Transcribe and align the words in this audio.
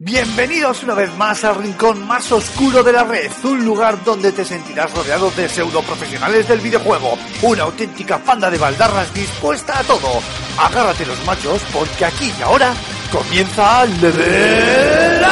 Bienvenidos 0.00 0.84
una 0.84 0.94
vez 0.94 1.12
más 1.16 1.42
al 1.44 1.56
rincón 1.56 2.06
más 2.06 2.30
oscuro 2.30 2.84
de 2.84 2.92
la 2.92 3.02
red, 3.02 3.32
un 3.42 3.64
lugar 3.64 4.04
donde 4.04 4.30
te 4.30 4.44
sentirás 4.44 4.94
rodeado 4.94 5.28
de 5.32 5.48
pseudo 5.48 5.82
profesionales 5.82 6.46
del 6.46 6.60
videojuego, 6.60 7.18
una 7.42 7.64
auténtica 7.64 8.18
panda 8.18 8.48
de 8.48 8.58
baldarras 8.58 9.12
dispuesta 9.12 9.76
a 9.80 9.82
todo. 9.82 10.22
Agárrate 10.56 11.04
los 11.04 11.24
machos 11.26 11.60
porque 11.72 12.04
aquí 12.04 12.32
y 12.38 12.42
ahora 12.42 12.72
comienza 13.10 13.84
Level 13.86 15.20
Up. 15.24 15.28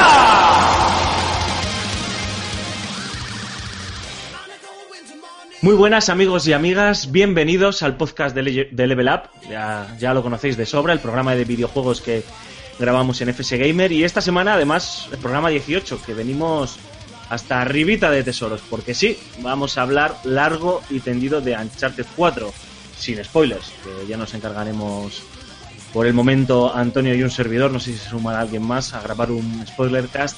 Muy 5.63 5.75
buenas 5.75 6.09
amigos 6.09 6.47
y 6.49 6.53
amigas, 6.53 7.13
bienvenidos 7.13 7.85
al 7.85 7.97
podcast 7.97 8.35
de, 8.35 8.43
Le- 8.43 8.69
de 8.73 8.87
Level 8.89 9.09
Up, 9.09 9.31
ya 9.49 10.13
lo 10.13 10.25
conocéis 10.25 10.57
de 10.57 10.67
sobra, 10.67 10.93
el 10.93 10.99
programa 10.99 11.37
de 11.37 11.45
videojuegos 11.45 12.01
que 12.01 12.25
grabamos 12.79 13.21
en 13.21 13.29
FS 13.31 13.57
Gamer 13.57 13.93
y 13.93 14.05
esta 14.05 14.21
semana 14.21 14.55
además 14.55 15.09
el 15.11 15.19
programa 15.19 15.49
18, 15.49 16.01
que 16.05 16.15
venimos 16.15 16.79
hasta 17.29 17.61
arribita 17.61 18.11
de 18.11 18.23
tesoros, 18.23 18.63
porque 18.69 18.95
sí, 18.95 19.19
vamos 19.41 19.79
a 19.79 19.83
hablar 19.83 20.17
largo 20.25 20.83
y 20.91 21.01
tendido 21.01 21.41
de 21.41 21.57
Uncharted 21.57 22.07
4, 22.15 22.53
sin 22.97 23.23
spoilers, 23.25 23.73
que 23.83 24.07
ya 24.07 24.17
nos 24.17 24.35
encargaremos 24.35 25.23
por 25.93 26.07
el 26.07 26.15
momento 26.15 26.75
Antonio 26.75 27.15
y 27.15 27.23
un 27.23 27.31
servidor, 27.31 27.73
no 27.73 27.81
sé 27.81 27.93
si 27.93 27.99
se 27.99 28.11
sumará 28.11 28.41
alguien 28.41 28.63
más, 28.63 28.95
a 28.95 29.01
grabar 29.01 29.31
un 29.31 29.67
spoiler 29.67 30.09
cast 30.09 30.37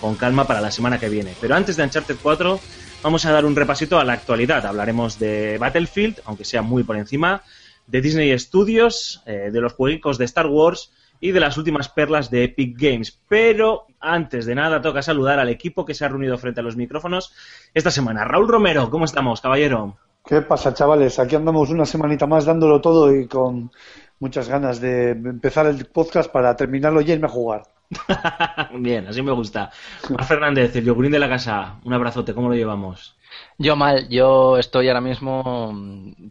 con 0.00 0.14
calma 0.14 0.46
para 0.46 0.60
la 0.60 0.70
semana 0.70 0.98
que 0.98 1.08
viene. 1.08 1.34
Pero 1.40 1.54
antes 1.56 1.76
de 1.76 1.82
Uncharted 1.82 2.16
4 2.22 2.60
vamos 3.02 3.24
a 3.24 3.32
dar 3.32 3.44
un 3.44 3.56
repasito 3.56 3.98
a 3.98 4.04
la 4.04 4.14
actualidad. 4.14 4.64
Hablaremos 4.64 5.18
de 5.18 5.58
Battlefield, 5.58 6.20
aunque 6.24 6.44
sea 6.44 6.62
muy 6.62 6.84
por 6.84 6.96
encima, 6.96 7.42
de 7.86 8.00
Disney 8.00 8.38
Studios, 8.38 9.22
eh, 9.26 9.50
de 9.52 9.60
los 9.60 9.72
jueguicos 9.72 10.16
de 10.16 10.24
Star 10.24 10.46
Wars 10.46 10.90
y 11.20 11.32
de 11.32 11.40
las 11.40 11.56
últimas 11.58 11.88
perlas 11.88 12.30
de 12.30 12.44
Epic 12.44 12.76
Games. 12.78 13.20
Pero 13.28 13.86
antes 14.00 14.46
de 14.46 14.54
nada 14.54 14.80
toca 14.80 15.02
saludar 15.02 15.38
al 15.38 15.48
equipo 15.48 15.84
que 15.84 15.94
se 15.94 16.04
ha 16.04 16.08
reunido 16.08 16.38
frente 16.38 16.60
a 16.60 16.62
los 16.62 16.76
micrófonos 16.76 17.32
esta 17.74 17.90
semana. 17.90 18.24
Raúl 18.24 18.48
Romero, 18.48 18.90
¿cómo 18.90 19.04
estamos, 19.04 19.40
caballero? 19.40 19.96
¿Qué 20.24 20.42
pasa, 20.42 20.74
chavales? 20.74 21.18
Aquí 21.18 21.36
andamos 21.36 21.70
una 21.70 21.86
semanita 21.86 22.26
más 22.26 22.44
dándolo 22.44 22.80
todo 22.80 23.14
y 23.14 23.26
con 23.26 23.70
muchas 24.18 24.48
ganas 24.48 24.80
de 24.80 25.10
empezar 25.10 25.66
el 25.66 25.86
podcast 25.86 26.30
para 26.30 26.56
terminarlo 26.56 27.00
y 27.00 27.10
irme 27.10 27.26
a 27.26 27.30
jugar. 27.30 27.62
Bien, 28.78 29.06
así 29.08 29.22
me 29.22 29.32
gusta. 29.32 29.70
Mar 30.10 30.24
Fernández, 30.24 30.76
el 30.76 30.84
yogurín 30.84 31.12
de 31.12 31.18
la 31.18 31.28
casa, 31.28 31.80
un 31.84 31.92
abrazote, 31.92 32.34
¿cómo 32.34 32.48
lo 32.48 32.54
llevamos? 32.54 33.16
Yo 33.58 33.76
mal, 33.76 34.08
yo 34.08 34.58
estoy 34.58 34.88
ahora 34.88 35.00
mismo, 35.00 35.74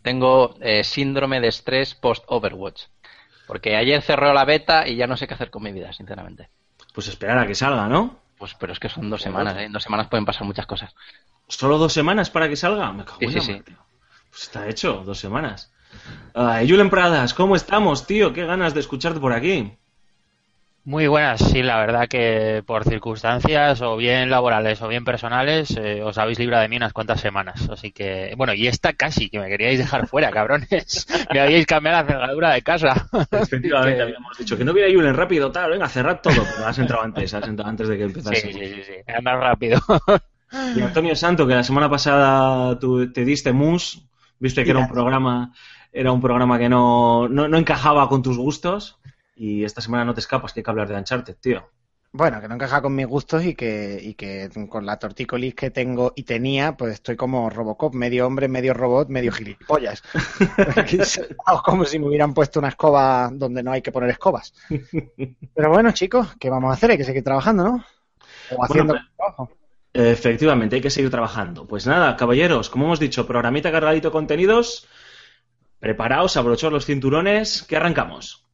tengo 0.01 0.55
eh, 0.61 0.83
síndrome 0.83 1.41
de 1.41 1.47
estrés 1.47 1.95
post-Overwatch. 1.95 2.83
Porque 3.49 3.75
ayer 3.75 3.99
cerró 4.03 4.31
la 4.31 4.45
beta 4.45 4.87
y 4.87 4.95
ya 4.95 5.07
no 5.07 5.17
sé 5.17 5.27
qué 5.27 5.33
hacer 5.33 5.49
con 5.49 5.63
mi 5.63 5.71
vida, 5.71 5.91
sinceramente. 5.91 6.49
Pues 6.93 7.07
esperar 7.07 7.39
a 7.39 7.47
que 7.47 7.55
salga, 7.55 7.87
¿no? 7.87 8.19
Pues, 8.37 8.53
pero 8.53 8.73
es 8.73 8.79
que 8.79 8.89
son 8.89 9.09
dos 9.09 9.23
semanas, 9.23 9.57
¿eh? 9.57 9.63
En 9.63 9.71
dos 9.71 9.81
semanas 9.81 10.05
pueden 10.07 10.23
pasar 10.23 10.43
muchas 10.43 10.67
cosas. 10.67 10.93
¿Solo 11.47 11.79
dos 11.79 11.91
semanas 11.91 12.29
para 12.29 12.47
que 12.47 12.55
salga? 12.55 12.93
Me 12.93 13.05
cago 13.05 13.17
Sí, 13.17 13.25
en 13.25 13.31
sí, 13.31 13.37
la 13.39 13.43
sí. 13.43 13.63
Pues 14.29 14.43
está 14.43 14.67
hecho, 14.69 15.01
dos 15.03 15.17
semanas. 15.17 15.71
Ay, 16.35 16.69
Julen 16.69 16.91
Pradas, 16.91 17.33
¿cómo 17.33 17.55
estamos, 17.55 18.05
tío? 18.05 18.33
Qué 18.33 18.45
ganas 18.45 18.75
de 18.75 18.81
escucharte 18.81 19.19
por 19.19 19.33
aquí. 19.33 19.78
Muy 20.89 21.05
buenas, 21.05 21.39
sí, 21.39 21.61
la 21.61 21.77
verdad 21.77 22.07
que 22.07 22.63
por 22.65 22.83
circunstancias 22.83 23.79
o 23.83 23.95
bien 23.95 24.31
laborales 24.31 24.81
o 24.81 24.87
bien 24.87 25.05
personales 25.05 25.77
eh, 25.77 26.01
os 26.01 26.17
habéis 26.17 26.39
librado 26.39 26.63
de 26.63 26.67
mí 26.67 26.77
unas 26.77 26.93
cuantas 26.93 27.21
semanas. 27.21 27.69
Así 27.69 27.91
que, 27.91 28.33
bueno, 28.35 28.55
y 28.55 28.65
esta 28.65 28.93
casi, 28.93 29.29
que 29.29 29.39
me 29.39 29.49
queríais 29.49 29.77
dejar 29.77 30.07
fuera, 30.07 30.31
cabrones. 30.31 31.05
Me 31.31 31.41
habíais 31.41 31.67
cambiado 31.67 32.01
la 32.01 32.07
cerradura 32.07 32.49
de 32.53 32.63
casa. 32.63 33.07
Efectivamente, 33.31 33.97
Que- 33.97 34.01
habíamos 34.01 34.35
dicho 34.35 34.57
que 34.57 34.65
no 34.65 34.73
viera 34.73 34.91
Julen 34.91 35.13
rápido, 35.13 35.51
tal, 35.51 35.69
venga, 35.69 35.87
cerrad 35.87 36.21
todo. 36.23 36.41
Pero 36.55 36.65
has 36.65 36.79
entrado 36.79 37.03
antes, 37.03 37.31
has 37.35 37.45
entrado 37.47 37.69
antes 37.69 37.87
de 37.87 37.95
que 37.95 38.03
Sí, 38.05 38.07
empezase. 38.07 38.51
sí, 38.51 38.51
sí, 38.51 38.83
sí, 38.83 38.93
anda 39.15 39.35
rápido. 39.35 39.79
Y 40.75 40.81
Antonio 40.81 41.15
Santo, 41.15 41.45
que 41.45 41.53
la 41.53 41.63
semana 41.63 41.87
pasada 41.87 42.79
tú 42.79 43.11
te 43.13 43.23
diste 43.23 43.53
mus, 43.53 44.01
viste 44.39 44.63
que 44.63 44.71
era 44.71 44.79
un 44.79 44.89
programa, 44.89 45.53
era 45.93 46.11
un 46.11 46.19
programa 46.19 46.57
que 46.57 46.67
no, 46.67 47.27
no, 47.29 47.47
no 47.47 47.57
encajaba 47.59 48.09
con 48.09 48.23
tus 48.23 48.35
gustos. 48.39 48.97
Y 49.39 49.63
esta 49.63 49.79
semana 49.79 50.03
no 50.03 50.13
te 50.13 50.19
escapas, 50.19 50.51
que 50.51 50.59
hay 50.59 50.63
que 50.65 50.69
hablar 50.69 50.89
de 50.89 50.95
Uncharted, 50.95 51.37
tío. 51.39 51.63
Bueno, 52.11 52.41
que 52.41 52.49
no 52.49 52.55
encaja 52.55 52.81
con 52.81 52.93
mis 52.93 53.07
gustos 53.07 53.45
y 53.45 53.55
que, 53.55 53.97
y 54.03 54.15
que 54.15 54.49
con 54.67 54.85
la 54.85 54.99
tortícolis 54.99 55.55
que 55.55 55.71
tengo 55.71 56.11
y 56.13 56.23
tenía, 56.23 56.75
pues 56.75 56.95
estoy 56.95 57.15
como 57.15 57.49
Robocop, 57.49 57.93
medio 57.93 58.27
hombre, 58.27 58.49
medio 58.49 58.73
robot, 58.73 59.07
medio 59.07 59.31
gilipollas. 59.31 60.03
Como 61.63 61.85
si 61.85 61.99
me 61.99 62.07
hubieran 62.07 62.33
puesto 62.33 62.59
una 62.59 62.67
escoba 62.67 63.29
donde 63.31 63.63
no 63.63 63.71
hay 63.71 63.81
que 63.81 63.93
poner 63.93 64.09
escobas. 64.09 64.53
Pero 65.55 65.69
bueno, 65.69 65.91
chicos, 65.93 66.35
¿qué 66.37 66.49
vamos 66.49 66.71
a 66.71 66.73
hacer? 66.73 66.91
Hay 66.91 66.97
que 66.97 67.05
seguir 67.05 67.23
trabajando, 67.23 67.63
¿no? 67.63 67.85
O 68.57 68.63
haciendo 68.65 68.93
Bueno, 68.93 69.07
trabajo. 69.15 69.51
Efectivamente, 69.93 70.75
hay 70.75 70.81
que 70.81 70.89
seguir 70.89 71.11
trabajando. 71.11 71.65
Pues 71.65 71.87
nada, 71.87 72.17
caballeros, 72.17 72.69
como 72.69 72.85
hemos 72.85 72.99
dicho, 72.99 73.25
programita 73.25 73.71
cargadito 73.71 74.09
de 74.09 74.13
contenidos. 74.13 74.87
Preparaos, 75.79 76.35
abrochaos 76.35 76.73
los 76.73 76.85
cinturones, 76.85 77.63
que 77.63 77.77
arrancamos. 77.77 78.48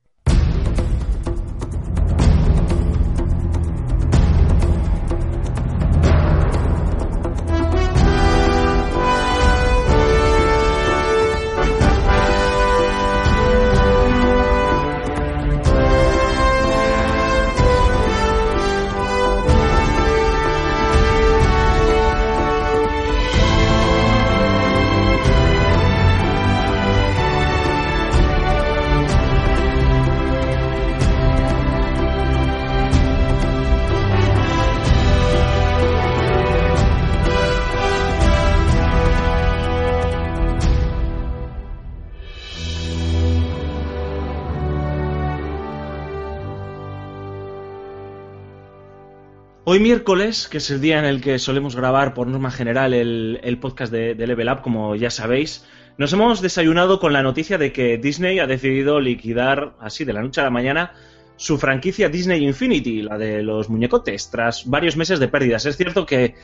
Hoy 49.68 49.80
miércoles, 49.80 50.48
que 50.48 50.60
es 50.60 50.70
el 50.70 50.80
día 50.80 51.00
en 51.00 51.06
el 51.06 51.22
que 51.22 51.40
solemos 51.40 51.76
grabar 51.76 52.14
por 52.14 52.28
norma 52.28 52.52
general 52.52 52.94
el, 52.94 53.58
podcast 53.60 53.92
de, 53.92 54.14
de 54.14 54.28
Level 54.28 54.48
Up, 54.48 54.62
como 54.62 54.96
ya 54.96 55.10
sabéis, 55.10 55.66
nos 55.98 56.14
hemos 56.14 56.40
desayunado 56.40 57.00
con 57.00 57.14
la 57.14 57.24
noticia 57.24 57.58
de 57.58 57.74
que 57.74 57.98
Disney 57.98 58.38
ha 58.38 58.46
decidido 58.46 59.00
liquidar, 59.00 59.74
así 59.80 60.06
de 60.06 60.14
la 60.14 60.22
noche 60.22 60.40
a 60.40 60.44
la 60.44 60.52
mañana, 60.52 60.94
su 61.36 61.58
franquicia 61.58 62.10
Disney 62.10 62.46
Infinity, 62.46 63.02
la 63.02 63.18
de 63.18 63.42
los 63.42 63.68
muñecotes, 63.68 64.30
tras 64.30 64.70
varios 64.70 64.98
meses 64.98 65.20
de 65.20 65.30
pérdidas. 65.30 65.66
Es 65.66 65.78
cierto 65.78 66.06
que, 66.06 66.36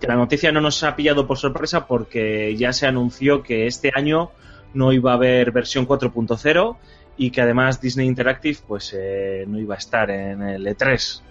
que 0.00 0.06
la 0.08 0.16
noticia 0.16 0.50
no 0.50 0.60
nos 0.60 0.82
ha 0.82 0.96
pillado 0.96 1.28
por 1.28 1.38
sorpresa 1.38 1.86
porque 1.86 2.56
ya 2.56 2.72
se 2.72 2.88
anunció 2.88 3.44
que 3.44 3.68
este 3.68 3.92
año 3.94 4.32
no 4.72 4.92
iba 4.92 5.12
a 5.12 5.14
haber 5.14 5.52
versión 5.52 5.86
4.0 5.86 6.76
y 7.18 7.30
que 7.30 7.40
además 7.40 7.80
Disney 7.80 8.08
Interactive 8.08 8.58
pues 8.66 8.92
eh, 8.98 9.44
no 9.46 9.60
iba 9.60 9.76
a 9.76 9.78
estar 9.78 10.10
en 10.10 10.42
el 10.42 10.66
E3 10.66 11.22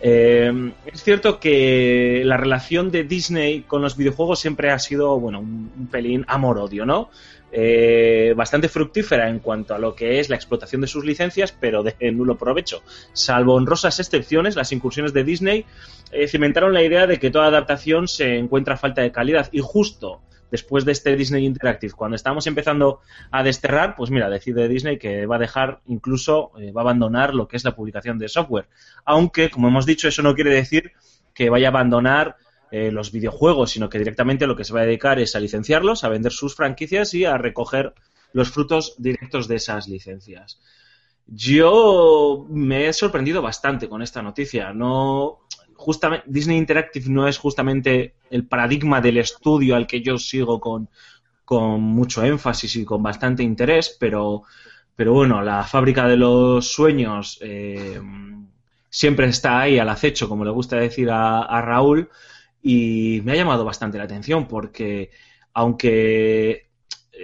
eh, 0.00 0.72
es 0.86 1.02
cierto 1.02 1.40
que 1.40 2.22
la 2.24 2.36
relación 2.36 2.90
de 2.90 3.04
Disney 3.04 3.62
con 3.62 3.82
los 3.82 3.96
videojuegos 3.96 4.38
siempre 4.38 4.70
ha 4.70 4.78
sido, 4.78 5.18
bueno, 5.18 5.40
un, 5.40 5.88
pelín 5.90 6.24
amor-odio, 6.28 6.86
¿no? 6.86 7.10
Eh, 7.50 8.34
bastante 8.36 8.68
fructífera 8.68 9.28
en 9.30 9.38
cuanto 9.38 9.74
a 9.74 9.78
lo 9.78 9.94
que 9.94 10.20
es 10.20 10.28
la 10.28 10.36
explotación 10.36 10.82
de 10.82 10.86
sus 10.86 11.04
licencias, 11.04 11.52
pero 11.58 11.82
de 11.82 12.12
nulo 12.12 12.36
provecho. 12.36 12.82
Salvo 13.12 13.54
honrosas 13.54 13.98
excepciones, 13.98 14.54
las 14.54 14.70
incursiones 14.70 15.12
de 15.14 15.24
Disney 15.24 15.64
eh, 16.12 16.28
cimentaron 16.28 16.74
la 16.74 16.82
idea 16.82 17.06
de 17.06 17.18
que 17.18 17.30
toda 17.30 17.46
adaptación 17.46 18.06
se 18.06 18.36
encuentra 18.36 18.74
a 18.74 18.76
falta 18.76 19.02
de 19.02 19.12
calidad 19.12 19.48
y 19.50 19.60
justo 19.60 20.20
después 20.50 20.84
de 20.84 20.92
este 20.92 21.16
Disney 21.16 21.44
Interactive, 21.44 21.92
cuando 21.92 22.16
estamos 22.16 22.46
empezando 22.46 23.00
a 23.30 23.42
desterrar, 23.42 23.94
pues 23.96 24.10
mira, 24.10 24.30
decide 24.30 24.68
Disney 24.68 24.98
que 24.98 25.26
va 25.26 25.36
a 25.36 25.40
dejar, 25.40 25.80
incluso 25.86 26.52
eh, 26.58 26.72
va 26.72 26.82
a 26.82 26.84
abandonar 26.84 27.34
lo 27.34 27.48
que 27.48 27.56
es 27.56 27.64
la 27.64 27.74
publicación 27.74 28.18
de 28.18 28.28
software. 28.28 28.68
Aunque, 29.04 29.50
como 29.50 29.68
hemos 29.68 29.86
dicho, 29.86 30.08
eso 30.08 30.22
no 30.22 30.34
quiere 30.34 30.50
decir 30.50 30.92
que 31.34 31.50
vaya 31.50 31.68
a 31.68 31.70
abandonar 31.70 32.36
eh, 32.70 32.90
los 32.90 33.12
videojuegos, 33.12 33.70
sino 33.70 33.88
que 33.88 33.98
directamente 33.98 34.46
lo 34.46 34.56
que 34.56 34.64
se 34.64 34.74
va 34.74 34.80
a 34.80 34.84
dedicar 34.84 35.18
es 35.18 35.34
a 35.34 35.40
licenciarlos, 35.40 36.04
a 36.04 36.08
vender 36.08 36.32
sus 36.32 36.54
franquicias 36.54 37.14
y 37.14 37.24
a 37.24 37.38
recoger 37.38 37.94
los 38.32 38.50
frutos 38.50 38.94
directos 38.98 39.48
de 39.48 39.56
esas 39.56 39.88
licencias. 39.88 40.60
Yo 41.26 42.46
me 42.48 42.88
he 42.88 42.92
sorprendido 42.92 43.42
bastante 43.42 43.88
con 43.88 44.02
esta 44.02 44.22
noticia. 44.22 44.72
No, 44.72 45.40
Disney 46.26 46.58
Interactive 46.58 47.08
no 47.08 47.28
es 47.28 47.38
justamente 47.38 48.14
el 48.30 48.46
paradigma 48.46 49.00
del 49.00 49.18
estudio 49.18 49.76
al 49.76 49.86
que 49.86 50.02
yo 50.02 50.18
sigo 50.18 50.60
con, 50.60 50.88
con 51.44 51.80
mucho 51.80 52.24
énfasis 52.24 52.76
y 52.76 52.84
con 52.84 53.02
bastante 53.02 53.42
interés, 53.42 53.96
pero, 53.98 54.42
pero 54.94 55.12
bueno, 55.12 55.42
la 55.42 55.64
fábrica 55.64 56.06
de 56.06 56.16
los 56.16 56.66
sueños 56.66 57.38
eh, 57.40 58.00
siempre 58.90 59.26
está 59.26 59.60
ahí 59.60 59.78
al 59.78 59.88
acecho, 59.88 60.28
como 60.28 60.44
le 60.44 60.50
gusta 60.50 60.76
decir 60.76 61.08
a, 61.10 61.62
Raúl, 61.62 62.08
y 62.62 63.20
me 63.24 63.32
ha 63.32 63.36
llamado 63.36 63.64
bastante 63.64 63.98
la 63.98 64.04
atención 64.04 64.46
porque 64.48 65.10
aunque 65.54 66.68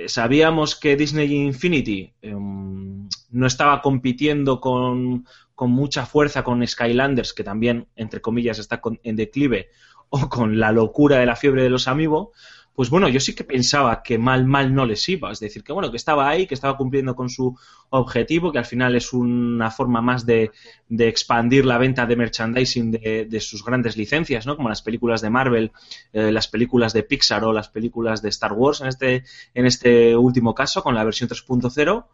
sabíamos 0.07 0.75
que 0.75 0.97
Disney 0.97 1.33
Infinity 1.35 2.13
em, 2.23 3.09
no 3.31 3.47
estaba 3.47 3.83
compitiendo 3.83 4.61
con, 4.61 5.27
con, 5.55 5.71
mucha 5.71 6.07
fuerza 6.07 6.45
con 6.45 6.67
Skylanders, 6.67 7.33
que 7.33 7.45
también, 7.45 7.89
entre 7.97 8.21
comillas, 8.21 8.59
está 8.59 8.81
en 9.03 9.17
declive, 9.17 9.71
o 10.11 10.29
con 10.29 10.59
la 10.59 10.73
locura 10.73 11.19
de 11.19 11.27
la 11.27 11.37
fiebre 11.37 11.63
de 11.63 11.71
los 11.71 11.89
amigos, 11.89 12.29
pues 12.75 12.91
bueno, 12.91 13.09
yo 13.09 13.21
sí 13.21 13.35
que 13.35 13.45
pensaba 13.45 14.03
que 14.03 14.19
mal, 14.19 14.45
mal 14.47 14.75
no 14.75 14.85
les 14.85 15.09
iba. 15.09 15.31
Es 15.31 15.39
decir, 15.39 15.63
que 15.63 15.73
bueno, 15.73 15.91
que 15.91 15.97
estaba 15.97 16.29
ahí, 16.29 16.47
que 16.47 16.55
estaba 16.55 16.77
cumpliendo 16.77 17.15
con 17.15 17.31
su 17.31 17.57
objetivo, 17.91 18.51
que 18.51 18.59
al 18.59 18.65
final 18.65 18.97
es 18.97 19.13
una 19.13 19.71
forma 19.71 20.01
más 20.03 20.27
de, 20.27 20.51
expandir 20.91 21.65
la 21.65 21.79
venta 21.79 22.05
de 22.05 22.17
merchandising 22.17 22.91
de, 22.91 23.41
sus 23.41 23.65
grandes 23.65 23.97
licencias, 23.97 24.45
¿no? 24.45 24.57
Como 24.57 24.69
las 24.69 24.83
películas 24.83 25.21
de 25.21 25.31
Marvel, 25.31 25.71
eh, 26.13 26.33
las 26.33 26.49
películas 26.49 26.93
de 26.93 27.05
Pixar 27.05 27.45
o 27.45 27.53
las 27.53 27.69
películas 27.69 28.23
de 28.23 28.31
Star 28.31 28.53
Wars 28.53 28.81
en 28.81 28.89
este, 28.89 29.25
en 29.55 29.67
este 29.67 30.17
último 30.17 30.53
caso, 30.55 30.83
con 30.83 30.97
la 30.97 31.05
versión 31.05 31.29
3.0. 31.31 32.07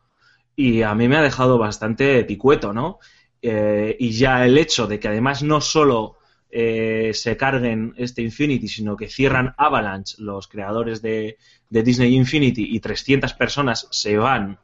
Y 0.56 0.82
a 0.82 0.94
mí 0.94 1.08
me 1.08 1.16
ha 1.16 1.22
dejado 1.22 1.56
bastante 1.56 2.22
picueto, 2.24 2.74
¿no? 2.74 2.98
Eh, 3.42 3.96
y 3.98 4.10
ya 4.12 4.44
el 4.44 4.58
hecho 4.58 4.86
de 4.86 5.00
que 5.00 5.08
además 5.08 5.42
no 5.42 5.60
solo 5.60 6.18
eh, 6.50 7.12
se 7.14 7.36
carguen 7.36 7.94
este 7.96 8.22
Infinity, 8.22 8.68
sino 8.68 8.96
que 8.96 9.08
cierran 9.08 9.54
Avalanche, 9.56 10.16
los 10.18 10.48
creadores 10.48 11.00
de, 11.00 11.38
Disney 11.68 12.14
Infinity, 12.14 12.66
y 12.74 12.80
300 12.80 13.32
personas 13.34 13.86
se 13.90 14.16
van 14.16 14.58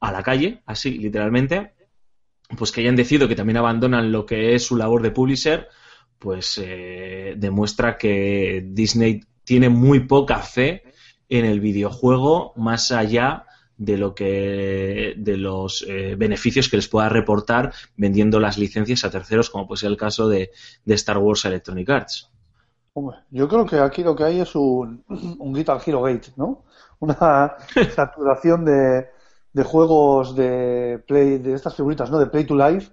a 0.00 0.12
la 0.12 0.22
calle, 0.22 0.62
así 0.64 0.92
literalmente, 0.92 1.72
pues 2.56 2.70
que 2.70 2.80
hayan 2.82 2.96
decidido 2.96 3.28
que 3.28 3.34
también 3.34 3.56
abandonan 3.56 4.12
lo 4.12 4.24
que 4.24 4.54
es 4.54 4.64
su 4.64 4.76
labor 4.76 5.02
de 5.02 5.10
publisher, 5.10 5.68
pues 6.18 6.60
eh, 6.62 7.34
demuestra 7.36 7.98
que 7.98 8.64
Disney 8.64 9.24
tiene 9.44 9.68
muy 9.68 10.00
poca 10.00 10.38
fe 10.38 10.84
en 11.28 11.44
el 11.44 11.60
videojuego 11.60 12.52
más 12.56 12.92
allá 12.92 13.44
de 13.78 13.96
lo 13.96 14.14
que 14.14 15.14
de 15.16 15.36
los 15.36 15.84
eh, 15.88 16.16
beneficios 16.16 16.68
que 16.68 16.76
les 16.76 16.88
pueda 16.88 17.08
reportar 17.08 17.72
vendiendo 17.96 18.40
las 18.40 18.58
licencias 18.58 19.04
a 19.04 19.10
terceros 19.10 19.50
como 19.50 19.68
puede 19.68 19.80
ser 19.80 19.90
el 19.90 19.96
caso 19.96 20.28
de, 20.28 20.50
Star 20.86 21.18
Wars 21.18 21.44
Electronic 21.44 21.88
Arts. 21.88 22.30
Yo 23.30 23.46
creo 23.46 23.64
que 23.64 23.78
aquí 23.78 24.02
lo 24.02 24.16
que 24.16 24.24
hay 24.24 24.40
es 24.40 24.56
un, 24.56 25.04
un 25.38 25.54
Guitar 25.54 25.80
Hero 25.86 26.02
Gate 26.02 26.32
¿no? 26.36 26.64
una 26.98 27.56
saturación 27.94 28.64
de, 28.64 29.06
de 29.52 29.62
juegos 29.62 30.34
de 30.34 31.02
play 31.06 31.38
de 31.38 31.54
estas 31.54 31.76
figuritas 31.76 32.10
no 32.10 32.18
de 32.18 32.26
play 32.26 32.44
to 32.44 32.56
life 32.56 32.90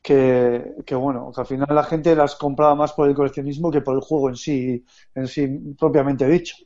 que, 0.00 0.76
que, 0.86 0.94
bueno 0.94 1.30
que 1.34 1.42
al 1.42 1.46
final 1.46 1.68
la 1.70 1.84
gente 1.84 2.16
las 2.16 2.36
compraba 2.36 2.74
más 2.74 2.94
por 2.94 3.06
el 3.06 3.14
coleccionismo 3.14 3.70
que 3.70 3.82
por 3.82 3.94
el 3.94 4.00
juego 4.00 4.30
en 4.30 4.36
sí 4.36 4.84
en 5.14 5.28
sí 5.28 5.46
propiamente 5.78 6.26
dicho. 6.26 6.56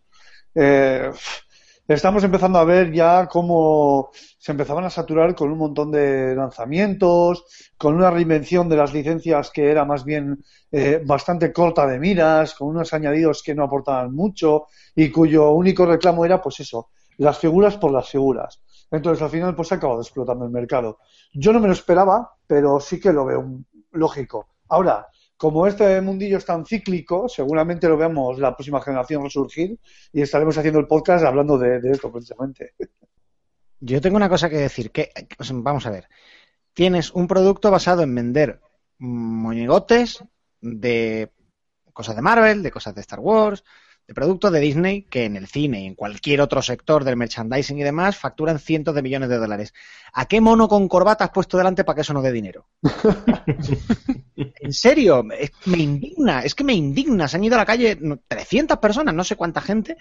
Eh, 0.55 1.11
estamos 1.88 2.25
empezando 2.25 2.59
a 2.59 2.65
ver 2.65 2.93
ya 2.93 3.29
cómo 3.29 4.11
se 4.12 4.53
empezaban 4.53 4.85
a 4.85 4.91
saturar 4.91 5.35
con 5.35 5.50
un 5.50 5.59
montón 5.59 5.91
de 5.91 6.35
lanzamientos, 6.35 7.44
con 7.79 7.94
una 7.94 8.11
reinvención 8.11 8.69
de 8.69 8.77
las 8.77 8.93
licencias 8.93 9.50
que 9.50 9.71
era 9.71 9.85
más 9.85 10.05
bien 10.05 10.43
eh, 10.73 11.00
bastante 11.05 11.53
corta 11.53 11.87
de 11.87 11.99
miras, 11.99 12.55
con 12.55 12.69
unos 12.69 12.93
añadidos 12.93 13.43
que 13.43 13.55
no 13.55 13.65
aportaban 13.65 14.15
mucho 14.15 14.67
y 14.94 15.11
cuyo 15.11 15.50
único 15.50 15.87
reclamo 15.87 16.25
era, 16.25 16.41
pues 16.43 16.61
eso, 16.61 16.88
las 17.19 17.38
figuras 17.38 17.77
por 17.77 17.93
las 17.93 18.09
figuras. 18.09 18.62
Entonces, 18.91 19.23
al 19.23 19.31
final, 19.31 19.55
pues 19.55 19.73
ha 19.73 19.77
acabado 19.77 20.00
explotando 20.00 20.44
el 20.44 20.50
mercado. 20.50 20.99
Yo 21.32 21.53
no 21.53 21.61
me 21.61 21.67
lo 21.67 21.73
esperaba, 21.73 22.32
pero 22.47 22.81
sí 22.81 23.00
que 23.00 23.12
lo 23.12 23.25
veo 23.25 23.61
lógico. 23.93 24.49
Ahora, 24.69 25.06
como 25.37 25.67
este 25.67 26.00
mundillo 26.00 26.38
es 26.38 26.44
tan 26.44 26.65
cíclico, 26.65 27.29
seguramente 27.29 27.88
lo 27.88 27.97
veamos 27.97 28.38
la 28.38 28.55
próxima 28.55 28.81
generación 28.81 29.23
resurgir 29.23 29.79
y 30.12 30.23
estaremos 30.23 30.56
haciendo 30.56 30.81
el 30.81 30.87
podcast 30.87 31.25
hablando 31.25 31.59
de, 31.59 31.81
esto 31.91 32.11
precisamente. 32.11 32.75
Yo 33.81 34.00
tengo 34.00 34.17
una 34.17 34.31
cosa 34.31 34.49
que 34.49 34.56
decir, 34.56 34.91
que 34.91 35.12
vamos 35.53 35.87
a 35.87 35.91
ver. 35.91 36.09
Tienes 36.73 37.12
un 37.12 37.27
producto 37.29 37.71
basado 37.71 38.03
en 38.03 38.15
vender 38.15 38.61
moñigotes 38.99 40.25
de 40.61 41.31
cosas 41.93 42.17
de 42.17 42.23
Marvel, 42.23 42.62
de 42.62 42.71
cosas 42.71 42.94
de 42.94 43.03
Star 43.03 43.21
Wars, 43.21 43.65
de 44.06 44.14
productos 44.14 44.53
de 44.53 44.61
Disney 44.61 45.03
que 45.03 45.25
en 45.25 45.37
el 45.37 45.49
cine 45.49 45.82
y 45.82 45.87
en 45.87 45.94
cualquier 45.94 46.41
otro 46.41 46.62
sector 46.62 47.03
del 47.03 47.17
merchandising 47.17 47.79
y 47.79 47.82
demás 47.82 48.17
facturan 48.17 48.58
cientos 48.58 48.94
de 48.94 49.03
millones 49.03 49.29
de 49.29 49.37
dólares. 49.37 49.75
¿A 50.12 50.26
qué 50.26 50.41
mono 50.41 50.69
con 50.69 50.88
corbata 50.88 51.25
has 51.25 51.31
puesto 51.31 51.56
delante 51.56 51.82
para 51.82 51.97
que 51.97 52.00
eso 52.03 52.12
no 52.12 52.23
dé 52.23 52.31
dinero? 52.31 52.69
en 54.37 54.73
serio, 54.73 55.25
me 55.25 55.79
indigna, 55.79 56.41
es 56.41 56.55
que 56.55 56.62
me 56.62 56.75
indigna. 56.75 57.26
Se 57.26 57.37
han 57.37 57.44
ido 57.44 57.56
a 57.56 57.58
la 57.58 57.67
calle 57.67 57.99
300 58.29 58.79
personas, 58.79 59.14
no 59.14 59.25
sé 59.25 59.35
cuánta 59.35 59.61
gente, 59.61 59.97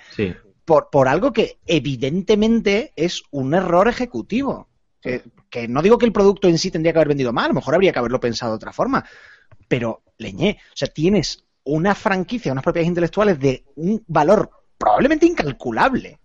por, 0.63 0.89
por 0.91 1.07
algo 1.07 1.33
que 1.33 1.57
evidentemente 1.65 2.93
es 2.95 3.23
un 3.31 3.55
error 3.55 3.87
ejecutivo. 3.87 4.69
Que, 5.01 5.23
que 5.49 5.67
no 5.67 5.81
digo 5.83 5.97
que 5.97 6.05
el 6.05 6.11
producto 6.11 6.47
en 6.47 6.57
sí 6.57 6.71
tendría 6.71 6.91
que 6.91 6.99
haber 6.99 7.09
vendido 7.09 7.31
mal, 7.31 7.45
a 7.45 7.49
lo 7.49 7.53
mejor 7.55 7.75
habría 7.75 7.93
que 7.93 7.99
haberlo 7.99 8.19
pensado 8.19 8.53
de 8.53 8.57
otra 8.57 8.73
forma, 8.73 9.05
pero 9.67 10.03
leñé, 10.17 10.57
o 10.73 10.75
sea, 10.75 10.87
tienes 10.87 11.44
una 11.65 11.95
franquicia, 11.95 12.51
unas 12.51 12.63
propiedades 12.63 12.89
intelectuales 12.89 13.39
de 13.39 13.65
un 13.75 14.03
valor 14.07 14.49
probablemente 14.77 15.25
incalculable. 15.25 16.19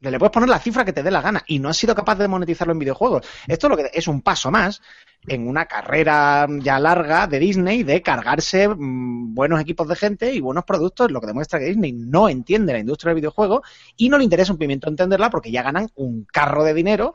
Le 0.00 0.18
puedes 0.18 0.32
poner 0.32 0.48
la 0.48 0.58
cifra 0.58 0.84
que 0.84 0.92
te 0.92 1.02
dé 1.02 1.10
la 1.10 1.22
gana 1.22 1.42
y 1.46 1.58
no 1.58 1.70
has 1.70 1.78
sido 1.78 1.94
capaz 1.94 2.16
de 2.16 2.28
monetizarlo 2.28 2.72
en 2.72 2.78
videojuegos. 2.78 3.26
Esto 3.46 3.66
es 3.66 3.70
lo 3.70 3.76
que 3.76 3.90
es 3.92 4.06
un 4.06 4.20
paso 4.20 4.50
más 4.50 4.82
en 5.26 5.48
una 5.48 5.64
carrera 5.64 6.46
ya 6.60 6.78
larga 6.78 7.26
de 7.26 7.38
Disney 7.38 7.82
de 7.82 8.02
cargarse 8.02 8.68
mm, 8.68 9.34
buenos 9.34 9.60
equipos 9.60 9.88
de 9.88 9.96
gente 9.96 10.32
y 10.34 10.40
buenos 10.40 10.64
productos, 10.64 11.10
lo 11.10 11.20
que 11.20 11.26
demuestra 11.26 11.58
que 11.58 11.66
Disney 11.66 11.92
no 11.92 12.28
entiende 12.28 12.74
la 12.74 12.80
industria 12.80 13.10
del 13.10 13.20
videojuego 13.20 13.62
y 13.96 14.10
no 14.10 14.18
le 14.18 14.24
interesa 14.24 14.52
un 14.52 14.58
pimiento 14.58 14.88
entenderla 14.88 15.30
porque 15.30 15.50
ya 15.50 15.62
ganan 15.62 15.88
un 15.94 16.26
carro 16.30 16.64
de 16.64 16.74
dinero 16.74 17.14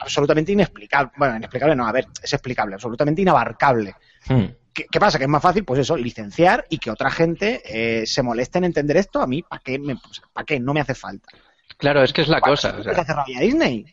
absolutamente 0.00 0.50
inexplicable. 0.50 1.12
Bueno, 1.16 1.36
inexplicable 1.36 1.76
no, 1.76 1.86
a 1.86 1.92
ver, 1.92 2.08
es 2.20 2.32
explicable, 2.32 2.74
absolutamente 2.74 3.22
inabarcable. 3.22 3.94
Hmm. 4.28 4.46
¿Qué, 4.90 5.00
pasa? 5.00 5.16
Que 5.18 5.24
es 5.24 5.30
más 5.30 5.42
fácil, 5.42 5.64
pues 5.64 5.80
eso, 5.80 5.96
licenciar 5.96 6.66
y 6.68 6.78
que 6.78 6.90
otra 6.90 7.10
gente 7.10 7.62
eh, 7.64 8.06
se 8.06 8.22
moleste 8.22 8.58
en 8.58 8.64
entender 8.64 8.98
esto. 8.98 9.22
A 9.22 9.26
mí, 9.26 9.42
¿para 9.42 9.62
qué, 9.64 9.78
me, 9.78 9.96
¿para 10.34 10.44
qué? 10.44 10.60
No 10.60 10.74
me 10.74 10.80
hace 10.80 10.94
falta. 10.94 11.28
Claro, 11.78 12.02
es 12.02 12.12
que 12.12 12.20
es 12.20 12.28
la 12.28 12.40
cosa. 12.40 12.76
O 12.78 12.82
sea. 12.82 12.92
hace 12.92 13.14
rabia 13.14 13.40
Disney? 13.40 13.86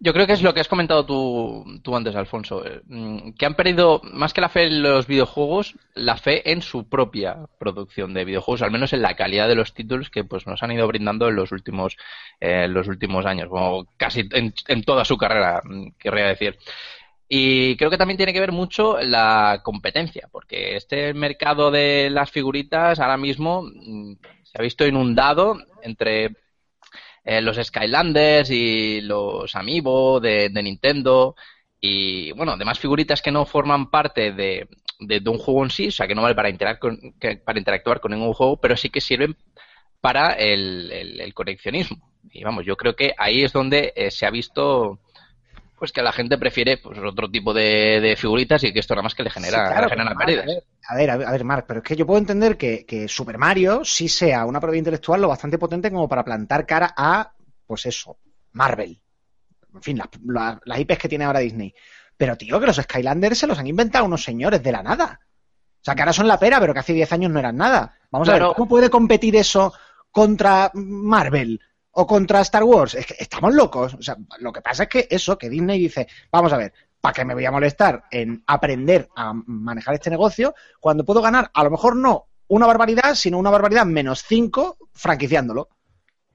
yo, 0.00 0.12
creo 0.12 0.26
que 0.26 0.32
es 0.32 0.42
lo 0.42 0.52
que 0.52 0.60
has 0.60 0.68
comentado 0.68 1.06
tú, 1.06 1.80
tú 1.82 1.94
antes, 1.94 2.16
Alfonso. 2.16 2.66
Eh, 2.66 2.82
mm, 2.86 3.32
que 3.38 3.46
han 3.46 3.54
perdido, 3.54 4.00
más 4.02 4.32
que 4.32 4.40
la 4.40 4.48
fe 4.48 4.66
en 4.66 4.82
los 4.82 5.06
videojuegos, 5.06 5.76
la 5.94 6.16
fe 6.16 6.50
en 6.50 6.60
su 6.60 6.88
propia 6.88 7.36
producción 7.58 8.12
de 8.14 8.24
videojuegos, 8.24 8.62
al 8.62 8.72
menos 8.72 8.92
en 8.92 9.02
la 9.02 9.14
calidad 9.14 9.46
de 9.46 9.54
los 9.54 9.74
títulos 9.74 10.10
que 10.10 10.24
pues 10.24 10.46
nos 10.46 10.62
han 10.64 10.72
ido 10.72 10.88
brindando 10.88 11.28
en 11.28 11.36
los 11.36 11.52
últimos, 11.52 11.96
eh, 12.40 12.66
los 12.66 12.88
últimos 12.88 13.26
años, 13.26 13.48
como 13.48 13.86
casi 13.96 14.28
en, 14.32 14.52
en 14.66 14.82
toda 14.82 15.04
su 15.04 15.16
carrera, 15.16 15.60
mm, 15.64 15.92
querría 15.98 16.26
decir. 16.26 16.58
Y 17.34 17.76
creo 17.78 17.88
que 17.88 17.96
también 17.96 18.18
tiene 18.18 18.34
que 18.34 18.40
ver 18.40 18.52
mucho 18.52 18.98
la 19.00 19.62
competencia, 19.64 20.28
porque 20.30 20.76
este 20.76 21.14
mercado 21.14 21.70
de 21.70 22.10
las 22.10 22.30
figuritas 22.30 23.00
ahora 23.00 23.16
mismo 23.16 23.62
mm, 23.62 24.16
se 24.42 24.58
ha 24.58 24.60
visto 24.60 24.86
inundado 24.86 25.56
entre 25.82 26.36
eh, 27.24 27.40
los 27.40 27.56
Skylanders 27.56 28.50
y 28.50 29.00
los 29.00 29.56
Amiibo 29.56 30.20
de, 30.20 30.50
Nintendo 30.62 31.34
y, 31.80 32.32
bueno, 32.32 32.58
demás 32.58 32.78
figuritas 32.78 33.22
que 33.22 33.32
no 33.32 33.46
forman 33.46 33.88
parte 33.90 34.32
de, 34.32 34.68
un 35.26 35.38
juego 35.38 35.64
en 35.64 35.70
sí, 35.70 35.88
o 35.88 35.90
sea, 35.90 36.06
que 36.06 36.14
no 36.14 36.20
vale 36.20 36.34
para, 36.34 36.50
para 37.46 37.58
interactuar 37.58 38.00
con 38.00 38.12
ningún 38.12 38.34
juego, 38.34 38.58
pero 38.60 38.76
sí 38.76 38.90
que 38.90 39.00
sirven 39.00 39.38
para 40.02 40.34
el, 40.34 41.32
coleccionismo. 41.32 42.12
Y 42.30 42.44
vamos, 42.44 42.66
yo 42.66 42.76
creo 42.76 42.94
que 42.94 43.14
ahí 43.16 43.42
es 43.42 43.54
donde 43.54 43.94
eh, 43.96 44.10
se 44.10 44.26
ha 44.26 44.30
visto 44.30 45.00
pues 45.82 45.90
que 45.90 46.00
la 46.00 46.12
gente 46.12 46.38
prefiere 46.38 46.76
pues 46.76 46.96
otro 47.00 47.28
tipo 47.28 47.52
de, 47.52 48.14
figuritas 48.16 48.62
y 48.62 48.72
que 48.72 48.78
esto 48.78 48.94
nada 48.94 49.02
más 49.02 49.16
que 49.16 49.24
le 49.24 49.30
genera, 49.30 49.88
pérdidas. 50.16 50.46
A 50.86 50.94
ver, 50.94 51.10
a 51.10 51.16
ver, 51.16 51.26
a 51.26 51.32
ver, 51.32 51.42
Mark, 51.42 51.64
pero 51.66 51.80
es 51.80 51.84
que 51.84 51.96
yo 51.96 52.06
puedo 52.06 52.20
entender 52.20 52.56
que, 52.56 53.06
Super 53.08 53.36
Mario 53.36 53.84
sí 53.84 54.08
sea 54.08 54.46
una 54.46 54.60
propiedad 54.60 54.78
intelectual 54.78 55.20
lo 55.20 55.26
bastante 55.26 55.58
potente 55.58 55.90
como 55.90 56.08
para 56.08 56.22
plantar 56.22 56.66
cara 56.66 56.94
a, 56.96 57.32
pues 57.66 57.84
eso, 57.86 58.16
Marvel. 58.52 59.02
En 59.74 59.82
fin, 59.82 60.00
las, 60.24 60.78
IPs 60.78 60.98
que 60.98 61.08
tiene 61.08 61.24
ahora 61.24 61.40
Disney. 61.40 61.74
Pero, 62.16 62.36
tío, 62.36 62.60
que 62.60 62.66
los 62.66 62.76
Skylanders 62.76 63.38
se 63.38 63.48
los 63.48 63.58
han 63.58 63.66
inventado 63.66 64.04
unos 64.04 64.22
señores 64.22 64.62
de 64.62 64.70
la 64.70 64.84
nada. 64.84 65.18
O 65.24 65.84
sea, 65.84 65.96
que 65.96 66.02
ahora 66.02 66.12
son 66.12 66.28
la 66.28 66.38
pera, 66.38 66.60
pero 66.60 66.72
que 66.72 66.78
hace 66.78 66.92
10 66.92 67.12
años 67.12 67.32
no 67.32 67.40
eran 67.40 67.56
nada. 67.56 67.98
Vamos 68.08 68.28
a 68.28 68.34
ver, 68.34 68.42
¿cómo 68.54 68.68
puede 68.68 68.88
competir 68.88 69.34
eso 69.34 69.74
contra 70.12 70.70
Marvel? 70.74 71.60
O 71.92 72.06
contra 72.06 72.40
Star 72.40 72.64
Wars. 72.64 72.94
Es 72.94 73.06
que 73.06 73.16
estamos 73.18 73.54
locos. 73.54 73.94
O 73.94 74.02
sea, 74.02 74.16
lo 74.40 74.52
que 74.52 74.60
pasa 74.60 74.84
es 74.84 74.88
que 74.88 75.06
eso, 75.10 75.38
que 75.38 75.48
Disney 75.48 75.78
dice, 75.78 76.06
vamos 76.30 76.52
a 76.52 76.56
ver, 76.56 76.72
¿para 77.00 77.12
qué 77.12 77.24
me 77.24 77.34
voy 77.34 77.44
a 77.44 77.50
molestar 77.50 78.04
en 78.10 78.42
aprender 78.46 79.08
a 79.16 79.32
manejar 79.34 79.94
este 79.94 80.10
negocio 80.10 80.54
cuando 80.80 81.04
puedo 81.04 81.22
ganar, 81.22 81.50
a 81.52 81.64
lo 81.64 81.70
mejor 81.70 81.96
no 81.96 82.26
una 82.48 82.66
barbaridad, 82.66 83.14
sino 83.14 83.38
una 83.38 83.50
barbaridad 83.50 83.86
menos 83.86 84.22
cinco 84.22 84.76
franquiciándolo? 84.92 85.68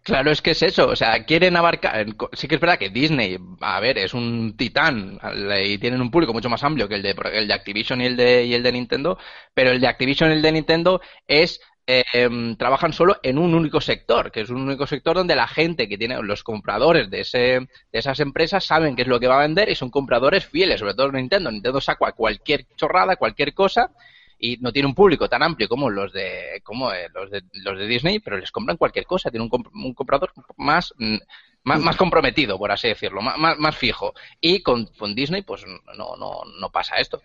Claro, 0.01 0.31
es 0.31 0.41
que 0.41 0.51
es 0.51 0.63
eso, 0.63 0.87
o 0.87 0.95
sea, 0.95 1.25
quieren 1.25 1.57
abarcar, 1.57 2.05
sí 2.31 2.47
que 2.47 2.55
es 2.55 2.61
verdad 2.61 2.79
que 2.79 2.89
Disney, 2.89 3.37
a 3.59 3.79
ver, 3.81 3.97
es 3.97 4.13
un 4.13 4.55
titán 4.55 5.19
y 5.65 5.77
tienen 5.79 5.99
un 5.99 6.09
público 6.09 6.31
mucho 6.31 6.49
más 6.49 6.63
amplio 6.63 6.87
que 6.87 6.95
el 6.95 7.03
de, 7.03 7.13
el 7.33 7.45
de 7.45 7.53
Activision 7.53 7.99
y 7.99 8.05
el 8.05 8.15
de, 8.15 8.45
y 8.45 8.53
el 8.53 8.63
de 8.63 8.71
Nintendo, 8.71 9.17
pero 9.53 9.71
el 9.71 9.81
de 9.81 9.87
Activision 9.87 10.29
y 10.29 10.35
el 10.35 10.41
de 10.41 10.53
Nintendo 10.53 11.01
es 11.27 11.59
eh, 11.87 12.55
trabajan 12.57 12.91
solo 12.91 13.17
en 13.23 13.37
un 13.37 13.55
único 13.55 13.79
sector, 13.79 14.29
que 14.31 14.41
es 14.41 14.49
un 14.49 14.61
único 14.61 14.85
sector 14.85 15.15
donde 15.15 15.37
la 15.37 15.47
gente 15.47 15.87
que 15.87 15.97
tiene, 15.97 16.21
los 16.21 16.43
compradores 16.43 17.09
de, 17.09 17.21
ese, 17.21 17.37
de 17.37 17.67
esas 17.91 18.19
empresas 18.19 18.65
saben 18.65 18.95
qué 18.95 19.03
es 19.03 19.07
lo 19.07 19.21
que 19.21 19.27
va 19.27 19.37
a 19.37 19.47
vender 19.47 19.69
y 19.69 19.75
son 19.75 19.89
compradores 19.89 20.45
fieles, 20.45 20.81
sobre 20.81 20.93
todo 20.93 21.11
Nintendo. 21.13 21.49
Nintendo 21.49 21.79
saca 21.79 22.11
cualquier 22.11 22.65
chorrada, 22.75 23.15
cualquier 23.15 23.53
cosa 23.53 23.91
y 24.37 24.57
no 24.57 24.71
tiene 24.71 24.87
un 24.87 24.95
público 24.95 25.29
tan 25.29 25.41
amplio 25.43 25.67
como 25.67 25.89
los 25.89 26.13
de 26.13 26.61
como 26.63 26.91
eh, 26.91 27.07
los 27.13 27.31
de 27.31 27.41
los 27.53 27.79
de 27.79 27.87
Disney, 27.87 28.19
pero 28.19 28.37
les 28.37 28.51
compran 28.51 28.77
cualquier 28.77 29.05
cosa, 29.05 29.31
tiene 29.31 29.45
un, 29.49 29.69
un 29.73 29.93
comprador 29.93 30.31
más, 30.57 30.93
mm, 30.97 31.17
más, 31.63 31.79
más 31.81 31.95
comprometido, 31.95 32.57
por 32.57 32.71
así 32.71 32.87
decirlo, 32.87 33.21
más, 33.21 33.57
más, 33.57 33.75
fijo. 33.75 34.13
Y 34.39 34.61
con, 34.61 34.85
con, 34.97 35.15
Disney, 35.15 35.41
pues 35.41 35.65
no, 35.97 36.15
no, 36.15 36.41
no 36.59 36.69
pasa 36.69 36.97
esto. 36.97 37.21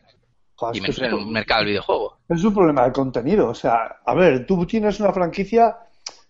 Y 0.72 0.80
menos 0.80 0.98
en 0.98 1.04
el 1.04 1.26
mercado 1.26 1.60
del 1.60 1.68
videojuego. 1.70 2.18
Es 2.28 2.44
un 2.44 2.54
problema 2.54 2.84
de 2.84 2.92
contenido. 2.92 3.48
O 3.48 3.54
sea, 3.54 4.00
a 4.04 4.14
ver, 4.14 4.46
tú 4.46 4.64
tienes 4.66 5.00
una 5.00 5.12
franquicia 5.12 5.76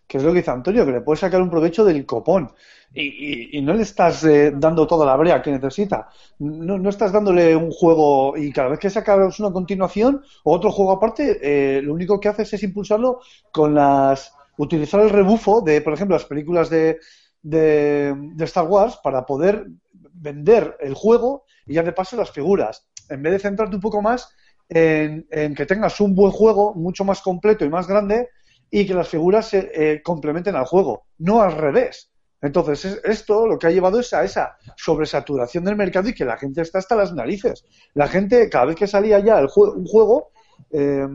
que 0.07 0.19
es 0.19 0.25
lo 0.25 0.33
que 0.33 0.41
dice 0.41 0.51
Antonio, 0.51 0.85
que 0.85 0.93
le 0.93 1.01
puedes 1.01 1.21
sacar 1.21 1.41
un 1.41 1.49
provecho 1.49 1.87
del 1.87 2.05
copón 2.05 2.53
y, 2.95 3.61
no 3.62 3.73
le 3.73 3.83
estás 3.83 4.23
eh, 4.25 4.53
dando 4.55 4.87
toda 4.87 5.07
la 5.07 5.17
brea 5.17 5.41
que 5.41 5.51
necesita. 5.51 6.09
No, 6.39 6.79
no, 6.79 6.91
estás 6.91 7.12
dándole 7.12 7.57
un 7.57 7.71
juego 7.71 8.37
y 8.37 8.53
cada 8.53 8.69
vez 8.69 8.79
que 8.79 8.91
sacas 8.91 9.41
una 9.41 9.51
continuación 9.51 10.23
o 10.45 10.53
otro 10.53 10.71
juego 10.71 10.93
aparte, 10.93 11.39
eh, 11.41 11.81
lo 11.81 11.95
único 11.95 12.21
que 12.21 12.29
haces 12.29 12.53
es 12.53 12.62
impulsarlo 12.62 13.21
con 13.51 13.75
las. 13.75 14.35
utilizar 14.59 15.01
el 15.01 15.11
rebufo 15.11 15.62
de, 15.62 15.81
por 15.81 15.95
ejemplo, 15.95 16.15
las 16.15 16.27
películas 16.27 16.69
de, 16.69 16.99
de, 17.41 18.15
Star 18.41 18.67
Wars 18.67 18.99
para 19.03 19.25
poder 19.25 19.67
vender 20.12 20.77
el 20.81 20.95
juego 20.95 21.45
y 21.67 21.75
ya 21.75 21.83
de 21.83 21.93
paso 21.93 22.17
las 22.17 22.31
figuras. 22.31 22.87
En 23.12 23.23
vez 23.23 23.33
de 23.35 23.38
centrarte 23.38 23.76
un 23.76 23.83
poco 23.83 24.02
más 24.02 24.28
en, 24.69 25.54
que 25.54 25.66
tengas 25.66 26.00
un 26.00 26.14
buen 26.14 26.33
juego 26.33 26.75
mucho 26.75 27.04
más 27.04 27.21
completo 27.21 27.64
y 27.64 27.69
más 27.69 27.87
grande 27.87 28.31
y 28.71 28.87
que 28.87 28.95
las 28.95 29.09
figuras 29.09 29.49
se 29.49 29.71
eh, 29.75 30.02
complementen 30.02 30.57
al 30.57 30.64
juego, 30.64 31.04
no 31.19 31.42
al 31.42 31.52
revés. 31.52 32.11
Entonces, 32.40 33.00
esto 33.04 33.47
lo 33.47 33.59
que 33.59 33.69
ha 33.69 33.71
llevado 33.71 34.00
es 34.00 34.12
a 34.12 34.25
esa 34.25 34.57
sobresaturación 34.76 35.62
del 35.64 35.76
mercado 35.76 36.09
y 36.09 36.14
que 36.14 36.25
la 36.25 36.37
gente 36.37 36.62
está 36.62 36.78
hasta 36.78 36.97
las 36.97 37.12
narices. 37.12 37.64
La 37.95 38.09
gente, 38.09 38.49
cada 38.50 38.64
vez 38.64 38.76
que 38.76 38.88
salía 38.88 39.21
ya 39.21 39.38
el 39.38 39.49
un 39.54 39.87
juego, 39.87 40.33
eh, 40.71 41.07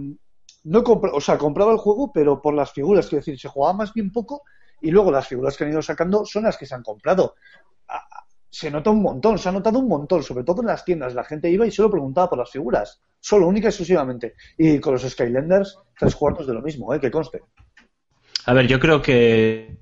no 0.63 0.83
o 0.85 1.21
sea, 1.21 1.37
compraba 1.37 1.71
el 1.71 1.77
juego, 1.77 2.11
pero 2.13 2.41
por 2.41 2.53
las 2.53 2.71
figuras, 2.71 3.07
quiero 3.07 3.21
decir, 3.21 3.39
se 3.39 3.49
jugaba 3.49 3.73
más 3.73 3.93
bien 3.93 4.11
poco 4.11 4.43
y 4.81 4.91
luego 4.91 5.11
las 5.11 5.27
figuras 5.27 5.57
que 5.57 5.63
han 5.63 5.71
ido 5.71 5.81
sacando 5.81 6.25
son 6.25 6.43
las 6.43 6.57
que 6.57 6.65
se 6.65 6.75
han 6.75 6.83
comprado. 6.83 7.35
Se 8.57 8.71
nota 8.71 8.89
un 8.89 9.03
montón, 9.03 9.37
se 9.37 9.49
ha 9.49 9.51
notado 9.51 9.77
un 9.77 9.87
montón, 9.87 10.23
sobre 10.23 10.43
todo 10.43 10.61
en 10.61 10.67
las 10.67 10.83
tiendas. 10.83 11.13
La 11.13 11.23
gente 11.23 11.47
iba 11.47 11.67
y 11.67 11.69
solo 11.69 11.91
preguntaba 11.91 12.31
por 12.31 12.39
las 12.39 12.49
figuras, 12.49 12.99
solo, 13.19 13.47
única 13.47 13.67
y 13.67 13.69
exclusivamente. 13.69 14.33
Y 14.57 14.79
con 14.79 14.93
los 14.93 15.03
Skylanders, 15.03 15.77
tres 15.95 16.15
cuartos 16.15 16.47
de 16.47 16.55
lo 16.55 16.63
mismo, 16.63 16.91
¿eh? 16.91 16.99
que 16.99 17.11
conste. 17.11 17.43
A 18.47 18.53
ver, 18.53 18.65
yo 18.65 18.79
creo 18.79 18.99
que 18.99 19.77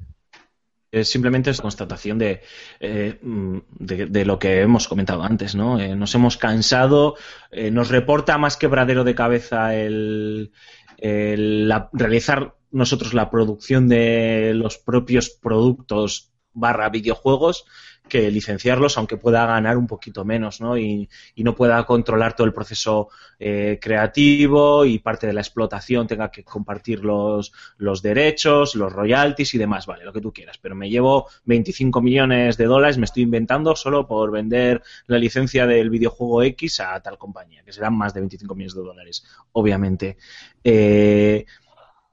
simplemente 1.04 1.52
es 1.52 1.62
constatación 1.62 2.22
eh, 2.22 3.20
mm, 3.22 3.58
de, 3.80 4.08
de, 4.08 4.26
lo 4.26 4.38
que 4.38 4.60
hemos 4.60 4.90
comentado 4.90 5.24
antes, 5.24 5.56
¿no? 5.56 5.80
Eh, 5.80 5.96
nos 5.96 6.14
hemos 6.14 6.36
cansado, 6.36 7.16
eh, 7.52 7.72
nos 7.72 7.88
reporta 7.88 8.38
más 8.38 8.58
quebradero 8.58 9.06
de 9.06 9.16
cabeza 9.16 9.74
el, 9.74 10.52
el 10.98 11.74
realizar 11.94 12.56
nosotros 12.72 13.14
la 13.14 13.30
producción 13.30 13.88
de 13.88 14.52
los 14.54 14.78
propios 14.78 15.30
productos 15.30 16.34
barra 16.52 16.90
videojuegos 16.90 17.66
que 18.08 18.30
licenciarlos, 18.32 18.98
aunque 18.98 19.18
pueda 19.18 19.46
ganar 19.46 19.78
un 19.78 19.88
poquito 19.88 20.24
menos, 20.24 20.62
¿no? 20.62 20.78
Y, 20.78 21.10
no 21.38 21.56
pueda 21.56 21.84
controlar 21.86 22.36
todo 22.36 22.48
el 22.48 22.54
proceso 22.54 23.10
eh, 23.38 23.78
creativo 23.80 24.84
y 24.84 24.98
parte 24.98 25.28
de 25.28 25.34
la 25.34 25.42
explotación 25.42 26.08
tenga 26.08 26.32
que 26.32 26.44
compartir 26.44 27.06
los, 27.06 27.54
los 27.78 28.02
derechos, 28.02 28.74
los 28.74 28.92
royalties 28.92 29.54
y 29.54 29.60
demás, 29.60 29.86
vale, 29.86 30.04
lo 30.04 30.12
que 30.12 30.22
tú 30.22 30.34
quieras. 30.34 30.58
Pero 30.58 30.74
me 30.74 30.90
llevo 30.90 31.28
25 31.46 32.02
millones 32.02 32.58
de 32.58 32.66
dólares, 32.66 32.98
me 32.98 33.06
estoy 33.06 33.24
inventando 33.24 33.76
solo 33.76 34.08
por 34.08 34.32
vender 34.32 34.82
la 35.06 35.20
licencia 35.20 35.68
del 35.68 35.92
videojuego 35.92 36.42
X 36.42 36.80
a 36.80 37.00
tal 37.02 37.20
compañía, 37.20 37.62
que 37.64 37.74
serán 37.74 37.96
más 37.96 38.14
de 38.16 38.22
25 38.22 38.56
millones 38.56 38.76
de 38.76 38.82
dólares, 38.82 39.26
obviamente. 39.52 40.18
Eh, 40.64 41.46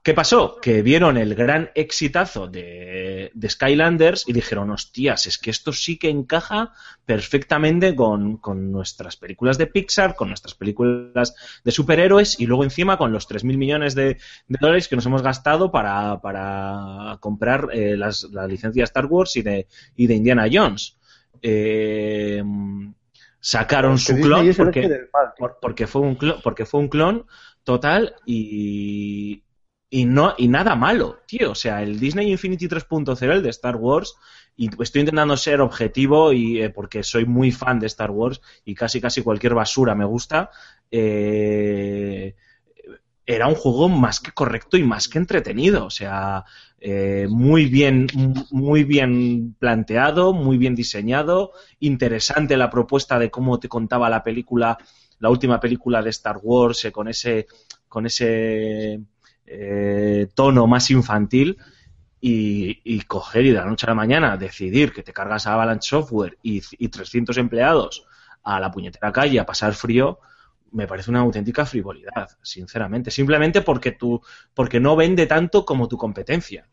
¿Qué 0.03 0.13
pasó? 0.13 0.59
Que 0.61 0.81
vieron 0.81 1.17
el 1.17 1.33
gran 1.33 1.71
exitazo 1.75 2.47
de, 2.49 3.31
Skylanders 3.47 4.27
y 4.27 4.33
dijeron, 4.33 4.69
hostias, 4.69 5.27
es 5.27 5.37
que 5.37 5.49
esto 5.49 5.71
sí 5.71 5.97
que 5.97 6.09
encaja 6.09 6.73
perfectamente 7.05 7.95
con, 7.95 8.41
nuestras 8.69 9.15
películas 9.15 9.57
de 9.57 9.67
Pixar, 9.67 10.15
con 10.15 10.27
nuestras 10.27 10.55
películas 10.55 11.33
de 11.63 11.71
superhéroes 11.71 12.37
y 12.37 12.47
luego 12.47 12.65
encima 12.65 12.97
con 12.97 13.13
los 13.13 13.29
3.000 13.29 13.55
millones 13.55 13.95
de, 13.95 14.17
dólares 14.49 14.89
que 14.89 14.97
nos 14.97 15.05
hemos 15.05 15.21
gastado 15.21 15.71
para, 15.71 16.19
comprar 17.21 17.69
eh, 17.71 17.95
las, 17.95 18.23
la 18.23 18.45
licencia 18.45 18.81
de 18.81 18.85
Star 18.85 19.05
Wars 19.05 19.37
y 19.37 19.41
de, 19.41 19.67
y 19.95 20.07
de 20.07 20.15
Indiana 20.15 20.49
Jones. 20.51 20.97
Eh, 21.41 22.43
sacaron 23.39 23.97
su 23.97 24.17
clon 24.17 24.53
porque, 24.57 25.07
porque, 25.61 25.87
fue 25.87 26.01
un 26.01 26.15
clon, 26.15 26.41
porque 26.43 26.65
fue 26.65 26.81
un 26.81 26.89
clon 26.89 27.25
total 27.63 28.15
y, 28.25 29.43
y 29.93 30.05
no 30.05 30.33
y 30.39 30.47
nada 30.47 30.75
malo, 30.75 31.19
tío. 31.27 31.51
O 31.51 31.55
sea, 31.55 31.83
el 31.83 31.99
Disney 31.99 32.31
Infinity 32.31 32.67
3.0, 32.67 33.31
el 33.31 33.43
de 33.43 33.51
Star 33.51 33.75
Wars, 33.75 34.15
y 34.57 34.67
estoy 34.81 35.01
intentando 35.01 35.37
ser 35.37 35.61
objetivo 35.61 36.33
y 36.33 36.63
eh, 36.63 36.71
porque 36.71 37.03
soy 37.03 37.25
muy 37.25 37.51
fan 37.51 37.79
de 37.79 37.85
Star 37.85 38.09
Wars 38.09 38.41
y 38.65 38.73
casi 38.73 38.99
casi 38.99 39.21
cualquier 39.21 39.53
basura 39.53 39.93
me 39.93 40.05
gusta. 40.05 40.49
Eh, 40.89 42.33
era 43.23 43.45
un 43.47 43.53
juego 43.53 43.87
más 43.87 44.19
que 44.19 44.31
correcto 44.31 44.77
y 44.77 44.83
más 44.83 45.07
que 45.07 45.19
entretenido. 45.19 45.85
O 45.85 45.91
sea, 45.91 46.43
eh, 46.79 47.27
muy 47.29 47.67
bien, 47.67 48.07
muy 48.49 48.85
bien 48.85 49.55
planteado, 49.59 50.33
muy 50.33 50.57
bien 50.57 50.73
diseñado, 50.73 51.51
interesante 51.81 52.57
la 52.57 52.71
propuesta 52.71 53.19
de 53.19 53.29
cómo 53.29 53.59
te 53.59 53.69
contaba 53.69 54.09
la 54.09 54.23
película, 54.23 54.75
la 55.19 55.29
última 55.29 55.59
película 55.59 56.01
de 56.01 56.09
Star 56.09 56.39
Wars, 56.41 56.87
con 56.91 57.09
ese, 57.09 57.45
con 57.87 58.07
ese 58.07 58.99
eh, 59.55 60.27
tono 60.33 60.65
más 60.65 60.89
infantil 60.89 61.57
y, 62.19 63.01
coger 63.01 63.45
y 63.45 63.49
de 63.49 63.57
la 63.57 63.65
noche 63.65 63.85
a 63.85 63.89
la 63.89 63.95
mañana 63.95 64.37
decidir 64.37 64.93
que 64.93 65.03
te 65.03 65.13
cargas 65.13 65.45
a 65.45 65.53
Avalanche 65.53 65.89
Software 65.89 66.37
y, 66.41 66.61
300 66.61 67.37
empleados 67.37 68.05
a 68.43 68.59
la 68.59 68.71
puñetera 68.71 69.11
calle 69.11 69.39
a 69.39 69.45
pasar 69.45 69.73
frío, 69.73 70.19
me 70.71 70.87
parece 70.87 71.11
una 71.11 71.19
auténtica 71.19 71.65
frivolidad, 71.65 72.29
sinceramente. 72.41 73.11
Simplemente 73.11 73.61
porque 73.61 73.91
tú, 73.91 74.21
porque 74.53 74.79
no 74.79 74.95
vende 74.95 75.27
tanto 75.27 75.65
como 75.65 75.87
tu 75.87 75.97
competencia. 75.97 76.67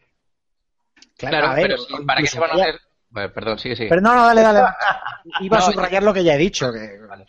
Claro, 1.16 1.49
a 1.49 1.54
ver, 1.54 1.76
pero 1.88 2.06
¿para 2.06 2.20
qué 2.20 2.26
se 2.26 2.40
van 2.40 2.50
a 2.50 2.54
hacer? 2.54 2.80
perdón, 3.12 3.58
sigue, 3.58 3.76
sigue. 3.76 3.88
Pero 3.88 4.00
no, 4.00 4.14
no, 4.14 4.26
dale, 4.26 4.40
dale. 4.40 4.60
Iba 5.40 5.58
a 5.58 5.62
subrayar 5.62 6.02
lo 6.02 6.14
que 6.14 6.25
ya 6.25 6.34
he 6.34 6.38
dicho. 6.38 6.72
Que... 6.72 6.99
Vale. 7.06 7.26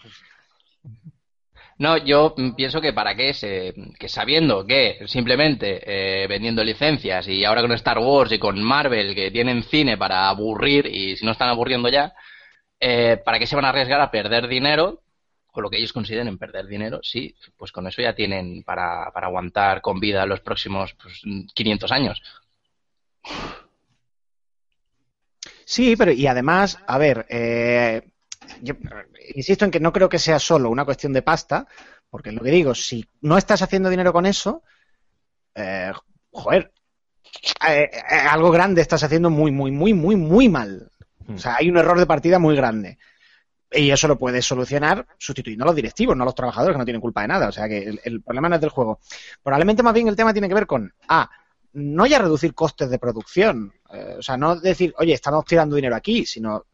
No, 1.82 1.98
yo 1.98 2.36
pienso 2.56 2.80
que 2.80 2.94
para 2.94 3.16
qué, 3.16 3.34
se, 3.34 3.74
que 3.98 4.08
sabiendo 4.08 4.68
que 4.68 5.00
simplemente 5.08 5.82
eh, 5.84 6.28
vendiendo 6.28 6.64
licencias 6.64 7.28
y 7.28 7.44
ahora 7.44 7.64
con 7.64 7.72
Star 7.72 7.98
Wars 7.98 8.32
y 8.32 8.38
con 8.38 8.62
Marvel 8.62 9.16
que 9.16 9.32
tienen 9.32 9.64
cine 9.64 9.98
para 9.98 10.30
aburrir 10.30 10.86
y 10.86 11.18
si 11.18 11.26
no 11.26 11.32
están 11.32 11.50
aburriendo 11.50 11.90
ya, 11.90 12.14
eh, 12.80 13.18
¿para 13.26 13.40
qué 13.40 13.48
se 13.48 13.56
van 13.56 13.66
a 13.66 13.70
arriesgar 13.70 14.00
a 14.00 14.12
perder 14.12 14.48
dinero? 14.48 15.02
O 15.54 15.60
lo 15.60 15.72
que 15.72 15.78
ellos 15.78 15.92
consideren 15.92 16.38
perder 16.38 16.68
dinero, 16.68 17.00
sí, 17.02 17.36
pues 17.58 17.72
con 17.72 17.88
eso 17.88 18.04
ya 18.04 18.14
tienen 18.14 18.62
para, 18.62 19.10
para 19.12 19.26
aguantar 19.26 19.82
con 19.82 20.00
vida 20.00 20.28
los 20.28 20.42
próximos 20.42 20.94
pues, 21.02 21.24
500 21.56 21.92
años. 21.92 22.22
Sí, 25.66 25.96
pero 25.96 26.12
y 26.12 26.28
además, 26.28 26.78
a 26.86 27.00
ver, 27.00 27.26
eh, 27.28 28.11
yo 28.62 28.76
insisto 29.36 29.66
en 29.66 29.72
que 29.72 29.80
no 29.80 29.94
creo 29.94 30.10
que 30.10 30.20
sea 30.20 30.40
solo 30.40 30.70
una 30.70 30.86
cuestión 30.86 31.14
de 31.14 31.22
pasta, 31.22 31.68
porque 32.10 32.32
lo 32.32 32.42
que 32.42 32.52
digo, 32.52 32.76
si 32.76 33.08
no 33.22 33.38
estás 33.38 33.62
haciendo 33.62 33.90
dinero 33.90 34.12
con 34.12 34.26
eso, 34.26 34.64
eh, 35.56 35.92
joder, 36.32 36.72
eh, 37.68 37.90
eh, 37.94 38.16
algo 38.30 38.52
grande 38.52 38.82
estás 38.82 39.04
haciendo 39.04 39.30
muy, 39.30 39.52
muy, 39.52 39.72
muy, 39.72 39.94
muy, 39.94 40.16
muy 40.16 40.50
mal. 40.50 40.92
O 41.34 41.38
sea, 41.38 41.56
hay 41.60 41.70
un 41.70 41.78
error 41.78 41.98
de 41.98 42.06
partida 42.06 42.40
muy 42.40 42.56
grande. 42.56 42.98
Y 43.72 43.90
eso 43.90 44.10
lo 44.10 44.18
puedes 44.18 44.46
solucionar 44.46 45.08
sustituyendo 45.18 45.64
a 45.64 45.68
los 45.68 45.76
directivos, 45.76 46.18
no 46.18 46.24
a 46.24 46.26
los 46.26 46.36
trabajadores 46.36 46.74
que 46.74 46.80
no 46.80 46.84
tienen 46.84 47.00
culpa 47.00 47.22
de 47.22 47.30
nada. 47.30 47.48
O 47.48 47.52
sea 47.54 47.70
que 47.70 47.98
el, 48.04 48.22
problema 48.22 48.50
no 48.50 48.56
es 48.56 48.62
del 48.62 48.70
juego. 48.70 49.00
Probablemente 49.42 49.82
más 49.82 49.94
bien 49.94 50.10
el 50.10 50.16
tema 50.18 50.34
tiene 50.34 50.50
que 50.50 50.56
ver 50.56 50.68
con, 50.68 50.94
ah, 51.08 51.30
no 51.74 52.06
ya 52.06 52.20
reducir 52.20 52.54
costes 52.54 52.90
de 52.90 53.00
producción. 53.00 53.74
o 54.18 54.22
sea, 54.22 54.36
no 54.36 54.58
decir, 54.58 54.94
oye, 54.98 55.14
estamos 55.14 55.46
tirando 55.46 55.78
dinero 55.78 55.96
aquí, 55.96 56.26
sino 56.26 56.66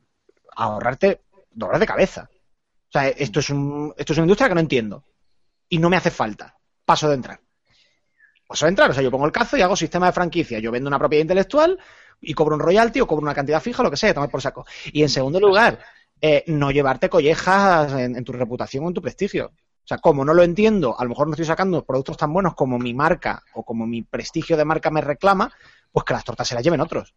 ahorrarte 0.56 1.22
dolor 1.58 1.80
de 1.80 1.86
cabeza. 1.86 2.30
O 2.32 2.92
sea, 2.92 3.10
esto 3.10 3.40
es, 3.40 3.50
un, 3.50 3.94
esto 3.98 4.14
es 4.14 4.20
una 4.20 4.26
industria 4.26 4.48
que 4.48 4.56
no 4.56 4.62
entiendo. 4.62 5.06
Y 5.70 5.78
no 5.80 5.90
me 5.90 5.98
hace 5.98 6.12
falta. 6.12 6.56
Paso 6.86 7.10
de 7.10 7.16
entrar. 7.16 7.40
Paso 8.48 8.66
de 8.66 8.70
entrar. 8.70 8.90
O 8.90 8.94
sea, 8.94 9.04
yo 9.04 9.12
pongo 9.12 9.26
el 9.26 9.32
cazo 9.32 9.58
y 9.58 9.62
hago 9.62 9.76
sistema 9.76 10.06
de 10.06 10.14
franquicia. 10.14 10.60
Yo 10.60 10.72
vendo 10.72 10.88
una 10.88 11.00
propiedad 11.00 11.24
intelectual, 11.24 11.78
y 12.22 12.34
cobro 12.34 12.56
un 12.56 12.62
royalty 12.62 13.00
o 13.02 13.08
cobro 13.08 13.24
una 13.24 13.36
cantidad 13.36 13.62
fija, 13.62 13.84
lo 13.84 13.92
que 13.92 13.98
sea, 13.98 14.14
tomar 14.14 14.30
por 14.30 14.42
saco. 14.42 14.66
Y 14.86 15.04
en 15.04 15.10
segundo 15.10 15.40
lugar, 15.40 15.80
eh, 16.22 16.44
no 16.48 16.72
llevarte 16.72 17.10
collejas 17.10 17.92
en, 17.94 18.16
en 18.16 18.24
tu 18.24 18.32
reputación 18.32 18.86
o 18.86 18.88
en 18.88 18.94
tu 18.94 19.02
prestigio. 19.02 19.48
O 19.48 19.88
sea, 19.88 20.00
como 20.00 20.26
no 20.26 20.34
lo 20.34 20.44
entiendo, 20.44 21.00
a 21.00 21.04
lo 21.04 21.10
mejor 21.10 21.28
no 21.28 21.34
estoy 21.34 21.46
sacando 21.46 21.86
productos 21.86 22.18
tan 22.18 22.34
buenos 22.34 22.56
como 22.56 22.78
mi 22.78 22.94
marca 22.94 23.44
o 23.54 23.64
como 23.64 23.86
mi 23.86 24.02
prestigio 24.02 24.58
de 24.58 24.66
marca 24.66 24.90
me 24.90 25.02
reclama, 25.02 25.54
pues 25.92 26.04
que 26.06 26.14
las 26.14 26.26
tortas 26.26 26.48
se 26.48 26.56
las 26.56 26.64
lleven 26.64 26.82
otros. 26.82 27.14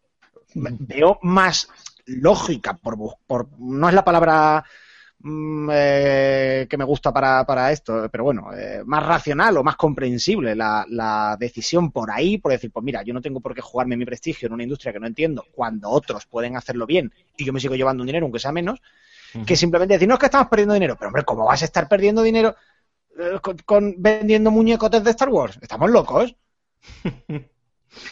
Veo 0.53 1.19
más 1.21 1.67
lógica, 2.07 2.73
por, 2.77 2.97
por 3.27 3.47
no 3.59 3.87
es 3.89 3.93
la 3.95 4.03
palabra 4.05 4.63
mm, 5.19 5.69
eh, 5.71 6.67
que 6.69 6.77
me 6.77 6.83
gusta 6.85 7.13
para, 7.13 7.45
para 7.45 7.71
esto, 7.71 8.09
pero 8.11 8.23
bueno, 8.25 8.53
eh, 8.53 8.83
más 8.85 9.05
racional 9.05 9.57
o 9.57 9.63
más 9.63 9.75
comprensible 9.75 10.55
la, 10.55 10.85
la 10.89 11.37
decisión 11.39 11.91
por 11.91 12.11
ahí, 12.11 12.37
por 12.37 12.51
decir, 12.51 12.71
pues 12.71 12.83
mira, 12.83 13.03
yo 13.03 13.13
no 13.13 13.21
tengo 13.21 13.41
por 13.41 13.53
qué 13.55 13.61
jugarme 13.61 13.97
mi 13.97 14.05
prestigio 14.05 14.47
en 14.47 14.53
una 14.53 14.63
industria 14.63 14.93
que 14.93 14.99
no 14.99 15.07
entiendo, 15.07 15.45
cuando 15.53 15.89
otros 15.89 16.25
pueden 16.25 16.57
hacerlo 16.57 16.85
bien 16.85 17.11
y 17.37 17.45
yo 17.45 17.53
me 17.53 17.59
sigo 17.59 17.75
llevando 17.75 18.03
un 18.03 18.07
dinero, 18.07 18.25
aunque 18.25 18.39
sea 18.39 18.51
menos, 18.51 18.81
que 19.45 19.55
simplemente 19.55 19.95
decir, 19.95 20.07
no 20.07 20.15
es 20.15 20.19
que 20.19 20.27
estamos 20.27 20.47
perdiendo 20.49 20.73
dinero, 20.75 20.95
pero 20.97 21.09
hombre, 21.09 21.23
¿cómo 21.25 21.45
vas 21.45 21.61
a 21.61 21.65
estar 21.65 21.87
perdiendo 21.87 22.21
dinero 22.23 22.55
eh, 23.19 23.39
con, 23.41 23.57
con- 23.59 23.95
vendiendo 23.99 24.51
muñecotes 24.51 25.03
de 25.03 25.11
Star 25.11 25.29
Wars? 25.29 25.59
¿Estamos 25.61 25.89
locos? 25.91 26.35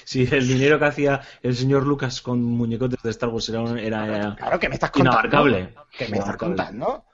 Sí, 0.04 0.28
el 0.32 0.48
dinero 0.48 0.78
que 0.80 0.86
hacía 0.86 1.22
el 1.42 1.56
señor 1.56 1.86
Lucas 1.86 2.22
con 2.22 2.42
muñecotes 2.44 3.02
de 3.02 3.10
Star 3.12 3.30
Wars 3.30 3.50
era, 3.50 4.08
era, 4.08 4.36
Claro, 4.36 4.60
que 4.60 4.70
me 4.70 4.76
estás 4.76 4.92
contando. 4.92 5.12
inabarcable. 5.20 5.74
Que 5.98 6.08
me 6.10 6.18
estás 6.18 6.38
contando. 6.38 7.06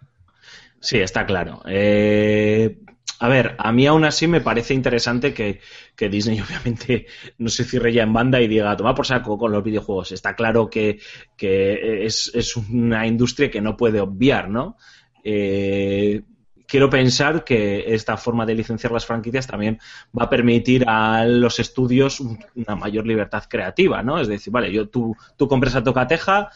Sí, 0.80 0.98
está 1.00 1.26
claro. 1.26 1.62
Eh, 1.68 2.80
a 3.20 3.28
ver, 3.30 3.56
a 3.60 3.72
mí 3.72 3.88
aún 3.88 4.04
así 4.04 4.28
me 4.28 4.42
parece 4.42 4.74
interesante 4.74 5.34
que, 5.34 5.60
que 5.96 6.10
Disney 6.10 6.40
obviamente 6.42 7.08
no 7.38 7.50
se 7.50 7.64
cierre 7.64 7.94
ya 7.94 8.04
en 8.04 8.14
banda 8.14 8.42
y 8.42 8.48
diga, 8.48 8.76
toma 8.76 8.96
por 8.96 9.06
saco 9.06 9.38
con 9.38 9.52
los 9.52 9.64
videojuegos. 9.64 10.12
Está 10.12 10.36
claro 10.36 10.70
que, 10.70 11.00
que 11.38 12.06
es, 12.06 12.32
es 12.34 12.56
una 12.58 13.08
industria 13.08 13.50
que 13.50 13.62
no 13.62 13.78
puede 13.78 14.00
obviar, 14.02 14.50
¿no? 14.50 14.78
Eh, 15.24 16.22
quiero 16.68 16.90
pensar 16.90 17.44
que 17.44 17.94
esta 17.94 18.18
forma 18.18 18.46
de 18.46 18.56
licenciar 18.56 18.92
las 18.92 19.06
franquicias 19.06 19.48
también 19.48 19.80
va 20.18 20.26
a 20.26 20.30
permitir 20.30 20.86
a 20.88 21.26
los 21.26 21.60
estudios 21.60 22.20
un- 22.20 22.40
una 22.56 22.76
mayor 22.76 23.06
libertad 23.08 23.44
creativa, 23.50 24.02
¿no? 24.04 24.20
Es 24.20 24.28
decir, 24.28 24.52
vale, 24.52 24.72
yo 24.72 24.88
tú, 24.90 25.16
tú 25.38 25.48
compras 25.48 25.76
a 25.76 25.84
Tocateja 25.84 26.50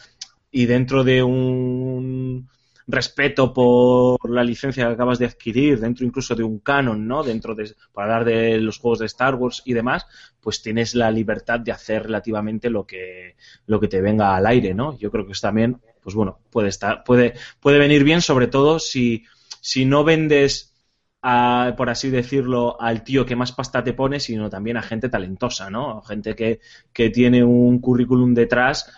y 0.50 0.66
dentro 0.66 1.04
de 1.04 1.22
un 1.22 2.48
respeto 2.86 3.52
por 3.54 4.28
la 4.30 4.42
licencia 4.42 4.86
que 4.86 4.92
acabas 4.94 5.18
de 5.20 5.26
adquirir, 5.26 5.78
dentro 5.78 6.04
incluso 6.04 6.34
de 6.34 6.42
un 6.42 6.58
canon, 6.58 7.06
¿no? 7.06 7.22
Dentro 7.22 7.54
de, 7.54 7.72
para 7.92 8.16
hablar 8.16 8.24
de 8.24 8.58
los 8.60 8.78
juegos 8.78 8.98
de 8.98 9.06
Star 9.06 9.36
Wars 9.36 9.62
y 9.64 9.74
demás, 9.74 10.06
pues 10.40 10.60
tienes 10.60 10.94
la 10.96 11.10
libertad 11.10 11.60
de 11.60 11.70
hacer 11.72 12.04
relativamente 12.04 12.68
lo 12.68 12.84
que, 12.86 13.36
lo 13.66 13.78
que 13.78 13.86
te 13.88 14.00
venga 14.00 14.34
al 14.34 14.46
aire, 14.46 14.74
¿no? 14.74 14.98
Yo 14.98 15.10
creo 15.10 15.24
que 15.24 15.32
es 15.32 15.40
también, 15.40 15.80
pues 16.02 16.16
bueno, 16.16 16.40
puede 16.50 16.68
estar, 16.68 17.04
puede, 17.04 17.34
puede 17.60 17.78
venir 17.78 18.02
bien, 18.02 18.22
sobre 18.22 18.48
todo 18.48 18.80
si, 18.80 19.24
si 19.60 19.84
no 19.84 20.04
vendes 20.04 20.74
a, 21.22 21.74
por 21.76 21.90
así 21.90 22.10
decirlo, 22.10 22.80
al 22.80 23.04
tío 23.04 23.26
que 23.26 23.36
más 23.36 23.52
pasta 23.52 23.84
te 23.84 23.92
pone, 23.92 24.20
sino 24.20 24.48
también 24.48 24.76
a 24.76 24.82
gente 24.82 25.08
talentosa, 25.08 25.70
¿no? 25.70 26.02
Gente 26.02 26.34
que, 26.34 26.60
que 26.92 27.10
tiene 27.10 27.44
un 27.44 27.80
currículum 27.80 28.34
detrás 28.34 28.90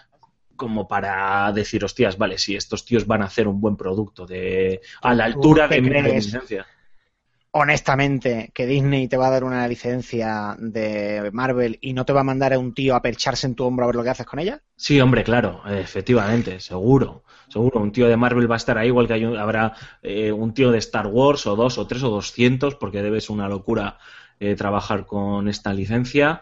como 0.57 0.87
para 0.87 1.51
decir, 1.53 1.85
hostias, 1.85 2.17
vale, 2.19 2.39
si 2.39 2.55
estos 2.55 2.85
tíos 2.85 3.07
van 3.07 3.23
a 3.23 3.27
hacer 3.27 3.49
un 3.49 3.61
buen 3.61 3.77
producto 3.77 4.27
de 4.27 4.81
a 5.01 5.15
la 5.15 5.25
¿Tú 5.31 5.39
altura 5.39 5.67
de 5.67 5.81
mi 5.81 5.91
licencia. 5.91 6.67
honestamente 7.51 8.51
que 8.55 8.67
Disney 8.67 9.09
te 9.09 9.17
va 9.17 9.29
a 9.29 9.31
dar 9.31 9.45
una 9.45 9.67
licencia 9.69 10.57
de 10.59 11.31
Marvel 11.33 11.79
y 11.81 11.93
no 11.93 12.05
te 12.05 12.13
va 12.13 12.21
a 12.21 12.25
mandar 12.25 12.53
a 12.53 12.59
un 12.59 12.75
tío 12.75 12.95
a 12.95 13.03
percharse 13.03 13.47
en 13.47 13.55
tu 13.55 13.65
hombro 13.65 13.85
a 13.85 13.89
ver 13.89 13.97
lo 13.97 14.03
que 14.03 14.11
haces 14.11 14.27
con 14.27 14.39
ella? 14.39 14.63
Sí, 14.77 15.01
hombre, 15.01 15.25
claro, 15.25 15.63
efectivamente, 15.67 16.61
seguro. 16.61 17.25
Seguro, 17.53 17.81
un 17.81 17.93
tío 17.93 18.09
de 18.09 18.17
Marvel 18.17 18.51
va 18.51 18.55
a 18.55 18.63
estar 18.63 18.79
ahí, 18.79 18.89
igual 18.89 19.07
que 19.07 19.13
hay 19.15 19.25
un- 19.27 19.37
habrá 19.37 19.75
eh, 20.03 20.33
un 20.33 20.55
tío 20.55 20.71
de 20.71 20.79
Star 20.79 21.07
Wars, 21.07 21.47
o 21.47 21.55
dos, 21.55 21.77
o 21.79 21.87
tres, 21.87 22.03
o 22.03 22.09
doscientos, 22.11 22.75
porque 22.77 23.03
debe 23.03 23.21
ser 23.21 23.33
una 23.35 23.49
locura 23.49 23.99
eh, 24.41 24.55
trabajar 24.57 25.05
con 25.07 25.49
esta 25.49 25.73
licencia. 25.75 26.41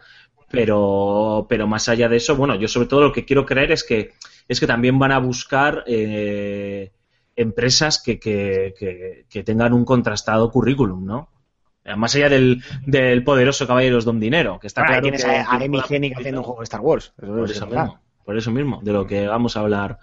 Pero, 0.51 1.47
pero 1.49 1.67
más 1.69 1.89
allá 1.89 2.09
de 2.09 2.17
eso, 2.17 2.35
bueno, 2.37 2.55
yo 2.57 2.67
sobre 2.69 2.89
todo 2.89 3.01
lo 3.03 3.13
que 3.13 3.25
quiero 3.25 3.47
creer 3.47 3.71
es 3.73 3.85
que, 3.85 4.13
es 4.49 4.59
que 4.59 4.67
también 4.67 4.99
van 4.99 5.13
a 5.13 5.19
buscar 5.19 5.85
eh, 5.87 6.91
empresas 7.37 8.03
que, 8.03 8.19
que, 8.19 8.75
que, 8.79 9.27
que 9.31 9.43
tengan 9.45 9.73
un 9.73 9.85
contrastado 9.85 10.51
currículum, 10.51 11.05
¿no? 11.07 11.29
Más 11.97 12.15
allá 12.15 12.29
del, 12.29 12.63
del 12.87 13.25
poderoso 13.25 13.67
Caballeros 13.67 14.05
Don 14.05 14.21
Dinero, 14.21 14.59
que 14.61 14.67
está 14.67 14.83
ahí 14.83 14.87
claro 14.89 15.03
tienes 15.03 15.25
que- 15.25 15.31
a, 15.31 15.41
a 15.81 15.87
Hennig 15.89 16.13
haciendo 16.19 16.41
un 16.41 16.45
juego 16.45 16.61
de 16.61 16.65
Star 16.65 16.81
Wars. 16.81 17.13
Eso 17.53 17.67
eso. 17.69 18.01
Por 18.31 18.39
eso 18.39 18.53
mismo, 18.53 18.81
de 18.85 18.93
lo 18.93 19.07
que 19.09 19.27
vamos 19.27 19.57
a 19.57 19.61
hablar. 19.61 19.99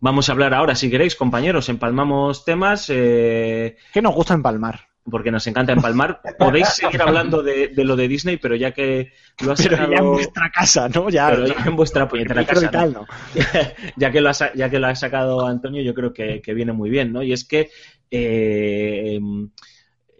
Vamos 0.00 0.28
a 0.28 0.32
hablar 0.32 0.52
ahora, 0.52 0.74
si 0.74 0.90
queréis, 0.90 1.16
compañeros, 1.16 1.70
empalmamos 1.70 2.44
temas, 2.44 2.86
eh, 2.90 3.76
¿Qué 3.90 4.02
nos 4.02 4.14
gusta 4.14 4.34
empalmar? 4.34 4.80
porque 5.10 5.30
nos 5.30 5.46
encanta 5.46 5.72
empalmar. 5.72 6.20
Podéis 6.38 6.68
seguir 6.68 7.00
hablando 7.00 7.42
de, 7.42 7.68
de 7.68 7.84
lo 7.84 7.96
de 7.96 8.06
Disney, 8.06 8.36
pero 8.36 8.54
ya 8.54 8.72
que 8.72 9.12
lo 9.42 9.52
has 9.52 9.62
Pero 9.62 9.76
sacado, 9.76 9.92
ya 9.92 9.98
en 9.98 10.10
vuestra 10.12 10.50
casa, 10.50 10.88
¿no? 10.90 11.08
Ya, 11.08 11.30
pero 11.30 11.46
ya 11.46 11.54
en 11.64 11.74
vuestra 11.74 12.06
puñetera 12.06 12.42
y 12.42 12.44
casa, 12.44 12.70
tal, 12.70 12.92
¿no? 12.92 13.00
¿no? 13.00 13.06
ya 13.96 14.10
que 14.12 14.20
lo 14.20 14.28
ha, 14.28 14.34
sa- 14.34 14.52
ya 14.54 14.68
que 14.70 14.78
lo 14.78 14.86
ha 14.88 14.94
sacado 14.94 15.46
Antonio, 15.46 15.82
yo 15.82 15.94
creo 15.94 16.12
que, 16.12 16.42
que 16.42 16.52
viene 16.54 16.72
muy 16.72 16.90
bien, 16.90 17.12
¿no? 17.14 17.22
Y 17.22 17.32
es 17.32 17.44
que 17.44 17.70
eh, 18.10 19.18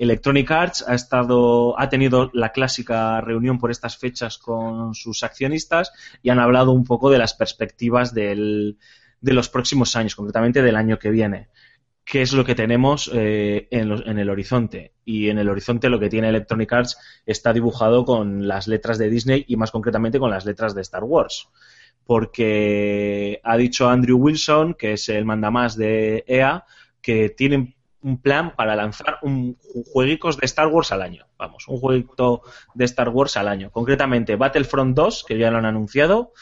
Electronic 0.00 0.50
Arts 0.50 0.84
ha 0.88 0.94
estado, 0.94 1.78
ha 1.78 1.90
tenido 1.90 2.30
la 2.32 2.52
clásica 2.52 3.20
reunión 3.20 3.58
por 3.58 3.70
estas 3.70 3.98
fechas 3.98 4.38
con 4.38 4.94
sus 4.94 5.22
accionistas 5.22 5.92
y 6.22 6.30
han 6.30 6.38
hablado 6.38 6.72
un 6.72 6.84
poco 6.84 7.10
de 7.10 7.18
las 7.18 7.34
perspectivas 7.34 8.14
del, 8.14 8.78
de 9.20 9.32
los 9.34 9.50
próximos 9.50 9.96
años, 9.96 10.14
concretamente 10.14 10.62
del 10.62 10.76
año 10.76 10.98
que 10.98 11.10
viene. 11.10 11.48
¿Qué 12.02 12.22
es 12.22 12.32
lo 12.32 12.46
que 12.46 12.54
tenemos 12.54 13.10
eh, 13.12 13.68
en, 13.70 13.92
en 13.92 14.18
el 14.18 14.30
horizonte? 14.30 14.94
Y 15.04 15.28
en 15.28 15.38
el 15.38 15.50
horizonte 15.50 15.90
lo 15.90 16.00
que 16.00 16.08
tiene 16.08 16.30
Electronic 16.30 16.72
Arts 16.72 16.96
está 17.26 17.52
dibujado 17.52 18.06
con 18.06 18.48
las 18.48 18.68
letras 18.68 18.96
de 18.96 19.10
Disney 19.10 19.44
y 19.48 19.56
más 19.56 19.70
concretamente 19.70 20.18
con 20.18 20.30
las 20.30 20.46
letras 20.46 20.74
de 20.74 20.80
Star 20.80 21.04
Wars 21.04 21.50
porque 22.04 23.40
ha 23.44 23.56
dicho 23.56 23.88
Andrew 23.88 24.18
Wilson, 24.18 24.74
que 24.74 24.94
es 24.94 25.08
el 25.10 25.24
mandamás 25.24 25.76
de 25.76 26.24
EA, 26.26 26.64
que 27.00 27.28
tienen 27.28 27.76
un 28.02 28.20
plan 28.20 28.54
para 28.56 28.74
lanzar 28.76 29.18
un 29.22 29.56
ju- 29.56 29.84
jueguicos 29.92 30.36
de 30.38 30.46
Star 30.46 30.68
Wars 30.68 30.92
al 30.92 31.02
año. 31.02 31.26
Vamos, 31.38 31.68
un 31.68 31.78
jueguito 31.78 32.42
de 32.74 32.84
Star 32.86 33.08
Wars 33.10 33.36
al 33.36 33.48
año. 33.48 33.70
Concretamente 33.70 34.36
Battlefront 34.36 34.96
2, 34.96 35.24
que 35.26 35.38
ya 35.38 35.50
lo 35.50 35.58
han 35.58 35.66
anunciado, 35.66 36.32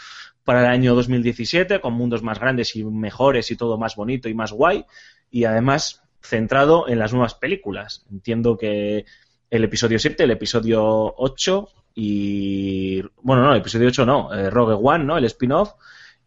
para 0.44 0.60
el 0.60 0.66
año 0.66 0.94
2017, 0.94 1.80
con 1.80 1.94
mundos 1.94 2.22
más 2.22 2.38
grandes 2.38 2.74
y 2.76 2.84
mejores 2.84 3.50
y 3.50 3.56
todo 3.56 3.76
más 3.76 3.96
bonito 3.96 4.28
y 4.28 4.34
más 4.34 4.52
guay. 4.52 4.84
Y 5.30 5.44
además 5.44 6.02
centrado 6.22 6.88
en 6.88 6.98
las 6.98 7.12
nuevas 7.12 7.34
películas. 7.34 8.06
Entiendo 8.10 8.56
que 8.56 9.04
el 9.50 9.64
episodio 9.64 9.98
7, 9.98 10.24
el 10.24 10.30
episodio 10.30 11.14
8 11.16 11.68
y... 11.94 13.02
Bueno, 13.22 13.42
no, 13.42 13.52
el 13.52 13.58
episodio 13.60 13.88
8 13.88 14.06
no, 14.06 14.32
eh, 14.34 14.48
Rogue 14.50 14.74
One, 14.80 15.04
¿no? 15.04 15.18
El 15.18 15.24
spin-off 15.24 15.72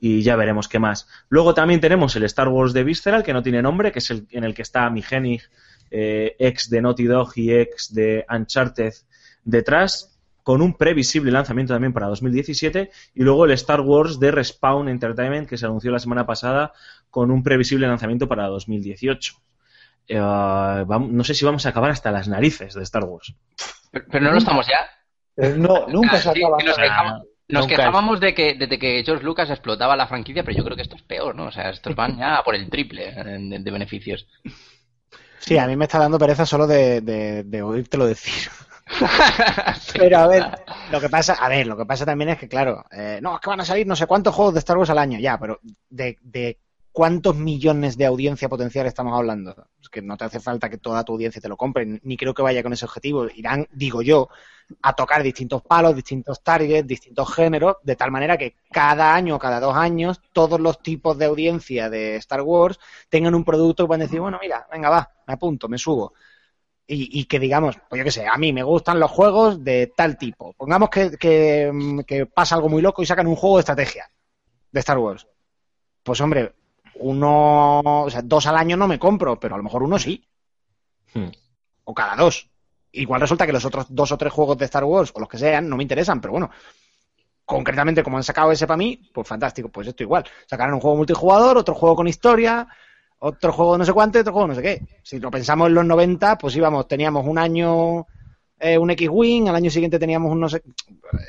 y 0.03 0.23
ya 0.23 0.35
veremos 0.35 0.67
qué 0.67 0.79
más. 0.79 1.07
Luego 1.29 1.53
también 1.53 1.79
tenemos 1.79 2.15
el 2.15 2.23
Star 2.23 2.49
Wars 2.49 2.73
de 2.73 2.83
Visceral, 2.83 3.23
que 3.23 3.33
no 3.33 3.43
tiene 3.43 3.61
nombre, 3.61 3.91
que 3.91 3.99
es 3.99 4.09
el 4.09 4.27
en 4.31 4.43
el 4.43 4.53
que 4.55 4.63
está 4.63 4.89
mi 4.89 5.03
Hennig, 5.09 5.43
eh, 5.91 6.35
ex 6.39 6.69
de 6.71 6.81
Naughty 6.81 7.05
Dog 7.05 7.31
y 7.35 7.53
ex 7.53 7.93
de 7.93 8.25
Uncharted 8.27 8.93
detrás, 9.43 10.19
con 10.41 10.63
un 10.63 10.75
previsible 10.75 11.31
lanzamiento 11.31 11.73
también 11.73 11.93
para 11.93 12.07
2017, 12.07 12.89
y 13.13 13.21
luego 13.23 13.45
el 13.45 13.51
Star 13.51 13.81
Wars 13.81 14.19
de 14.19 14.31
Respawn 14.31 14.89
Entertainment, 14.89 15.47
que 15.47 15.57
se 15.57 15.67
anunció 15.67 15.91
la 15.91 15.99
semana 15.99 16.25
pasada, 16.25 16.73
con 17.11 17.29
un 17.29 17.43
previsible 17.43 17.85
lanzamiento 17.85 18.27
para 18.27 18.47
2018. 18.47 19.33
Eh, 20.07 20.17
no 20.17 21.23
sé 21.23 21.35
si 21.35 21.45
vamos 21.45 21.65
a 21.67 21.69
acabar 21.69 21.91
hasta 21.91 22.09
las 22.11 22.27
narices 22.27 22.73
de 22.73 22.81
Star 22.81 23.03
Wars. 23.03 23.35
Pero, 23.91 24.05
pero 24.09 24.25
no 24.25 24.31
lo 24.31 24.37
estamos 24.39 24.65
ya. 24.65 24.79
Eh, 25.37 25.53
no, 25.55 25.87
nunca 25.87 26.17
se 26.17 26.29
Ah, 26.29 26.33
acaba. 26.85 27.21
Nos 27.51 27.63
nunca 27.63 27.75
quejábamos 27.75 28.19
de 28.19 28.33
que, 28.33 28.55
desde 28.55 28.79
que 28.79 29.03
George 29.03 29.23
Lucas 29.23 29.49
explotaba 29.49 29.95
la 29.95 30.07
franquicia, 30.07 30.43
pero 30.43 30.57
yo 30.57 30.63
creo 30.63 30.75
que 30.75 30.83
esto 30.83 30.95
es 30.95 31.01
peor, 31.03 31.35
¿no? 31.35 31.45
O 31.45 31.51
sea, 31.51 31.69
estos 31.69 31.95
van 31.95 32.17
ya 32.17 32.37
a 32.37 32.43
por 32.43 32.55
el 32.55 32.69
triple 32.69 33.11
de, 33.11 33.59
de 33.59 33.71
beneficios. 33.71 34.27
Sí, 35.39 35.57
a 35.57 35.67
mí 35.67 35.75
me 35.75 35.85
está 35.85 35.97
dando 35.97 36.19
pereza 36.19 36.45
solo 36.45 36.67
de, 36.67 37.01
de, 37.01 37.43
de 37.43 37.61
oírtelo 37.61 38.05
decir. 38.05 38.49
Pero 39.97 40.19
a 40.19 40.27
ver, 40.27 40.45
lo 40.91 40.99
que 40.99 41.09
pasa, 41.09 41.33
a 41.33 41.49
ver, 41.49 41.65
lo 41.67 41.77
que 41.77 41.85
pasa 41.85 42.05
también 42.05 42.29
es 42.29 42.37
que, 42.37 42.47
claro, 42.47 42.85
eh, 42.91 43.19
no, 43.21 43.35
es 43.35 43.41
que 43.41 43.49
van 43.49 43.61
a 43.61 43.65
salir 43.65 43.87
no 43.87 43.95
sé 43.95 44.05
cuántos 44.05 44.35
juegos 44.35 44.53
de 44.53 44.59
Star 44.59 44.77
Wars 44.77 44.89
al 44.89 44.99
año, 44.99 45.19
ya, 45.19 45.37
pero 45.39 45.59
de, 45.89 46.17
de 46.21 46.59
cuántos 46.91 47.35
millones 47.35 47.97
de 47.97 48.05
audiencia 48.05 48.49
potencial 48.49 48.85
estamos 48.85 49.17
hablando. 49.17 49.55
Que 49.91 50.01
no 50.01 50.17
te 50.17 50.25
hace 50.25 50.39
falta 50.39 50.69
que 50.69 50.77
toda 50.77 51.03
tu 51.03 51.13
audiencia 51.13 51.41
te 51.41 51.49
lo 51.49 51.57
compre, 51.57 51.85
ni 52.03 52.17
creo 52.17 52.33
que 52.33 52.41
vaya 52.41 52.63
con 52.63 52.73
ese 52.73 52.85
objetivo. 52.85 53.27
Irán, 53.35 53.67
digo 53.73 54.01
yo, 54.01 54.29
a 54.81 54.93
tocar 54.93 55.21
distintos 55.23 55.61
palos, 55.63 55.95
distintos 55.95 56.41
targets, 56.43 56.87
distintos 56.87 57.33
géneros, 57.33 57.75
de 57.83 57.95
tal 57.95 58.11
manera 58.11 58.37
que 58.37 58.55
cada 58.71 59.13
año, 59.13 59.37
cada 59.37 59.59
dos 59.59 59.75
años, 59.75 60.21
todos 60.33 60.59
los 60.59 60.81
tipos 60.81 61.17
de 61.17 61.25
audiencia 61.25 61.89
de 61.89 62.15
Star 62.17 62.41
Wars 62.41 62.79
tengan 63.09 63.35
un 63.35 63.43
producto 63.43 63.83
que 63.83 63.87
puedan 63.87 64.01
decir, 64.01 64.19
bueno, 64.21 64.39
mira, 64.41 64.65
venga, 64.71 64.89
va, 64.89 65.11
me 65.27 65.33
apunto, 65.33 65.67
me 65.67 65.77
subo. 65.77 66.13
Y, 66.87 67.19
y 67.21 67.25
que 67.25 67.39
digamos, 67.39 67.77
pues 67.89 67.99
yo 67.99 68.03
qué 68.05 68.11
sé, 68.11 68.27
a 68.27 68.37
mí 68.37 68.51
me 68.53 68.63
gustan 68.63 68.99
los 68.99 69.11
juegos 69.11 69.63
de 69.63 69.93
tal 69.95 70.17
tipo. 70.17 70.53
Pongamos 70.53 70.89
que, 70.89 71.17
que 72.07 72.25
pasa 72.25 72.55
algo 72.55 72.69
muy 72.69 72.81
loco 72.81 73.01
y 73.01 73.05
sacan 73.05 73.27
un 73.27 73.35
juego 73.35 73.57
de 73.57 73.61
estrategia. 73.61 74.09
de 74.71 74.79
Star 74.81 74.97
Wars. 74.97 75.27
Pues 76.03 76.21
hombre, 76.21 76.53
uno, 77.01 77.81
o 77.81 78.09
sea, 78.09 78.21
dos 78.21 78.45
al 78.47 78.57
año 78.57 78.77
no 78.77 78.87
me 78.87 78.99
compro, 78.99 79.39
pero 79.39 79.55
a 79.55 79.57
lo 79.57 79.63
mejor 79.63 79.83
uno 79.83 79.99
sí. 79.99 80.25
Hmm. 81.13 81.29
O 81.83 81.93
cada 81.93 82.15
dos. 82.15 82.49
Igual 82.93 83.21
resulta 83.21 83.45
que 83.45 83.53
los 83.53 83.65
otros 83.65 83.85
dos 83.89 84.11
o 84.11 84.17
tres 84.17 84.33
juegos 84.33 84.57
de 84.57 84.65
Star 84.65 84.83
Wars, 84.83 85.11
o 85.13 85.19
los 85.19 85.29
que 85.29 85.37
sean, 85.37 85.67
no 85.67 85.77
me 85.77 85.83
interesan, 85.83 86.21
pero 86.21 86.33
bueno. 86.33 86.49
Concretamente, 87.45 88.03
como 88.03 88.17
han 88.17 88.23
sacado 88.23 88.51
ese 88.51 88.65
para 88.65 88.77
mí, 88.77 89.01
pues 89.13 89.27
fantástico, 89.27 89.69
pues 89.69 89.87
esto 89.87 90.03
igual. 90.03 90.23
Sacarán 90.45 90.73
un 90.73 90.79
juego 90.79 90.97
multijugador, 90.97 91.57
otro 91.57 91.75
juego 91.75 91.95
con 91.97 92.07
historia, 92.07 92.67
otro 93.19 93.51
juego 93.51 93.77
no 93.77 93.83
sé 93.83 93.91
cuánto, 93.91 94.19
otro 94.19 94.31
juego 94.31 94.47
no 94.47 94.55
sé 94.55 94.61
qué. 94.61 94.81
Si 95.03 95.19
lo 95.19 95.29
pensamos 95.29 95.67
en 95.67 95.73
los 95.73 95.85
90, 95.85 96.37
pues 96.37 96.55
íbamos, 96.55 96.87
teníamos 96.87 97.25
un 97.25 97.37
año 97.37 98.05
eh, 98.63 98.77
un 98.77 98.91
X-Wing, 98.91 99.49
al 99.49 99.55
año 99.55 99.71
siguiente 99.71 99.97
teníamos 99.97 100.31
un 100.31 100.39
no 100.39 100.47
sé, 100.47 100.61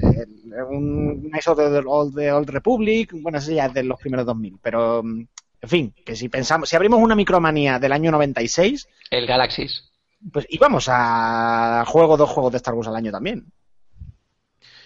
eh, 0.02 0.62
un 0.68 1.30
of 1.46 2.14
the 2.14 2.30
Old, 2.30 2.50
Republic, 2.50 3.11
bueno, 3.22 3.38
ese 3.38 3.54
ya 3.54 3.66
es 3.66 3.72
de 3.72 3.85
los 3.85 3.98
primeros 3.98 4.26
2000, 4.26 4.58
pero 4.61 5.02
mm, 5.02 5.24
en 5.62 5.68
fin, 5.68 5.94
que 6.05 6.16
si 6.16 6.29
pensamos, 6.29 6.68
si 6.68 6.77
abrimos 6.77 7.01
una 7.01 7.14
micromanía 7.14 7.79
del 7.79 7.92
año 7.92 8.11
96, 8.11 8.88
El 9.11 9.27
Galaxis. 9.27 9.90
pues 10.33 10.46
íbamos 10.51 10.87
a 10.88 11.85
juego 11.87 12.16
dos 12.16 12.31
juegos 12.31 12.53
de 12.53 12.57
Star 12.59 12.75
Wars 12.75 12.88
al 12.88 12.96
año 12.96 13.11
también. 13.12 13.46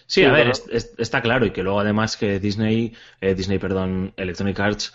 Sí, 0.07 0.21
Sí, 0.21 0.25
a 0.25 0.33
ver, 0.33 0.49
es- 0.71 0.95
está 0.99 1.21
claro 1.21 1.47
y 1.47 1.51
que 1.51 1.63
luego 1.63 1.81
además 1.81 2.17
que 2.17 2.39
Disney, 2.39 2.95
eh, 3.21 3.35
Disney, 3.35 3.59
perdón, 3.59 4.13
Electronic 4.17 4.59
Arts 4.61 4.95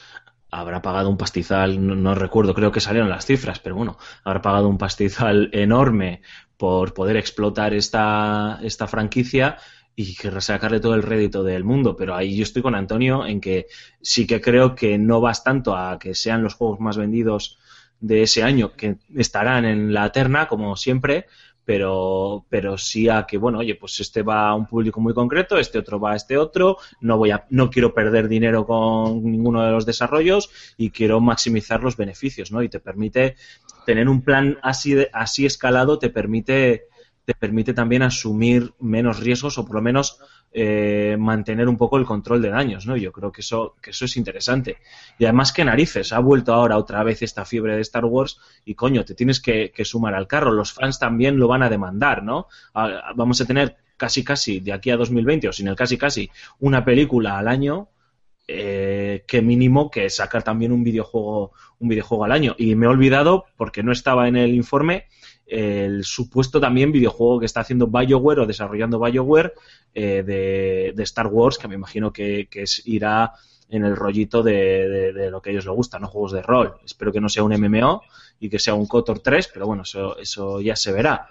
habrá 0.49 0.81
pagado 0.81 1.09
un 1.09 1.17
pastizal, 1.17 1.85
no, 1.85 1.95
no 1.95 2.15
recuerdo, 2.15 2.53
creo 2.53 2.71
que 2.71 2.79
salieron 2.79 3.09
las 3.09 3.25
cifras, 3.25 3.59
pero 3.59 3.75
bueno, 3.75 3.97
habrá 4.23 4.41
pagado 4.41 4.67
un 4.69 4.77
pastizal 4.77 5.49
enorme 5.53 6.21
por 6.57 6.93
poder 6.93 7.17
explotar 7.17 7.73
esta, 7.73 8.59
esta 8.63 8.87
franquicia 8.87 9.57
y 9.95 10.15
sacarle 10.39 10.79
todo 10.79 10.95
el 10.95 11.03
rédito 11.03 11.43
del 11.43 11.63
mundo, 11.63 11.95
pero 11.95 12.15
ahí 12.15 12.35
yo 12.35 12.43
estoy 12.43 12.61
con 12.61 12.75
Antonio 12.75 13.25
en 13.25 13.41
que 13.41 13.67
sí 14.01 14.25
que 14.25 14.41
creo 14.41 14.75
que 14.75 14.97
no 14.97 15.21
vas 15.21 15.43
tanto 15.43 15.75
a 15.75 15.99
que 15.99 16.15
sean 16.15 16.43
los 16.43 16.55
juegos 16.55 16.79
más 16.79 16.97
vendidos 16.97 17.59
de 17.99 18.23
ese 18.23 18.41
año, 18.43 18.73
que 18.75 18.97
estarán 19.15 19.65
en 19.65 19.93
la 19.93 20.11
terna, 20.11 20.47
como 20.47 20.75
siempre, 20.75 21.27
pero, 21.63 22.45
pero 22.49 22.77
sí 22.77 23.07
a 23.07 23.25
que, 23.27 23.37
bueno, 23.37 23.59
oye, 23.59 23.75
pues 23.75 23.99
este 23.99 24.23
va 24.23 24.49
a 24.49 24.55
un 24.55 24.65
público 24.65 24.99
muy 24.99 25.13
concreto, 25.13 25.57
este 25.57 25.77
otro 25.77 25.99
va 25.99 26.13
a 26.13 26.15
este 26.15 26.37
otro, 26.37 26.77
no 26.99 27.17
voy 27.17 27.31
a, 27.31 27.45
no 27.49 27.69
quiero 27.69 27.93
perder 27.93 28.27
dinero 28.27 28.65
con 28.65 29.23
ninguno 29.23 29.63
de 29.63 29.71
los 29.71 29.85
desarrollos 29.85 30.49
y 30.77 30.89
quiero 30.89 31.21
maximizar 31.21 31.83
los 31.83 31.95
beneficios, 31.95 32.51
¿no? 32.51 32.63
Y 32.63 32.69
te 32.69 32.79
permite 32.79 33.35
tener 33.85 34.09
un 34.09 34.21
plan 34.21 34.57
así 34.63 34.97
así 35.13 35.45
escalado, 35.45 35.99
te 35.99 36.09
permite, 36.09 36.87
te 37.25 37.35
permite 37.35 37.73
también 37.73 38.01
asumir 38.01 38.73
menos 38.79 39.19
riesgos 39.19 39.57
o 39.57 39.65
por 39.65 39.75
lo 39.75 39.81
menos 39.81 40.19
eh, 40.53 41.15
mantener 41.19 41.69
un 41.69 41.77
poco 41.77 41.97
el 41.97 42.05
control 42.05 42.41
de 42.41 42.49
daños, 42.49 42.85
¿no? 42.85 42.97
Yo 42.97 43.11
creo 43.11 43.31
que 43.31 43.41
eso, 43.41 43.75
que 43.81 43.91
eso 43.91 44.05
es 44.05 44.17
interesante. 44.17 44.77
Y 45.17 45.25
además 45.25 45.53
que 45.53 45.63
narices, 45.63 46.11
ha 46.11 46.19
vuelto 46.19 46.53
ahora 46.53 46.77
otra 46.77 47.03
vez 47.03 47.21
esta 47.21 47.45
fiebre 47.45 47.75
de 47.75 47.81
Star 47.81 48.05
Wars 48.05 48.39
y 48.65 48.75
coño, 48.75 49.05
te 49.05 49.15
tienes 49.15 49.39
que, 49.39 49.71
que 49.71 49.85
sumar 49.85 50.13
al 50.15 50.27
carro. 50.27 50.51
Los 50.51 50.73
fans 50.73 50.99
también 50.99 51.37
lo 51.37 51.47
van 51.47 51.63
a 51.63 51.69
demandar, 51.69 52.23
¿no? 52.23 52.47
Vamos 52.73 53.39
a 53.39 53.45
tener 53.45 53.77
casi 54.01 54.23
casi 54.23 54.59
de 54.59 54.73
aquí 54.73 54.89
a 54.89 54.97
2020 54.97 55.47
o 55.47 55.53
sin 55.53 55.67
el 55.67 55.75
casi 55.75 55.95
casi 55.95 56.31
una 56.59 56.83
película 56.83 57.37
al 57.37 57.47
año 57.47 57.89
eh, 58.47 59.23
que 59.27 59.43
mínimo 59.43 59.91
que 59.91 60.09
sacar 60.09 60.41
también 60.41 60.71
un 60.71 60.83
videojuego 60.83 61.51
un 61.77 61.87
videojuego 61.87 62.25
al 62.25 62.31
año 62.31 62.55
y 62.57 62.73
me 62.73 62.87
he 62.87 62.89
olvidado 62.89 63.45
porque 63.57 63.83
no 63.83 63.91
estaba 63.91 64.27
en 64.27 64.37
el 64.37 64.55
informe 64.55 65.05
el 65.51 66.05
supuesto 66.05 66.61
también 66.61 66.93
videojuego 66.93 67.41
que 67.41 67.45
está 67.45 67.59
haciendo 67.59 67.87
BioWare 67.87 68.39
o 68.39 68.45
desarrollando 68.45 68.99
BioWare 68.99 69.53
eh, 69.93 70.23
de, 70.95 71.03
Star 71.03 71.27
Wars 71.27 71.57
que 71.57 71.67
me 71.67 71.75
imagino 71.75 72.13
que, 72.13 72.47
es, 72.53 72.81
irá 72.85 73.33
en 73.69 73.83
el 73.83 73.97
rollito 73.97 74.43
de, 74.43 75.27
lo 75.29 75.41
que 75.41 75.49
a 75.49 75.51
ellos 75.51 75.65
les 75.65 75.75
gusta, 75.75 75.99
¿no? 75.99 76.07
Juegos 76.07 76.31
de 76.31 76.41
rol. 76.41 76.75
Espero 76.85 77.11
que 77.11 77.19
no 77.19 77.27
sea 77.27 77.43
un 77.43 77.53
MMO 77.53 78.01
y 78.39 78.49
que 78.49 78.59
sea 78.59 78.75
un 78.75 78.87
KOTOR 78.87 79.19
3, 79.19 79.49
pero 79.53 79.67
bueno, 79.67 79.83
eso, 79.83 80.17
eso 80.17 80.61
ya 80.61 80.77
se 80.77 80.93
verá. 80.93 81.27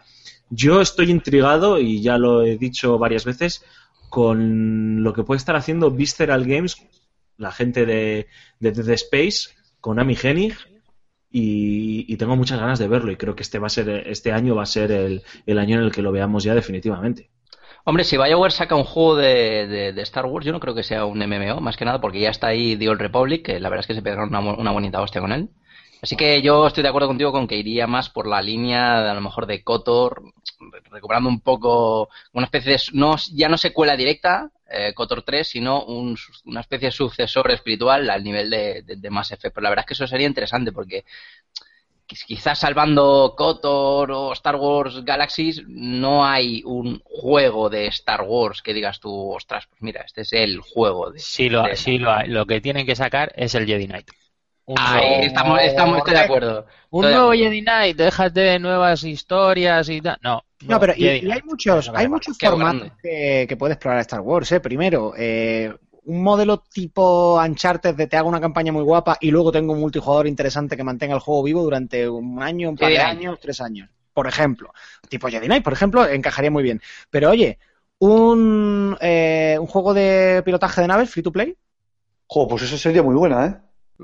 Yo 0.51 0.83
estoy 0.83 1.11
intrigado, 1.11 1.79
y 1.79 2.03
ya 2.03 2.19
lo 2.19 2.43
he 2.43 2.59
dicho 2.59 2.99
varias 2.99 3.25
veces, 3.25 3.65
con 4.11 5.03
lo 5.03 5.15
que 5.15 5.23
puede 5.23 5.39
estar 5.39 5.57
haciendo 5.57 5.91
Visceral 5.91 6.45
Games, 6.45 6.77
la 7.39 7.53
gente 7.53 7.87
de, 7.87 8.27
de 8.59 8.95
Space, 8.95 9.51
con 9.81 9.99
Amy 9.99 10.17
Hennig, 10.23 10.55
y, 11.31 12.17
tengo 12.17 12.37
muchas 12.37 12.61
ganas 12.61 12.79
de 12.79 12.89
verlo, 12.89 13.11
y 13.13 13.17
creo 13.17 13.35
que 13.37 13.43
este 13.43 13.59
va 13.59 13.67
a 13.69 13.71
ser, 13.71 13.89
este 14.09 14.33
año 14.33 14.55
va 14.57 14.63
a 14.65 14.67
ser 14.67 14.93
el, 14.93 15.23
el 15.47 15.59
año 15.59 15.79
en 15.79 15.85
el 15.85 15.93
que 15.93 16.03
lo 16.03 16.13
veamos 16.13 16.45
ya 16.45 16.55
definitivamente. 16.55 17.31
Hombre, 17.85 18.05
si 18.05 18.17
BioWare 18.17 18.53
saca 18.53 18.75
un 18.77 18.85
juego 18.85 19.17
de, 19.17 19.67
de- 19.93 20.03
Star 20.03 20.27
Wars, 20.27 20.45
yo 20.47 20.53
no 20.53 20.61
creo 20.61 20.75
que 20.75 20.83
sea 20.83 21.05
un 21.05 21.19
MMO, 21.19 21.61
más 21.61 21.77
que 21.77 21.85
nada 21.85 22.01
porque 22.01 22.21
ya 22.21 22.31
está 22.31 22.49
ahí 22.49 22.77
The 22.77 22.89
Old 22.89 23.01
Republic, 23.01 23.45
que 23.45 23.61
la 23.61 23.69
verdad 23.69 23.81
es 23.83 23.87
que 23.87 23.95
se 23.95 24.03
pegaron 24.03 24.29
una, 24.29 24.41
una 24.41 24.71
bonita 24.73 25.01
hostia 25.03 25.21
con 25.21 25.33
él. 25.33 25.51
Así 26.03 26.17
que 26.17 26.41
yo 26.43 26.67
estoy 26.67 26.83
de 26.83 26.89
acuerdo 26.89 27.09
contigo 27.09 27.33
con 27.33 27.47
que 27.47 27.57
iría 27.57 27.87
más 27.87 28.09
por 28.11 28.27
la 28.27 28.41
línea, 28.43 29.03
de, 29.03 29.11
a 29.11 29.15
lo 29.15 29.21
mejor, 29.21 29.47
de 29.47 29.63
KOTOR, 29.63 30.23
recuperando 30.91 31.29
un 31.29 31.41
poco 31.41 32.09
una 32.33 32.45
especie 32.47 32.73
de... 32.73 32.81
No, 32.93 33.17
ya 33.33 33.49
no 33.49 33.59
secuela 33.59 33.97
directa, 33.97 34.51
eh, 34.71 34.93
KOTOR 34.95 35.23
3, 35.23 35.49
sino 35.49 35.85
un- 35.85 36.17
una 36.47 36.61
especie 36.61 36.89
de 36.89 36.93
sucesor 36.93 37.51
espiritual 37.51 38.09
al 38.11 38.25
nivel 38.25 38.49
de, 38.51 38.83
de, 38.83 38.97
de 38.97 39.11
Mass 39.11 39.33
Effect. 39.33 39.55
Pero 39.55 39.63
la 39.65 39.71
verdad 39.71 39.83
es 39.85 39.87
que 39.89 39.95
eso 39.95 40.07
sería 40.07 40.27
interesante 40.27 40.73
porque 40.73 41.05
quiz- 42.09 42.25
quizás 42.31 42.59
salvando 42.65 43.35
KOTOR 43.41 44.11
o 44.13 44.33
Star 44.41 44.57
Wars 44.57 44.95
Galaxies, 45.05 45.57
no 45.67 46.25
hay 46.25 46.63
un 46.65 47.01
juego 47.05 47.69
de 47.71 47.87
Star 47.89 48.23
Wars 48.23 48.63
que 48.63 48.75
digas 48.75 49.01
tú, 49.01 49.13
ostras, 49.33 49.67
pues 49.69 49.81
mira, 49.83 50.03
este 50.03 50.23
es 50.23 50.33
el 50.33 50.61
juego 50.61 51.11
de... 51.11 51.21
Sí, 51.21 51.49
lo, 51.49 51.63
de- 51.63 51.77
sí 51.77 51.99
lo, 51.99 52.21
lo 52.27 52.47
que 52.47 52.61
tienen 52.61 52.85
que 52.87 52.97
sacar 52.97 53.33
es 53.37 53.55
el 53.55 53.67
Jedi 53.67 53.87
Knight. 53.87 54.11
Un 54.67 54.77
Ahí, 54.79 55.09
nuevo- 55.09 55.23
estamos, 55.27 55.61
estamos, 55.63 55.99
estoy 55.99 56.15
de 56.15 56.21
acuerdo. 56.21 56.67
Un 56.91 57.05
Estoy 57.05 57.15
nuevo 57.15 57.33
acuerdo. 57.33 57.45
Jedi 57.45 57.63
Knight, 57.63 57.97
déjate 57.97 58.41
de 58.41 58.59
nuevas 58.61 59.03
historias 59.05 59.89
y 59.89 60.01
tal. 60.01 60.19
No, 60.23 60.43
No, 60.63 60.79
pero 60.79 60.93
y, 60.97 61.03
Jedi 61.03 61.27
y 61.27 61.31
hay 61.33 61.43
muchos, 61.45 61.89
hay 61.95 62.09
muchos 62.09 62.39
formatos 62.39 62.93
que, 63.03 63.47
que 63.49 63.57
puede 63.57 63.75
explorar 63.75 64.01
Star 64.01 64.21
Wars. 64.21 64.53
¿eh? 64.53 64.61
Primero, 64.61 65.13
eh, 65.17 65.75
un 66.05 66.23
modelo 66.23 66.59
tipo 66.73 67.41
Uncharted 67.43 67.95
de 67.95 68.07
te 68.07 68.17
hago 68.17 68.29
una 68.29 68.41
campaña 68.41 68.73
muy 68.73 68.83
guapa 68.83 69.17
y 69.21 69.31
luego 69.31 69.51
tengo 69.51 69.73
un 69.73 69.81
multijugador 69.81 70.27
interesante 70.29 70.77
que 70.77 70.85
mantenga 70.85 71.15
el 71.15 71.21
juego 71.21 71.43
vivo 71.43 71.63
durante 71.63 72.09
un 72.09 72.43
año, 72.43 72.71
un 72.71 72.77
par 72.77 72.91
de 72.91 72.99
años, 72.99 73.39
tres 73.41 73.61
años. 73.61 73.89
Por 74.13 74.27
ejemplo, 74.29 74.73
tipo 75.09 75.29
Jedi 75.29 75.47
Knight, 75.47 75.65
por 75.65 75.73
ejemplo, 75.73 76.07
encajaría 76.07 76.51
muy 76.51 76.63
bien. 76.63 76.81
Pero 77.11 77.31
oye, 77.31 77.59
un, 77.99 78.97
eh, 79.01 79.57
un 79.61 79.67
juego 79.67 79.95
de 79.95 80.43
pilotaje 80.45 80.81
de 80.81 80.87
naves 80.87 81.11
free 81.11 81.23
to 81.23 81.33
play. 81.33 81.57
Jo, 82.27 82.47
pues 82.47 82.63
eso 82.63 82.79
sería 82.79 83.03
muy 83.03 83.15
buena, 83.15 83.47
¿eh? 83.47 83.57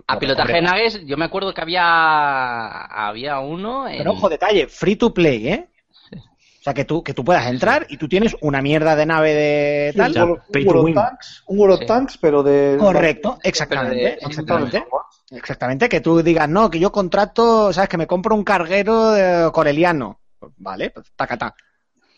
A 0.07 0.19
pilotaje 0.19 0.53
de 0.55 0.63
naves, 0.63 1.01
yo 1.07 1.17
me 1.17 1.25
acuerdo 1.25 1.53
que 1.55 1.61
había 1.61 2.83
había 3.09 3.39
uno 3.41 3.89
en... 3.89 3.99
Pero 3.99 4.13
ojo, 4.13 4.29
detalle, 4.29 4.67
free 4.69 4.97
to 4.97 5.13
play, 5.15 5.49
¿eh? 5.49 5.69
O 6.13 6.63
sea, 6.67 6.75
que 6.75 6.85
tú, 6.85 7.03
que 7.03 7.15
tú 7.15 7.25
puedas 7.25 7.47
entrar 7.47 7.87
y 7.89 7.97
tú 7.97 8.09
tienes 8.09 8.35
una 8.41 8.61
mierda 8.61 8.97
de 8.97 9.07
nave 9.07 9.33
de 9.35 9.91
Sí, 9.93 9.99
tal. 9.99 10.13
Ya, 10.13 10.25
un 10.25 10.31
World, 10.31 10.43
pay 10.53 10.95
Tanks, 10.95 11.45
un 11.47 11.59
World 11.61 11.75
of 11.75 11.81
Sí. 11.81 11.87
Tanks, 11.87 12.19
pero 12.19 12.43
de... 12.43 12.77
Correcto, 12.79 13.39
exactamente, 13.45 13.95
de- 13.97 14.19
exactamente. 14.21 14.85
Exactamente, 15.31 15.89
que 15.89 16.01
tú 16.01 16.23
digas, 16.23 16.49
no, 16.49 16.69
que 16.71 16.79
yo 16.81 16.91
contrato, 16.91 17.73
¿sabes? 17.73 17.89
Que 17.89 17.97
me 17.99 18.07
compro 18.09 18.35
un 18.35 18.43
carguero 18.45 19.11
de 19.13 19.51
coreliano. 19.53 20.21
Pues, 20.39 20.53
vale, 20.57 20.91
pues 20.91 21.13
tacata. 21.15 21.55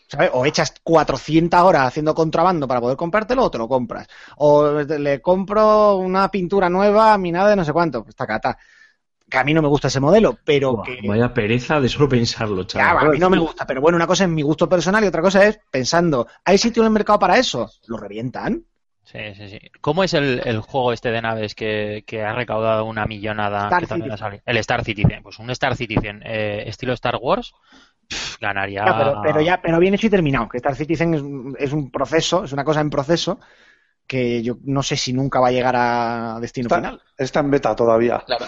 ¿Sabes? 0.09 0.31
O 0.33 0.45
echas 0.45 0.73
400 0.83 1.61
horas 1.61 1.83
haciendo 1.87 2.15
contrabando 2.15 2.67
para 2.67 2.81
poder 2.81 2.97
comprártelo 2.97 3.43
o 3.43 3.51
te 3.51 3.59
lo 3.59 3.67
compras. 3.67 4.07
O 4.37 4.71
le 4.81 5.21
compro 5.21 5.97
una 5.97 6.29
pintura 6.31 6.67
nueva 6.67 7.13
a 7.13 7.17
mi 7.19 7.31
nave 7.31 7.51
de 7.51 7.55
no 7.57 7.63
sé 7.63 7.71
cuánto. 7.71 8.03
Pues 8.03 8.15
tacata. 8.15 8.57
Que 9.29 9.37
a 9.37 9.43
mí 9.43 9.53
no 9.53 9.61
me 9.61 9.67
gusta 9.67 9.87
ese 9.89 9.99
modelo, 9.99 10.39
pero 10.43 10.81
que... 10.81 11.07
Vaya 11.07 11.31
pereza 11.31 11.79
de 11.79 11.87
solo 11.87 12.09
pensarlo, 12.09 12.63
chaval. 12.63 13.07
a 13.07 13.11
mí 13.11 13.19
no 13.19 13.29
me 13.29 13.37
gusta, 13.37 13.67
pero 13.67 13.79
bueno, 13.79 13.95
una 13.95 14.07
cosa 14.07 14.23
es 14.23 14.29
mi 14.31 14.41
gusto 14.41 14.67
personal 14.67 15.03
y 15.03 15.07
otra 15.07 15.21
cosa 15.21 15.45
es 15.45 15.59
pensando, 15.69 16.25
¿hay 16.43 16.57
sitio 16.57 16.81
en 16.81 16.87
el 16.87 16.93
mercado 16.93 17.19
para 17.19 17.37
eso? 17.37 17.69
¿Lo 17.85 17.97
revientan? 17.97 18.65
Sí, 19.03 19.17
sí, 19.35 19.49
sí. 19.49 19.59
¿Cómo 19.81 20.03
es 20.03 20.13
el, 20.13 20.41
el 20.45 20.59
juego 20.61 20.93
este 20.93 21.09
de 21.09 21.21
naves 21.21 21.55
que, 21.55 22.03
que 22.05 22.23
ha 22.23 22.33
recaudado 22.33 22.85
una 22.85 23.05
millonada? 23.05 23.63
Star 23.65 23.79
que 23.79 23.87
también 23.87 24.11
ha 24.11 24.17
Citizen. 24.17 24.17
salido? 24.17 24.43
El 24.45 24.57
Star 24.57 24.83
Citizen. 24.83 25.23
Pues 25.23 25.39
un 25.39 25.49
Star 25.49 25.75
Citizen 25.75 26.21
eh, 26.23 26.63
estilo 26.67 26.93
Star 26.93 27.17
Wars 27.19 27.53
pff, 28.09 28.39
ganaría. 28.41 28.85
Ya, 28.85 28.97
pero, 28.97 29.21
pero 29.23 29.41
ya, 29.41 29.61
pero 29.61 29.79
bien 29.79 29.93
hecho 29.93 30.07
y 30.07 30.09
terminado. 30.09 30.49
Que 30.49 30.57
Star 30.57 30.75
Citizen 30.75 31.13
es, 31.13 31.21
un- 31.21 31.55
es 31.59 31.71
un 31.73 31.91
proceso, 31.91 32.43
es 32.43 32.51
una 32.53 32.63
cosa 32.65 32.81
en 32.81 32.89
proceso 32.89 33.39
que 34.07 34.41
yo 34.41 34.57
no 34.63 34.81
sé 34.83 34.95
si 34.97 35.13
nunca 35.13 35.39
va 35.39 35.49
a 35.49 35.51
llegar 35.51 35.75
a 35.77 36.39
destino 36.41 36.65
Está, 36.67 36.77
final. 36.77 37.01
está 37.17 37.39
en 37.41 37.51
beta 37.51 37.75
todavía. 37.75 38.23
Claro. 38.25 38.45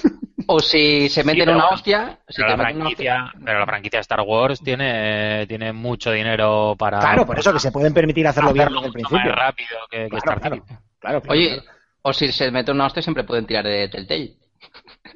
O 0.47 0.59
si 0.59 1.07
se 1.07 1.23
meten 1.23 1.45
pero 1.45 1.55
una 1.55 1.69
hostia, 1.69 2.19
si 2.27 2.41
Pero 2.41 2.47
te 2.47 2.57
la, 2.57 2.63
meten 2.63 2.75
una 2.81 2.89
hostia, 2.89 3.13
franquicia, 3.13 3.45
pero 3.45 3.59
la 3.59 3.65
franquicia 3.67 3.99
Star 3.99 4.21
Wars 4.21 4.59
tiene, 4.61 5.45
tiene 5.47 5.71
mucho 5.71 6.11
dinero 6.11 6.75
para 6.77 6.99
Claro, 6.99 7.25
por 7.27 7.37
eso 7.37 7.53
que 7.53 7.59
se 7.59 7.71
pueden 7.71 7.93
permitir 7.93 8.27
hacerlo 8.27 8.51
bien 8.53 8.65
desde 8.69 8.79
el 8.79 8.83
más 8.85 8.91
principio. 8.91 9.31
rápido 9.35 9.69
que, 9.91 9.97
que 10.09 10.09
Claro, 10.09 10.17
Star 10.17 10.39
claro. 10.41 10.55
Citizen. 10.55 10.77
Claro, 10.99 11.21
claro, 11.21 11.39
Oye, 11.39 11.61
claro. 11.61 11.77
o 12.01 12.13
si 12.13 12.31
se 12.31 12.49
mete 12.51 12.71
una 12.71 12.87
hostia, 12.87 13.03
siempre 13.03 13.23
pueden 13.23 13.45
tirar 13.45 13.65
de 13.65 13.87
Telltale. 13.87 14.37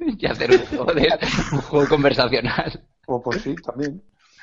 y 0.18 0.26
hacer 0.26 0.50
un 0.52 0.58
juego, 0.66 0.92
de, 0.94 1.08
un 1.52 1.60
juego 1.62 1.88
conversacional. 1.88 2.84
O 3.06 3.20
pues 3.22 3.42
sí, 3.42 3.54
también. 3.56 4.00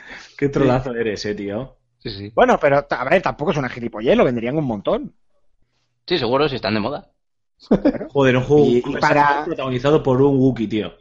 Qué 0.38 0.50
trolazo 0.50 0.94
eres, 0.94 1.26
eh, 1.26 1.36
tío. 1.36 1.78
Sí, 2.00 2.10
sí. 2.10 2.32
Bueno, 2.36 2.60
pero 2.60 2.86
a 2.90 3.04
ver, 3.06 3.22
tampoco 3.22 3.52
es 3.52 3.58
una 3.58 3.70
gilipollez, 3.70 4.18
lo 4.18 4.26
venderían 4.26 4.58
un 4.58 4.66
montón. 4.66 5.14
Sí, 6.06 6.18
seguro 6.18 6.50
si 6.50 6.56
están 6.56 6.74
de 6.74 6.80
moda. 6.82 7.10
Joder, 8.12 8.38
un 8.38 8.44
juego 8.44 8.66
Y- 8.66 8.78
y 8.78 8.82
conversacional 8.82 9.28
para- 9.28 9.46
protagonizado 9.46 10.04
por 10.04 10.22
un 10.22 10.38
Wookiee, 10.38 10.68
tío. 10.68 10.94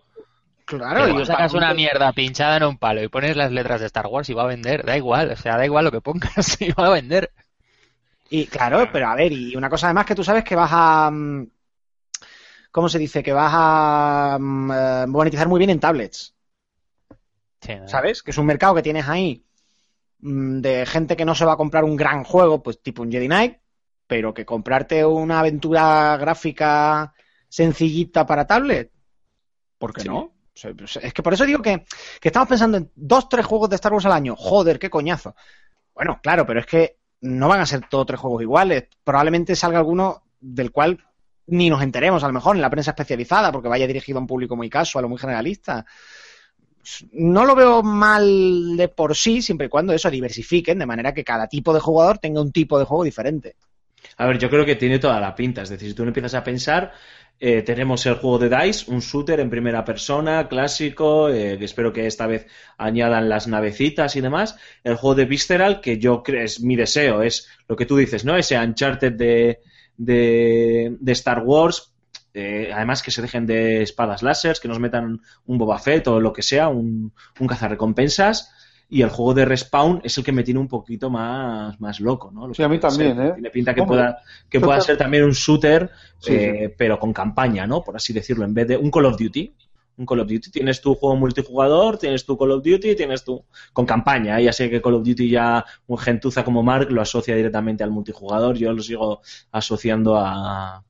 Claro, 0.65 1.09
y 1.09 1.17
tú 1.17 1.27
sacas 1.27 1.53
una 1.55 1.75
mierda 1.75 2.13
pinchada 2.13 2.57
en 2.57 2.63
un 2.65 2.79
palo 2.79 3.03
y 3.03 3.09
pones 3.09 3.37
las 3.37 3.51
letras 3.53 3.81
de 3.81 3.87
Star 3.87 4.07
Wars 4.07 4.31
y 4.31 4.35
va 4.35 4.45
a 4.45 4.47
vender, 4.47 4.85
da 4.87 4.97
igual, 4.97 5.31
o 5.33 5.37
sea, 5.37 5.57
da 5.57 5.67
igual 5.67 5.85
lo 5.85 5.91
que 5.91 6.01
pongas 6.01 6.61
y 6.61 6.71
va 6.73 6.87
a 6.87 6.91
vender. 6.91 7.31
Y 8.31 8.47
claro, 8.47 8.89
pero 8.93 9.09
a 9.09 9.15
ver, 9.15 9.33
y 9.33 9.55
una 9.57 9.69
cosa 9.69 9.89
además 9.89 10.07
que 10.07 10.15
tú 10.15 10.25
sabes 10.25 10.45
que 10.45 10.57
vas 10.57 10.71
a. 10.73 11.11
mm, 11.13 11.47
¿Cómo 12.71 12.89
se 12.89 12.99
dice? 12.99 13.23
Que 13.23 13.33
vas 13.33 13.53
a 13.55 14.39
mm, 14.41 14.71
eh, 14.73 15.07
monetizar 15.09 15.49
muy 15.49 15.59
bien 15.59 15.71
en 15.71 15.81
tablets. 15.81 16.35
Sí, 17.63 17.75
¿no? 17.77 17.89
¿Sabes? 17.89 18.23
Que 18.23 18.33
es 18.33 18.39
un 18.39 18.47
mercado 18.47 18.75
que 18.75 18.83
tienes 18.83 19.09
ahí 19.09 19.45
mm, 20.21 20.61
de 20.61 20.87
gente 20.87 21.17
que 21.17 21.25
no 21.25 21.35
se 21.35 21.45
va 21.45 21.55
a 21.55 21.57
comprar 21.57 21.85
un 21.85 21.97
gran 21.97 22.25
juego, 22.25 22.63
pues 22.63 22.83
tipo 22.83 23.03
un 23.03 23.11
Jedi 23.11 23.27
Knight, 23.27 23.59
pero 24.07 24.35
que 24.35 24.45
comprarte 24.45 25.05
una 25.07 25.41
aventura 25.41 26.17
gráfica 26.19 27.15
sencillita 27.49 28.27
para 28.27 28.47
tablet, 28.47 28.91
¿por 29.79 29.93
qué 29.93 30.03
Sí. 30.03 30.09
no? 30.09 30.33
Pues, 30.77 30.97
Es 30.97 31.15
que 31.15 31.23
por 31.23 31.33
eso 31.33 31.47
digo 31.47 31.63
que, 31.63 31.85
que 32.21 32.29
estamos 32.29 32.49
pensando 32.49 32.77
en 32.77 32.91
dos, 32.95 33.29
tres 33.29 33.47
juegos 33.47 33.71
de 33.71 33.77
Star 33.77 33.93
Wars 33.93 34.05
al 34.05 34.13
año. 34.13 34.37
Joder, 34.37 34.79
qué 34.79 34.91
coñazo. 34.91 35.35
Bueno, 35.95 36.21
claro, 36.23 36.45
pero 36.47 36.61
es 36.61 36.67
que 36.67 36.99
no 37.23 37.49
van 37.49 37.61
a 37.61 37.67
ser 37.67 37.89
todos 37.89 38.07
tres 38.07 38.21
juegos 38.21 38.43
iguales. 38.43 38.85
Probablemente 39.03 39.57
salga 39.57 39.79
alguno 39.79 40.25
del 40.41 40.71
cual 40.71 41.03
ni 41.47 41.71
nos 41.71 41.83
enteremos, 41.83 42.23
a 42.23 42.27
lo 42.27 42.33
mejor, 42.35 42.57
en 42.57 42.63
la 42.63 42.71
prensa 42.71 42.91
especializada, 42.91 43.51
porque 43.51 43.69
vaya 43.69 43.87
dirigido 43.87 44.19
a 44.19 44.21
un 44.21 44.27
público 44.27 44.55
muy 44.57 44.69
casual 44.69 45.07
o 45.07 45.09
muy 45.09 45.19
generalista. 45.19 45.87
No 47.13 47.45
lo 47.45 47.55
veo 47.55 47.83
mal 47.83 48.77
de 48.77 48.89
por 48.89 49.17
sí, 49.17 49.41
siempre 49.43 49.67
y 49.67 49.71
cuando 49.71 49.93
eso 49.93 50.11
diversifiquen, 50.11 50.79
de 50.79 50.87
manera 50.87 51.15
que 51.15 51.25
cada 51.25 51.47
tipo 51.47 51.73
de 51.73 51.81
jugador 51.81 52.19
tenga 52.19 52.41
un 52.41 52.53
tipo 52.53 52.79
de 52.79 52.85
juego 52.85 53.05
diferente. 53.05 53.55
A 54.17 54.27
ver, 54.27 54.39
yo 54.39 54.51
creo 54.51 54.65
que 54.65 54.77
tiene 54.77 54.99
toda 54.99 55.21
la 55.21 55.35
pinta. 55.35 55.63
Es 55.63 55.69
decir, 55.69 55.89
si 55.89 55.95
tú 55.95 56.03
empiezas 56.03 56.35
a 56.35 56.43
pensar, 56.43 56.93
eh, 57.39 57.63
tenemos 57.63 58.05
el 58.07 58.15
juego 58.15 58.39
de 58.39 58.49
Dice, 58.49 58.91
un 58.91 59.01
shooter 59.01 59.41
en 59.41 59.51
primera 59.51 59.85
persona, 59.85 60.49
clásico, 60.49 61.29
eh, 61.29 61.57
que 61.59 61.65
espero 61.65 61.93
que 61.93 62.07
esta 62.07 62.27
vez 62.27 62.47
añadan 62.79 63.29
las 63.29 63.47
navecitas 63.47 64.17
y 64.17 64.21
demás. 64.21 64.57
El 64.85 64.97
juego 64.97 65.15
de 65.15 65.25
Visceral, 65.25 65.81
que 65.81 65.99
yo 65.99 66.23
creo 66.23 66.45
es 66.45 66.61
mi 66.61 66.77
deseo, 66.77 67.23
es 67.23 67.49
lo 67.69 67.77
que 67.77 67.87
tú 67.87 67.97
dices, 67.97 68.25
¿no? 68.25 68.37
Ese 68.37 68.59
Uncharted 68.59 69.13
de, 69.13 69.61
de 69.97 71.13
Star 71.13 71.43
Wars. 71.45 71.92
Eh, 72.35 72.71
además 72.75 73.03
que 73.03 73.11
se 73.11 73.23
dejen 73.23 73.47
de 73.47 73.83
espadas 73.83 74.23
láser, 74.23 74.57
que 74.61 74.69
nos 74.69 74.81
metan 74.81 75.21
un 75.47 75.59
Boba 75.59 75.79
Fett 75.79 76.07
o 76.09 76.21
lo 76.21 76.33
que 76.33 76.43
sea, 76.43 76.69
un, 76.69 77.13
un 77.39 77.47
cazarrecompensas. 77.47 78.51
Y 78.89 79.01
el 79.01 79.09
juego 79.09 79.33
de 79.33 79.47
Respawn 79.47 80.03
es 80.05 80.19
el 80.19 80.25
que 80.25 80.33
me 80.33 80.43
tiene 80.43 80.61
un 80.61 80.69
poquito 80.69 81.09
más, 81.09 81.81
más 81.81 81.99
loco, 81.99 82.31
¿no? 82.31 82.47
Lo 82.47 82.53
Sí, 82.53 82.63
a 82.63 82.69
mí 82.69 82.79
también, 82.79 83.17
ser. 83.17 83.27
¿eh? 83.27 83.33
Tiene 83.33 83.51
pinta 83.51 83.75
que 83.75 83.81
Hombre, 83.81 83.97
pueda, 83.97 84.19
que 84.51 84.61
pueda 84.61 84.81
ser 84.83 84.99
también 84.99 85.25
un 85.25 85.31
shooter, 85.31 85.91
Sí, 86.19 86.35
eh, 86.35 86.75
pero 86.77 86.99
con 86.99 87.11
campaña, 87.11 87.67
¿no? 87.67 87.83
Por 87.83 87.97
así 87.97 88.13
decirlo, 88.13 88.45
en 88.45 88.53
vez 88.53 88.69
de 88.69 88.77
un 88.77 88.91
Call 88.91 89.07
of 89.07 89.17
Duty. 89.17 89.55
Un 89.97 90.05
Call 90.05 90.21
of 90.21 90.29
Duty. 90.29 90.51
Tienes 90.51 90.83
tu 90.83 90.95
juego 90.95 91.17
multijugador, 91.17 91.97
tienes 91.97 92.27
tu 92.27 92.37
Call 92.37 92.51
of 92.51 92.63
Duty, 92.63 92.95
tienes 92.95 93.25
tu... 93.25 93.43
con 93.73 93.87
campaña. 93.87 94.39
¿eh? 94.39 94.45
Ya 94.45 94.53
sé 94.53 94.69
que 94.69 94.83
Call 94.83 94.97
of 94.97 95.05
Duty 95.05 95.27
ya 95.31 95.65
un 95.87 95.97
gentuza 95.97 96.45
como 96.45 96.63
Mark 96.63 96.91
lo 96.91 97.01
asocia 97.01 97.35
directamente 97.35 97.83
al 97.83 97.91
multijugador. 97.91 98.57
Yo 98.59 98.75
lo 98.75 98.83
sigo 98.83 99.23
asociando 99.53 100.19
a, 100.19 100.85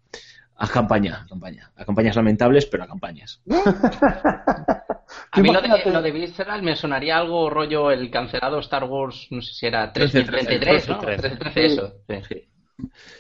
a 0.65 0.69
campaña, 0.69 1.23
a 1.25 1.27
campaña. 1.27 1.73
A 1.77 1.85
campañas 1.85 2.15
lamentables, 2.17 2.67
pero 2.67 2.85
a 2.85 2.87
campañas. 2.87 3.43
A 5.33 5.41
mí 5.41 5.53
lo 5.53 5.61
de, 5.61 5.69
lo 5.91 6.01
de 6.01 6.11
Visceral 6.11 6.63
me 6.63 6.75
sonaría 6.77 7.19
algo 7.19 7.51
rollo 7.51 7.91
el 7.91 8.11
cancelado 8.11 8.61
Star 8.61 8.85
Wars, 8.85 9.27
no 9.31 9.43
sé 9.43 9.53
si 9.53 9.67
era 9.67 9.93
13, 9.93 10.25
3033, 10.25 10.89
¿no? 10.89 10.99
13. 11.01 11.29
1313, 11.31 11.67
eso. 11.67 11.95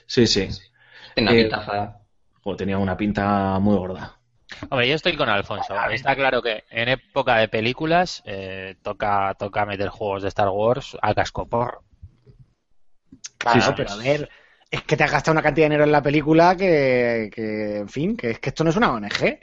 Sí. 0.07 0.26
Sí, 0.26 0.48
una 1.16 1.33
Eh, 1.33 1.42
pintaza. 1.42 1.98
Joder, 2.42 2.57
tenía 2.57 2.78
una 2.78 2.96
pinta 2.96 3.59
muy 3.59 3.76
gorda. 3.76 4.16
Hombre, 4.70 4.88
yo 4.88 4.94
estoy 4.94 5.16
con 5.16 5.28
Alfonso. 5.28 5.74
Está 5.90 6.14
claro 6.14 6.40
que 6.42 6.64
en 6.70 6.88
época 6.88 7.37
de 7.38 7.48
películas 7.48 8.22
eh, 8.24 8.76
toca, 8.83 9.35
toca 9.38 9.66
meter 9.66 9.88
juegos 9.88 10.22
de 10.22 10.28
Star 10.28 10.48
Wars 10.48 10.96
a 11.02 11.14
cascoporro. 11.14 11.83
Claro, 13.38 13.61
Sí, 13.61 13.66
sí. 13.66 13.72
pero 13.76 13.90
a 13.92 13.96
ver, 13.96 14.31
es 14.72 14.82
que 14.85 14.96
te 14.96 15.04
has 15.04 15.12
gastado 15.12 15.32
una 15.32 15.42
cantidad 15.42 15.66
de 15.66 15.68
dinero 15.68 15.85
en 15.85 15.92
la 15.92 16.02
película 16.02 16.56
que, 16.56 17.30
que, 17.32 17.76
en 17.76 17.88
fin, 17.90 18.16
que 18.16 18.30
es 18.30 18.38
que 18.38 18.48
esto 18.48 18.64
no 18.64 18.70
es 18.70 18.76
una 18.76 18.90
ONG. 18.92 19.38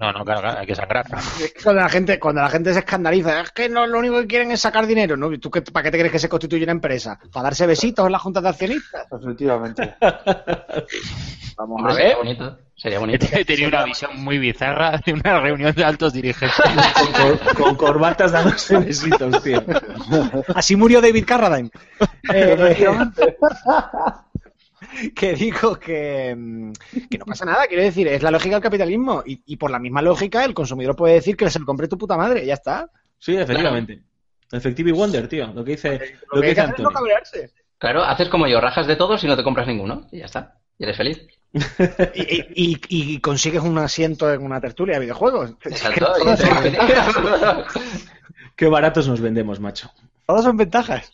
No, 0.00 0.12
no, 0.12 0.24
claro, 0.24 0.40
claro, 0.40 0.58
hay 0.58 0.66
que 0.66 0.74
sangrar. 0.74 1.06
Es 1.40 1.52
que 1.52 1.62
cuando 1.62 1.80
la 1.80 1.88
gente, 1.88 2.18
cuando 2.18 2.42
la 2.42 2.50
gente 2.50 2.72
se 2.72 2.80
escandaliza, 2.80 3.40
es 3.40 3.52
que 3.52 3.68
no, 3.68 3.86
lo 3.86 4.00
único 4.00 4.18
que 4.20 4.26
quieren 4.26 4.50
es 4.50 4.60
sacar 4.60 4.86
dinero, 4.86 5.16
¿no? 5.16 5.32
¿Y 5.32 5.38
¿Tú 5.38 5.48
qué, 5.48 5.62
para 5.62 5.84
qué 5.84 5.90
te 5.92 5.98
crees 5.98 6.12
que 6.12 6.18
se 6.18 6.28
constituye 6.28 6.64
una 6.64 6.72
empresa? 6.72 7.18
¿Para 7.32 7.44
darse 7.44 7.66
besitos 7.66 8.04
en 8.04 8.12
las 8.12 8.20
juntas 8.20 8.42
de 8.42 8.48
accionistas? 8.48 9.06
Efectivamente. 9.10 9.94
Vamos 11.56 11.78
Hombre, 11.78 11.92
a 11.92 12.18
ver. 12.18 12.58
Sería 12.84 12.98
bonito. 12.98 13.26
Tenía 13.46 13.68
una 13.68 13.82
visión 13.84 14.22
muy 14.22 14.36
bizarra 14.36 15.00
de 15.06 15.14
una 15.14 15.40
reunión 15.40 15.74
de 15.74 15.82
altos 15.84 16.12
dirigentes. 16.12 16.54
Con, 16.94 17.12
cor- 17.38 17.54
con 17.56 17.74
corbatas 17.76 18.30
dándose 18.32 18.76
besitos, 18.84 19.42
tío. 19.42 19.64
Así 20.54 20.76
murió 20.76 21.00
David 21.00 21.24
Carradine. 21.26 21.70
Eh, 22.30 22.76
que 25.16 25.32
digo 25.34 25.76
que, 25.76 26.34
mm, 26.36 26.72
que 27.10 27.16
no 27.16 27.24
pasa 27.24 27.46
nada, 27.46 27.66
quiero 27.66 27.82
decir, 27.82 28.06
es 28.06 28.22
la 28.22 28.30
lógica 28.30 28.56
del 28.56 28.62
capitalismo. 28.62 29.22
Y, 29.24 29.40
y 29.46 29.56
por 29.56 29.70
la 29.70 29.78
misma 29.78 30.02
lógica, 30.02 30.44
el 30.44 30.52
consumidor 30.52 30.94
puede 30.94 31.14
decir 31.14 31.38
que 31.38 31.48
se 31.48 31.58
lo 31.58 31.64
compré 31.64 31.88
tu 31.88 31.96
puta 31.96 32.18
madre, 32.18 32.44
y 32.44 32.48
ya 32.48 32.54
está. 32.54 32.90
Sí, 33.18 33.34
efectivamente. 33.34 34.02
Efectively 34.52 34.92
Wonder, 34.92 35.26
tío. 35.26 35.46
Lo 35.54 35.64
que 35.64 35.72
dice, 35.72 36.16
Lo 36.30 36.36
lo 36.36 36.42
que 36.42 36.42
que 36.42 36.46
hay 36.48 36.54
que 36.54 36.60
dice 36.60 36.60
hacer 36.60 36.74
es 36.76 36.82
no 36.82 36.90
cabrearse. 36.90 37.50
Claro, 37.78 38.04
haces 38.04 38.28
como 38.28 38.46
yo, 38.46 38.60
rajas 38.60 38.86
de 38.86 38.96
todos 38.96 39.24
y 39.24 39.26
no 39.26 39.36
te 39.36 39.42
compras 39.42 39.66
ninguno. 39.66 40.06
Y 40.12 40.18
ya 40.18 40.26
está. 40.26 40.58
Y 40.78 40.84
eres 40.84 40.98
feliz. 40.98 41.26
Y, 42.14 42.72
y- 42.72 42.80
y 42.88 43.20
consigues 43.20 43.62
un 43.62 43.78
asiento 43.78 44.32
en 44.32 44.42
una 44.42 44.60
tertulia 44.60 44.94
de 44.94 45.00
videojuegos. 45.02 45.54
Exacto. 45.64 46.12
Qué 48.56 48.66
baratos 48.66 49.08
nos 49.08 49.20
vendemos, 49.20 49.60
macho. 49.60 49.90
todas 50.26 50.44
son 50.44 50.56
ventajas. 50.56 51.12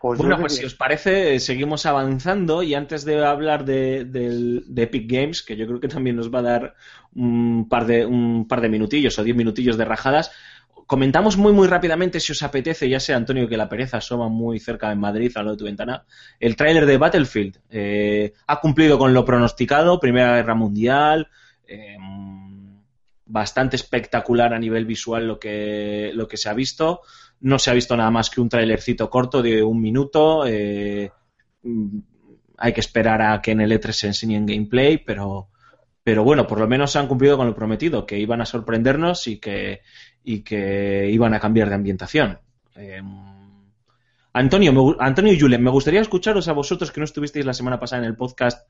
Pues 0.00 0.18
Bueno, 0.18 0.38
pues 0.38 0.52
que- 0.54 0.58
si 0.60 0.64
os 0.66 0.74
parece, 0.74 1.40
seguimos 1.40 1.86
avanzando 1.86 2.62
y 2.62 2.74
antes 2.74 3.04
de 3.06 3.24
hablar 3.24 3.64
de, 3.64 4.04
de 4.04 4.82
Epic 4.82 5.10
Games, 5.10 5.42
que 5.42 5.56
yo 5.56 5.66
creo 5.66 5.80
que 5.80 5.88
también 5.88 6.16
nos 6.16 6.32
va 6.32 6.40
a 6.40 6.42
dar 6.42 6.74
un 7.14 7.66
par 7.70 7.86
de, 7.86 8.04
un 8.04 8.46
par 8.46 8.60
de 8.60 8.68
minutillos 8.68 9.18
o 9.18 9.24
diez 9.24 9.34
minutillos 9.36 9.78
de 9.78 9.84
rajadas, 9.86 10.30
comentamos 10.86 11.36
muy 11.36 11.52
muy 11.52 11.68
rápidamente 11.68 12.20
si 12.20 12.32
os 12.32 12.42
apetece, 12.42 12.88
ya 12.88 13.00
sea 13.00 13.16
Antonio 13.16 13.48
que 13.48 13.56
la 13.56 13.68
pereza 13.68 13.98
asoma 13.98 14.28
muy 14.28 14.60
cerca 14.60 14.92
en 14.92 15.00
Madrid, 15.00 15.32
al 15.34 15.44
lado 15.44 15.56
de 15.56 15.58
tu 15.58 15.64
ventana, 15.64 16.04
el 16.40 16.56
tráiler 16.56 16.86
de 16.86 16.98
Battlefield. 16.98 17.60
Eh, 17.70 18.32
ha 18.46 18.60
cumplido 18.60 18.98
con 18.98 19.14
lo 19.14 19.24
pronosticado, 19.24 20.00
Primera 20.00 20.36
Guerra 20.36 20.54
Mundial, 20.54 21.28
eh, 21.66 21.96
bastante 23.26 23.76
espectacular 23.76 24.52
a 24.52 24.58
nivel 24.58 24.84
visual 24.84 25.26
lo 25.26 25.38
que, 25.38 26.10
lo 26.14 26.28
que 26.28 26.36
se 26.36 26.48
ha 26.48 26.54
visto. 26.54 27.00
No 27.40 27.58
se 27.58 27.70
ha 27.70 27.74
visto 27.74 27.96
nada 27.96 28.10
más 28.10 28.30
que 28.30 28.40
un 28.40 28.48
trailercito 28.48 29.10
corto 29.10 29.42
de 29.42 29.62
un 29.62 29.80
minuto. 29.80 30.46
eh, 30.46 31.10
mm, 31.62 31.98
hay 32.56 32.72
que 32.72 32.80
esperar 32.80 33.20
a 33.20 33.42
que 33.42 33.50
en 33.50 33.60
el 33.60 33.72
E3 33.72 33.92
se 33.92 34.06
enseñen 34.06 34.46
gameplay, 34.46 34.98
pero, 34.98 35.48
pero 36.04 36.22
bueno, 36.22 36.46
por 36.46 36.60
lo 36.60 36.68
menos 36.68 36.94
han 36.96 37.08
cumplido 37.08 37.36
con 37.36 37.48
lo 37.48 37.54
prometido, 37.54 38.06
que 38.06 38.18
iban 38.18 38.40
a 38.40 38.46
sorprendernos 38.46 39.26
y 39.26 39.38
que, 39.38 39.80
y 40.24 40.40
que 40.40 41.08
iban 41.10 41.34
a 41.34 41.40
cambiar 41.40 41.68
de 41.68 41.74
ambientación. 41.74 42.38
Eh, 42.74 43.00
Antonio, 44.32 44.72
me 44.72 44.96
Antonio 44.98 45.32
y 45.32 45.38
Julen, 45.38 45.62
me 45.62 45.70
gustaría 45.70 46.00
escucharos 46.00 46.48
a 46.48 46.52
vosotros 46.52 46.90
que 46.90 47.00
no 47.00 47.04
estuvisteis 47.04 47.46
la 47.46 47.54
semana 47.54 47.78
pasada 47.78 48.02
en 48.02 48.08
el 48.08 48.16
podcast 48.16 48.66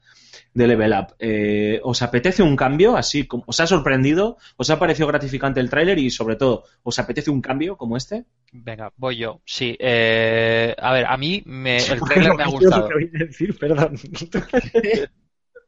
de 0.53 0.67
Level 0.67 0.93
Up. 0.93 1.15
Eh, 1.19 1.81
¿Os 1.83 2.03
apetece 2.03 2.43
un 2.43 2.55
cambio? 2.55 2.97
Así 2.97 3.27
como, 3.27 3.45
¿Os 3.47 3.61
ha 3.61 3.67
sorprendido? 3.67 4.37
¿Os 4.57 4.69
ha 4.69 4.79
parecido 4.79 5.09
gratificante 5.09 5.61
el 5.61 5.71
tráiler? 5.71 5.99
Y 5.99 6.11
sobre 6.11 6.37
todo, 6.37 6.65
¿os 6.83 6.99
apetece 6.99 7.31
un 7.31 7.41
cambio 7.41 7.77
como 7.77 7.97
este? 7.97 8.25
Venga, 8.53 8.93
voy 8.97 9.17
yo. 9.17 9.41
Sí, 9.47 9.75
eh, 9.81 10.75
a 10.79 10.93
ver, 10.93 11.07
a 11.07 11.17
mí 11.17 11.43
me, 11.47 11.79
el 11.79 12.01
trailer 12.01 12.35
me 12.37 12.43
ha 12.43 12.49
gustado. 12.49 12.89
Decir, 13.13 13.57
perdón. 13.59 13.97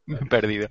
Me 0.07 0.17
he 0.23 0.27
perdido. 0.27 0.69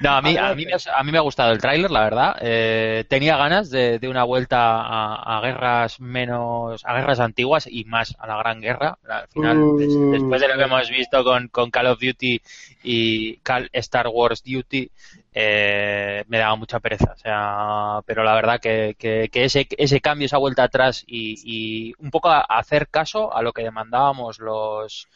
No, 0.00 0.10
a 0.10 0.22
mí, 0.22 0.36
a 0.36 0.54
mí, 0.54 0.64
me, 0.64 0.72
ha- 0.74 0.98
a 0.98 1.02
mí 1.02 1.10
me 1.12 1.18
ha 1.18 1.22
gustado 1.22 1.52
el 1.52 1.58
tráiler, 1.58 1.90
la 1.90 2.00
verdad. 2.04 2.36
Eh, 2.40 3.04
tenía 3.08 3.36
ganas 3.36 3.68
de, 3.70 3.98
de 3.98 4.08
una 4.08 4.22
vuelta 4.24 4.80
a, 4.80 5.38
a 5.38 5.40
guerras 5.40 5.98
menos, 6.00 6.84
a 6.84 6.94
guerras 6.94 7.18
antiguas 7.20 7.66
y 7.68 7.84
más 7.84 8.14
a 8.18 8.26
la 8.28 8.36
Gran 8.38 8.60
Guerra. 8.60 8.96
Al 9.08 9.26
final, 9.28 9.76
des- 9.76 9.90
Mm. 9.94 10.10
después 10.12 10.40
de 10.40 10.48
lo 10.48 10.56
que 10.56 10.62
hemos 10.62 10.88
visto 10.90 11.24
con, 11.24 11.48
con 11.48 11.70
Call 11.70 11.86
of 11.88 11.98
Duty 12.00 12.40
y 12.84 13.36
Call 13.38 13.68
Star 13.72 14.06
Wars 14.08 14.42
Duty, 14.44 14.88
eh, 15.34 16.24
me 16.28 16.38
daba 16.38 16.54
mucha 16.56 16.78
pereza. 16.80 17.12
O 17.12 17.16
sea, 17.18 18.00
pero 18.06 18.22
la 18.22 18.34
verdad 18.34 18.60
que, 18.60 18.94
que, 18.98 19.28
que 19.32 19.44
ese, 19.44 19.66
ese 19.78 20.00
cambio, 20.00 20.26
esa 20.26 20.38
vuelta 20.38 20.62
atrás 20.62 21.02
y, 21.08 21.40
y 21.44 21.94
un 21.98 22.10
poco 22.12 22.28
a 22.28 22.40
hacer 22.42 22.88
caso 22.88 23.34
a 23.34 23.42
lo 23.42 23.52
que 23.52 23.62
demandábamos 23.62 24.38
los, 24.38 25.08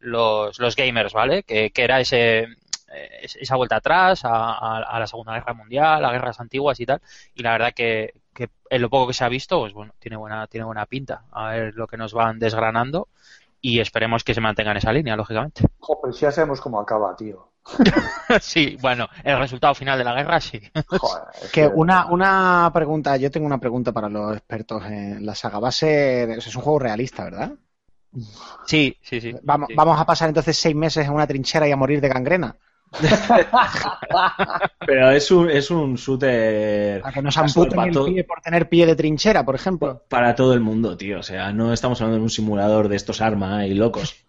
los, 0.00 0.58
los 0.58 0.76
gamers, 0.76 1.12
¿vale? 1.12 1.42
Que, 1.42 1.70
que 1.70 1.82
era 1.84 2.00
ese, 2.00 2.48
esa 3.22 3.56
vuelta 3.56 3.76
atrás 3.76 4.24
a, 4.24 4.30
a- 4.30 4.82
a 4.82 4.98
la 5.00 5.06
Segunda 5.06 5.34
Guerra 5.34 5.54
Mundial, 5.54 6.04
a 6.04 6.12
guerras 6.12 6.40
antiguas 6.40 6.78
y 6.80 6.86
tal. 6.86 7.00
Y 7.34 7.42
la 7.42 7.52
verdad 7.52 7.72
que, 7.74 8.14
que 8.34 8.48
en 8.70 8.82
lo 8.82 8.90
poco 8.90 9.08
que 9.08 9.14
se 9.14 9.24
ha 9.24 9.28
visto, 9.28 9.60
pues 9.60 9.72
bueno, 9.72 9.94
tiene 9.98 10.16
buena, 10.16 10.46
tiene 10.46 10.64
buena 10.66 10.86
pinta. 10.86 11.24
A 11.32 11.50
ver 11.50 11.74
lo 11.74 11.86
que 11.86 11.96
nos 11.96 12.12
van 12.14 12.38
desgranando 12.38 13.08
y 13.60 13.80
esperemos 13.80 14.24
que 14.24 14.34
se 14.34 14.40
mantenga 14.42 14.72
en 14.72 14.78
esa 14.78 14.92
línea, 14.92 15.16
lógicamente. 15.16 15.64
Jo, 15.86 15.96
pero 16.00 16.12
si 16.14 16.22
ya 16.22 16.32
sabemos 16.32 16.62
cómo 16.62 16.80
acaba, 16.80 17.14
tío. 17.14 17.52
sí, 18.40 18.76
bueno, 18.80 19.08
el 19.24 19.38
resultado 19.38 19.74
final 19.74 19.98
de 19.98 20.04
la 20.04 20.14
guerra 20.14 20.40
sí. 20.40 20.60
Joder, 20.86 21.24
es 21.42 21.52
Que 21.52 21.66
una, 21.68 22.06
una 22.06 22.70
pregunta, 22.72 23.16
yo 23.16 23.30
tengo 23.30 23.46
una 23.46 23.58
pregunta 23.58 23.92
para 23.92 24.08
los 24.08 24.36
expertos 24.36 24.84
en 24.86 25.24
la 25.26 25.34
saga. 25.34 25.58
Va 25.60 25.68
a 25.68 25.72
ser, 25.72 26.30
es 26.30 26.56
un 26.56 26.62
juego 26.62 26.78
realista, 26.78 27.24
¿verdad? 27.24 27.52
Sí, 28.64 28.96
sí, 29.02 29.20
sí. 29.20 29.36
Vamos, 29.42 29.68
sí. 29.68 29.74
vamos 29.74 29.98
a 30.00 30.06
pasar 30.06 30.28
entonces 30.28 30.56
seis 30.56 30.74
meses 30.74 31.06
en 31.06 31.12
una 31.12 31.26
trinchera 31.26 31.68
y 31.68 31.72
a 31.72 31.76
morir 31.76 32.00
de 32.00 32.08
gangrena. 32.08 32.56
Pero 34.86 35.10
es 35.10 35.30
un, 35.30 35.50
es 35.50 35.70
un 35.70 35.94
shooter 35.94 37.00
A 37.04 37.12
que 37.12 37.22
nos 37.22 37.36
amputen 37.38 37.76
para, 37.76 37.90
el 37.90 38.04
pie 38.04 38.24
por 38.24 38.40
tener 38.40 38.68
pie 38.68 38.86
de 38.86 38.96
trinchera, 38.96 39.44
por 39.44 39.54
ejemplo. 39.54 40.02
para 40.08 40.34
todo 40.34 40.54
el 40.54 40.60
mundo, 40.60 40.96
tío. 40.96 41.20
O 41.20 41.22
sea, 41.22 41.52
no 41.52 41.72
estamos 41.72 42.00
hablando 42.00 42.18
de 42.18 42.24
un 42.24 42.30
simulador 42.30 42.88
de 42.88 42.96
estos 42.96 43.20
arma 43.20 43.66
y 43.66 43.74
locos. 43.74 44.24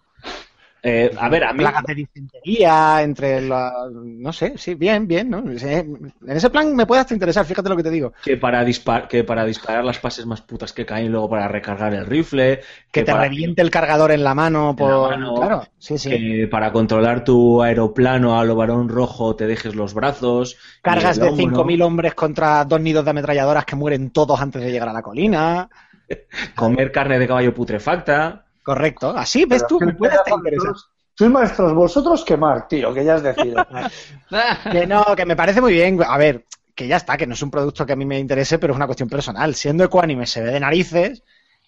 Eh, 0.86 1.10
a 1.18 1.30
ver, 1.30 1.46
a 1.46 1.54
mí... 1.54 1.60
Plagas 1.60 1.84
de 1.86 1.96
disentería, 1.96 3.02
entre 3.02 3.40
la... 3.40 3.72
No 3.94 4.34
sé, 4.34 4.58
sí, 4.58 4.76
bien, 4.76 5.08
bien, 5.08 5.30
¿no? 5.30 5.40
En 5.40 6.12
ese 6.28 6.50
plan 6.50 6.76
me 6.76 6.86
puede 6.86 7.00
hasta 7.00 7.14
interesar, 7.14 7.46
fíjate 7.46 7.70
lo 7.70 7.78
que 7.78 7.84
te 7.84 7.90
digo. 7.90 8.12
que 8.22 8.36
para, 8.36 8.66
dispar 8.66 9.08
que 9.08 9.24
para 9.24 9.46
disparar 9.46 9.86
las 9.86 10.00
pases 10.00 10.26
más 10.26 10.42
putas 10.42 10.74
que 10.74 10.86
caen, 10.86 11.10
luego 11.10 11.30
para 11.30 11.48
recargar 11.48 11.94
el 11.94 12.06
rifle, 12.06 12.60
Que 12.92 13.04
te 13.04 13.14
para, 13.14 13.24
reviente 13.24 13.62
el 13.62 13.72
cargador 13.72 14.12
en 14.12 14.26
la 14.26 14.36
mano 14.36 14.76
por... 14.76 15.10
mano, 15.10 15.36
Claro, 15.36 15.64
sí, 15.78 15.98
sí. 15.98 16.10
que 16.10 16.48
para 16.52 16.74
controlar 16.74 17.24
tu 17.24 17.62
aeroplano 17.64 18.38
a 18.38 18.44
lo 18.44 18.56
varón 18.56 18.90
rojo 18.90 19.38
te 19.38 19.48
dejes 19.48 19.76
los 19.76 19.94
brazos. 19.94 20.58
Cargas 20.82 21.18
de 21.18 21.28
el 21.28 21.34
hombro, 21.34 21.64
5.000 21.64 21.82
hombres 21.82 22.14
contra 22.14 22.66
dos 22.66 22.82
nidos 22.82 23.06
de 23.06 23.12
ametralladoras 23.12 23.64
que 23.64 23.78
mueren 23.78 24.12
todos 24.12 24.42
antes 24.42 24.62
de 24.62 24.70
llegar 24.70 24.90
a 24.90 24.94
la 24.94 25.02
colina. 25.02 25.70
Comer 26.56 26.92
carne 26.92 27.20
de 27.20 27.28
caballo 27.28 27.54
putrefacta. 27.54 28.44
Correcto. 28.64 29.10
Así, 29.16 29.46
ves 29.46 29.66
tú, 29.68 29.80
me 29.80 29.94
puede 29.94 30.16
vosotros- 30.18 30.90
Sois 31.16 31.30
maestros 31.30 31.74
vosotros 31.74 32.24
que 32.26 32.36
Mark, 32.38 32.68
tío, 32.70 32.92
que 32.94 33.06
ya 33.06 33.16
has 33.16 33.24
decidido. 33.24 33.66
Que 34.72 34.88
no, 34.88 35.06
que 35.16 35.26
me 35.26 35.36
parece 35.36 35.62
muy 35.62 35.74
bien. 35.74 36.00
A 36.08 36.18
ver, 36.18 36.46
que 36.74 36.88
ya 36.88 36.98
está, 36.98 37.18
que 37.18 37.28
no 37.28 37.36
es 37.36 37.42
un 37.44 37.52
producto 37.52 37.86
que 37.86 37.94
a 37.94 37.96
mí 37.96 38.04
me 38.06 38.18
interese, 38.20 38.58
pero 38.58 38.74
es 38.74 38.78
una 38.78 38.88
cuestión 38.88 39.10
personal. 39.10 39.54
Siendo 39.54 39.84
ecuánime 39.84 40.26
se 40.26 40.42
ve 40.42 40.52
de 40.52 40.60
narices 40.60 41.22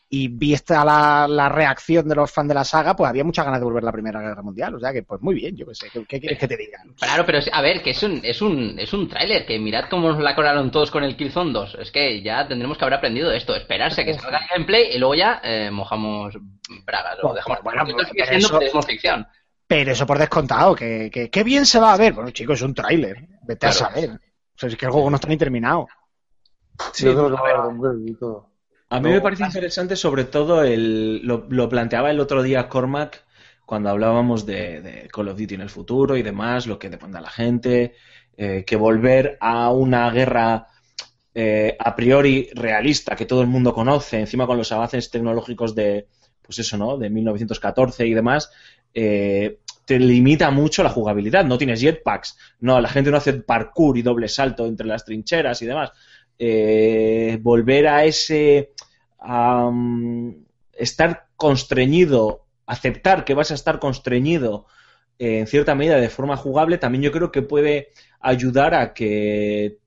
y 0.07 0.27
vista 0.27 0.85
la, 0.85 1.27
la 1.27 1.49
reacción 1.49 2.07
de 2.07 2.15
los 2.15 2.31
fans 2.31 2.47
de 2.47 2.53
la 2.53 2.63
saga, 2.63 2.95
pues 2.95 3.09
había 3.09 3.23
muchas 3.23 3.43
ganas 3.43 3.59
de 3.59 3.65
volver 3.65 3.83
a 3.83 3.87
la 3.87 3.91
Primera 3.91 4.21
Guerra 4.21 4.41
Mundial. 4.43 4.75
O 4.75 4.79
sea 4.79 4.93
que, 4.93 5.03
pues 5.03 5.19
muy 5.21 5.35
bien, 5.35 5.55
yo 5.57 5.65
qué 5.65 5.75
sé. 5.75 5.89
¿Qué, 5.91 6.05
qué 6.05 6.19
quieres 6.19 6.37
que 6.39 6.47
te 6.47 6.55
diga? 6.55 6.77
Claro, 6.99 7.25
pero 7.25 7.39
a 7.51 7.61
ver, 7.61 7.81
que 7.81 7.89
es 7.89 8.03
un, 8.03 8.21
es 8.23 8.41
un, 8.41 8.77
es 8.79 8.93
un 8.93 9.09
tráiler, 9.09 9.45
que 9.45 9.57
mirad 9.59 9.85
cómo 9.89 10.09
nos 10.11 10.21
la 10.21 10.35
colaron 10.35 10.69
todos 10.71 10.91
con 10.91 11.03
el 11.03 11.17
Killzone 11.17 11.51
2. 11.51 11.77
Es 11.81 11.91
que 11.91 12.21
ya 12.21 12.47
tendremos 12.47 12.77
que 12.77 12.85
haber 12.85 12.93
aprendido 12.99 13.31
esto, 13.31 13.55
esperarse 13.55 14.01
a 14.01 14.05
que 14.05 14.13
salga 14.13 14.37
el 14.37 14.47
gameplay 14.53 14.95
y 14.95 14.99
luego 14.99 15.15
ya 15.15 15.41
eh, 15.43 15.69
mojamos 15.71 16.35
bragas. 16.85 17.17
Lo 17.17 17.29
Bueno, 17.29 17.35
dejamos. 17.35 17.63
bueno, 17.63 17.83
pues, 17.91 18.07
sigue 18.09 18.23
pero 18.27 18.39
siendo 18.39 18.61
eso- 18.61 18.81
ficción. 18.83 19.27
Pero 19.67 19.91
eso 19.91 20.05
por 20.05 20.19
descontado, 20.19 20.75
que, 20.75 21.09
que, 21.11 21.31
qué 21.31 21.43
bien 21.43 21.65
se 21.65 21.79
va 21.79 21.93
a 21.93 21.97
ver. 21.97 22.13
Bueno, 22.13 22.29
chicos, 22.29 22.57
es 22.59 22.61
un 22.61 22.75
tráiler. 22.75 23.27
Vete 23.47 23.65
a 23.65 23.71
saber. 23.71 24.11
O 24.11 24.57
sea, 24.57 24.69
es 24.69 24.75
que 24.77 24.85
el 24.85 24.91
juego 24.91 25.09
no 25.09 25.15
está 25.15 25.27
ni 25.27 25.37
terminado. 25.37 25.87
Sí, 26.93 27.05
Yo 27.05 27.13
creo 27.13 27.27
que 27.29 27.33
va 27.33 27.39
a 27.39 27.41
haber 27.41 27.57
downgrade 27.57 28.11
y 28.11 28.13
todo. 28.15 28.51
A 28.89 28.99
mí 28.99 29.09
me 29.09 29.21
parece 29.21 29.43
interesante 29.43 29.95
sobre 29.95 30.25
todo 30.25 30.63
el, 30.63 31.25
lo, 31.25 31.47
lo 31.49 31.67
planteaba 31.67 32.11
el 32.11 32.19
otro 32.19 32.43
día 32.43 32.69
Cormac 32.69 33.25
cuando 33.65 33.89
hablábamos 33.89 34.45
de, 34.45 34.81
de 34.81 35.07
Call 35.11 35.29
of 35.29 35.39
Duty 35.39 35.55
en 35.55 35.61
el 35.61 35.69
futuro 35.69 36.15
y 36.15 36.21
demás, 36.21 36.67
lo 36.67 36.77
que 36.77 36.89
demanda 36.89 37.19
la 37.19 37.29
gente, 37.29 37.95
eh, 38.37 38.63
que 38.65 38.75
volver 38.75 39.37
a 39.41 39.71
una 39.71 40.09
guerra 40.11 40.67
eh, 41.33 41.75
a 41.79 41.95
priori 41.95 42.49
realista 42.53 43.15
que 43.15 43.25
todo 43.25 43.41
el 43.41 43.47
mundo 43.47 43.73
conoce, 43.73 44.19
encima 44.19 44.45
con 44.45 44.57
los 44.57 44.71
avances 44.71 45.09
tecnológicos 45.09 45.73
de, 45.73 46.07
pues 46.41 46.59
eso, 46.59 46.77
¿no? 46.77 46.97
De 46.97 47.09
1914 47.09 48.05
y 48.05 48.13
demás, 48.13 48.51
eh, 48.93 49.59
te 49.85 49.99
limita 49.99 50.49
mucho 50.51 50.83
la 50.83 50.89
jugabilidad. 50.89 51.43
No 51.45 51.57
tienes 51.57 51.81
jetpacks, 51.81 52.37
no, 52.59 52.79
la 52.79 52.89
gente 52.89 53.11
no 53.11 53.17
hace 53.17 53.33
parkour 53.33 53.97
y 53.97 54.01
doble 54.01 54.27
salto 54.27 54.65
entre 54.65 54.87
las 54.87 55.05
trincheras 55.05 55.61
y 55.61 55.65
demás. 55.65 55.91
Eh, 56.37 57.39
volver 57.41 57.87
a 57.87 58.05
ese 58.05 58.73
am, 59.19 60.45
estar 60.73 61.27
constreñido, 61.37 62.45
aceptar 62.65 63.23
que 63.25 63.33
vas 63.33 63.51
a 63.51 63.55
estar 63.55 63.79
constreñido 63.79 64.65
eh, 65.19 65.39
en 65.39 65.47
cierta 65.47 65.75
medida 65.75 65.97
de 65.97 66.09
forma 66.09 66.37
jugable, 66.37 66.77
también 66.77 67.03
yo 67.03 67.11
creo 67.11 67.31
que 67.31 67.41
puede 67.41 67.89
ayudar 68.19 68.73
a 68.73 68.93
que 68.93 69.77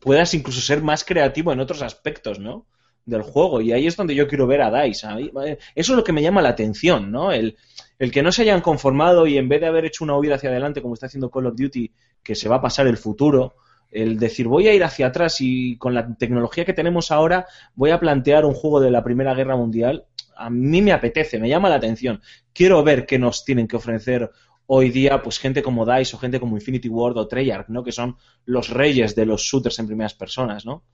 puedas 0.00 0.34
incluso 0.34 0.60
ser 0.60 0.82
más 0.82 1.04
creativo 1.04 1.52
en 1.52 1.60
otros 1.60 1.82
aspectos, 1.82 2.38
¿no? 2.38 2.66
del 3.04 3.22
juego 3.22 3.62
y 3.62 3.72
ahí 3.72 3.86
es 3.86 3.96
donde 3.96 4.14
yo 4.14 4.28
quiero 4.28 4.46
ver 4.46 4.60
a 4.60 4.70
DICE. 4.70 5.06
Eh, 5.46 5.58
Eso 5.74 5.92
es 5.92 5.96
lo 5.96 6.04
que 6.04 6.12
me 6.12 6.20
llama 6.20 6.42
la 6.42 6.50
atención, 6.50 7.10
¿no? 7.10 7.32
El, 7.32 7.56
el 7.98 8.12
que 8.12 8.22
no 8.22 8.30
se 8.30 8.42
hayan 8.42 8.60
conformado 8.60 9.26
y 9.26 9.38
en 9.38 9.48
vez 9.48 9.62
de 9.62 9.66
haber 9.66 9.86
hecho 9.86 10.04
una 10.04 10.14
huida 10.18 10.34
hacia 10.34 10.50
adelante 10.50 10.82
como 10.82 10.92
está 10.92 11.06
haciendo 11.06 11.30
Call 11.30 11.46
of 11.46 11.56
Duty, 11.56 11.90
que 12.22 12.34
se 12.34 12.50
va 12.50 12.56
a 12.56 12.60
pasar 12.60 12.86
el 12.86 12.98
futuro, 12.98 13.54
el 13.90 14.18
decir 14.18 14.48
voy 14.48 14.68
a 14.68 14.74
ir 14.74 14.84
hacia 14.84 15.06
atrás 15.06 15.40
y 15.40 15.76
con 15.78 15.94
la 15.94 16.14
tecnología 16.16 16.64
que 16.64 16.74
tenemos 16.74 17.10
ahora 17.10 17.46
voy 17.74 17.90
a 17.90 18.00
plantear 18.00 18.44
un 18.44 18.54
juego 18.54 18.80
de 18.80 18.90
la 18.90 19.02
Primera 19.02 19.34
Guerra 19.34 19.56
Mundial, 19.56 20.06
a 20.36 20.50
mí 20.50 20.82
me 20.82 20.92
apetece, 20.92 21.38
me 21.38 21.48
llama 21.48 21.68
la 21.68 21.76
atención. 21.76 22.20
Quiero 22.52 22.82
ver 22.82 23.06
qué 23.06 23.18
nos 23.18 23.44
tienen 23.44 23.66
que 23.66 23.76
ofrecer 23.76 24.30
hoy 24.66 24.90
día 24.90 25.22
pues 25.22 25.38
gente 25.38 25.62
como 25.62 25.86
DICE 25.86 26.14
o 26.14 26.18
gente 26.18 26.38
como 26.38 26.56
Infinity 26.56 26.88
Ward 26.88 27.16
o 27.16 27.26
Treyarch, 27.26 27.68
¿no? 27.68 27.82
Que 27.82 27.92
son 27.92 28.16
los 28.44 28.68
reyes 28.68 29.14
de 29.16 29.26
los 29.26 29.42
shooters 29.42 29.78
en 29.78 29.86
primeras 29.86 30.14
personas, 30.14 30.64
¿no? 30.64 30.84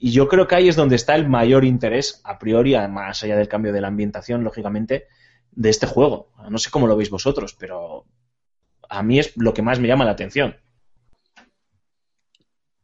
Y 0.00 0.12
yo 0.12 0.28
creo 0.28 0.46
que 0.46 0.54
ahí 0.54 0.68
es 0.68 0.76
donde 0.76 0.94
está 0.94 1.16
el 1.16 1.28
mayor 1.28 1.64
interés, 1.64 2.20
a 2.24 2.38
priori, 2.38 2.76
más 2.88 3.22
allá 3.24 3.36
del 3.36 3.48
cambio 3.48 3.72
de 3.72 3.80
la 3.80 3.88
ambientación, 3.88 4.44
lógicamente, 4.44 5.08
de 5.50 5.70
este 5.70 5.88
juego. 5.88 6.30
No 6.48 6.58
sé 6.58 6.70
cómo 6.70 6.86
lo 6.86 6.96
veis 6.96 7.10
vosotros, 7.10 7.56
pero 7.58 8.06
a 8.88 9.02
mí 9.02 9.18
es 9.18 9.36
lo 9.36 9.52
que 9.52 9.62
más 9.62 9.80
me 9.80 9.88
llama 9.88 10.04
la 10.04 10.12
atención. 10.12 10.56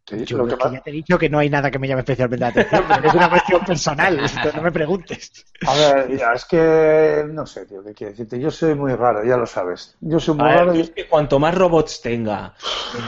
Sí, 0.07 0.23
Yo 0.27 0.37
lo 0.37 0.45
que 0.47 0.53
es 0.53 0.59
que 0.59 0.64
más- 0.64 0.73
ya 0.75 0.81
te 0.83 0.90
he 0.90 0.93
dicho 0.93 1.19
que 1.19 1.31
no 1.31 1.38
hay 1.38 1.49
nada 1.49 1.71
que 1.71 1.79
me 1.79 1.88
llame 1.88 2.01
especialmente 2.01 2.40
la 2.45 2.49
atención, 2.49 2.85
es 3.05 3.14
una 3.14 3.31
cuestión 3.31 3.64
personal, 3.64 4.21
no 4.55 4.62
me 4.62 4.71
preguntes. 4.71 5.33
A 5.67 5.75
ver, 5.75 6.09
mira, 6.11 6.35
es 6.35 6.45
que 6.45 7.25
no 7.31 7.47
sé, 7.47 7.64
tío, 7.64 7.83
qué 7.83 7.95
quiero 7.95 8.11
decirte. 8.11 8.38
Yo 8.38 8.51
soy 8.51 8.75
muy 8.75 8.95
raro, 8.95 9.25
ya 9.25 9.38
lo 9.38 9.47
sabes. 9.47 9.97
Yo 10.01 10.21
soy 10.21 10.35
muy 10.35 10.45
ver, 10.45 10.57
raro. 10.59 10.75
y- 10.75 10.81
es 10.83 10.90
que 10.90 11.09
cuanto 11.09 11.38
más 11.38 11.55
robots 11.55 12.03
tenga, 12.03 12.55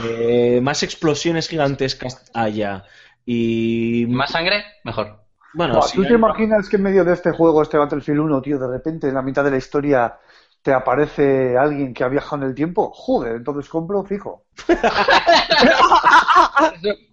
eh, 0.05 0.59
más 0.63 0.81
explosiones 0.81 1.47
gigantescas 1.47 2.31
haya 2.33 2.83
y 3.25 4.05
Más 4.09 4.31
sangre, 4.31 4.63
mejor. 4.83 5.19
bueno, 5.53 5.81
sí, 5.83 5.97
¿Tú 5.97 6.01
te 6.03 6.07
hay- 6.09 6.15
imaginas 6.15 6.67
que 6.67 6.77
en 6.77 6.83
medio 6.83 7.05
de 7.05 7.13
este 7.13 7.31
juego, 7.31 7.61
este 7.61 7.77
Battlefield 7.77 8.21
1, 8.21 8.41
tío, 8.41 8.57
de 8.57 8.67
repente 8.67 9.07
en 9.07 9.13
la 9.13 9.21
mitad 9.21 9.43
de 9.43 9.51
la 9.51 9.57
historia 9.57 10.17
te 10.67 10.73
aparece 10.73 11.57
alguien 11.57 11.93
que 11.93 12.03
ha 12.03 12.09
viajado 12.09 12.43
en 12.43 12.49
el 12.49 12.55
tiempo? 12.55 12.91
Joder, 12.93 13.37
entonces 13.37 13.69
compro 13.69 14.03
fijo. 14.03 14.43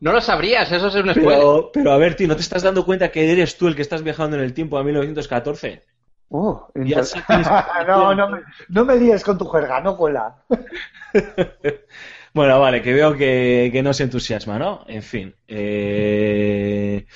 No 0.00 0.12
lo 0.12 0.20
sabrías, 0.20 0.70
eso 0.72 0.88
es 0.88 0.94
un 0.96 1.12
spoiler. 1.14 1.38
pero, 1.38 1.70
pero 1.72 1.92
a 1.92 1.96
ver, 1.98 2.16
tío, 2.16 2.26
¿no 2.28 2.34
te 2.36 2.42
estás 2.42 2.62
dando 2.62 2.84
cuenta 2.84 3.10
que 3.12 3.30
eres 3.30 3.56
tú 3.56 3.68
el 3.68 3.76
que 3.76 3.82
estás 3.82 4.02
viajando 4.02 4.36
en 4.36 4.42
el 4.42 4.52
tiempo 4.54 4.76
a 4.78 4.84
1914? 4.84 5.82
Oh, 6.30 6.68
Ya 6.74 6.82
inter- 6.82 7.04
sé 7.04 7.22
que 7.28 7.40
es- 7.40 7.48
no, 7.88 8.14
no 8.14 8.28
me, 8.30 8.40
no 8.68 8.84
me 8.84 8.98
digas 8.98 9.22
con 9.22 9.38
tu 9.38 9.46
jerga, 9.46 9.80
no 9.80 9.96
cuela. 9.96 10.36
Bueno, 12.34 12.58
vale, 12.58 12.82
que 12.82 12.92
veo 12.92 13.14
que, 13.16 13.70
que 13.72 13.82
no 13.82 13.92
se 13.94 14.02
entusiasma, 14.04 14.58
¿no? 14.58 14.84
En 14.88 15.02
fin. 15.02 15.36
eh, 15.46 17.06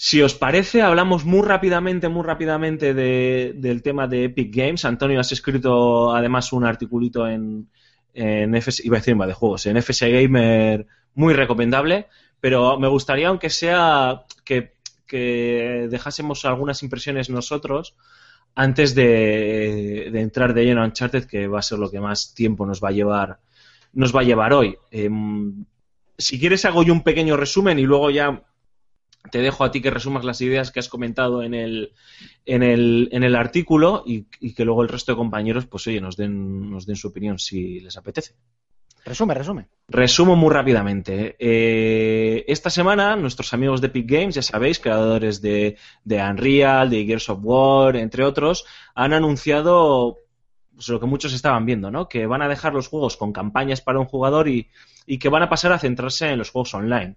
Si 0.00 0.22
os 0.22 0.34
parece, 0.34 0.80
hablamos 0.80 1.24
muy 1.24 1.42
rápidamente, 1.42 2.08
muy 2.08 2.22
rápidamente 2.22 2.94
de- 2.94 3.52
del 3.56 3.82
tema 3.82 4.06
de 4.06 4.24
Epic 4.26 4.54
Games. 4.54 4.84
Antonio, 4.84 5.18
has 5.18 5.32
escrito 5.32 6.14
además 6.14 6.52
un 6.52 6.64
articulito 6.64 7.26
en, 7.26 7.68
en 8.14 8.54
FS, 8.54 8.82
iba 8.86 8.96
a 8.96 9.00
decir 9.00 9.16
de 9.16 9.32
juegos, 9.32 9.66
en 9.66 9.76
FS 9.76 10.08
Gamer 10.08 10.86
muy 11.14 11.34
recomendable, 11.34 12.06
pero 12.40 12.78
me 12.78 12.86
gustaría, 12.86 13.26
aunque 13.28 13.50
sea, 13.50 14.22
que, 14.44 14.76
dejásemos 15.90 16.44
algunas 16.44 16.82
impresiones 16.84 17.28
nosotros 17.30 17.96
antes 18.54 18.94
de, 18.94 20.10
de 20.12 20.20
entrar 20.20 20.54
de 20.54 20.64
lleno 20.64 20.82
a 20.82 20.86
Uncharted, 20.86 21.24
que 21.24 21.48
va 21.48 21.58
a 21.58 21.62
ser 21.62 21.78
lo 21.80 21.90
que 21.90 22.00
más 22.00 22.34
tiempo 22.34 22.66
nos 22.66 22.82
va 22.82 22.90
a 22.90 22.92
llevar, 22.92 23.40
nos 23.94 24.14
va 24.14 24.20
a 24.20 24.24
llevar 24.24 24.52
hoy. 24.52 24.76
Em, 24.92 25.64
si 26.16 26.38
quieres 26.38 26.64
hago 26.64 26.82
yo 26.84 26.92
un 26.92 27.02
pequeño 27.02 27.36
resumen 27.36 27.78
y 27.78 27.82
luego 27.82 28.10
ya 28.10 28.42
te 29.30 29.40
dejo 29.40 29.64
a 29.64 29.70
ti 29.70 29.80
que 29.80 29.90
resumas 29.90 30.24
las 30.24 30.40
ideas 30.40 30.70
que 30.70 30.80
has 30.80 30.88
comentado 30.88 31.42
en 31.42 31.54
el, 31.54 31.92
en 32.46 32.62
el, 32.62 33.08
en 33.12 33.22
el 33.22 33.36
artículo 33.36 34.02
y, 34.06 34.26
y 34.40 34.54
que 34.54 34.64
luego 34.64 34.82
el 34.82 34.88
resto 34.88 35.12
de 35.12 35.16
compañeros, 35.16 35.66
pues 35.66 35.86
oye, 35.86 36.00
nos 36.00 36.16
den, 36.16 36.70
nos 36.70 36.86
den 36.86 36.96
su 36.96 37.08
opinión 37.08 37.38
si 37.38 37.80
les 37.80 37.96
apetece. 37.96 38.34
Resume, 39.04 39.32
resume. 39.32 39.68
Resumo 39.88 40.36
muy 40.36 40.50
rápidamente. 40.52 41.36
Eh, 41.38 42.44
esta 42.46 42.68
semana, 42.68 43.16
nuestros 43.16 43.54
amigos 43.54 43.80
de 43.80 43.86
Epic 43.86 44.10
Games, 44.10 44.34
ya 44.34 44.42
sabéis, 44.42 44.80
creadores 44.80 45.40
de, 45.40 45.78
de 46.04 46.22
Unreal, 46.22 46.90
de 46.90 47.06
Gears 47.06 47.30
of 47.30 47.38
War, 47.42 47.96
entre 47.96 48.24
otros, 48.24 48.66
han 48.94 49.14
anunciado 49.14 50.18
pues, 50.74 50.88
lo 50.88 51.00
que 51.00 51.06
muchos 51.06 51.32
estaban 51.32 51.64
viendo, 51.64 51.90
¿no? 51.90 52.08
Que 52.08 52.26
van 52.26 52.42
a 52.42 52.48
dejar 52.48 52.74
los 52.74 52.88
juegos 52.88 53.16
con 53.16 53.32
campañas 53.32 53.80
para 53.80 53.98
un 53.98 54.06
jugador 54.06 54.46
y, 54.48 54.68
y 55.06 55.18
que 55.18 55.30
van 55.30 55.42
a 55.42 55.48
pasar 55.48 55.72
a 55.72 55.78
centrarse 55.78 56.28
en 56.28 56.38
los 56.38 56.50
juegos 56.50 56.74
online. 56.74 57.16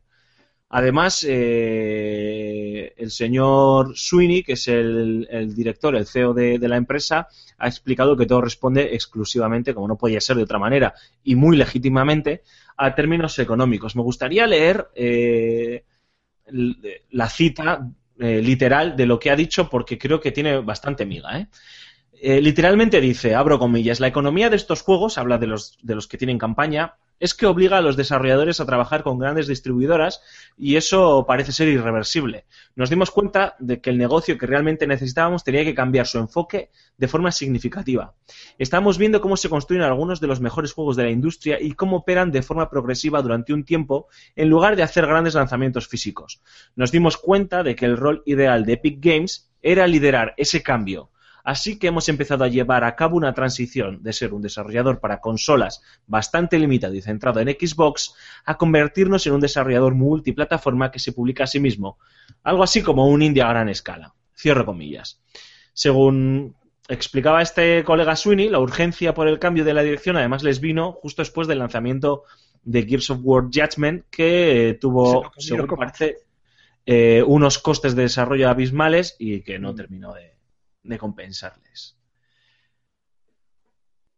Además, 0.73 1.25
eh, 1.27 2.93
el 2.95 3.11
señor 3.11 3.91
Sweeney, 3.97 4.41
que 4.41 4.53
es 4.53 4.69
el, 4.69 5.53
director, 5.53 5.93
el 5.97 6.07
CEO 6.07 6.33
de, 6.33 6.57
la 6.59 6.77
empresa, 6.77 7.27
ha 7.57 7.67
explicado 7.67 8.15
que 8.15 8.25
todo 8.25 8.39
responde 8.39 8.95
exclusivamente, 8.95 9.73
como 9.73 9.89
no 9.89 9.97
podía 9.97 10.21
ser 10.21 10.37
de 10.37 10.43
otra 10.43 10.59
manera, 10.59 10.93
y 11.25 11.35
muy 11.35 11.57
legítimamente, 11.57 12.43
a 12.77 12.95
términos 12.95 13.37
económicos. 13.39 13.97
Me 13.97 14.01
gustaría 14.01 14.47
leer 14.47 14.87
eh, 14.95 15.83
la 16.45 17.27
cita 17.27 17.91
eh, 18.17 18.41
literal 18.41 18.95
de 18.95 19.05
lo 19.05 19.19
que 19.19 19.29
ha 19.29 19.35
dicho 19.35 19.69
porque 19.69 19.97
creo 19.97 20.21
que 20.21 20.31
tiene 20.31 20.61
bastante 20.61 21.05
miga. 21.05 21.49
literalmente 22.21 23.01
dice, 23.01 23.35
abro 23.35 23.59
comillas, 23.59 23.99
la 23.99 24.07
economía 24.07 24.49
de 24.49 24.55
estos 24.55 24.83
juegos, 24.83 25.17
habla 25.17 25.37
de 25.37 25.47
los, 25.47 25.77
de 25.81 25.95
los 25.95 26.07
que 26.07 26.17
tienen 26.17 26.37
campaña, 26.37 26.95
es 27.21 27.35
que 27.35 27.45
obliga 27.45 27.77
a 27.77 27.81
los 27.81 27.95
desarrolladores 27.95 28.59
a 28.59 28.65
trabajar 28.65 29.03
con 29.03 29.19
grandes 29.19 29.45
distribuidoras 29.45 30.21
y 30.57 30.75
eso 30.75 31.23
parece 31.27 31.51
ser 31.51 31.67
irreversible. 31.67 32.45
Nos 32.75 32.89
dimos 32.89 33.11
cuenta 33.11 33.55
de 33.59 33.79
que 33.79 33.91
el 33.91 33.99
negocio 33.99 34.39
que 34.39 34.47
realmente 34.47 34.87
necesitábamos 34.87 35.43
tenía 35.43 35.63
que 35.63 35.75
cambiar 35.75 36.07
su 36.07 36.17
enfoque 36.17 36.71
de 36.97 37.07
forma 37.07 37.31
significativa. 37.31 38.15
Estamos 38.57 38.97
viendo 38.97 39.21
cómo 39.21 39.37
se 39.37 39.49
construyen 39.49 39.83
algunos 39.83 40.19
de 40.19 40.25
los 40.25 40.41
mejores 40.41 40.73
juegos 40.73 40.95
de 40.95 41.03
la 41.03 41.11
industria 41.11 41.61
y 41.61 41.73
cómo 41.73 41.97
operan 41.97 42.31
de 42.31 42.41
forma 42.41 42.71
progresiva 42.71 43.21
durante 43.21 43.53
un 43.53 43.65
tiempo 43.65 44.07
en 44.35 44.49
lugar 44.49 44.75
de 44.75 44.81
hacer 44.81 45.05
grandes 45.05 45.35
lanzamientos 45.35 45.87
físicos. 45.87 46.41
Nos 46.75 46.91
dimos 46.91 47.17
cuenta 47.17 47.61
de 47.61 47.75
que 47.75 47.85
el 47.85 47.97
rol 47.97 48.23
ideal 48.25 48.65
de 48.65 48.73
Epic 48.73 48.97
Games 48.99 49.51
era 49.61 49.85
liderar 49.85 50.33
ese 50.37 50.63
cambio 50.63 51.11
Así 51.43 51.79
que 51.79 51.87
hemos 51.87 52.07
empezado 52.09 52.43
a 52.43 52.47
llevar 52.47 52.83
a 52.83 52.95
cabo 52.95 53.17
una 53.17 53.33
transición 53.33 54.01
de 54.03 54.13
ser 54.13 54.33
un 54.33 54.41
desarrollador 54.41 54.99
para 54.99 55.19
consolas 55.19 55.81
bastante 56.07 56.59
limitado 56.59 56.93
y 56.93 57.01
centrado 57.01 57.39
en 57.39 57.49
Xbox 57.49 58.15
a 58.45 58.57
convertirnos 58.57 59.25
en 59.27 59.33
un 59.33 59.41
desarrollador 59.41 59.95
multiplataforma 59.95 60.91
que 60.91 60.99
se 60.99 61.13
publica 61.13 61.45
a 61.45 61.47
sí 61.47 61.59
mismo. 61.59 61.97
Algo 62.43 62.63
así 62.63 62.81
como 62.81 63.07
un 63.07 63.21
indie 63.21 63.43
a 63.43 63.49
gran 63.49 63.69
escala. 63.69 64.13
Cierro 64.35 64.65
comillas. 64.65 65.21
Según 65.73 66.55
explicaba 66.87 67.41
este 67.41 67.83
colega 67.83 68.15
Sweeney, 68.15 68.49
la 68.49 68.59
urgencia 68.59 69.13
por 69.13 69.27
el 69.27 69.39
cambio 69.39 69.63
de 69.63 69.73
la 69.73 69.83
dirección 69.83 70.17
además 70.17 70.43
les 70.43 70.59
vino 70.59 70.91
justo 70.91 71.21
después 71.21 71.47
del 71.47 71.59
lanzamiento 71.59 72.23
de 72.63 72.83
Gears 72.83 73.09
of 73.09 73.19
War 73.23 73.45
Judgment, 73.45 74.05
que 74.09 74.77
tuvo, 74.79 75.31
según 75.37 75.67
parece, 75.67 76.17
eh, 76.85 77.23
unos 77.25 77.59
costes 77.59 77.95
de 77.95 78.03
desarrollo 78.03 78.49
abismales 78.49 79.15
y 79.19 79.41
que 79.41 79.59
no 79.59 79.73
terminó 79.73 80.13
de, 80.13 80.30
de 80.83 80.97
compensarles. 80.97 81.97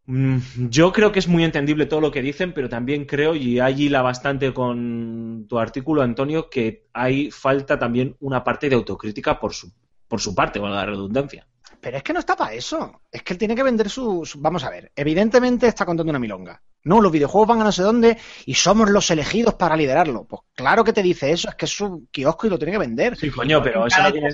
Mm, 0.06 0.38
yo 0.68 0.92
creo 0.92 1.12
que 1.12 1.18
es 1.18 1.28
muy 1.28 1.44
entendible 1.44 1.86
todo 1.86 2.00
lo 2.00 2.10
que 2.10 2.20
dicen, 2.20 2.52
pero 2.52 2.68
también 2.68 3.06
creo, 3.06 3.34
y 3.34 3.58
hay 3.58 3.88
la 3.88 4.02
bastante 4.02 4.52
con 4.52 5.46
tu 5.48 5.58
artículo, 5.58 6.02
Antonio, 6.02 6.50
que 6.50 6.88
hay 6.92 7.30
falta 7.30 7.78
también 7.78 8.16
una 8.20 8.44
parte 8.44 8.68
de 8.68 8.74
autocrítica 8.74 9.40
por 9.40 9.54
su, 9.54 9.72
por 10.06 10.20
su 10.20 10.34
parte, 10.34 10.60
con 10.60 10.70
la 10.72 10.84
redundancia. 10.84 11.46
Pero 11.80 11.98
es 11.98 12.02
que 12.02 12.12
no 12.14 12.20
está 12.20 12.34
para 12.34 12.54
eso. 12.54 13.02
Es 13.10 13.22
que 13.22 13.34
él 13.34 13.38
tiene 13.38 13.54
que 13.54 13.62
vender 13.62 13.90
sus. 13.90 14.40
Vamos 14.40 14.64
a 14.64 14.70
ver. 14.70 14.90
Evidentemente 14.96 15.66
está 15.66 15.84
contando 15.84 16.10
una 16.10 16.18
milonga. 16.18 16.62
No, 16.84 17.00
los 17.00 17.12
videojuegos 17.12 17.48
van 17.48 17.60
a 17.60 17.64
no 17.64 17.72
sé 17.72 17.82
dónde 17.82 18.16
y 18.46 18.54
somos 18.54 18.90
los 18.90 19.10
elegidos 19.10 19.54
para 19.54 19.76
liderarlo. 19.76 20.24
Pues 20.24 20.42
claro 20.54 20.82
que 20.82 20.94
te 20.94 21.02
dice 21.02 21.30
eso, 21.30 21.50
es 21.50 21.54
que 21.56 21.66
es 21.66 21.70
su 21.70 22.08
kiosco 22.10 22.46
y 22.46 22.50
lo 22.50 22.58
tiene 22.58 22.72
que 22.72 22.78
vender. 22.78 23.16
Sí, 23.16 23.30
coño, 23.30 23.62
pero 23.62 23.86
eso 23.86 24.02
no 24.02 24.12
tiene, 24.12 24.28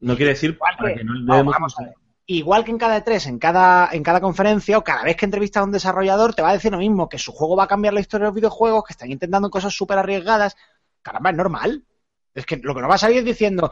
no 0.00 0.16
quiere 0.16 0.32
decir 0.32 0.58
que, 0.58 0.94
que 0.94 1.04
no, 1.04 1.14
no 1.14 1.50
vamos 1.50 1.74
a 1.78 1.84
ver. 1.84 1.94
Igual 2.26 2.64
que 2.64 2.70
en 2.70 2.78
cada 2.78 3.04
E3, 3.04 3.26
en 3.26 3.38
cada, 3.38 3.90
en 3.92 4.02
cada 4.02 4.20
conferencia 4.20 4.78
o 4.78 4.84
cada 4.84 5.02
vez 5.02 5.14
que 5.16 5.26
entrevistas 5.26 5.60
a 5.60 5.64
un 5.64 5.72
desarrollador, 5.72 6.34
te 6.34 6.40
va 6.40 6.50
a 6.50 6.54
decir 6.54 6.72
lo 6.72 6.78
mismo, 6.78 7.08
que 7.08 7.18
su 7.18 7.32
juego 7.32 7.54
va 7.54 7.64
a 7.64 7.68
cambiar 7.68 7.92
la 7.92 8.00
historia 8.00 8.24
de 8.24 8.28
los 8.28 8.34
videojuegos, 8.34 8.84
que 8.84 8.94
están 8.94 9.10
intentando 9.10 9.50
cosas 9.50 9.74
súper 9.74 9.98
arriesgadas. 9.98 10.56
Caramba, 11.02 11.30
es 11.30 11.36
normal. 11.36 11.84
Es 12.34 12.46
que 12.46 12.56
lo 12.56 12.74
que 12.74 12.80
no 12.80 12.88
va 12.88 12.94
a 12.94 12.98
salir 12.98 13.18
es 13.18 13.24
diciendo, 13.26 13.70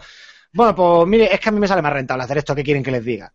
bueno, 0.52 0.74
pues 0.74 1.08
mire, 1.08 1.32
es 1.32 1.40
que 1.40 1.48
a 1.48 1.52
mí 1.52 1.60
me 1.60 1.66
sale 1.66 1.80
más 1.80 1.94
rentable 1.94 2.24
hacer 2.24 2.38
esto 2.38 2.54
que 2.54 2.62
quieren 2.62 2.82
que 2.82 2.90
les 2.90 3.04
diga. 3.04 3.32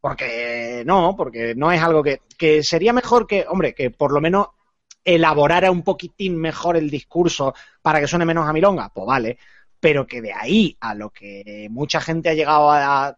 Porque 0.00 0.82
no, 0.86 1.14
porque 1.14 1.54
no 1.54 1.70
es 1.70 1.82
algo 1.82 2.02
que, 2.02 2.22
que 2.38 2.62
sería 2.62 2.94
mejor 2.94 3.26
que, 3.26 3.44
hombre, 3.46 3.74
que 3.74 3.90
por 3.90 4.12
lo 4.12 4.20
menos 4.22 4.48
elaborara 5.04 5.70
un 5.70 5.82
poquitín 5.82 6.36
mejor 6.36 6.78
el 6.78 6.88
discurso 6.88 7.54
para 7.82 8.00
que 8.00 8.06
suene 8.06 8.24
menos 8.24 8.48
a 8.48 8.52
milonga. 8.54 8.88
Pues 8.88 9.06
vale 9.06 9.38
pero 9.80 10.06
que 10.06 10.20
de 10.20 10.32
ahí 10.32 10.76
a 10.80 10.94
lo 10.94 11.10
que 11.10 11.68
mucha 11.70 12.00
gente 12.00 12.28
ha 12.28 12.34
llegado 12.34 12.70
a, 12.70 13.16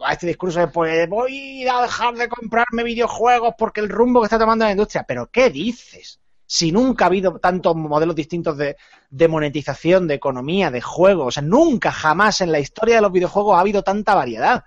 a 0.00 0.12
este 0.12 0.26
discurso 0.26 0.60
de 0.60 0.68
pues 0.68 1.08
voy 1.08 1.66
a 1.66 1.82
dejar 1.82 2.14
de 2.14 2.28
comprarme 2.28 2.84
videojuegos 2.84 3.54
porque 3.58 3.80
el 3.80 3.88
rumbo 3.88 4.20
que 4.20 4.26
está 4.26 4.38
tomando 4.38 4.64
la 4.64 4.70
industria. 4.70 5.04
Pero 5.06 5.30
¿qué 5.30 5.50
dices? 5.50 6.20
Si 6.46 6.72
nunca 6.72 7.04
ha 7.04 7.08
habido 7.08 7.38
tantos 7.38 7.76
modelos 7.76 8.14
distintos 8.14 8.56
de, 8.56 8.76
de 9.10 9.28
monetización, 9.28 10.06
de 10.06 10.14
economía, 10.14 10.70
de 10.70 10.80
juegos. 10.80 11.26
O 11.26 11.30
sea, 11.32 11.42
nunca, 11.42 11.90
jamás 11.90 12.40
en 12.40 12.52
la 12.52 12.60
historia 12.60 12.96
de 12.96 13.02
los 13.02 13.12
videojuegos 13.12 13.56
ha 13.56 13.60
habido 13.60 13.82
tanta 13.82 14.14
variedad. 14.14 14.64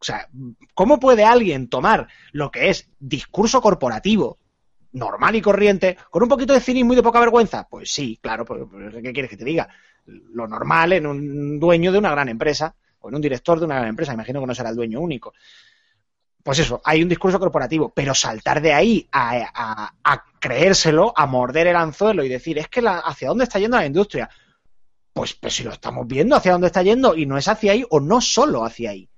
O 0.00 0.04
sea, 0.04 0.28
¿cómo 0.74 0.98
puede 1.00 1.24
alguien 1.24 1.68
tomar 1.68 2.08
lo 2.32 2.50
que 2.50 2.70
es 2.70 2.88
discurso 2.98 3.60
corporativo 3.60 4.38
normal 4.92 5.36
y 5.36 5.42
corriente, 5.42 5.96
con 6.10 6.22
un 6.22 6.28
poquito 6.28 6.52
de 6.52 6.60
cinismo 6.60 6.92
y 6.92 6.96
de 6.96 7.02
poca 7.02 7.20
vergüenza? 7.20 7.66
Pues 7.68 7.90
sí, 7.92 8.18
claro, 8.22 8.44
pues, 8.44 8.62
¿qué 9.02 9.12
quieres 9.12 9.30
que 9.30 9.36
te 9.36 9.44
diga? 9.44 9.68
Lo 10.06 10.46
normal 10.46 10.92
en 10.92 11.06
un 11.06 11.60
dueño 11.60 11.92
de 11.92 11.98
una 11.98 12.10
gran 12.10 12.28
empresa 12.28 12.74
o 13.00 13.08
en 13.08 13.14
un 13.16 13.20
director 13.20 13.58
de 13.58 13.66
una 13.66 13.76
gran 13.76 13.88
empresa, 13.88 14.14
imagino 14.14 14.40
que 14.40 14.46
no 14.46 14.54
será 14.54 14.70
el 14.70 14.76
dueño 14.76 15.00
único. 15.00 15.32
Pues 16.42 16.58
eso, 16.58 16.80
hay 16.84 17.02
un 17.02 17.08
discurso 17.08 17.38
corporativo, 17.38 17.92
pero 17.94 18.14
saltar 18.14 18.60
de 18.60 18.72
ahí 18.72 19.08
a, 19.12 19.48
a, 19.54 19.94
a 20.02 20.24
creérselo, 20.40 21.12
a 21.16 21.26
morder 21.26 21.68
el 21.68 21.76
anzuelo 21.76 22.24
y 22.24 22.28
decir, 22.28 22.58
es 22.58 22.68
que 22.68 22.82
la, 22.82 22.98
hacia 22.98 23.28
dónde 23.28 23.44
está 23.44 23.60
yendo 23.60 23.76
la 23.76 23.86
industria, 23.86 24.28
pues, 25.12 25.34
pues 25.34 25.54
si 25.54 25.62
lo 25.62 25.72
estamos 25.72 26.06
viendo 26.06 26.34
hacia 26.34 26.52
dónde 26.52 26.68
está 26.68 26.82
yendo 26.82 27.14
y 27.14 27.26
no 27.26 27.36
es 27.36 27.46
hacia 27.46 27.72
ahí 27.72 27.84
o 27.90 28.00
no 28.00 28.20
solo 28.20 28.64
hacia 28.64 28.90
ahí. 28.90 29.08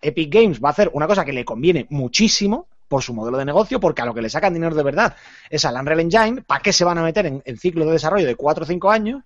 Epic 0.00 0.32
Games 0.32 0.60
va 0.60 0.68
a 0.68 0.72
hacer 0.72 0.90
una 0.92 1.06
cosa 1.06 1.24
que 1.24 1.32
le 1.32 1.44
conviene 1.44 1.86
muchísimo, 1.90 2.68
por 2.88 3.02
su 3.02 3.14
modelo 3.14 3.38
de 3.38 3.44
negocio, 3.44 3.80
porque 3.80 4.02
a 4.02 4.04
lo 4.04 4.14
que 4.14 4.22
le 4.22 4.30
sacan 4.30 4.54
dinero 4.54 4.74
de 4.74 4.82
verdad 4.82 5.16
es 5.50 5.64
al 5.64 5.76
Unreal 5.76 6.00
Engine, 6.00 6.42
¿para 6.42 6.60
qué 6.60 6.72
se 6.72 6.84
van 6.84 6.98
a 6.98 7.02
meter 7.02 7.26
en, 7.26 7.42
en 7.44 7.56
ciclos 7.58 7.86
de 7.86 7.92
desarrollo 7.92 8.26
de 8.26 8.36
4 8.36 8.64
o 8.64 8.66
5 8.66 8.90
años? 8.90 9.22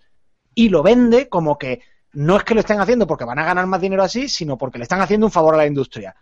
Y 0.54 0.68
lo 0.68 0.82
vende 0.82 1.28
como 1.28 1.58
que 1.58 1.82
no 2.12 2.36
es 2.36 2.44
que 2.44 2.54
lo 2.54 2.60
estén 2.60 2.80
haciendo 2.80 3.06
porque 3.06 3.24
van 3.24 3.38
a 3.38 3.44
ganar 3.44 3.66
más 3.66 3.80
dinero 3.80 4.02
así, 4.02 4.28
sino 4.28 4.58
porque 4.58 4.78
le 4.78 4.84
están 4.84 5.00
haciendo 5.00 5.26
un 5.26 5.32
favor 5.32 5.54
a 5.54 5.58
la 5.58 5.66
industria. 5.66 6.14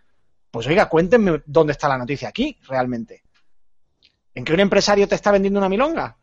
Pues 0.51 0.67
oiga, 0.67 0.87
cuéntenme 0.87 1.41
dónde 1.45 1.73
está 1.73 1.87
la 1.87 1.97
noticia 1.97 2.29
aquí, 2.29 2.57
realmente. 2.67 3.23
¿En 4.33 4.43
que 4.43 4.53
un 4.53 4.59
empresario 4.59 5.07
te 5.07 5.15
está 5.15 5.31
vendiendo 5.31 5.59
una 5.59 5.69
milonga? 5.69 6.15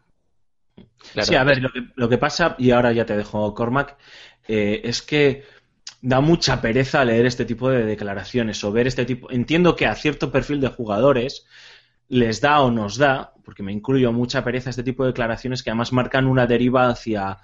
Claro. 1.13 1.27
Sí, 1.27 1.35
a 1.35 1.45
ver, 1.45 1.61
lo 1.61 1.71
que, 1.73 1.81
lo 1.95 2.09
que, 2.09 2.19
pasa, 2.19 2.55
y 2.59 2.71
ahora 2.71 2.93
ya 2.93 3.07
te 3.07 3.17
dejo 3.17 3.55
Cormac, 3.55 3.97
eh, 4.49 4.81
es 4.85 5.03
que 5.03 5.45
da 6.07 6.21
mucha 6.21 6.61
pereza 6.61 7.05
leer 7.05 7.27
este 7.27 7.45
tipo 7.45 7.69
de 7.69 7.85
declaraciones 7.85 8.63
o 8.63 8.71
ver 8.71 8.87
este 8.87 9.05
tipo. 9.05 9.29
Entiendo 9.29 9.75
que 9.75 9.87
a 9.87 9.95
cierto 9.97 10.31
perfil 10.31 10.61
de 10.61 10.69
jugadores 10.69 11.47
les 12.09 12.41
da 12.41 12.61
o 12.61 12.71
nos 12.71 12.97
da, 12.97 13.33
porque 13.45 13.65
me 13.65 13.73
incluyo 13.73 14.13
mucha 14.13 14.45
pereza 14.45 14.71
este 14.71 14.85
tipo 14.85 15.03
de 15.03 15.11
declaraciones 15.11 15.65
que 15.65 15.71
además 15.71 15.93
marcan 15.93 16.29
una 16.29 16.47
deriva 16.47 16.87
hacia, 16.91 17.39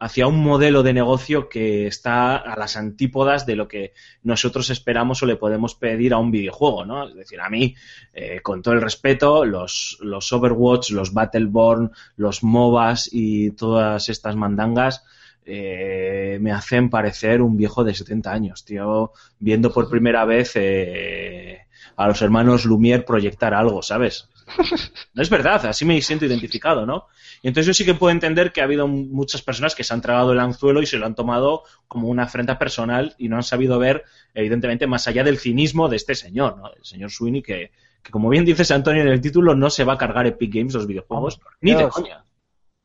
hacia 0.00 0.26
un 0.26 0.42
modelo 0.42 0.82
de 0.82 0.92
negocio 0.92 1.48
que 1.48 1.86
está 1.86 2.34
a 2.36 2.58
las 2.58 2.76
antípodas 2.76 3.46
de 3.46 3.54
lo 3.54 3.68
que 3.68 3.92
nosotros 4.24 4.70
esperamos 4.70 5.22
o 5.22 5.26
le 5.26 5.36
podemos 5.36 5.76
pedir 5.76 6.12
a 6.12 6.18
un 6.18 6.32
videojuego, 6.32 6.84
¿no? 6.84 7.06
Es 7.06 7.14
decir, 7.14 7.40
a 7.40 7.48
mí, 7.48 7.76
eh, 8.12 8.40
con 8.42 8.60
todo 8.60 8.74
el 8.74 8.82
respeto, 8.82 9.44
los, 9.44 9.98
los 10.00 10.32
Overwatch, 10.32 10.90
los 10.90 11.12
Battleborn, 11.12 11.92
los 12.16 12.42
MOBAs 12.42 13.08
y 13.12 13.52
todas 13.52 14.08
estas 14.08 14.34
mandangas 14.34 15.04
eh, 15.52 16.38
me 16.40 16.52
hacen 16.52 16.88
parecer 16.88 17.42
un 17.42 17.56
viejo 17.56 17.82
de 17.82 17.92
70 17.92 18.32
años, 18.32 18.64
tío, 18.64 19.12
viendo 19.40 19.72
por 19.72 19.90
primera 19.90 20.24
vez 20.24 20.52
eh, 20.54 21.66
a 21.96 22.06
los 22.06 22.22
hermanos 22.22 22.66
Lumière 22.66 23.04
proyectar 23.04 23.52
algo, 23.52 23.82
¿sabes? 23.82 24.28
No 25.14 25.22
es 25.22 25.28
verdad, 25.28 25.66
así 25.66 25.84
me 25.84 26.00
siento 26.02 26.24
identificado, 26.24 26.86
¿no? 26.86 27.06
Y 27.42 27.48
entonces 27.48 27.66
yo 27.66 27.74
sí 27.74 27.84
que 27.84 27.94
puedo 27.94 28.12
entender 28.12 28.52
que 28.52 28.60
ha 28.60 28.64
habido 28.64 28.86
muchas 28.86 29.42
personas 29.42 29.74
que 29.74 29.82
se 29.82 29.92
han 29.92 30.00
tragado 30.00 30.32
el 30.32 30.38
anzuelo 30.38 30.82
y 30.82 30.86
se 30.86 30.98
lo 30.98 31.06
han 31.06 31.16
tomado 31.16 31.64
como 31.88 32.08
una 32.08 32.24
afrenta 32.24 32.58
personal 32.58 33.14
y 33.18 33.28
no 33.28 33.36
han 33.36 33.42
sabido 33.42 33.78
ver, 33.78 34.04
evidentemente, 34.34 34.86
más 34.86 35.08
allá 35.08 35.24
del 35.24 35.38
cinismo 35.38 35.88
de 35.88 35.96
este 35.96 36.14
señor, 36.14 36.58
¿no? 36.58 36.72
El 36.72 36.84
señor 36.84 37.10
Sweeney 37.10 37.42
que, 37.42 37.72
que 38.02 38.10
como 38.12 38.28
bien 38.28 38.44
dices 38.44 38.70
Antonio 38.70 39.02
en 39.02 39.08
el 39.08 39.20
título, 39.20 39.56
no 39.56 39.68
se 39.68 39.84
va 39.84 39.94
a 39.94 39.98
cargar 39.98 40.26
Epic 40.26 40.54
Games 40.54 40.74
los 40.74 40.86
videojuegos, 40.86 41.40
ni 41.60 41.74
de 41.74 41.88
coña. 41.88 42.24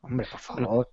Hombre, 0.00 0.26
por 0.30 0.40
favor. 0.40 0.88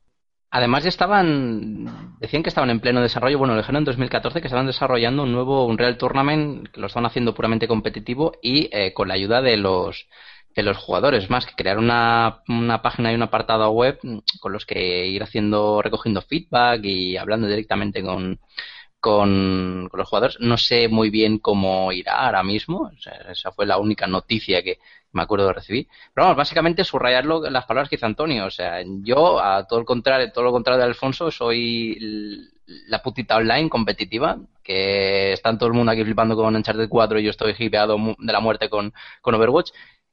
Además 0.55 0.85
estaban, 0.85 2.15
decían 2.19 2.43
que 2.43 2.49
estaban 2.49 2.69
en 2.69 2.79
pleno 2.79 3.01
desarrollo, 3.01 3.39
bueno, 3.39 3.55
lo 3.55 3.61
dijeron 3.61 3.77
en 3.77 3.85
2014 3.85 4.39
que 4.39 4.45
estaban 4.45 4.67
desarrollando 4.67 5.23
un 5.23 5.31
nuevo 5.31 5.65
Unreal 5.65 5.97
Tournament 5.97 6.67
que 6.67 6.79
lo 6.79 6.85
estaban 6.85 7.07
haciendo 7.07 7.33
puramente 7.33 7.67
competitivo 7.67 8.33
y 8.39 8.69
eh, 8.71 8.93
con 8.93 9.07
la 9.07 9.15
ayuda 9.15 9.41
de 9.41 9.57
los 9.57 10.07
de 10.55 10.61
los 10.61 10.77
jugadores, 10.77 11.27
más 11.31 11.47
que 11.47 11.55
crear 11.55 11.79
una, 11.79 12.43
una 12.47 12.83
página 12.83 13.11
y 13.11 13.15
un 13.15 13.23
apartado 13.23 13.71
web 13.71 13.99
con 14.39 14.53
los 14.53 14.67
que 14.67 15.07
ir 15.07 15.23
haciendo, 15.23 15.81
recogiendo 15.81 16.21
feedback 16.21 16.85
y 16.85 17.17
hablando 17.17 17.47
directamente 17.47 18.03
con, 18.03 18.39
con, 18.99 19.89
los 19.91 20.07
jugadores. 20.07 20.37
No 20.39 20.59
sé 20.59 20.87
muy 20.87 21.09
bien 21.09 21.39
cómo 21.39 21.91
irá 21.91 22.27
ahora 22.27 22.43
mismo, 22.43 22.91
esa 23.27 23.51
fue 23.53 23.65
la 23.65 23.79
única 23.79 24.05
noticia 24.05 24.61
que, 24.61 24.77
me 25.13 25.21
acuerdo 25.21 25.47
de 25.47 25.53
recibir. 25.53 25.87
Pero 26.13 26.25
vamos, 26.25 26.37
básicamente 26.37 26.83
subrayarlo 26.83 27.49
las 27.49 27.65
palabras 27.65 27.89
que 27.89 27.95
hizo 27.95 28.05
Antonio. 28.05 28.45
O 28.45 28.51
sea, 28.51 28.81
yo, 29.03 29.39
a 29.41 29.65
todo 29.65 29.79
el 29.79 29.85
contrario, 29.85 30.31
todo 30.31 30.43
lo 30.43 30.51
contrario 30.51 30.79
de 30.79 30.85
Alfonso, 30.89 31.31
soy 31.31 31.97
la 32.87 33.01
putita 33.01 33.37
online 33.37 33.69
competitiva, 33.69 34.37
que 34.63 35.33
está 35.33 35.55
todo 35.57 35.67
el 35.67 35.73
mundo 35.73 35.91
aquí 35.91 36.03
flipando 36.03 36.35
con 36.35 36.55
Uncharted 36.55 36.89
4 36.89 37.19
y 37.19 37.23
yo 37.23 37.29
estoy 37.29 37.53
hipeado 37.57 37.97
de 38.17 38.33
la 38.33 38.39
muerte 38.39 38.69
con, 38.69 38.93
con 39.21 39.35
Overwatch. 39.35 39.71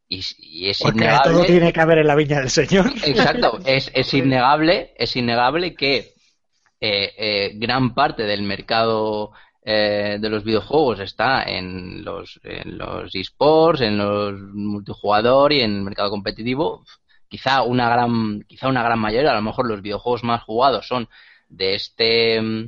Y, 0.08 0.22
y 0.38 0.68
es 0.68 0.78
Porque 0.80 0.98
innegable. 1.04 1.32
todo 1.32 1.44
tiene 1.44 1.72
que 1.72 1.80
haber 1.80 1.98
en 1.98 2.08
la 2.08 2.16
viña 2.16 2.40
del 2.40 2.50
Señor. 2.50 2.86
Exacto, 3.04 3.60
es, 3.64 3.90
es 3.94 4.12
innegable, 4.14 4.92
es 4.96 5.14
innegable 5.14 5.74
que 5.74 6.14
eh, 6.80 7.12
eh, 7.16 7.52
gran 7.54 7.94
parte 7.94 8.24
del 8.24 8.42
mercado 8.42 9.30
eh, 9.62 10.18
de 10.20 10.28
los 10.30 10.44
videojuegos 10.44 11.00
está 11.00 11.42
en 11.44 12.04
los, 12.04 12.40
en 12.44 12.78
los 12.78 13.14
esports, 13.14 13.80
en 13.82 13.98
los 13.98 14.34
multijugador 14.54 15.52
y 15.52 15.60
en 15.60 15.76
el 15.76 15.82
mercado 15.82 16.10
competitivo. 16.10 16.84
Quizá 17.28 17.62
una 17.62 17.88
gran, 17.88 18.42
quizá 18.48 18.68
una 18.68 18.82
gran 18.82 18.98
mayoría, 18.98 19.30
a 19.30 19.34
lo 19.34 19.42
mejor 19.42 19.68
los 19.68 19.82
videojuegos 19.82 20.24
más 20.24 20.42
jugados 20.42 20.86
son 20.88 21.08
de 21.48 21.74
este, 21.74 22.40
mm, 22.40 22.64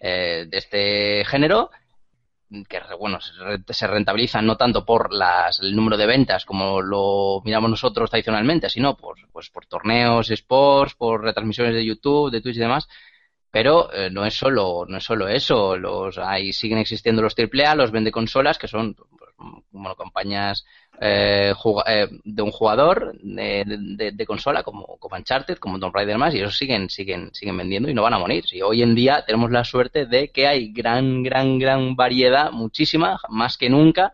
eh, 0.00 0.46
de 0.48 0.58
este 0.58 1.24
género 1.24 1.70
que 2.68 2.80
bueno 2.98 3.20
se 3.20 3.32
re- 3.42 3.58
se 3.70 3.86
rentabilizan 3.88 4.46
no 4.46 4.56
tanto 4.56 4.84
por 4.84 5.12
las, 5.12 5.58
el 5.60 5.74
número 5.74 5.96
de 5.96 6.06
ventas 6.06 6.44
como 6.44 6.80
lo 6.80 7.42
miramos 7.44 7.70
nosotros 7.70 8.08
tradicionalmente, 8.10 8.70
sino 8.70 8.96
por 8.96 9.16
pues 9.32 9.50
por 9.50 9.66
torneos, 9.66 10.30
sports, 10.30 10.94
por 10.94 11.22
retransmisiones 11.24 11.74
de 11.74 11.84
YouTube, 11.84 12.30
de 12.30 12.40
Twitch 12.40 12.56
y 12.56 12.60
demás. 12.60 12.86
Pero 13.56 13.90
eh, 13.92 14.10
no 14.10 14.22
es 14.26 14.34
solo 14.34 14.84
no 14.86 14.98
es 14.98 15.04
solo 15.04 15.28
eso, 15.28 15.78
los 15.78 16.18
ahí 16.18 16.52
siguen 16.52 16.78
existiendo 16.78 17.22
los 17.22 17.34
AAA, 17.34 17.74
los 17.74 17.90
vende 17.90 18.10
consolas 18.12 18.58
que 18.58 18.68
son 18.68 18.94
pues, 18.94 19.94
compañías 19.96 20.66
eh, 21.00 21.54
eh, 21.86 22.08
de 22.24 22.42
un 22.42 22.50
jugador 22.50 23.14
de, 23.22 24.10
de- 24.12 24.26
consola 24.26 24.62
como, 24.62 24.98
como 24.98 25.16
Uncharted, 25.16 25.56
como 25.58 25.78
Tomb 25.78 25.94
Raider 25.94 26.18
más 26.18 26.34
y 26.34 26.40
esos 26.40 26.56
siguen 26.58 26.90
siguen 26.90 27.30
siguen 27.32 27.56
vendiendo 27.56 27.88
y 27.90 27.94
no 27.94 28.02
van 28.02 28.14
a 28.14 28.18
morir. 28.18 28.44
Y 28.52 28.60
hoy 28.60 28.82
en 28.82 28.94
día 28.94 29.24
tenemos 29.26 29.50
la 29.50 29.64
suerte 29.64 30.04
de 30.06 30.28
que 30.28 30.46
hay 30.46 30.72
gran 30.72 31.22
gran 31.22 31.58
gran 31.58 31.96
variedad, 31.96 32.50
muchísima, 32.52 33.18
más 33.30 33.56
que 33.56 33.70
nunca 33.70 34.12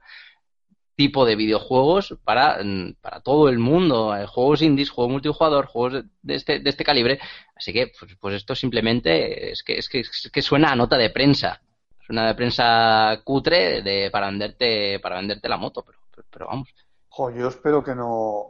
tipo 0.96 1.24
de 1.24 1.36
videojuegos 1.36 2.16
para, 2.24 2.58
mm, 2.62 2.96
para 3.00 3.20
todo 3.20 3.48
el 3.48 3.58
mundo, 3.58 4.14
juegos 4.28 4.62
indies, 4.62 4.90
juegos 4.90 5.12
multijugador, 5.12 5.66
juegos 5.66 6.04
de 6.22 6.34
este, 6.34 6.60
de 6.60 6.70
este 6.70 6.84
calibre. 6.84 7.18
Así 7.56 7.72
que, 7.72 7.92
pues, 7.98 8.16
pues 8.20 8.34
esto 8.34 8.54
simplemente 8.54 9.50
es 9.52 9.62
que, 9.62 9.78
es, 9.78 9.88
que, 9.88 10.00
es 10.00 10.30
que 10.32 10.42
suena 10.42 10.72
a 10.72 10.76
nota 10.76 10.96
de 10.96 11.10
prensa. 11.10 11.60
Suena 12.06 12.26
de 12.26 12.34
prensa 12.34 13.20
cutre 13.24 13.82
de, 13.82 14.10
para 14.10 14.26
venderte, 14.26 14.98
para 15.00 15.16
venderte 15.16 15.48
la 15.48 15.56
moto, 15.56 15.82
pero, 15.82 15.98
pero, 16.14 16.26
pero 16.30 16.46
vamos. 16.46 16.68
Jo, 17.08 17.30
yo 17.30 17.48
espero 17.48 17.84
que 17.84 17.94
no 17.94 18.46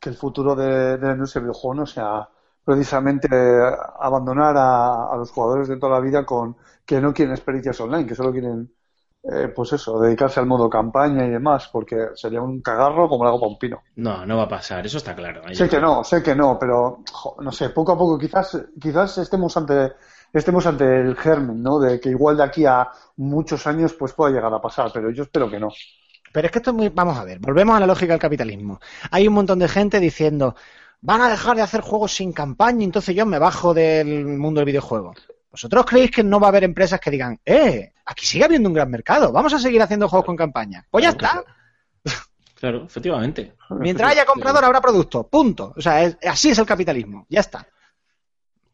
que 0.00 0.08
el 0.08 0.16
futuro 0.16 0.54
de, 0.54 0.98
de 0.98 1.06
la 1.06 1.14
industria 1.14 1.40
del 1.40 1.50
videojuego 1.50 1.74
no 1.74 1.86
sea 1.86 2.28
precisamente 2.64 3.28
abandonar 4.00 4.56
a, 4.56 5.12
a 5.12 5.16
los 5.16 5.30
jugadores 5.30 5.68
de 5.68 5.76
toda 5.76 5.94
la 5.94 6.00
vida 6.00 6.24
con 6.24 6.56
que 6.86 7.00
no 7.00 7.12
quieren 7.12 7.34
experiencias 7.34 7.80
online, 7.80 8.06
que 8.06 8.14
solo 8.14 8.32
quieren, 8.32 8.72
eh, 9.26 9.48
pues 9.48 9.72
eso, 9.72 9.98
dedicarse 9.98 10.38
al 10.38 10.46
modo 10.46 10.68
campaña 10.68 11.24
y 11.24 11.30
demás, 11.30 11.70
porque 11.72 12.08
sería 12.14 12.42
un 12.42 12.60
cagarro 12.60 13.08
como 13.08 13.24
el 13.24 13.28
agua 13.28 13.40
para 13.40 13.52
un 13.52 13.58
pino. 13.58 13.82
No, 13.96 14.26
no 14.26 14.36
va 14.36 14.42
a 14.42 14.48
pasar, 14.48 14.84
eso 14.84 14.98
está 14.98 15.14
claro. 15.14 15.42
Sé 15.52 15.66
que 15.66 15.80
no, 15.80 16.04
sé 16.04 16.22
que 16.22 16.34
no, 16.34 16.58
pero 16.58 17.02
jo, 17.10 17.36
no 17.40 17.50
sé, 17.50 17.70
poco 17.70 17.92
a 17.92 17.98
poco 17.98 18.18
quizás, 18.18 18.58
quizás 18.78 19.16
estemos 19.16 19.56
ante, 19.56 19.92
estemos 20.30 20.66
ante 20.66 21.00
el 21.00 21.16
germen, 21.16 21.62
¿no? 21.62 21.78
De 21.78 21.98
que 21.98 22.10
igual 22.10 22.36
de 22.36 22.44
aquí 22.44 22.66
a 22.66 22.90
muchos 23.16 23.66
años 23.66 23.94
pues 23.94 24.12
pueda 24.12 24.30
llegar 24.30 24.52
a 24.52 24.60
pasar, 24.60 24.90
pero 24.92 25.10
yo 25.10 25.22
espero 25.22 25.50
que 25.50 25.58
no. 25.58 25.70
Pero 26.30 26.46
es 26.46 26.52
que 26.52 26.58
esto 26.58 26.72
es 26.72 26.76
muy. 26.76 26.88
Vamos 26.90 27.16
a 27.16 27.24
ver, 27.24 27.38
volvemos 27.38 27.76
a 27.76 27.80
la 27.80 27.86
lógica 27.86 28.12
del 28.12 28.20
capitalismo. 28.20 28.78
Hay 29.10 29.26
un 29.26 29.34
montón 29.34 29.58
de 29.58 29.68
gente 29.68 30.00
diciendo, 30.00 30.54
van 31.00 31.22
a 31.22 31.30
dejar 31.30 31.56
de 31.56 31.62
hacer 31.62 31.80
juegos 31.80 32.14
sin 32.14 32.32
campaña, 32.34 32.84
entonces 32.84 33.14
yo 33.16 33.24
me 33.24 33.38
bajo 33.38 33.72
del 33.72 34.26
mundo 34.26 34.58
del 34.58 34.66
videojuego. 34.66 35.14
¿Vosotros 35.54 35.86
creéis 35.86 36.10
que 36.10 36.24
no 36.24 36.40
va 36.40 36.48
a 36.48 36.50
haber 36.50 36.64
empresas 36.64 36.98
que 36.98 37.12
digan, 37.12 37.38
eh, 37.44 37.92
aquí 38.06 38.26
sigue 38.26 38.42
habiendo 38.44 38.68
un 38.68 38.74
gran 38.74 38.90
mercado, 38.90 39.30
vamos 39.30 39.54
a 39.54 39.60
seguir 39.60 39.80
haciendo 39.80 40.08
juegos 40.08 40.26
con 40.26 40.34
campaña? 40.34 40.84
Pues 40.90 41.04
ya 41.04 41.10
está. 41.10 41.44
Claro, 42.56 42.86
efectivamente. 42.86 43.54
Mientras 43.70 44.10
haya 44.10 44.26
comprador 44.26 44.64
habrá 44.64 44.80
producto, 44.80 45.28
punto. 45.28 45.72
O 45.76 45.80
sea, 45.80 46.02
es- 46.02 46.18
así 46.28 46.50
es 46.50 46.58
el 46.58 46.66
capitalismo, 46.66 47.24
ya 47.28 47.38
está. 47.38 47.68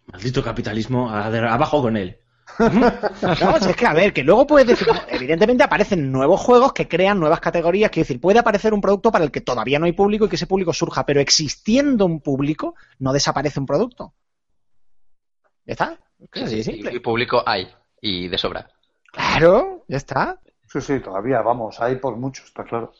Maldito 0.07 0.43
capitalismo, 0.43 1.11
abajo 1.11 1.83
con 1.83 1.99
él. 1.99 2.17
No, 2.61 3.57
es 3.59 3.77
que 3.77 3.87
a 3.87 3.93
ver, 3.93 4.15
que 4.15 4.25
luego 4.25 4.47
puedes 4.47 4.67
decir, 4.69 4.89
evidentemente 5.09 5.63
aparecen 5.63 6.11
nuevos 6.11 6.41
juegos 6.41 6.73
que 6.73 6.89
crean 6.89 7.21
nuevas 7.21 7.41
categorías, 7.41 7.91
quiero 7.91 8.05
decir, 8.07 8.21
puede 8.23 8.39
aparecer 8.39 8.73
un 8.73 8.81
producto 8.81 9.13
para 9.13 9.23
el 9.25 9.31
que 9.31 9.43
todavía 9.43 9.79
no 9.79 9.85
hay 9.85 9.93
público 9.93 10.25
y 10.25 10.29
que 10.31 10.37
ese 10.37 10.47
público 10.47 10.73
surja, 10.73 11.05
pero 11.05 11.21
existiendo 11.21 12.07
un 12.07 12.21
público, 12.23 12.75
no 13.01 13.13
desaparece 13.13 13.61
un 13.61 13.67
producto. 13.67 14.15
¿Ya 15.67 15.73
está? 15.75 15.99
Es 16.21 16.31
que 16.31 16.39
es 16.41 16.45
así 16.47 16.57
de 16.57 16.61
Y, 16.61 16.65
simple. 16.65 16.95
y 16.95 16.99
público 17.01 17.43
hay, 17.47 17.69
y 18.01 18.29
de 18.29 18.39
sobra. 18.39 18.71
Claro, 19.13 19.85
ya 19.89 19.97
está. 19.97 20.41
Sí, 20.67 20.81
sí, 20.81 21.01
todavía, 21.01 21.43
vamos, 21.43 21.81
hay 21.81 21.97
por 21.97 22.17
mucho, 22.17 22.45
está 22.45 22.63
claro. 22.65 22.93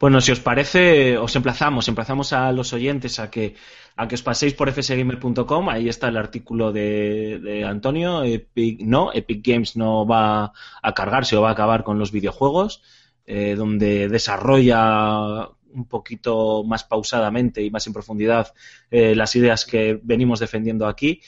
Bueno, 0.00 0.20
si 0.22 0.32
os 0.32 0.40
parece, 0.40 1.18
os 1.18 1.36
emplazamos, 1.36 1.86
emplazamos 1.88 2.32
a 2.32 2.50
los 2.52 2.72
oyentes 2.72 3.18
a 3.20 3.30
que, 3.30 3.54
a 3.96 4.08
que 4.08 4.14
os 4.14 4.22
paséis 4.22 4.54
por 4.54 4.70
fsgamer.com, 4.72 5.68
ahí 5.68 5.88
está 5.90 6.08
el 6.08 6.16
artículo 6.16 6.72
de, 6.72 7.38
de 7.42 7.64
Antonio, 7.64 8.24
Epic, 8.24 8.80
no, 8.80 9.12
Epic 9.12 9.46
Games 9.46 9.76
no 9.76 10.06
va 10.06 10.52
a 10.82 10.94
cargarse 10.94 11.36
o 11.36 11.42
va 11.42 11.50
a 11.50 11.52
acabar 11.52 11.84
con 11.84 11.98
los 11.98 12.12
videojuegos, 12.12 12.82
eh, 13.26 13.54
donde 13.56 14.08
desarrolla 14.08 15.48
un 15.74 15.86
poquito 15.88 16.64
más 16.64 16.84
pausadamente 16.84 17.62
y 17.62 17.70
más 17.70 17.86
en 17.86 17.92
profundidad 17.92 18.52
eh, 18.90 19.14
las 19.14 19.36
ideas 19.36 19.64
que 19.64 20.00
venimos 20.02 20.40
defendiendo 20.40 20.86
aquí. 20.86 21.20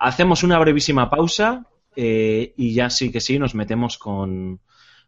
Hacemos 0.00 0.42
una 0.42 0.58
brevísima 0.58 1.10
pausa 1.10 1.66
eh, 1.94 2.54
y 2.56 2.72
ya 2.72 2.88
sí 2.88 3.12
que 3.12 3.20
sí 3.20 3.38
nos 3.38 3.54
metemos 3.54 3.98
con, 3.98 4.60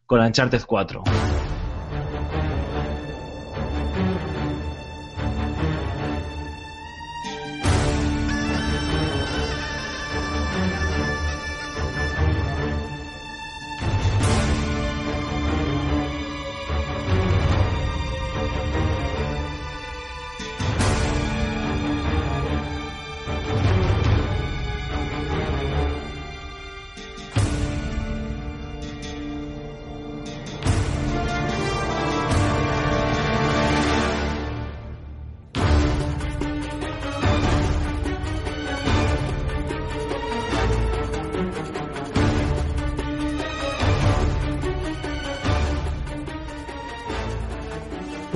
con 0.05 0.20
Uncharted 0.20 0.62
4. 0.66 1.03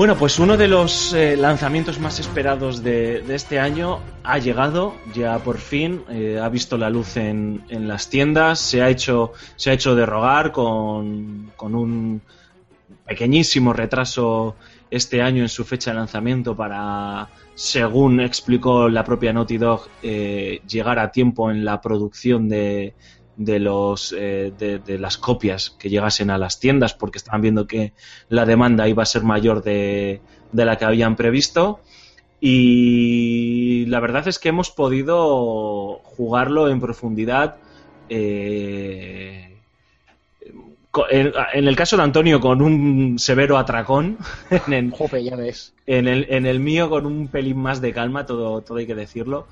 Bueno, 0.06 0.20
pues 0.20 0.38
uno 0.38 0.56
de 0.56 0.68
los 0.68 1.12
eh, 1.14 1.36
lanzamientos 1.36 1.98
más 1.98 2.20
esperados 2.20 2.80
de, 2.84 3.24
este 3.34 3.58
año 3.58 3.98
ha 4.22 4.38
llegado, 4.38 4.94
ya 5.12 5.36
por 5.40 5.58
fin, 5.58 6.04
eh, 6.08 6.38
ha 6.40 6.48
visto 6.48 6.78
la 6.78 6.90
luz 6.90 7.16
en, 7.16 7.64
en 7.70 7.88
las 7.88 8.08
tiendas, 8.08 8.60
se 8.60 8.82
ha 8.82 8.88
hecho, 8.88 9.32
se 9.56 9.70
ha 9.70 9.72
hecho 9.72 9.96
de 9.96 10.06
rogar 10.06 10.52
con, 10.52 11.50
con 11.56 11.74
un 11.74 12.22
pequeñísimo 13.04 13.72
retraso 13.72 14.54
este 14.92 15.22
año 15.22 15.42
en 15.42 15.48
su 15.48 15.64
fecha 15.64 15.90
de 15.90 15.96
lanzamiento 15.96 16.56
para, 16.56 17.28
según 17.56 18.20
explicó 18.20 18.88
la 18.88 19.02
propia 19.02 19.32
Naughty 19.32 19.58
Dog, 19.58 19.88
eh, 20.04 20.60
llegar 20.68 21.00
a 21.00 21.10
tiempo 21.10 21.50
en 21.50 21.64
la 21.64 21.80
producción 21.80 22.48
de, 22.48 22.94
de 23.36 23.58
los 23.58 24.14
eh, 24.16 24.52
de, 24.58 24.78
de 24.78 24.98
las 24.98 25.18
copias 25.18 25.70
que 25.78 25.90
llegasen 25.90 26.30
a 26.30 26.38
las 26.38 26.58
tiendas 26.58 26.94
porque 26.94 27.18
estaban 27.18 27.42
viendo 27.42 27.66
que 27.66 27.92
la 28.28 28.46
demanda 28.46 28.88
iba 28.88 29.02
a 29.02 29.06
ser 29.06 29.22
mayor 29.22 29.62
de, 29.62 30.20
de 30.52 30.64
la 30.64 30.76
que 30.76 30.84
habían 30.86 31.16
previsto 31.16 31.80
y 32.40 33.86
la 33.86 34.00
verdad 34.00 34.26
es 34.28 34.38
que 34.38 34.48
hemos 34.48 34.70
podido 34.70 36.00
jugarlo 36.04 36.68
en 36.68 36.80
profundidad 36.80 37.56
eh, 38.08 39.56
en 41.10 41.68
el 41.68 41.76
caso 41.76 41.96
de 41.96 42.02
Antonio 42.02 42.40
con 42.40 42.62
un 42.62 43.18
severo 43.18 43.58
atracón 43.58 44.18
en 44.66 44.72
el, 44.72 44.90
Jope, 44.90 45.22
ya 45.22 45.36
ves. 45.36 45.74
en 45.86 46.08
el, 46.08 46.26
en 46.30 46.46
el 46.46 46.60
mío 46.60 46.88
con 46.88 47.06
un 47.06 47.28
pelín 47.28 47.58
más 47.58 47.80
de 47.80 47.92
calma, 47.92 48.26
todo, 48.26 48.62
todo 48.62 48.78
hay 48.78 48.86
que 48.86 48.94
decirlo. 48.94 49.46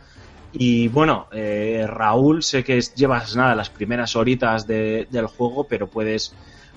Y 0.56 0.88
bueno, 0.88 1.28
eh, 1.32 1.84
Raúl, 1.88 2.42
sé 2.42 2.62
que 2.62 2.80
llevas 2.94 3.34
nada 3.34 3.54
las 3.56 3.70
primeras 3.70 4.14
horitas 4.16 4.66
de- 4.66 5.06
del 5.10 5.26
juego, 5.26 5.66
pero 5.66 5.90
puedes, 5.90 6.36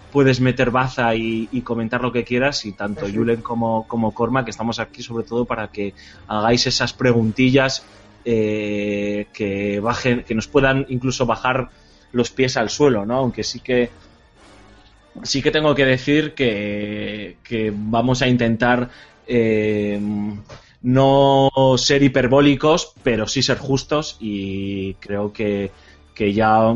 puedes 0.10 0.42
meter 0.42 0.72
baza 0.72 1.14
y, 1.16 1.48
y 1.52 1.62
comentar 1.64 2.02
lo 2.02 2.12
que 2.12 2.24
quieras 2.24 2.66
y 2.66 2.74
tanto 2.74 3.06
Sí. 3.08 3.16
Julen 3.16 3.42
como, 3.42 3.88
como 3.88 4.14
Corma 4.14 4.44
que 4.44 4.52
estamos 4.52 4.80
aquí 4.80 5.04
sobre 5.04 5.26
todo 5.26 5.46
para 5.46 5.68
que 5.70 5.94
hagáis 6.28 6.66
esas 6.68 6.94
preguntillas 6.94 7.86
eh, 8.24 9.30
que 9.34 9.80
bajen, 9.80 10.24
que 10.24 10.34
nos 10.36 10.48
puedan 10.48 10.86
incluso 10.90 11.26
bajar 11.28 11.70
los 12.12 12.32
pies 12.32 12.58
al 12.58 12.70
suelo, 12.70 13.06
¿no? 13.06 13.18
Aunque 13.18 13.44
sí 13.44 13.60
que 13.62 13.92
sí 15.24 15.42
que 15.42 15.52
tengo 15.52 15.74
que 15.76 15.86
decir 15.86 16.34
que, 16.34 17.40
que 17.44 17.72
vamos 17.74 18.22
a 18.22 18.28
intentar 18.28 18.90
eh, 19.26 20.00
no 20.88 21.52
ser 21.76 22.02
hiperbólicos, 22.02 22.94
pero 23.04 23.28
sí 23.28 23.44
ser 23.44 23.58
justos 23.58 24.16
y 24.22 24.94
creo 24.94 25.34
que, 25.34 25.70
que 26.16 26.32
ya 26.32 26.74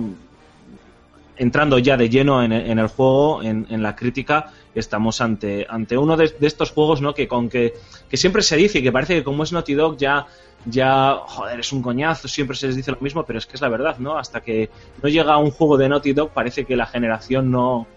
entrando 1.37 1.79
ya 1.79 1.95
de 1.95 2.09
lleno 2.09 2.43
en, 2.43 2.51
en 2.51 2.77
el 2.77 2.87
juego, 2.87 3.41
en, 3.41 3.67
en 3.69 3.81
la 3.81 3.95
crítica, 3.95 4.51
estamos 4.75 5.21
ante, 5.21 5.65
ante 5.69 5.97
uno 5.97 6.17
de, 6.17 6.29
estos 6.41 6.71
juegos 6.71 6.99
¿no? 6.99 7.13
que, 7.13 7.25
con 7.29 7.47
que, 7.47 7.73
que 8.09 8.17
siempre 8.17 8.41
se 8.41 8.57
dice 8.57 8.79
y 8.79 8.83
que 8.83 8.91
parece 8.91 9.15
que 9.15 9.23
como 9.23 9.43
es 9.43 9.53
Naughty 9.53 9.75
Dog 9.75 9.95
ya, 9.95 10.27
ya, 10.65 11.21
joder, 11.25 11.61
es 11.61 11.71
un 11.71 11.81
coñazo, 11.81 12.27
siempre 12.27 12.57
se 12.57 12.67
les 12.67 12.75
dice 12.75 12.91
lo 12.91 12.99
mismo, 12.99 13.23
pero 13.23 13.39
es 13.39 13.45
que 13.45 13.55
es 13.55 13.61
la 13.61 13.69
verdad, 13.69 13.97
¿no? 13.99 14.17
Hasta 14.17 14.41
que 14.41 14.69
no 15.01 15.07
llega 15.07 15.37
un 15.37 15.51
juego 15.51 15.77
de 15.77 15.87
Naughty 15.87 16.11
Dog 16.11 16.31
parece 16.31 16.65
que 16.65 16.75
la 16.75 16.85
generación 16.85 17.49
no, 17.49 17.87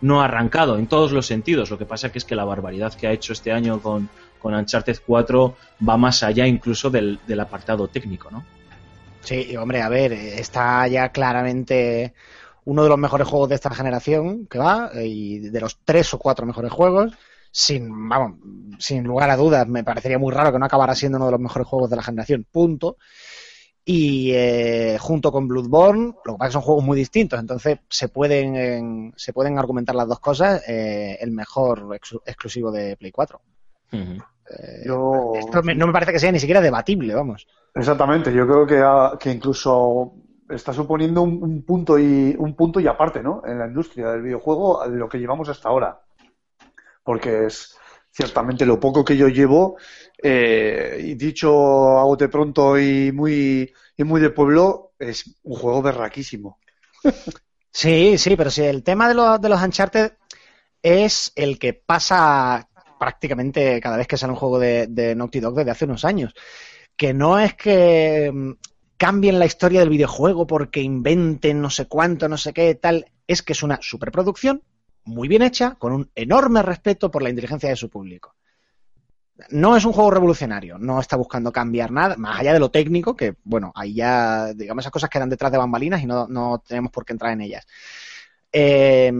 no 0.00 0.20
ha 0.20 0.24
arrancado 0.24 0.78
en 0.78 0.86
todos 0.86 1.12
los 1.12 1.26
sentidos. 1.26 1.70
Lo 1.70 1.78
que 1.78 1.86
pasa 1.86 2.10
que 2.10 2.18
es 2.18 2.24
que 2.24 2.34
la 2.34 2.44
barbaridad 2.44 2.94
que 2.94 3.06
ha 3.06 3.12
hecho 3.12 3.32
este 3.32 3.52
año 3.52 3.80
con, 3.80 4.08
con 4.38 4.54
Uncharted 4.54 4.98
4 5.06 5.56
va 5.88 5.96
más 5.96 6.22
allá 6.22 6.46
incluso 6.46 6.90
del, 6.90 7.18
del 7.26 7.40
apartado 7.40 7.88
técnico, 7.88 8.30
¿no? 8.30 8.44
Sí, 9.22 9.54
hombre, 9.56 9.82
a 9.82 9.88
ver, 9.88 10.12
está 10.12 10.88
ya 10.88 11.10
claramente 11.10 12.14
uno 12.64 12.82
de 12.82 12.88
los 12.88 12.98
mejores 12.98 13.28
juegos 13.28 13.48
de 13.48 13.54
esta 13.54 13.70
generación 13.70 14.46
que 14.46 14.58
va, 14.58 14.90
eh, 14.94 15.06
y 15.06 15.38
de 15.40 15.60
los 15.60 15.78
tres 15.84 16.12
o 16.14 16.18
cuatro 16.18 16.46
mejores 16.46 16.72
juegos, 16.72 17.12
sin, 17.50 18.08
vamos, 18.08 18.38
sin 18.78 19.04
lugar 19.04 19.30
a 19.30 19.36
dudas, 19.36 19.66
me 19.66 19.84
parecería 19.84 20.18
muy 20.18 20.32
raro 20.32 20.52
que 20.52 20.58
no 20.58 20.66
acabara 20.66 20.94
siendo 20.94 21.18
uno 21.18 21.26
de 21.26 21.32
los 21.32 21.40
mejores 21.40 21.66
juegos 21.66 21.90
de 21.90 21.96
la 21.96 22.02
generación, 22.02 22.46
punto. 22.50 22.96
Y 23.92 24.30
eh, 24.34 24.98
junto 25.00 25.32
con 25.32 25.48
Bloodborne, 25.48 26.14
lo 26.24 26.34
que 26.34 26.38
pasa 26.38 26.44
es 26.44 26.48
que 26.50 26.52
son 26.52 26.62
juegos 26.62 26.84
muy 26.84 26.96
distintos, 26.96 27.40
entonces 27.40 27.80
se 27.88 28.08
pueden, 28.08 29.12
se 29.16 29.32
pueden 29.32 29.58
argumentar 29.58 29.96
las 29.96 30.06
dos 30.06 30.20
cosas, 30.20 30.62
eh, 30.68 31.18
el 31.20 31.32
mejor 31.32 31.88
ex- 31.96 32.16
exclusivo 32.24 32.70
de 32.70 32.96
Play 32.96 33.10
4. 33.10 33.40
Ujú. 33.92 34.22
Eh, 34.48 34.82
Yo... 34.86 35.32
esto 35.34 35.60
me- 35.64 35.74
no 35.74 35.88
me 35.88 35.92
parece 35.92 36.12
que 36.12 36.20
sea 36.20 36.30
ni 36.30 36.38
siquiera 36.38 36.60
debatible, 36.60 37.12
vamos. 37.16 37.48
Exactamente, 37.74 38.32
yo 38.32 38.46
creo 38.46 38.64
que, 38.64 38.78
ha- 38.78 39.18
que 39.18 39.32
incluso 39.32 40.12
está 40.48 40.72
suponiendo 40.72 41.22
un, 41.22 41.42
un 41.42 41.64
punto 41.64 41.98
y 41.98 42.36
un 42.38 42.54
punto 42.54 42.78
y 42.78 42.86
aparte, 42.86 43.24
¿no? 43.24 43.42
En 43.44 43.58
la 43.58 43.66
industria 43.66 44.10
del 44.12 44.22
videojuego 44.22 44.88
de 44.88 44.98
lo 44.98 45.08
que 45.08 45.18
llevamos 45.18 45.48
hasta 45.48 45.68
ahora, 45.68 46.00
porque 47.02 47.46
es 47.46 47.76
ciertamente 48.10 48.66
lo 48.66 48.80
poco 48.80 49.04
que 49.04 49.16
yo 49.16 49.28
llevo 49.28 49.76
eh, 50.22 50.98
y 51.00 51.14
dicho 51.14 51.98
a 51.98 52.04
bote 52.04 52.28
pronto 52.28 52.78
y 52.78 53.12
muy 53.12 53.72
y 53.96 54.04
muy 54.04 54.20
de 54.20 54.30
pueblo 54.30 54.92
es 54.98 55.38
un 55.42 55.56
juego 55.56 55.82
berraquísimo. 55.82 56.58
Sí, 57.72 58.18
sí, 58.18 58.34
pero 58.36 58.50
si 58.50 58.62
el 58.62 58.82
tema 58.82 59.08
de 59.08 59.14
los, 59.14 59.40
de 59.40 59.48
los 59.48 59.62
Uncharted 59.62 60.12
es 60.82 61.32
el 61.36 61.58
que 61.58 61.72
pasa 61.72 62.68
prácticamente 62.98 63.80
cada 63.80 63.96
vez 63.96 64.08
que 64.08 64.16
sale 64.16 64.32
un 64.32 64.38
juego 64.38 64.58
de, 64.58 64.88
de 64.88 65.14
Naughty 65.14 65.40
Dog 65.40 65.54
desde 65.54 65.70
hace 65.70 65.84
unos 65.84 66.04
años. 66.04 66.34
Que 66.96 67.14
no 67.14 67.38
es 67.38 67.54
que 67.54 68.30
mm, 68.32 68.52
cambien 68.96 69.38
la 69.38 69.46
historia 69.46 69.80
del 69.80 69.88
videojuego 69.88 70.46
porque 70.46 70.82
inventen 70.82 71.60
no 71.62 71.70
sé 71.70 71.86
cuánto, 71.86 72.28
no 72.28 72.36
sé 72.36 72.52
qué, 72.52 72.74
tal. 72.74 73.06
Es 73.26 73.42
que 73.42 73.52
es 73.52 73.62
una 73.62 73.78
superproducción 73.80 74.62
muy 75.10 75.28
bien 75.28 75.42
hecha, 75.42 75.74
con 75.74 75.92
un 75.92 76.10
enorme 76.14 76.62
respeto 76.62 77.10
por 77.10 77.22
la 77.22 77.30
inteligencia 77.30 77.68
de 77.68 77.76
su 77.76 77.90
público. 77.90 78.34
No 79.50 79.76
es 79.76 79.84
un 79.84 79.92
juego 79.92 80.10
revolucionario, 80.10 80.78
no 80.78 81.00
está 81.00 81.16
buscando 81.16 81.50
cambiar 81.50 81.90
nada, 81.90 82.16
más 82.16 82.38
allá 82.38 82.52
de 82.52 82.60
lo 82.60 82.70
técnico, 82.70 83.16
que 83.16 83.36
bueno, 83.44 83.72
ahí 83.74 83.94
ya, 83.94 84.52
digamos, 84.52 84.82
esas 84.82 84.92
cosas 84.92 85.08
quedan 85.08 85.30
detrás 85.30 85.50
de 85.50 85.58
bambalinas 85.58 86.02
y 86.02 86.06
no, 86.06 86.28
no 86.28 86.62
tenemos 86.66 86.92
por 86.92 87.04
qué 87.04 87.14
entrar 87.14 87.32
en 87.32 87.40
ellas. 87.40 87.66
Eh, 88.52 89.12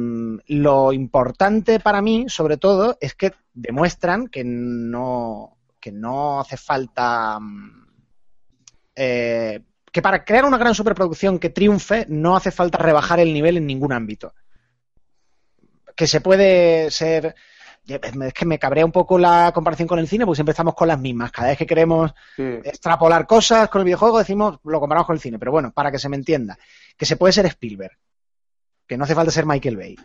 lo 0.49 0.93
importante 0.93 1.81
para 1.81 2.03
mí, 2.03 2.27
sobre 2.29 2.57
todo, 2.57 2.99
es 3.01 3.15
que 3.15 3.33
demuestran 3.55 4.29
que 4.29 4.43
no, 4.45 5.57
que 5.81 5.93
no 5.93 6.41
hace 6.41 6.57
falta. 6.57 7.39
mm, 7.41 7.87
eh, 8.97 9.61
que 9.93 10.03
para 10.03 10.25
crear 10.25 10.45
una 10.45 10.59
gran 10.59 10.75
superproducción 10.75 11.39
que 11.39 11.51
triunfe, 11.51 12.07
no 12.09 12.37
hace 12.37 12.51
falta 12.51 12.79
rebajar 12.79 13.19
el 13.19 13.33
nivel 13.33 13.57
en 13.57 13.67
ningún 13.67 13.93
ámbito. 13.93 14.35
Que 16.01 16.07
se 16.07 16.23
puede 16.23 16.91
ser. 16.91 17.35
Es 17.87 18.33
que 18.33 18.47
me 18.47 18.59
cabrea 18.59 18.87
un 18.87 18.91
poco 18.91 19.19
la 19.19 19.53
comparación 19.53 19.87
con 19.87 19.99
el 19.99 20.09
cine, 20.09 20.25
porque 20.25 20.37
siempre 20.39 20.53
estamos 20.53 20.75
con 20.75 20.89
las 20.89 20.99
mismas. 20.99 21.31
Cada 21.31 21.49
vez 21.49 21.59
que 21.59 21.67
queremos 21.67 22.11
Sí. 22.37 22.43
extrapolar 22.65 23.27
cosas 23.27 23.69
con 23.69 23.83
el 23.83 23.85
videojuego, 23.85 24.17
decimos, 24.19 24.61
lo 24.65 24.81
comparamos 24.81 25.07
con 25.07 25.17
el 25.17 25.21
cine. 25.21 25.39
Pero 25.39 25.53
bueno, 25.53 25.73
para 25.73 25.93
que 25.93 25.99
se 25.99 26.09
me 26.09 26.17
entienda, 26.17 26.59
que 26.97 27.05
se 27.05 27.19
puede 27.19 27.35
ser 27.35 27.45
Spielberg, 27.45 27.99
que 28.87 28.97
no 28.97 29.05
hace 29.05 29.15
falta 29.15 29.31
ser 29.31 29.45
Michael 29.45 29.77
Bay. 29.77 29.97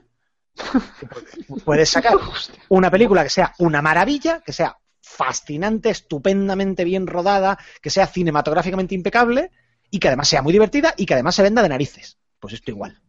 Puedes 1.63 1.89
sacar 1.91 2.15
una 2.67 2.91
película 2.91 3.23
que 3.23 3.29
sea 3.29 3.53
una 3.59 3.81
maravilla, 3.81 4.41
que 4.45 4.51
sea 4.51 4.77
fascinante, 5.01 5.91
estupendamente 5.91 6.83
bien 6.83 7.07
rodada, 7.07 7.57
que 7.81 7.89
sea 7.89 8.05
cinematográficamente 8.05 8.95
impecable 8.95 9.49
y 9.89 9.99
que 9.99 10.09
además 10.09 10.27
sea 10.27 10.41
muy 10.41 10.51
divertida 10.51 10.93
y 10.97 11.05
que 11.05 11.13
además 11.13 11.35
se 11.35 11.43
venda 11.43 11.61
de 11.61 11.69
narices. 11.69 12.17
Pues 12.37 12.53
esto 12.53 12.71
igual. 12.71 13.01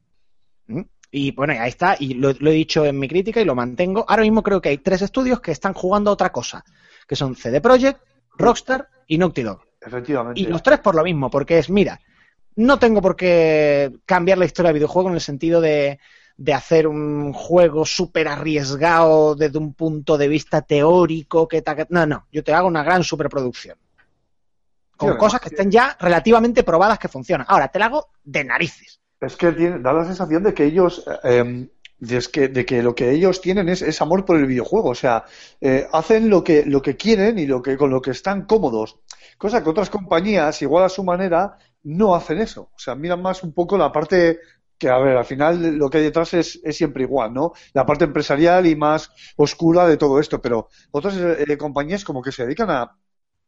¿Mm? 0.68 0.82
Y 1.18 1.30
bueno, 1.32 1.54
ahí 1.58 1.70
está, 1.70 1.96
y 1.98 2.12
lo, 2.12 2.34
lo 2.38 2.50
he 2.50 2.54
dicho 2.54 2.84
en 2.84 2.98
mi 2.98 3.08
crítica 3.08 3.40
y 3.40 3.46
lo 3.46 3.54
mantengo. 3.54 4.04
Ahora 4.06 4.20
mismo 4.22 4.42
creo 4.42 4.60
que 4.60 4.68
hay 4.68 4.76
tres 4.78 5.00
estudios 5.00 5.40
que 5.40 5.50
están 5.50 5.72
jugando 5.72 6.10
a 6.10 6.12
otra 6.12 6.30
cosa, 6.30 6.62
que 7.08 7.16
son 7.16 7.34
CD 7.34 7.62
Projekt, 7.62 8.00
Rockstar 8.36 8.86
y 9.06 9.16
Naughty 9.16 9.42
Dog. 9.42 9.62
Efectivamente. 9.80 10.38
Y 10.38 10.44
los 10.46 10.62
tres 10.62 10.80
por 10.80 10.94
lo 10.94 11.02
mismo, 11.02 11.30
porque 11.30 11.56
es, 11.58 11.70
mira, 11.70 11.98
no 12.56 12.78
tengo 12.78 13.00
por 13.00 13.16
qué 13.16 13.92
cambiar 14.04 14.36
la 14.36 14.44
historia 14.44 14.68
del 14.68 14.74
videojuego 14.80 15.08
en 15.08 15.14
el 15.14 15.22
sentido 15.22 15.62
de, 15.62 16.00
de 16.36 16.52
hacer 16.52 16.86
un 16.86 17.32
juego 17.32 17.86
súper 17.86 18.28
arriesgado 18.28 19.34
desde 19.36 19.56
un 19.56 19.72
punto 19.72 20.18
de 20.18 20.28
vista 20.28 20.60
teórico. 20.60 21.48
Que 21.48 21.62
ta- 21.62 21.76
que- 21.76 21.86
no, 21.88 22.04
no, 22.04 22.26
yo 22.30 22.44
te 22.44 22.52
hago 22.52 22.68
una 22.68 22.82
gran 22.84 23.02
superproducción. 23.02 23.78
Con 24.98 25.16
cosas 25.16 25.40
que 25.40 25.48
que- 25.48 25.54
estén 25.54 25.70
ya 25.70 25.96
relativamente 25.98 26.62
probadas 26.62 26.98
que 26.98 27.08
funcionan. 27.08 27.46
Ahora, 27.48 27.68
te 27.68 27.78
la 27.78 27.86
hago 27.86 28.08
de 28.22 28.44
narices. 28.44 29.00
Es 29.20 29.36
que 29.36 29.52
tiene- 29.52 29.78
da 29.78 29.92
la 29.92 30.04
sensación 30.04 30.42
de 30.42 30.52
que 30.54 30.64
ellos, 30.64 31.04
eh, 31.24 31.68
de, 31.98 32.20
que, 32.32 32.48
de 32.48 32.66
que 32.66 32.82
lo 32.82 32.94
que 32.94 33.10
ellos 33.10 33.40
tienen 33.40 33.68
es, 33.68 33.80
es 33.82 34.00
amor 34.02 34.24
por 34.24 34.36
el 34.36 34.46
videojuego. 34.46 34.90
O 34.90 34.94
sea, 34.94 35.24
eh, 35.60 35.86
hacen 35.92 36.28
lo 36.28 36.44
que, 36.44 36.64
lo 36.66 36.82
que 36.82 36.96
quieren 36.96 37.38
y 37.38 37.46
lo 37.46 37.62
que, 37.62 37.76
con 37.76 37.90
lo 37.90 38.00
que 38.02 38.10
están 38.10 38.46
cómodos. 38.46 39.00
Cosa 39.38 39.62
que 39.62 39.70
otras 39.70 39.90
compañías, 39.90 40.60
igual 40.62 40.84
a 40.84 40.88
su 40.88 41.02
manera, 41.04 41.56
no 41.84 42.14
hacen 42.14 42.38
eso. 42.38 42.70
O 42.74 42.78
sea, 42.78 42.94
miran 42.94 43.22
más 43.22 43.42
un 43.42 43.52
poco 43.54 43.78
la 43.78 43.90
parte 43.92 44.38
que, 44.78 44.88
a 44.90 44.98
ver, 44.98 45.16
al 45.16 45.24
final 45.24 45.76
lo 45.78 45.88
que 45.88 45.98
hay 45.98 46.04
detrás 46.04 46.34
es, 46.34 46.60
es 46.62 46.76
siempre 46.76 47.04
igual, 47.04 47.32
¿no? 47.32 47.52
La 47.72 47.86
parte 47.86 48.04
empresarial 48.04 48.66
y 48.66 48.76
más 48.76 49.10
oscura 49.36 49.86
de 49.86 49.96
todo 49.96 50.20
esto. 50.20 50.40
Pero 50.42 50.68
otras 50.90 51.16
eh, 51.16 51.56
compañías 51.56 52.04
como 52.04 52.20
que 52.22 52.32
se 52.32 52.44
dedican 52.44 52.70
a, 52.70 52.98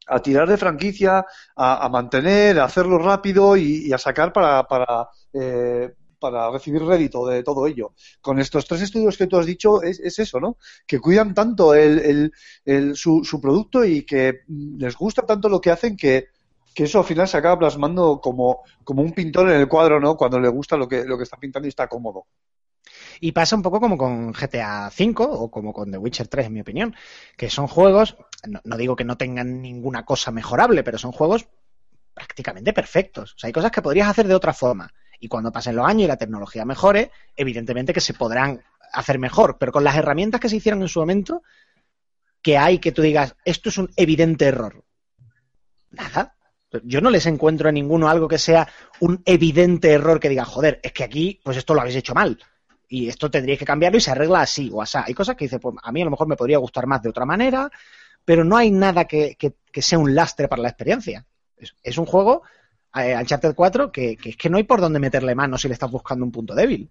a 0.08 0.20
tirar 0.20 0.48
de 0.48 0.56
franquicia, 0.56 1.24
a, 1.56 1.88
mantener, 1.88 2.58
a 2.60 2.64
hacerlo 2.64 2.98
rápido 2.98 3.56
y, 3.56 3.92
a 3.92 3.98
sacar 3.98 4.32
para, 4.32 4.64
para, 4.64 5.08
eh, 5.32 5.92
para 6.18 6.50
recibir 6.50 6.82
rédito 6.84 7.26
de 7.26 7.42
todo 7.42 7.66
ello. 7.66 7.94
Con 8.20 8.38
estos 8.40 8.66
tres 8.66 8.82
estudios 8.82 9.16
que 9.16 9.26
tú 9.26 9.38
has 9.38 9.46
dicho, 9.46 9.82
es, 9.82 10.00
es 10.00 10.18
eso, 10.18 10.40
¿no? 10.40 10.56
Que 10.86 10.98
cuidan 11.00 11.34
tanto 11.34 11.74
el, 11.74 11.98
el- 12.00 12.32
el- 12.64 12.96
su, 12.96 13.22
su 13.24 13.40
producto 13.40 13.84
y 13.84 14.04
que 14.04 14.40
les 14.48 14.96
gusta 14.96 15.22
tanto 15.26 15.48
lo 15.48 15.60
que 15.60 15.70
hacen 15.70 15.96
que, 15.96 16.28
que 16.74 16.84
eso 16.84 16.98
al 16.98 17.04
final 17.04 17.28
se 17.28 17.36
acaba 17.36 17.58
plasmando 17.58 18.20
como, 18.20 18.62
como 18.84 19.02
un 19.02 19.12
pintor 19.12 19.50
en 19.50 19.60
el 19.60 19.68
cuadro, 19.68 20.00
¿no? 20.00 20.16
Cuando 20.16 20.38
le 20.40 20.48
gusta 20.48 20.76
lo 20.76 20.88
que, 20.88 21.04
lo 21.04 21.16
que 21.16 21.24
está 21.24 21.36
pintando 21.36 21.66
y 21.66 21.70
está 21.70 21.88
cómodo. 21.88 22.26
Y 23.20 23.32
pasa 23.32 23.56
un 23.56 23.62
poco 23.62 23.80
como 23.80 23.96
con 23.96 24.32
GTA 24.32 24.90
V 24.96 25.14
o 25.18 25.50
como 25.50 25.72
con 25.72 25.90
The 25.90 25.98
Witcher 25.98 26.28
3, 26.28 26.46
en 26.46 26.52
mi 26.52 26.60
opinión, 26.60 26.94
que 27.36 27.50
son 27.50 27.66
juegos, 27.66 28.16
no, 28.46 28.60
no 28.64 28.76
digo 28.76 28.96
que 28.96 29.04
no 29.04 29.16
tengan 29.16 29.60
ninguna 29.60 30.04
cosa 30.04 30.30
mejorable, 30.30 30.84
pero 30.84 30.98
son 30.98 31.12
juegos 31.12 31.48
prácticamente 32.14 32.72
perfectos. 32.72 33.34
O 33.34 33.38
sea, 33.38 33.48
hay 33.48 33.52
cosas 33.52 33.70
que 33.70 33.82
podrías 33.82 34.08
hacer 34.08 34.26
de 34.26 34.34
otra 34.34 34.52
forma. 34.52 34.92
Y 35.20 35.28
cuando 35.28 35.52
pasen 35.52 35.76
los 35.76 35.86
años 35.86 36.04
y 36.04 36.06
la 36.08 36.16
tecnología 36.16 36.64
mejore, 36.64 37.10
evidentemente 37.36 37.92
que 37.92 38.00
se 38.00 38.14
podrán 38.14 38.62
hacer 38.92 39.18
mejor, 39.18 39.58
pero 39.58 39.72
con 39.72 39.84
las 39.84 39.96
herramientas 39.96 40.40
que 40.40 40.48
se 40.48 40.56
hicieron 40.56 40.82
en 40.82 40.88
su 40.88 41.00
momento, 41.00 41.42
que 42.40 42.56
hay 42.56 42.78
que 42.78 42.92
tú 42.92 43.02
digas, 43.02 43.36
esto 43.44 43.68
es 43.68 43.78
un 43.78 43.90
evidente 43.96 44.46
error. 44.46 44.84
Nada. 45.90 46.34
Yo 46.82 47.00
no 47.00 47.10
les 47.10 47.26
encuentro 47.26 47.68
a 47.68 47.72
ninguno 47.72 48.08
algo 48.08 48.28
que 48.28 48.38
sea 48.38 48.68
un 49.00 49.22
evidente 49.24 49.90
error 49.90 50.20
que 50.20 50.28
diga, 50.28 50.44
joder, 50.44 50.80
es 50.82 50.92
que 50.92 51.02
aquí, 51.02 51.40
pues 51.42 51.56
esto 51.56 51.74
lo 51.74 51.80
habéis 51.80 51.96
hecho 51.96 52.14
mal 52.14 52.38
y 52.88 53.08
esto 53.08 53.30
tendríais 53.30 53.58
que 53.58 53.64
cambiarlo 53.64 53.98
y 53.98 54.00
se 54.00 54.10
arregla 54.10 54.40
así 54.40 54.70
o 54.72 54.80
así. 54.80 54.98
Hay 55.04 55.14
cosas 55.14 55.36
que 55.36 55.44
dice, 55.44 55.58
pues 55.58 55.76
a 55.82 55.92
mí 55.92 56.00
a 56.00 56.04
lo 56.04 56.10
mejor 56.10 56.26
me 56.26 56.36
podría 56.36 56.58
gustar 56.58 56.86
más 56.86 57.02
de 57.02 57.10
otra 57.10 57.26
manera, 57.26 57.70
pero 58.24 58.44
no 58.44 58.56
hay 58.56 58.70
nada 58.70 59.04
que, 59.04 59.36
que- 59.36 59.54
sea 59.80 59.98
un 60.00 60.12
lastre 60.12 60.48
para 60.48 60.62
la 60.62 60.70
experiencia. 60.70 61.24
Es, 61.56 61.72
es 61.84 61.98
un 61.98 62.06
juego, 62.06 62.42
eh, 62.96 63.14
Uncharted 63.16 63.54
4, 63.54 63.92
que, 63.92 64.16
que 64.16 64.30
es 64.30 64.36
que 64.36 64.50
no 64.50 64.56
hay 64.56 64.64
por 64.64 64.80
dónde 64.80 64.98
meterle 64.98 65.36
mano 65.36 65.56
si 65.56 65.68
le 65.68 65.74
estás 65.74 65.90
buscando 65.90 66.24
un 66.24 66.32
punto 66.32 66.52
débil. 66.52 66.90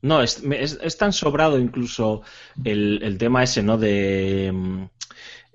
No, 0.00 0.22
es, 0.22 0.42
es, 0.42 0.78
es 0.80 0.96
tan 0.96 1.12
sobrado 1.12 1.58
incluso 1.58 2.22
el, 2.64 3.00
el, 3.02 3.18
tema 3.18 3.42
ese, 3.42 3.62
¿no? 3.62 3.76
De 3.76 4.50
mm, 4.50 4.84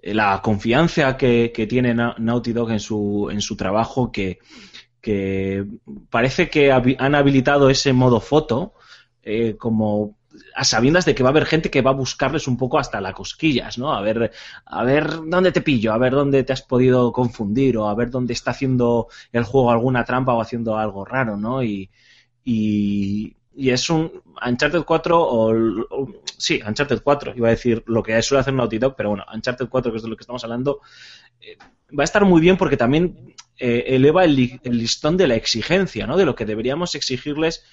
la 0.03 0.41
confianza 0.43 1.17
que, 1.17 1.51
que, 1.51 1.65
tiene 1.65 1.95
Naughty 1.95 2.53
Dog 2.53 2.71
en 2.71 2.79
su, 2.79 3.29
en 3.31 3.41
su 3.41 3.55
trabajo 3.55 4.11
que, 4.11 4.39
que 5.01 5.65
parece 6.09 6.49
que 6.49 6.71
han 6.71 7.15
habilitado 7.15 7.69
ese 7.69 7.93
modo 7.93 8.19
foto 8.19 8.75
eh, 9.23 9.55
como 9.57 10.15
a 10.55 10.63
sabiendas 10.63 11.05
de 11.05 11.15
que 11.15 11.23
va 11.23 11.29
a 11.29 11.31
haber 11.31 11.45
gente 11.45 11.69
que 11.69 11.81
va 11.81 11.91
a 11.91 11.95
buscarles 11.95 12.47
un 12.47 12.57
poco 12.57 12.79
hasta 12.79 13.01
las 13.01 13.13
cosquillas, 13.13 13.77
¿no? 13.77 13.93
A 13.93 14.01
ver, 14.01 14.31
a 14.65 14.83
ver 14.83 15.07
dónde 15.25 15.51
te 15.51 15.61
pillo, 15.61 15.93
a 15.93 15.97
ver 15.97 16.13
dónde 16.13 16.43
te 16.43 16.53
has 16.53 16.61
podido 16.61 17.11
confundir 17.11 17.77
o 17.77 17.87
a 17.87 17.95
ver 17.95 18.09
dónde 18.09 18.33
está 18.33 18.51
haciendo 18.51 19.07
el 19.31 19.43
juego 19.43 19.71
alguna 19.71 20.03
trampa 20.03 20.33
o 20.33 20.41
haciendo 20.41 20.77
algo 20.77 21.05
raro, 21.05 21.37
¿no? 21.37 21.63
Y, 21.63 21.89
y, 22.43 23.35
y 23.55 23.69
es 23.69 23.89
un 23.89 24.11
Uncharted 24.45 24.83
4 24.83 25.21
o, 25.21 25.51
o, 25.51 26.07
sí, 26.37 26.61
Uncharted 26.65 27.01
4, 27.03 27.33
iba 27.35 27.47
a 27.47 27.51
decir 27.51 27.83
lo 27.87 28.01
que 28.01 28.19
suele 28.21 28.41
hacer 28.41 28.53
Naughty 28.53 28.79
Dog, 28.79 28.95
pero 28.95 29.09
bueno, 29.09 29.25
Uncharted 29.33 29.69
4, 29.69 29.91
que 29.91 29.97
es 29.97 30.03
de 30.03 30.09
lo 30.09 30.15
que 30.15 30.23
estamos 30.23 30.43
hablando, 30.43 30.81
eh, 31.41 31.57
va 31.97 32.03
a 32.03 32.05
estar 32.05 32.25
muy 32.25 32.41
bien 32.41 32.57
porque 32.57 32.77
también 32.77 33.35
eh, 33.57 33.83
eleva 33.87 34.23
el, 34.25 34.59
el, 34.63 34.77
listón 34.77 35.15
de 35.15 35.27
la 35.27 35.35
exigencia, 35.35 36.07
¿no? 36.07 36.17
De 36.17 36.25
lo 36.25 36.35
que 36.35 36.45
deberíamos 36.45 36.95
exigirles 36.95 37.63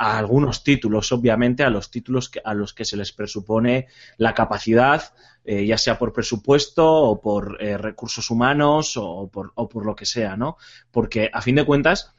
a 0.00 0.16
algunos 0.16 0.64
títulos, 0.64 1.12
obviamente, 1.12 1.62
a 1.62 1.68
los 1.68 1.90
títulos 1.90 2.30
que, 2.30 2.40
a 2.42 2.54
los 2.54 2.72
que 2.72 2.86
se 2.86 2.96
les 2.96 3.12
presupone 3.12 3.86
la 4.16 4.32
capacidad, 4.32 5.12
eh, 5.44 5.66
ya 5.66 5.76
sea 5.76 5.98
por 5.98 6.14
presupuesto 6.14 6.90
o 6.90 7.20
por 7.20 7.58
eh, 7.60 7.76
recursos 7.76 8.30
humanos 8.30 8.96
o 8.96 9.28
por, 9.30 9.52
o 9.56 9.68
por, 9.68 9.84
lo 9.84 9.94
que 9.94 10.06
sea, 10.06 10.38
¿no? 10.38 10.56
Porque 10.90 11.28
a 11.30 11.42
fin 11.42 11.56
de 11.56 11.66
cuentas, 11.66 12.14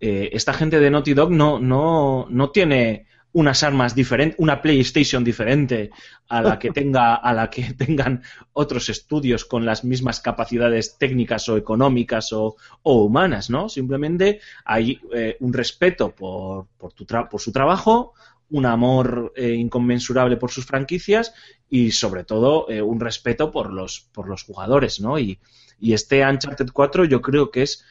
eh, 0.00 0.30
esta 0.32 0.52
gente 0.54 0.80
de 0.80 0.90
Naughty 0.90 1.14
Dog 1.14 1.30
no, 1.30 1.60
no, 1.60 2.26
no 2.28 2.50
tiene 2.50 3.06
unas 3.32 3.62
armas 3.62 3.94
diferentes, 3.94 4.38
una 4.38 4.60
PlayStation 4.60 5.22
diferente 5.22 5.90
a 6.28 6.42
la 6.42 6.58
que 6.58 6.70
tenga, 6.72 7.14
a 7.14 7.32
la 7.32 7.48
que 7.48 7.74
tengan 7.74 8.22
otros 8.52 8.88
estudios 8.88 9.44
con 9.44 9.64
las 9.64 9.84
mismas 9.84 10.20
capacidades 10.20 10.96
técnicas 10.98 11.48
o 11.48 11.56
económicas 11.56 12.32
o, 12.32 12.56
o 12.82 13.04
humanas, 13.04 13.50
¿no? 13.50 13.68
Simplemente 13.68 14.40
hay 14.64 15.00
eh, 15.14 15.36
un 15.40 15.52
respeto 15.52 16.14
por, 16.14 16.66
por, 16.76 16.92
tu 16.92 17.06
por, 17.06 17.40
su 17.40 17.52
trabajo, 17.52 18.14
un 18.50 18.66
amor 18.66 19.32
eh, 19.36 19.54
inconmensurable 19.54 20.36
por 20.36 20.50
sus 20.50 20.66
franquicias 20.66 21.32
y 21.68 21.92
sobre 21.92 22.24
todo 22.24 22.68
eh, 22.68 22.82
un 22.82 22.98
respeto 22.98 23.52
por 23.52 23.72
los, 23.72 24.08
por 24.12 24.28
los 24.28 24.42
jugadores, 24.42 25.00
¿no? 25.00 25.18
Y, 25.18 25.38
y 25.78 25.92
este 25.92 26.26
Uncharted 26.26 26.70
4 26.72 27.04
yo 27.04 27.22
creo 27.22 27.50
que 27.50 27.62
es 27.62 27.84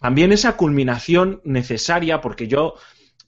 también 0.00 0.32
esa 0.32 0.56
culminación 0.56 1.40
necesaria 1.44 2.20
porque 2.20 2.46
yo 2.46 2.74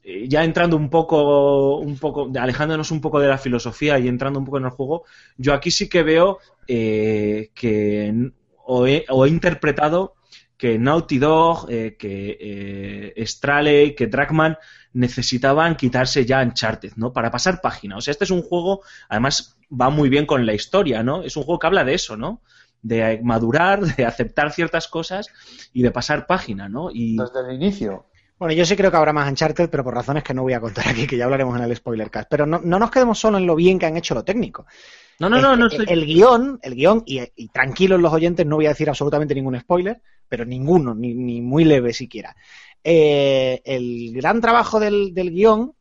ya 0.04 0.44
entrando 0.44 0.76
un 0.76 0.90
poco, 0.90 1.78
un 1.78 1.96
poco, 1.98 2.30
alejándonos 2.38 2.90
un 2.90 3.00
poco 3.00 3.20
de 3.20 3.28
la 3.28 3.38
filosofía 3.38 3.98
y 3.98 4.08
entrando 4.08 4.38
un 4.38 4.44
poco 4.44 4.58
en 4.58 4.64
el 4.64 4.70
juego, 4.70 5.04
yo 5.36 5.54
aquí 5.54 5.70
sí 5.70 5.88
que 5.88 6.02
veo 6.02 6.38
eh, 6.66 7.50
que 7.54 8.32
o 8.64 8.86
he, 8.86 9.28
interpretado 9.28 10.14
que 10.56 10.78
Naughty 10.78 11.18
Dog, 11.18 11.66
eh, 11.70 11.96
que 11.98 13.12
eh, 13.16 13.26
Straley, 13.26 13.94
que 13.94 14.06
Dragman 14.06 14.56
necesitaban 14.92 15.76
quitarse 15.76 16.24
ya 16.24 16.42
Uncharted, 16.42 16.92
¿no? 16.96 17.12
Para 17.12 17.30
pasar 17.30 17.60
página. 17.60 17.96
O 17.96 18.00
sea, 18.00 18.12
este 18.12 18.24
es 18.24 18.30
un 18.30 18.42
juego, 18.42 18.82
además 19.08 19.58
va 19.68 19.90
muy 19.90 20.08
bien 20.08 20.26
con 20.26 20.46
la 20.46 20.54
historia, 20.54 21.02
¿no? 21.02 21.22
Es 21.22 21.36
un 21.36 21.42
juego 21.42 21.58
que 21.58 21.66
habla 21.66 21.84
de 21.84 21.94
eso, 21.94 22.16
¿no? 22.16 22.42
De 22.80 23.20
madurar, 23.22 23.80
de 23.96 24.04
aceptar 24.04 24.52
ciertas 24.52 24.86
cosas 24.86 25.26
y 25.72 25.82
de 25.82 25.90
pasar 25.90 26.26
página, 26.26 26.68
¿no? 26.68 26.90
Y... 26.92 27.16
Desde 27.16 27.40
el 27.48 27.54
inicio. 27.54 28.06
Bueno, 28.42 28.54
yo 28.54 28.66
sí 28.66 28.74
creo 28.74 28.90
que 28.90 28.96
habrá 28.96 29.12
más 29.12 29.30
Uncharted, 29.30 29.70
pero 29.70 29.84
por 29.84 29.94
razones 29.94 30.24
que 30.24 30.34
no 30.34 30.42
voy 30.42 30.52
a 30.52 30.58
contar 30.60 30.88
aquí, 30.88 31.06
que 31.06 31.16
ya 31.16 31.26
hablaremos 31.26 31.56
en 31.56 31.62
el 31.62 31.76
spoiler 31.76 32.10
cast. 32.10 32.28
Pero 32.28 32.44
no, 32.44 32.60
no 32.60 32.80
nos 32.80 32.90
quedemos 32.90 33.16
solo 33.16 33.38
en 33.38 33.46
lo 33.46 33.54
bien 33.54 33.78
que 33.78 33.86
han 33.86 33.96
hecho 33.96 34.16
lo 34.16 34.24
técnico. 34.24 34.66
No, 35.20 35.28
no, 35.28 35.40
no, 35.40 35.56
no. 35.56 35.66
El, 35.66 35.88
el, 35.88 36.04
guion, 36.04 36.58
el 36.60 36.74
guion, 36.74 37.04
y, 37.06 37.20
y, 37.36 37.48
tranquilos 37.50 38.00
los 38.00 38.12
oyentes, 38.12 38.44
no 38.44 38.56
voy 38.56 38.66
a 38.66 38.70
decir 38.70 38.88
absolutamente 38.88 39.36
ningún 39.36 39.60
spoiler, 39.60 40.02
pero 40.28 40.44
ninguno, 40.44 40.92
ni, 40.92 41.14
ni 41.14 41.40
muy 41.40 41.62
leve 41.62 41.92
siquiera. 41.92 42.34
Eh, 42.82 43.62
el 43.64 44.10
gran 44.12 44.40
trabajo 44.40 44.80
del, 44.80 45.14
del, 45.14 45.30
guion 45.30 45.76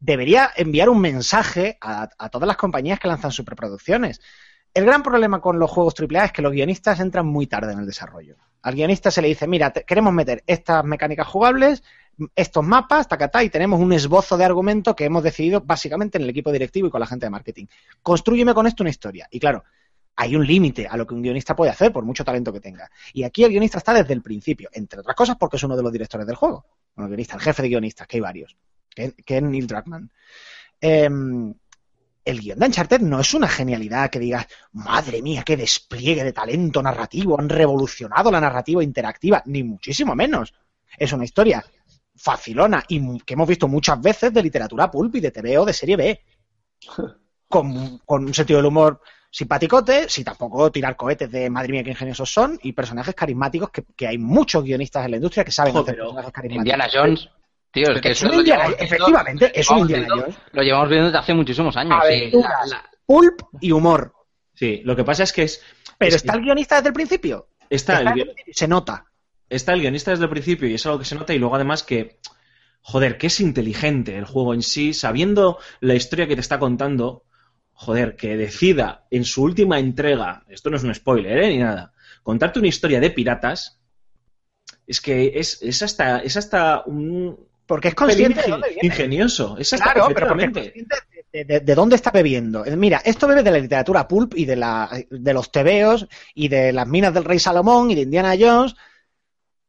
debería 0.00 0.52
enviar 0.56 0.88
un 0.88 1.02
mensaje 1.02 1.76
a, 1.82 2.08
a 2.16 2.28
todas 2.30 2.46
las 2.46 2.56
compañías 2.56 2.98
que 2.98 3.08
lanzan 3.08 3.32
superproducciones. 3.32 4.22
El 4.72 4.86
gran 4.86 5.02
problema 5.02 5.42
con 5.42 5.58
los 5.58 5.70
juegos 5.70 5.94
AAA 6.00 6.24
es 6.24 6.32
que 6.32 6.40
los 6.40 6.52
guionistas 6.52 7.00
entran 7.00 7.26
muy 7.26 7.46
tarde 7.46 7.74
en 7.74 7.80
el 7.80 7.86
desarrollo. 7.86 8.36
Al 8.66 8.74
guionista 8.74 9.12
se 9.12 9.22
le 9.22 9.28
dice, 9.28 9.46
mira, 9.46 9.70
queremos 9.70 10.12
meter 10.12 10.42
estas 10.44 10.84
mecánicas 10.84 11.28
jugables, 11.28 11.84
estos 12.34 12.64
mapas, 12.64 13.06
tacatá, 13.06 13.44
y 13.44 13.48
tenemos 13.48 13.78
un 13.78 13.92
esbozo 13.92 14.36
de 14.36 14.44
argumento 14.44 14.96
que 14.96 15.04
hemos 15.04 15.22
decidido 15.22 15.60
básicamente 15.60 16.18
en 16.18 16.24
el 16.24 16.30
equipo 16.30 16.50
directivo 16.50 16.88
y 16.88 16.90
con 16.90 16.98
la 16.98 17.06
gente 17.06 17.26
de 17.26 17.30
marketing. 17.30 17.66
Construyeme 18.02 18.54
con 18.54 18.66
esto 18.66 18.82
una 18.82 18.90
historia. 18.90 19.28
Y 19.30 19.38
claro, 19.38 19.62
hay 20.16 20.34
un 20.34 20.44
límite 20.44 20.88
a 20.88 20.96
lo 20.96 21.06
que 21.06 21.14
un 21.14 21.22
guionista 21.22 21.54
puede 21.54 21.70
hacer, 21.70 21.92
por 21.92 22.04
mucho 22.04 22.24
talento 22.24 22.52
que 22.52 22.58
tenga. 22.58 22.90
Y 23.12 23.22
aquí 23.22 23.44
el 23.44 23.50
guionista 23.50 23.78
está 23.78 23.94
desde 23.94 24.14
el 24.14 24.22
principio, 24.22 24.68
entre 24.72 24.98
otras 24.98 25.14
cosas 25.14 25.36
porque 25.38 25.58
es 25.58 25.62
uno 25.62 25.76
de 25.76 25.84
los 25.84 25.92
directores 25.92 26.26
del 26.26 26.34
juego. 26.34 26.66
Bueno, 26.96 27.06
el 27.06 27.10
guionista, 27.10 27.36
el 27.36 27.42
jefe 27.42 27.62
de 27.62 27.68
guionistas, 27.68 28.08
que 28.08 28.16
hay 28.16 28.20
varios, 28.20 28.56
que, 28.92 29.12
que 29.12 29.36
es 29.36 29.42
Neil 29.44 29.68
Druckmann. 29.68 30.10
Eh, 30.80 31.08
el 32.26 32.40
guion 32.40 32.58
de 32.58 32.66
Uncharted 32.66 33.00
no 33.00 33.20
es 33.20 33.32
una 33.34 33.46
genialidad 33.46 34.10
que 34.10 34.18
digas, 34.18 34.46
madre 34.72 35.22
mía, 35.22 35.44
qué 35.46 35.56
despliegue 35.56 36.24
de 36.24 36.32
talento 36.32 36.82
narrativo, 36.82 37.38
han 37.38 37.48
revolucionado 37.48 38.32
la 38.32 38.40
narrativa 38.40 38.82
interactiva, 38.82 39.42
ni 39.46 39.62
muchísimo 39.62 40.14
menos. 40.16 40.52
Es 40.98 41.12
una 41.12 41.24
historia 41.24 41.64
facilona 42.16 42.82
y 42.88 43.20
que 43.20 43.34
hemos 43.34 43.48
visto 43.48 43.68
muchas 43.68 44.00
veces 44.00 44.34
de 44.34 44.42
literatura 44.42 44.90
pulp 44.90 45.14
y 45.14 45.20
de 45.20 45.30
TVO 45.30 45.64
de 45.64 45.72
serie 45.72 45.96
B. 45.96 46.20
Con, 47.48 47.98
con 47.98 48.24
un 48.24 48.34
sentido 48.34 48.58
del 48.58 48.66
humor 48.66 49.00
simpaticote, 49.30 50.08
si 50.08 50.24
tampoco 50.24 50.72
tirar 50.72 50.96
cohetes 50.96 51.30
de 51.30 51.48
madre 51.48 51.70
mía 51.70 51.84
qué 51.84 51.90
ingeniosos 51.90 52.28
son, 52.28 52.58
y 52.60 52.72
personajes 52.72 53.14
carismáticos 53.14 53.70
que, 53.70 53.84
que 53.94 54.08
hay 54.08 54.18
muchos 54.18 54.64
guionistas 54.64 55.04
en 55.04 55.12
la 55.12 55.16
industria 55.18 55.44
que 55.44 55.52
saben 55.52 55.72
Joder, 55.72 55.90
hacer 55.90 55.96
personajes 55.96 56.32
carismáticos. 56.32 56.64
Indiana 56.64 56.88
Jones. 56.92 57.30
Tío, 57.76 57.90
es 57.90 58.00
que 58.00 58.10
es 58.12 58.22
un 58.22 58.32
Indiana, 58.32 58.74
efectivamente, 58.78 59.52
es 59.54 59.68
un 59.68 59.80
Indiana 59.80 60.06
viendo, 60.06 60.22
Jones. 60.22 60.38
Lo 60.52 60.62
llevamos 60.62 60.88
viendo 60.88 61.06
desde 61.08 61.18
hace 61.18 61.34
muchísimos 61.34 61.76
años. 61.76 62.00
ver, 62.04 62.30
sí, 62.30 62.36
la, 62.38 62.66
la... 62.70 62.90
Pulp 63.04 63.42
y 63.60 63.70
humor. 63.70 64.14
Sí, 64.54 64.80
lo 64.82 64.96
que 64.96 65.04
pasa 65.04 65.24
es 65.24 65.32
que 65.34 65.42
es. 65.42 65.62
Pero 65.98 66.08
es 66.08 66.14
está 66.14 66.32
que 66.32 66.38
el 66.38 66.44
guionista 66.46 66.76
desde 66.76 66.88
el 66.88 66.94
principio. 66.94 67.48
Está, 67.68 67.98
está 67.98 68.14
el, 68.14 68.34
se 68.50 68.66
nota. 68.66 69.04
Está 69.50 69.74
el 69.74 69.82
guionista 69.82 70.10
desde 70.10 70.24
el 70.24 70.30
principio 70.30 70.66
y 70.66 70.72
es 70.72 70.86
algo 70.86 71.00
que 71.00 71.04
se 71.04 71.16
nota. 71.16 71.34
Y 71.34 71.38
luego, 71.38 71.54
además, 71.54 71.82
que. 71.82 72.18
Joder, 72.80 73.18
que 73.18 73.26
es 73.26 73.40
inteligente 73.40 74.16
el 74.16 74.24
juego 74.24 74.54
en 74.54 74.62
sí, 74.62 74.94
sabiendo 74.94 75.58
la 75.80 75.94
historia 75.94 76.26
que 76.26 76.34
te 76.34 76.40
está 76.40 76.58
contando. 76.58 77.24
Joder, 77.72 78.16
que 78.16 78.38
decida 78.38 79.04
en 79.10 79.26
su 79.26 79.42
última 79.42 79.78
entrega, 79.78 80.44
esto 80.48 80.70
no 80.70 80.78
es 80.78 80.82
un 80.82 80.94
spoiler, 80.94 81.36
¿eh? 81.42 81.48
ni 81.50 81.58
nada, 81.58 81.92
contarte 82.22 82.58
una 82.58 82.68
historia 82.68 83.00
de 83.00 83.10
piratas, 83.10 83.82
es 84.86 85.02
que 85.02 85.32
es, 85.34 85.60
es 85.60 85.82
hasta, 85.82 86.20
es 86.20 86.38
hasta 86.38 86.84
un, 86.86 87.38
porque 87.66 87.88
es 87.88 87.94
consciente 87.94 88.42
de 88.42 88.48
dónde 88.48 88.68
viene. 88.68 88.86
Ingenioso, 88.86 89.56
es 89.58 89.72
hasta 89.72 89.92
claro, 89.92 90.08
pero 90.14 90.28
porque 90.28 90.44
es 90.44 90.50
consciente 90.52 90.96
de, 91.32 91.44
de, 91.44 91.60
de, 91.60 91.74
dónde 91.74 91.96
está 91.96 92.10
bebiendo. 92.10 92.64
Mira, 92.76 93.02
esto 93.04 93.26
bebe 93.26 93.42
de 93.42 93.50
la 93.50 93.58
literatura 93.58 94.06
pulp 94.06 94.34
y 94.36 94.44
de, 94.44 94.56
la, 94.56 94.88
de 95.10 95.34
los 95.34 95.50
tebeos 95.50 96.06
y 96.34 96.48
de 96.48 96.72
las 96.72 96.86
minas 96.86 97.12
del 97.12 97.24
rey 97.24 97.38
Salomón 97.38 97.90
y 97.90 97.96
de 97.96 98.02
Indiana 98.02 98.34
Jones. 98.38 98.74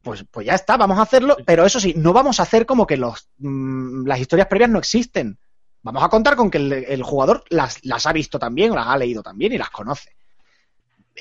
Pues, 0.00 0.24
pues 0.30 0.46
ya 0.46 0.54
está, 0.54 0.76
vamos 0.76 0.98
a 0.98 1.02
hacerlo, 1.02 1.36
pero 1.44 1.66
eso 1.66 1.80
sí, 1.80 1.92
no 1.96 2.12
vamos 2.12 2.38
a 2.38 2.44
hacer 2.44 2.64
como 2.64 2.86
que 2.86 2.96
los, 2.96 3.28
mmm, 3.38 4.06
las 4.06 4.20
historias 4.20 4.46
previas 4.46 4.70
no 4.70 4.78
existen. 4.78 5.36
Vamos 5.82 6.02
a 6.02 6.08
contar 6.08 6.36
con 6.36 6.50
que 6.50 6.58
el, 6.58 6.72
el 6.72 7.02
jugador 7.02 7.44
las, 7.50 7.84
las, 7.84 8.06
ha 8.06 8.12
visto 8.12 8.38
también, 8.38 8.70
o 8.70 8.76
las 8.76 8.86
ha 8.86 8.96
leído 8.96 9.22
también 9.22 9.52
y 9.52 9.58
las 9.58 9.70
conoce. 9.70 10.14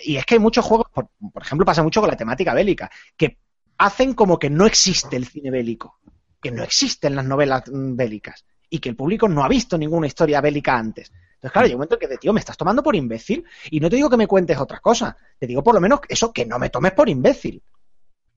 Y 0.03 0.17
es 0.17 0.25
que 0.25 0.35
hay 0.35 0.39
muchos 0.39 0.63
juegos, 0.63 0.87
por, 0.93 1.07
por 1.33 1.41
ejemplo, 1.41 1.65
pasa 1.65 1.81
mucho 1.81 2.01
con 2.01 2.09
la 2.09 2.15
temática 2.15 2.53
bélica, 2.53 2.89
que 3.17 3.39
hacen 3.79 4.13
como 4.13 4.37
que 4.37 4.49
no 4.49 4.67
existe 4.67 5.15
el 5.15 5.27
cine 5.27 5.49
bélico 5.49 5.99
que 6.41 6.51
no 6.51 6.63
existen 6.63 7.15
las 7.15 7.25
novelas 7.25 7.63
bélicas 7.65 8.45
y 8.69 8.79
que 8.79 8.89
el 8.89 8.95
público 8.95 9.27
no 9.27 9.43
ha 9.43 9.47
visto 9.47 9.77
ninguna 9.77 10.07
historia 10.07 10.41
bélica 10.41 10.77
antes. 10.77 11.11
Entonces, 11.37 11.51
claro, 11.51 11.67
llega 11.67 11.75
un 11.75 11.79
momento 11.79 11.95
en 11.95 11.99
que 11.99 12.07
de 12.07 12.17
tío, 12.17 12.33
me 12.33 12.39
estás 12.39 12.57
tomando 12.57 12.81
por 12.81 12.95
imbécil 12.95 13.45
y 13.69 13.79
no 13.79 13.89
te 13.89 13.95
digo 13.95 14.09
que 14.09 14.17
me 14.17 14.27
cuentes 14.27 14.57
otra 14.57 14.79
cosa, 14.79 15.15
te 15.37 15.45
digo 15.45 15.63
por 15.63 15.75
lo 15.75 15.81
menos 15.81 15.99
eso, 16.09 16.33
que 16.33 16.45
no 16.45 16.57
me 16.57 16.69
tomes 16.69 16.93
por 16.93 17.07
imbécil. 17.09 17.61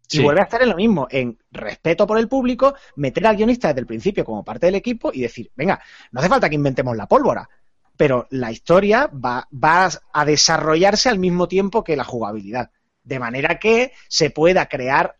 Sí. 0.06 0.20
Y 0.20 0.24
vuelve 0.24 0.40
a 0.40 0.44
estar 0.44 0.60
en 0.60 0.70
lo 0.70 0.76
mismo, 0.76 1.06
en 1.10 1.38
respeto 1.50 2.06
por 2.06 2.18
el 2.18 2.28
público, 2.28 2.74
meter 2.96 3.26
al 3.26 3.36
guionista 3.36 3.68
desde 3.68 3.80
el 3.80 3.86
principio 3.86 4.24
como 4.24 4.44
parte 4.44 4.66
del 4.66 4.74
equipo 4.74 5.12
y 5.14 5.20
decir, 5.20 5.50
venga, 5.54 5.80
no 6.10 6.20
hace 6.20 6.28
falta 6.28 6.48
que 6.48 6.56
inventemos 6.56 6.96
la 6.96 7.06
pólvora, 7.06 7.48
pero 7.96 8.26
la 8.30 8.50
historia 8.50 9.06
va, 9.06 9.48
va 9.52 9.88
a 10.12 10.24
desarrollarse 10.24 11.08
al 11.08 11.18
mismo 11.18 11.48
tiempo 11.48 11.84
que 11.84 11.96
la 11.96 12.04
jugabilidad. 12.04 12.70
De 13.02 13.18
manera 13.18 13.58
que 13.58 13.92
se 14.08 14.30
pueda 14.30 14.66
crear 14.66 15.16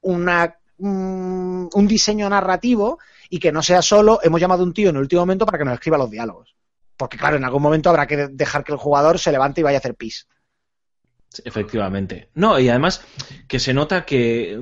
una 0.00 0.58
un, 0.82 1.86
diseño 1.86 2.28
narrativo 2.28 2.98
y 3.28 3.38
que 3.38 3.52
no 3.52 3.62
sea 3.62 3.82
solo 3.82 4.20
hemos 4.22 4.40
llamado 4.40 4.62
a 4.62 4.66
un 4.66 4.74
tío 4.74 4.90
en 4.90 4.96
el 4.96 5.02
último 5.02 5.22
momento 5.22 5.46
para 5.46 5.58
que 5.58 5.64
nos 5.64 5.74
escriba 5.74 5.98
los 5.98 6.10
diálogos. 6.10 6.54
Porque 6.96 7.16
claro, 7.16 7.36
en 7.36 7.44
algún 7.44 7.62
momento 7.62 7.90
habrá 7.90 8.06
que 8.06 8.28
dejar 8.28 8.64
que 8.64 8.72
el 8.72 8.78
jugador 8.78 9.18
se 9.18 9.32
levante 9.32 9.60
y 9.60 9.64
vaya 9.64 9.78
a 9.78 9.80
hacer 9.80 9.94
pis. 9.94 10.28
Efectivamente. 11.44 12.28
No, 12.34 12.58
y 12.58 12.68
además 12.68 13.02
que 13.48 13.58
se 13.58 13.72
nota 13.72 14.04
que, 14.04 14.58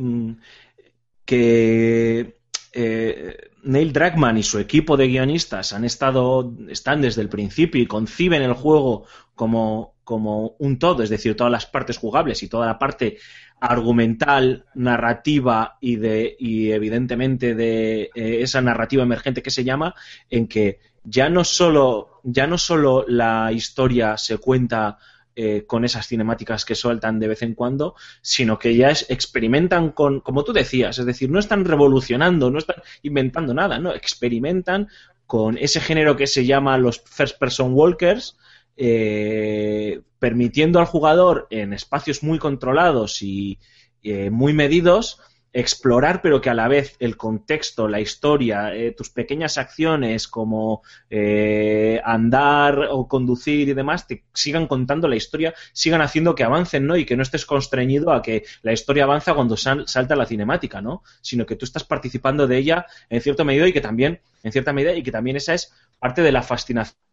que 1.25 2.41
eh, 2.73 3.51
Neil 3.63 3.93
Druckmann 3.93 4.39
y 4.39 4.43
su 4.43 4.59
equipo 4.59 4.97
de 4.97 5.09
guionistas 5.09 5.73
han 5.73 5.85
estado, 5.85 6.53
están 6.69 7.01
desde 7.01 7.23
el 7.23 7.29
principio 7.29 7.83
y 7.83 7.87
conciben 7.87 8.43
el 8.43 8.55
juego 8.55 9.05
como, 9.35 9.95
como 10.11 10.57
un 10.59 10.77
todo, 10.81 11.05
es 11.05 11.09
decir, 11.09 11.37
todas 11.37 11.53
las 11.53 11.67
partes 11.67 11.97
jugables 11.97 12.43
y 12.43 12.49
toda 12.49 12.67
la 12.67 12.81
parte 12.81 13.19
argumental, 13.61 14.65
narrativa 14.75 15.79
y 15.81 15.95
de 15.95 16.35
y 16.37 16.73
evidentemente 16.73 17.55
de 17.55 18.11
eh, 18.13 18.43
esa 18.43 18.61
narrativa 18.61 19.05
emergente 19.05 19.41
que 19.41 19.53
se 19.53 19.63
llama, 19.63 19.95
en 20.29 20.49
que 20.49 20.81
ya 21.05 21.29
no 21.29 21.45
solo, 21.45 22.21
ya 22.25 22.49
no 22.49 22.59
solo 22.59 23.05
la 23.07 23.53
historia 23.53 24.17
se 24.17 24.39
cuenta 24.39 24.99
eh, 25.37 25.63
con 25.65 25.85
esas 25.85 26.09
cinemáticas 26.09 26.65
que 26.65 26.75
sueltan 26.75 27.21
de 27.21 27.29
vez 27.29 27.43
en 27.43 27.55
cuando, 27.55 27.95
sino 28.21 28.59
que 28.59 28.75
ya 28.75 28.91
experimentan 28.91 29.91
con, 29.91 30.19
como 30.23 30.43
tú 30.43 30.53
decías, 30.53 30.99
es 30.99 31.07
decir, 31.07 31.31
no 31.31 31.39
están 31.39 31.65
revolucionando, 31.65 32.51
no 32.51 32.59
están 32.59 32.83
inventando 33.03 33.55
nada, 33.55 33.79
no, 33.79 33.95
experimentan 33.95 34.89
con 35.29 35.57
ese 35.57 35.81
género 35.81 36.17
que 36.17 36.27
se 36.27 36.45
llama 36.45 36.77
los 36.79 37.01
first 37.01 37.39
person 37.39 37.75
walkers, 37.75 38.37
eh, 38.83 40.01
permitiendo 40.19 40.79
al 40.79 40.87
jugador 40.87 41.47
en 41.51 41.75
espacios 41.75 42.23
muy 42.23 42.39
controlados 42.39 43.21
y 43.21 43.59
eh, 44.03 44.31
muy 44.31 44.55
medidos 44.55 45.21
explorar, 45.53 46.23
pero 46.23 46.41
que 46.41 46.49
a 46.49 46.55
la 46.55 46.69
vez 46.69 46.97
el 47.01 47.17
contexto, 47.17 47.89
la 47.89 48.01
historia, 48.01 48.75
eh, 48.75 48.93
tus 48.93 49.11
pequeñas 49.11 49.59
acciones 49.59 50.29
como 50.29 50.83
eh, 51.11 52.01
andar 52.05 52.87
o 52.91 53.07
conducir 53.09 53.69
y 53.69 53.75
demás, 53.75 54.07
te 54.07 54.25
sigan 54.33 54.67
contando 54.67 55.09
la 55.09 55.17
historia, 55.17 55.53
sigan 55.73 56.01
haciendo 56.01 56.35
que 56.35 56.45
avancen, 56.45 56.87
¿no? 56.87 56.97
Y 56.97 57.05
que 57.05 57.17
no 57.17 57.23
estés 57.23 57.45
constreñido 57.45 58.13
a 58.13 58.23
que 58.23 58.45
la 58.63 58.73
historia 58.73 59.05
avanza 59.05 59.35
cuando 59.35 59.57
salta 59.57 60.17
la 60.17 60.27
cinemática, 60.27 60.81
¿no? 60.81 61.03
Sino 61.21 61.45
que 61.45 61.57
tú 61.57 61.65
estás 61.65 61.85
participando 61.85 62.47
de 62.47 62.57
ella 62.57 62.87
en 63.09 63.21
cierta 63.21 63.45
medida 63.45 63.69
y 63.69 63.73
que 63.73 63.81
también, 63.81 64.21
en 64.43 64.53
cierta 64.53 64.73
medida, 64.73 64.95
y 64.95 65.03
que 65.03 65.13
también 65.13 65.37
esa 65.37 65.55
es 65.55 65.75
parte 65.99 66.23
de 66.23 66.33
la 66.33 66.43
fascinación 66.43 67.10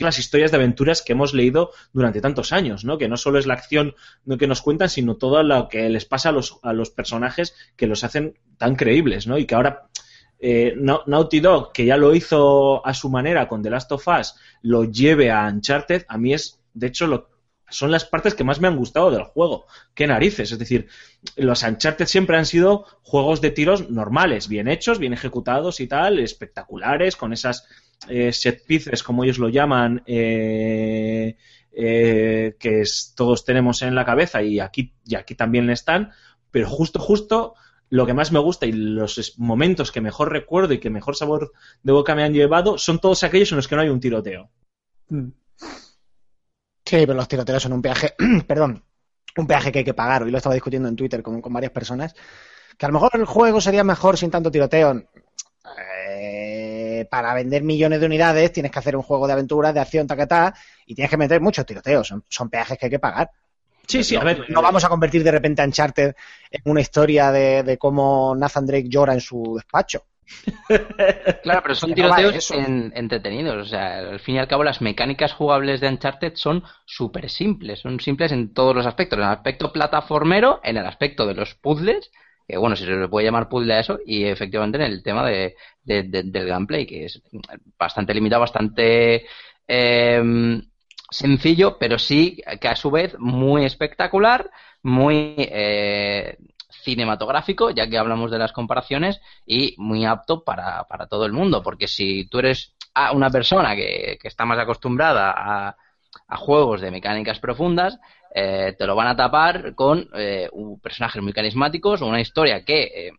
las 0.00 0.18
historias 0.18 0.50
de 0.50 0.56
aventuras 0.56 1.02
que 1.02 1.12
hemos 1.12 1.34
leído 1.34 1.72
durante 1.92 2.20
tantos 2.20 2.52
años, 2.52 2.84
¿no? 2.84 2.98
Que 2.98 3.08
no 3.08 3.16
solo 3.16 3.38
es 3.38 3.46
la 3.46 3.54
acción 3.54 3.94
que 4.38 4.46
nos 4.46 4.62
cuentan, 4.62 4.88
sino 4.88 5.16
todo 5.16 5.42
lo 5.42 5.68
que 5.68 5.88
les 5.88 6.04
pasa 6.04 6.30
a 6.30 6.32
los, 6.32 6.58
a 6.62 6.72
los 6.72 6.90
personajes 6.90 7.54
que 7.76 7.86
los 7.86 8.04
hacen 8.04 8.38
tan 8.58 8.76
creíbles, 8.76 9.26
¿no? 9.26 9.38
Y 9.38 9.46
que 9.46 9.54
ahora 9.54 9.88
eh, 10.38 10.74
Naughty 10.76 11.40
Dog, 11.40 11.72
que 11.72 11.84
ya 11.84 11.96
lo 11.96 12.14
hizo 12.14 12.84
a 12.86 12.94
su 12.94 13.10
manera 13.10 13.46
con 13.46 13.62
The 13.62 13.70
Last 13.70 13.92
of 13.92 14.08
Us, 14.08 14.34
lo 14.62 14.84
lleve 14.84 15.30
a 15.30 15.46
Uncharted, 15.46 16.04
a 16.08 16.16
mí 16.16 16.32
es, 16.32 16.60
de 16.72 16.86
hecho, 16.86 17.06
lo, 17.06 17.28
son 17.68 17.90
las 17.90 18.04
partes 18.04 18.34
que 18.34 18.42
más 18.42 18.60
me 18.60 18.68
han 18.68 18.76
gustado 18.76 19.10
del 19.10 19.24
juego. 19.24 19.66
Qué 19.94 20.06
narices. 20.06 20.50
Es 20.50 20.58
decir, 20.58 20.88
los 21.36 21.62
Uncharted 21.62 22.06
siempre 22.06 22.36
han 22.36 22.46
sido 22.46 22.86
juegos 23.02 23.40
de 23.40 23.50
tiros 23.50 23.90
normales, 23.90 24.48
bien 24.48 24.66
hechos, 24.66 24.98
bien 24.98 25.12
ejecutados 25.12 25.80
y 25.80 25.86
tal, 25.86 26.18
espectaculares, 26.18 27.16
con 27.16 27.32
esas 27.32 27.66
eh, 28.08 28.32
set 28.32 28.64
como 29.04 29.24
ellos 29.24 29.38
lo 29.38 29.48
llaman, 29.48 30.02
eh, 30.06 31.36
eh, 31.72 32.56
que 32.58 32.82
todos 33.14 33.44
tenemos 33.44 33.82
en 33.82 33.94
la 33.94 34.04
cabeza 34.04 34.42
y 34.42 34.60
aquí, 34.60 34.94
y 35.04 35.14
aquí 35.14 35.34
también 35.34 35.70
están, 35.70 36.12
pero 36.50 36.68
justo, 36.68 36.98
justo 36.98 37.54
lo 37.88 38.06
que 38.06 38.14
más 38.14 38.32
me 38.32 38.38
gusta 38.38 38.66
y 38.66 38.72
los 38.72 39.38
momentos 39.38 39.92
que 39.92 40.00
mejor 40.00 40.32
recuerdo 40.32 40.72
y 40.72 40.78
que 40.78 40.90
mejor 40.90 41.16
sabor 41.16 41.52
de 41.82 41.92
boca 41.92 42.14
me 42.14 42.22
han 42.22 42.32
llevado 42.32 42.78
son 42.78 43.00
todos 43.00 43.22
aquellos 43.24 43.50
en 43.52 43.56
los 43.56 43.68
que 43.68 43.76
no 43.76 43.82
hay 43.82 43.88
un 43.88 44.00
tiroteo. 44.00 44.50
Mm. 45.08 45.28
Sí, 46.84 47.06
pero 47.06 47.14
los 47.14 47.28
tiroteos 47.28 47.62
son 47.62 47.72
un 47.72 47.82
peaje, 47.82 48.14
perdón, 48.46 48.84
un 49.36 49.46
peaje 49.46 49.70
que 49.70 49.80
hay 49.80 49.84
que 49.84 49.94
pagar. 49.94 50.22
Hoy 50.22 50.30
lo 50.30 50.38
estaba 50.38 50.54
discutiendo 50.54 50.88
en 50.88 50.96
Twitter 50.96 51.22
con, 51.22 51.40
con 51.40 51.52
varias 51.52 51.72
personas. 51.72 52.14
Que 52.76 52.86
a 52.86 52.88
lo 52.88 52.94
mejor 52.94 53.10
el 53.14 53.26
juego 53.26 53.60
sería 53.60 53.84
mejor 53.84 54.16
sin 54.16 54.30
tanto 54.30 54.50
tiroteo 54.50 55.04
para 57.04 57.34
vender 57.34 57.62
millones 57.62 58.00
de 58.00 58.06
unidades 58.06 58.52
tienes 58.52 58.72
que 58.72 58.78
hacer 58.78 58.96
un 58.96 59.02
juego 59.02 59.26
de 59.26 59.32
aventuras, 59.32 59.74
de 59.74 59.80
acción, 59.80 60.06
taquetá, 60.06 60.54
y 60.86 60.94
tienes 60.94 61.10
que 61.10 61.16
meter 61.16 61.40
muchos 61.40 61.66
tiroteos. 61.66 62.14
Son, 62.28 62.50
peajes 62.50 62.78
que 62.78 62.86
hay 62.86 62.90
que 62.90 62.98
pagar. 62.98 63.30
Sí, 63.86 64.04
sí, 64.04 64.14
no, 64.14 64.20
a 64.20 64.24
ver. 64.24 64.44
No 64.48 64.62
vamos 64.62 64.84
a 64.84 64.88
convertir 64.88 65.24
de 65.24 65.32
repente 65.32 65.62
a 65.62 65.64
Uncharted 65.64 66.14
en 66.50 66.62
una 66.64 66.80
historia 66.80 67.32
de, 67.32 67.76
cómo 67.78 68.34
Nathan 68.36 68.66
Drake 68.66 68.88
llora 68.88 69.14
en 69.14 69.20
su 69.20 69.54
despacho. 69.56 70.04
Claro, 71.42 71.62
pero 71.62 71.74
son 71.74 71.92
tiroteos 71.94 72.52
entretenidos. 72.52 73.66
O 73.66 73.68
sea, 73.68 73.98
al 73.98 74.20
fin 74.20 74.36
y 74.36 74.38
al 74.38 74.46
cabo, 74.46 74.62
las 74.62 74.80
mecánicas 74.80 75.32
jugables 75.32 75.80
de 75.80 75.88
Uncharted 75.88 76.34
son 76.36 76.62
súper 76.84 77.28
simples. 77.30 77.80
Son 77.80 77.98
simples 77.98 78.30
en 78.30 78.54
todos 78.54 78.76
los 78.76 78.86
aspectos. 78.86 79.18
En 79.18 79.24
el 79.24 79.30
aspecto 79.30 79.72
plataformero, 79.72 80.60
en 80.62 80.76
el 80.76 80.86
aspecto 80.86 81.26
de 81.26 81.34
los 81.34 81.54
puzzles 81.56 82.10
que 82.50 82.58
bueno, 82.58 82.76
si 82.76 82.84
se 82.84 82.90
le 82.90 83.08
puede 83.08 83.26
llamar 83.26 83.48
puzzle 83.48 83.74
a 83.74 83.80
eso, 83.80 83.98
y 84.04 84.24
efectivamente 84.24 84.78
en 84.78 84.84
el 84.84 85.02
tema 85.02 85.24
de, 85.26 85.54
del 85.84 86.46
gameplay, 86.46 86.86
que 86.86 87.04
es 87.04 87.22
bastante 87.78 88.12
limitado, 88.12 88.40
bastante 88.40 89.26
em, 89.66 90.62
sencillo, 91.10 91.78
pero 91.78 91.98
sí 91.98 92.42
que 92.60 92.68
a 92.68 92.76
su 92.76 92.90
vez 92.90 93.16
muy 93.18 93.64
espectacular, 93.64 94.50
muy 94.82 95.34
eh, 95.38 96.38
cinematográfico, 96.82 97.70
ya 97.70 97.88
que 97.88 97.98
hablamos 97.98 98.30
de 98.30 98.38
las 98.38 98.52
comparaciones, 98.52 99.20
y 99.46 99.74
muy 99.78 100.04
apto 100.04 100.42
para, 100.42 100.86
todo 101.08 101.26
el 101.26 101.32
mundo, 101.32 101.62
porque 101.62 101.86
si 101.86 102.26
tú 102.28 102.40
eres 102.40 102.74
una 103.14 103.30
persona 103.30 103.76
que, 103.76 104.18
que 104.20 104.28
está 104.28 104.44
más 104.44 104.58
acostumbrada 104.58 105.76
a 106.26 106.36
juegos 106.36 106.80
de 106.80 106.90
mecánicas 106.90 107.38
profundas, 107.38 107.98
eh, 108.32 108.74
te 108.78 108.86
lo 108.86 108.94
van 108.94 109.08
a 109.08 109.16
tapar 109.16 109.74
con 109.74 110.08
eh, 110.14 110.48
personajes 110.80 111.22
muy 111.22 111.32
carismáticos, 111.32 112.00
una 112.00 112.20
historia 112.20 112.64
que 112.64 112.82
eh, 112.82 113.12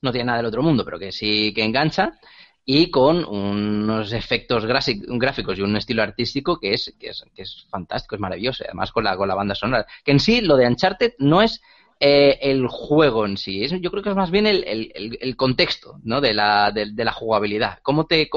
no 0.00 0.12
tiene 0.12 0.26
nada 0.26 0.38
del 0.38 0.46
otro 0.46 0.62
mundo, 0.62 0.84
pero 0.84 0.98
que 0.98 1.12
sí 1.12 1.52
que 1.54 1.62
engancha, 1.62 2.18
y 2.64 2.90
con 2.90 3.24
unos 3.24 4.12
efectos 4.12 4.64
gráficos 4.64 5.58
y 5.58 5.62
un 5.62 5.76
estilo 5.76 6.02
artístico 6.02 6.58
que 6.58 6.74
es, 6.74 6.94
que 6.98 7.10
es, 7.10 7.24
que 7.34 7.42
es 7.42 7.66
fantástico, 7.70 8.16
es 8.16 8.20
maravilloso, 8.20 8.64
además 8.64 8.90
con 8.92 9.04
la, 9.04 9.16
con 9.16 9.28
la 9.28 9.34
banda 9.34 9.54
sonora. 9.54 9.86
Que 10.04 10.12
en 10.12 10.20
sí 10.20 10.40
lo 10.40 10.56
de 10.56 10.66
Uncharted 10.66 11.12
no 11.18 11.42
es 11.42 11.60
el 12.00 12.66
juego 12.66 13.24
en 13.24 13.36
sí. 13.36 13.66
yo 13.80 13.90
creo 13.90 14.02
que 14.02 14.10
es 14.10 14.16
más 14.16 14.30
bien 14.30 14.46
el, 14.46 14.92
el, 14.94 15.36
contexto 15.36 15.98
¿no? 16.02 16.20
de, 16.20 16.34
la, 16.34 16.72
de, 16.72 17.04
la 17.04 17.12
jugabilidad. 17.12 17.78
Cómo 17.82 18.06
te, 18.06 18.28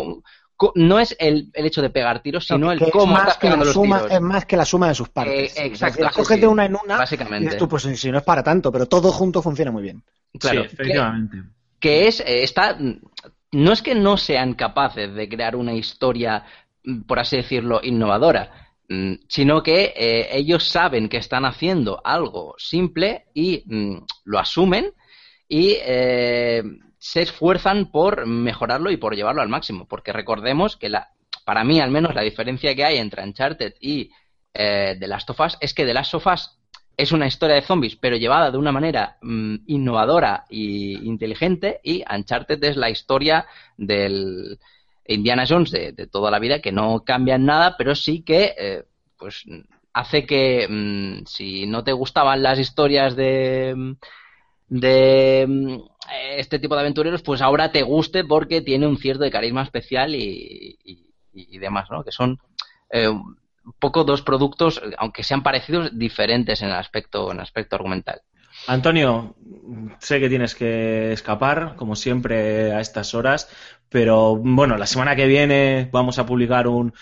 no 0.76 1.00
es 1.00 1.16
el, 1.20 1.50
el, 1.54 1.66
hecho 1.66 1.82
de 1.82 1.90
pegar 1.90 2.22
tiros, 2.22 2.46
sino 2.46 2.72
el 2.72 2.80
cómo 2.92 3.18
es 3.18 3.24
más 3.24 3.38
que 3.38 3.50
la 3.50 3.66
suma, 3.66 4.02
Es 4.10 4.22
más 4.22 4.46
que 4.46 4.58
la 4.58 4.66
suma 4.66 4.90
de 4.90 4.96
sus 4.96 5.10
partes. 5.10 5.58
Eh, 5.58 5.66
exacto. 5.66 6.06
coges 6.14 6.42
de 6.42 6.48
una 6.48 6.66
en 6.66 6.76
una, 6.76 6.98
básicamente. 6.98 7.56
tú, 7.56 7.68
pues 7.68 7.84
si 7.84 8.12
no 8.12 8.18
es 8.18 8.24
para 8.24 8.44
tanto, 8.44 8.72
pero 8.72 8.86
todo 8.86 9.12
junto 9.12 9.42
funciona 9.42 9.72
muy 9.72 9.84
bien. 9.84 10.04
Claro, 10.38 10.66
efectivamente. 10.66 11.38
Que, 11.80 12.08
es, 12.08 12.20
eh, 12.20 12.44
está, 12.44 12.78
no 13.52 13.72
es 13.72 13.82
que 13.82 13.96
no 13.96 14.18
sean 14.18 14.54
capaces 14.54 15.14
de 15.14 15.30
crear 15.30 15.56
una 15.56 15.74
historia, 15.74 16.44
mm, 16.84 17.02
por 17.04 17.20
así 17.20 17.38
decirlo, 17.38 17.80
innovadora, 17.82 18.52
mm, 18.90 19.14
sino 19.28 19.64
que 19.64 19.94
eh, 19.96 20.30
ellos 20.34 20.68
saben 20.68 21.08
que 21.08 21.18
están 21.18 21.46
haciendo 21.46 22.02
algo 22.04 22.56
simple 22.58 23.26
y 23.34 23.64
mm, 23.66 24.04
lo 24.26 24.40
asumen 24.40 24.94
y 25.48 25.78
eh, 25.82 26.64
se 27.00 27.22
esfuerzan 27.22 27.92
por 27.92 28.26
mejorarlo 28.28 28.92
y 28.92 28.98
por 28.98 29.16
llevarlo 29.16 29.42
al 29.42 29.50
máximo, 29.50 29.88
porque 29.88 30.14
recordemos 30.14 30.76
que 30.76 30.90
la, 30.90 31.14
para 31.46 31.64
mí 31.64 31.80
al 31.80 31.92
menos 31.92 32.14
la 32.14 32.22
diferencia 32.22 32.76
que 32.76 32.84
hay 32.84 32.98
entre 32.98 33.24
Uncharted 33.24 33.74
y 33.80 34.12
eh, 34.54 34.98
The 35.00 35.08
Last 35.08 35.30
of 35.30 35.40
Us 35.40 35.58
es 35.62 35.74
que 35.74 35.86
The 35.86 35.94
Last 35.94 36.14
of 36.14 36.28
Us 36.28 36.60
es 36.98 37.14
una 37.14 37.28
historia 37.28 37.56
de 37.56 37.62
zombies, 37.62 37.96
pero 37.96 38.18
llevada 38.18 38.52
de 38.52 38.58
una 38.58 38.74
manera 38.74 39.18
mm, 39.22 39.56
innovadora 39.68 40.44
e 40.50 41.00
inteligente, 41.02 41.80
y 41.82 42.04
Uncharted 42.14 42.62
es 42.62 42.76
la 42.76 42.90
historia 42.90 43.46
del 43.78 44.60
Indiana 45.08 45.46
Jones 45.48 45.72
de, 45.72 45.94
toda 46.12 46.30
la 46.30 46.40
vida, 46.40 46.60
que 46.60 46.74
no 46.74 47.06
cambia 47.06 47.36
en 47.36 47.46
nada, 47.46 47.78
pero 47.78 47.96
sí 47.96 48.22
que 48.22 48.54
eh, 48.58 48.84
pues 49.18 49.46
hace 49.94 50.26
que 50.26 50.68
mm, 50.70 51.26
si 51.26 51.66
no 51.66 51.86
te 51.86 51.94
gustaban 51.94 52.44
las 52.44 52.60
historias 52.60 53.16
de 53.16 53.96
de 54.70 55.46
mm, 55.48 55.78
este 56.36 56.60
tipo 56.60 56.76
de 56.76 56.82
aventureros, 56.82 57.22
pues 57.22 57.42
ahora 57.42 57.72
te 57.72 57.82
guste 57.82 58.24
porque 58.24 58.62
tiene 58.62 58.88
un 58.88 58.98
cierto 58.98 59.24
de 59.24 59.32
carisma 59.32 59.64
especial 59.64 60.16
y, 60.16 60.78
demás, 61.60 61.90
¿no? 61.92 62.04
Que 62.04 62.12
son 62.12 62.40
eh, 62.92 63.08
un 63.08 63.38
poco 63.80 64.04
dos 64.04 64.22
productos, 64.22 64.82
aunque 64.98 65.24
sean 65.24 65.44
parecidos, 65.44 65.98
diferentes 65.98 66.62
en 66.62 66.70
el 66.70 66.76
aspecto, 66.76 67.32
en 67.32 67.40
aspecto 67.40 67.76
argumental. 67.76 68.22
Antonio, 68.68 69.36
sé 70.00 70.20
que 70.20 70.30
tienes 70.30 70.56
que 70.56 71.14
escapar, 71.14 71.76
como 71.76 71.96
siempre, 71.96 72.74
a 72.74 72.82
estas 72.82 73.14
horas, 73.14 73.50
pero 73.90 74.36
bueno, 74.36 74.78
la 74.78 74.86
semana 74.86 75.16
que 75.16 75.28
viene 75.28 75.90
vamos 75.92 76.20
a 76.20 76.26
publicar 76.26 76.68
un, 76.68 76.94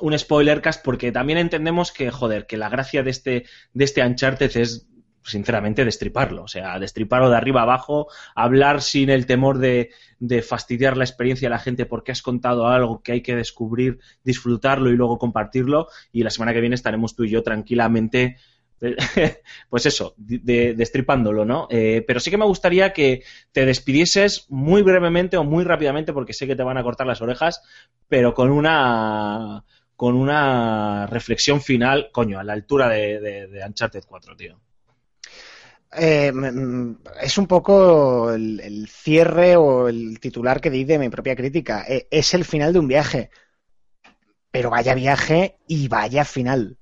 un 0.00 0.18
spoilercast 0.18 0.82
porque 0.84 1.12
también 1.12 1.38
entendemos 1.38 1.92
que, 1.92 2.10
joder, 2.10 2.46
que 2.46 2.56
la 2.56 2.68
gracia 2.68 3.02
de 3.02 3.10
este, 3.10 3.44
de 3.72 3.84
este 3.84 4.04
Uncharted 4.04 4.56
es 4.56 4.86
sinceramente, 5.24 5.84
destriparlo. 5.84 6.44
O 6.44 6.48
sea, 6.48 6.78
destriparlo 6.78 7.30
de 7.30 7.36
arriba 7.36 7.62
abajo, 7.62 8.08
hablar 8.34 8.82
sin 8.82 9.10
el 9.10 9.26
temor 9.26 9.58
de, 9.58 9.90
de, 10.18 10.42
fastidiar 10.42 10.96
la 10.96 11.04
experiencia 11.04 11.46
de 11.46 11.54
la 11.54 11.58
gente 11.58 11.86
porque 11.86 12.12
has 12.12 12.22
contado 12.22 12.66
algo 12.68 13.02
que 13.02 13.12
hay 13.12 13.20
que 13.22 13.36
descubrir, 13.36 13.98
disfrutarlo 14.24 14.90
y 14.90 14.96
luego 14.96 15.18
compartirlo. 15.18 15.88
Y 16.12 16.22
la 16.22 16.30
semana 16.30 16.52
que 16.52 16.60
viene 16.60 16.74
estaremos 16.74 17.14
tú 17.14 17.24
y 17.24 17.30
yo 17.30 17.42
tranquilamente 17.42 18.36
pues 19.68 19.86
eso, 19.86 20.14
de, 20.16 20.74
destripándolo, 20.74 21.44
¿no? 21.44 21.68
Eh, 21.70 22.04
pero 22.06 22.20
sí 22.20 22.30
que 22.30 22.38
me 22.38 22.44
gustaría 22.44 22.92
que 22.92 23.22
te 23.52 23.64
despidieses 23.64 24.46
muy 24.48 24.82
brevemente 24.82 25.36
o 25.36 25.44
muy 25.44 25.64
rápidamente, 25.64 26.12
porque 26.12 26.32
sé 26.32 26.46
que 26.46 26.56
te 26.56 26.62
van 26.62 26.78
a 26.78 26.82
cortar 26.82 27.06
las 27.06 27.22
orejas, 27.22 27.62
pero 28.08 28.34
con 28.34 28.50
una 28.50 29.64
con 29.94 30.16
una 30.16 31.06
reflexión 31.06 31.60
final, 31.60 32.10
coño, 32.10 32.40
a 32.40 32.44
la 32.44 32.54
altura 32.54 32.88
de, 32.88 33.20
de 33.20 33.64
Uncharted 33.64 34.02
4, 34.04 34.36
tío. 34.36 34.58
Eh, 35.94 36.32
es 37.20 37.38
un 37.38 37.46
poco 37.46 38.32
el, 38.32 38.88
cierre 38.88 39.56
o 39.56 39.88
el 39.88 40.18
titular 40.20 40.60
que 40.60 40.70
di 40.70 40.84
de 40.84 40.98
mi 40.98 41.08
propia 41.08 41.36
crítica. 41.36 41.84
Eh, 41.86 42.06
es 42.10 42.34
el 42.34 42.44
final 42.44 42.72
de 42.72 42.78
un 42.78 42.88
viaje. 42.88 43.30
Pero 44.50 44.70
vaya 44.70 44.94
viaje 44.94 45.58
y 45.66 45.88
vaya 45.88 46.24
final. 46.24 46.78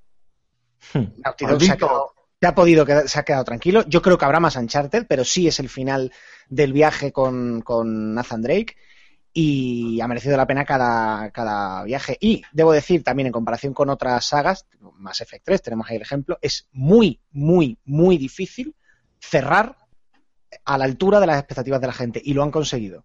Hmm. 0.93 1.05
se, 2.41 2.47
ha 2.47 2.55
podido 2.55 2.87
se 3.07 3.19
ha 3.19 3.23
quedado 3.23 3.45
tranquilo. 3.45 3.85
Yo 3.87 4.01
creo 4.03 4.17
que 4.17 4.25
habrá 4.25 4.41
más 4.41 4.57
Uncharted, 4.57 5.07
pero 5.09 5.25
sí 5.25 5.47
es 5.47 5.61
el 5.61 5.69
final 5.69 6.13
del 6.49 6.73
viaje 6.73 7.13
con, 7.13 7.63
con 7.63 8.15
Nathan 8.15 8.43
Drake 8.43 8.77
y 9.33 10.01
ha 10.01 10.09
merecido 10.09 10.37
la 10.37 10.47
pena 10.47 10.65
cada, 10.65 11.31
cada, 11.31 11.85
viaje. 11.85 12.17
Y 12.21 12.43
debo 12.53 12.73
decir 12.73 13.05
también, 13.05 13.27
en 13.27 13.33
comparación 13.33 13.73
con 13.73 13.89
otras 13.89 14.25
sagas, 14.25 14.67
más 14.95 15.21
Effect 15.21 15.45
3, 15.45 15.63
tenemos 15.63 15.89
ahí 15.89 15.97
el 15.97 16.03
ejemplo, 16.03 16.39
es 16.41 16.69
muy, 16.73 17.21
muy, 17.31 17.79
muy 17.85 18.19
difícil 18.19 18.75
cerrar 19.21 19.77
a 20.65 20.79
la 20.79 20.85
altura 20.85 21.21
de 21.21 21.27
las 21.27 21.39
expectativas 21.39 21.81
de 21.81 21.87
la 21.87 21.93
gente 21.93 22.21
y 22.25 22.35
lo 22.35 22.43
han 22.43 22.51
conseguido. 22.51 23.05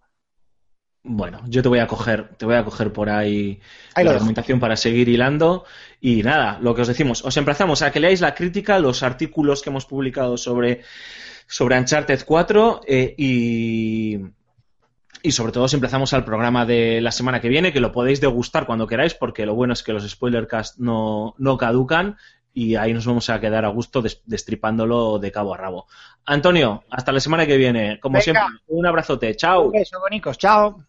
Bueno, 1.08 1.40
yo 1.46 1.62
te 1.62 1.68
voy 1.68 1.78
a 1.78 1.86
coger, 1.86 2.30
te 2.36 2.46
voy 2.46 2.56
a 2.56 2.64
coger 2.64 2.92
por 2.92 3.08
ahí, 3.08 3.60
la 3.94 4.12
documentación 4.12 4.58
para 4.58 4.76
seguir 4.76 5.08
hilando. 5.08 5.64
Y 6.00 6.24
nada, 6.24 6.58
lo 6.60 6.74
que 6.74 6.82
os 6.82 6.88
decimos, 6.88 7.24
os 7.24 7.36
emplazamos 7.36 7.82
a 7.82 7.92
que 7.92 8.00
leáis 8.00 8.20
la 8.20 8.34
crítica, 8.34 8.80
los 8.80 9.04
artículos 9.04 9.62
que 9.62 9.70
hemos 9.70 9.86
publicado 9.86 10.36
sobre, 10.36 10.82
sobre 11.46 11.78
Uncharted 11.78 12.24
4 12.26 12.80
eh, 12.88 13.14
y, 13.16 14.18
y 15.22 15.32
sobre 15.32 15.52
todo 15.52 15.64
os 15.64 15.74
emplazamos 15.74 16.12
al 16.12 16.24
programa 16.24 16.66
de 16.66 17.00
la 17.00 17.12
semana 17.12 17.40
que 17.40 17.48
viene, 17.48 17.72
que 17.72 17.80
lo 17.80 17.92
podéis 17.92 18.20
degustar 18.20 18.66
cuando 18.66 18.88
queráis, 18.88 19.14
porque 19.14 19.46
lo 19.46 19.54
bueno 19.54 19.74
es 19.74 19.84
que 19.84 19.92
los 19.92 20.08
spoilercast 20.10 20.78
no, 20.78 21.36
no 21.38 21.56
caducan 21.56 22.16
y 22.56 22.74
ahí 22.74 22.94
nos 22.94 23.04
vamos 23.04 23.28
a 23.28 23.38
quedar 23.38 23.66
a 23.66 23.68
gusto 23.68 24.02
destripándolo 24.24 25.18
de 25.18 25.30
cabo 25.30 25.52
a 25.52 25.58
rabo. 25.58 25.86
Antonio, 26.24 26.84
hasta 26.88 27.12
la 27.12 27.20
semana 27.20 27.46
que 27.46 27.58
viene. 27.58 28.00
Como 28.00 28.18
siempre, 28.18 28.44
un 28.68 28.86
abrazote. 28.86 29.36
Chao. 29.36 29.70
Un 29.70 30.32
Chao. 30.38 30.82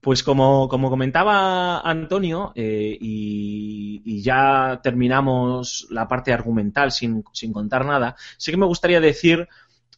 Pues 0.00 0.24
como, 0.24 0.68
como 0.68 0.90
comentaba 0.90 1.78
Antonio, 1.88 2.52
eh, 2.56 2.98
y, 3.00 4.22
ya 4.22 4.80
terminamos 4.82 5.86
la 5.90 6.08
parte 6.08 6.32
argumental 6.32 6.90
sin, 6.90 7.22
sin 7.32 7.52
contar 7.52 7.84
nada, 7.84 8.16
sí 8.36 8.50
que 8.50 8.56
me 8.56 8.66
gustaría 8.66 9.00
decir 9.00 9.48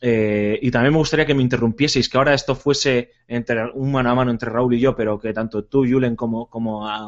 eh, 0.00 0.58
y 0.60 0.70
también 0.70 0.92
me 0.92 0.98
gustaría 0.98 1.24
que 1.24 1.34
me 1.34 1.42
interrumpieseis, 1.42 2.08
que 2.08 2.18
ahora 2.18 2.34
esto 2.34 2.54
fuese 2.54 3.12
entre 3.26 3.70
un 3.72 3.92
mano 3.92 4.10
a 4.10 4.14
mano 4.14 4.30
entre 4.30 4.50
Raúl 4.50 4.74
y 4.74 4.80
yo, 4.80 4.94
pero 4.94 5.18
que 5.18 5.32
tanto 5.32 5.64
tú, 5.64 5.86
Julen, 5.88 6.16
como, 6.16 6.50
como 6.50 6.86
a, 6.86 7.00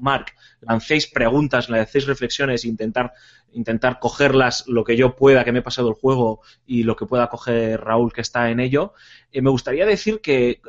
Mark 0.00 0.26
lancéis 0.60 1.06
preguntas, 1.06 1.70
lancéis 1.70 2.06
reflexiones 2.06 2.64
intentar, 2.64 3.12
intentar 3.52 3.98
cogerlas 3.98 4.64
lo 4.66 4.84
que 4.84 4.96
yo 4.96 5.16
pueda, 5.16 5.44
que 5.44 5.52
me 5.52 5.60
he 5.60 5.62
pasado 5.62 5.88
el 5.88 5.94
juego, 5.94 6.42
y 6.66 6.82
lo 6.82 6.94
que 6.94 7.06
pueda 7.06 7.28
coger 7.28 7.80
Raúl, 7.80 8.12
que 8.12 8.20
está 8.20 8.50
en 8.50 8.60
ello. 8.60 8.92
Eh, 9.32 9.40
me 9.40 9.50
gustaría 9.50 9.86
decir 9.86 10.20
que 10.20 10.50
eh, 10.50 10.60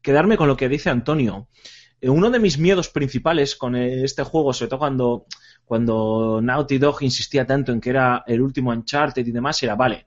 quedarme 0.00 0.36
con 0.38 0.48
lo 0.48 0.56
que 0.56 0.68
dice 0.68 0.88
Antonio. 0.88 1.48
uno 2.00 2.30
de 2.30 2.40
mis 2.40 2.58
miedos 2.58 2.88
principales 2.88 3.54
con 3.54 3.76
este 3.76 4.22
juego, 4.22 4.52
sobre 4.54 4.70
todo 4.70 4.78
cuando, 4.78 5.26
cuando 5.66 6.40
Naughty 6.42 6.78
Dog 6.78 7.02
insistía 7.02 7.46
tanto 7.46 7.70
en 7.70 7.80
que 7.80 7.90
era 7.90 8.24
el 8.26 8.40
último 8.40 8.70
Uncharted 8.70 9.26
y 9.26 9.30
demás, 9.30 9.62
era, 9.62 9.74
vale, 9.76 10.06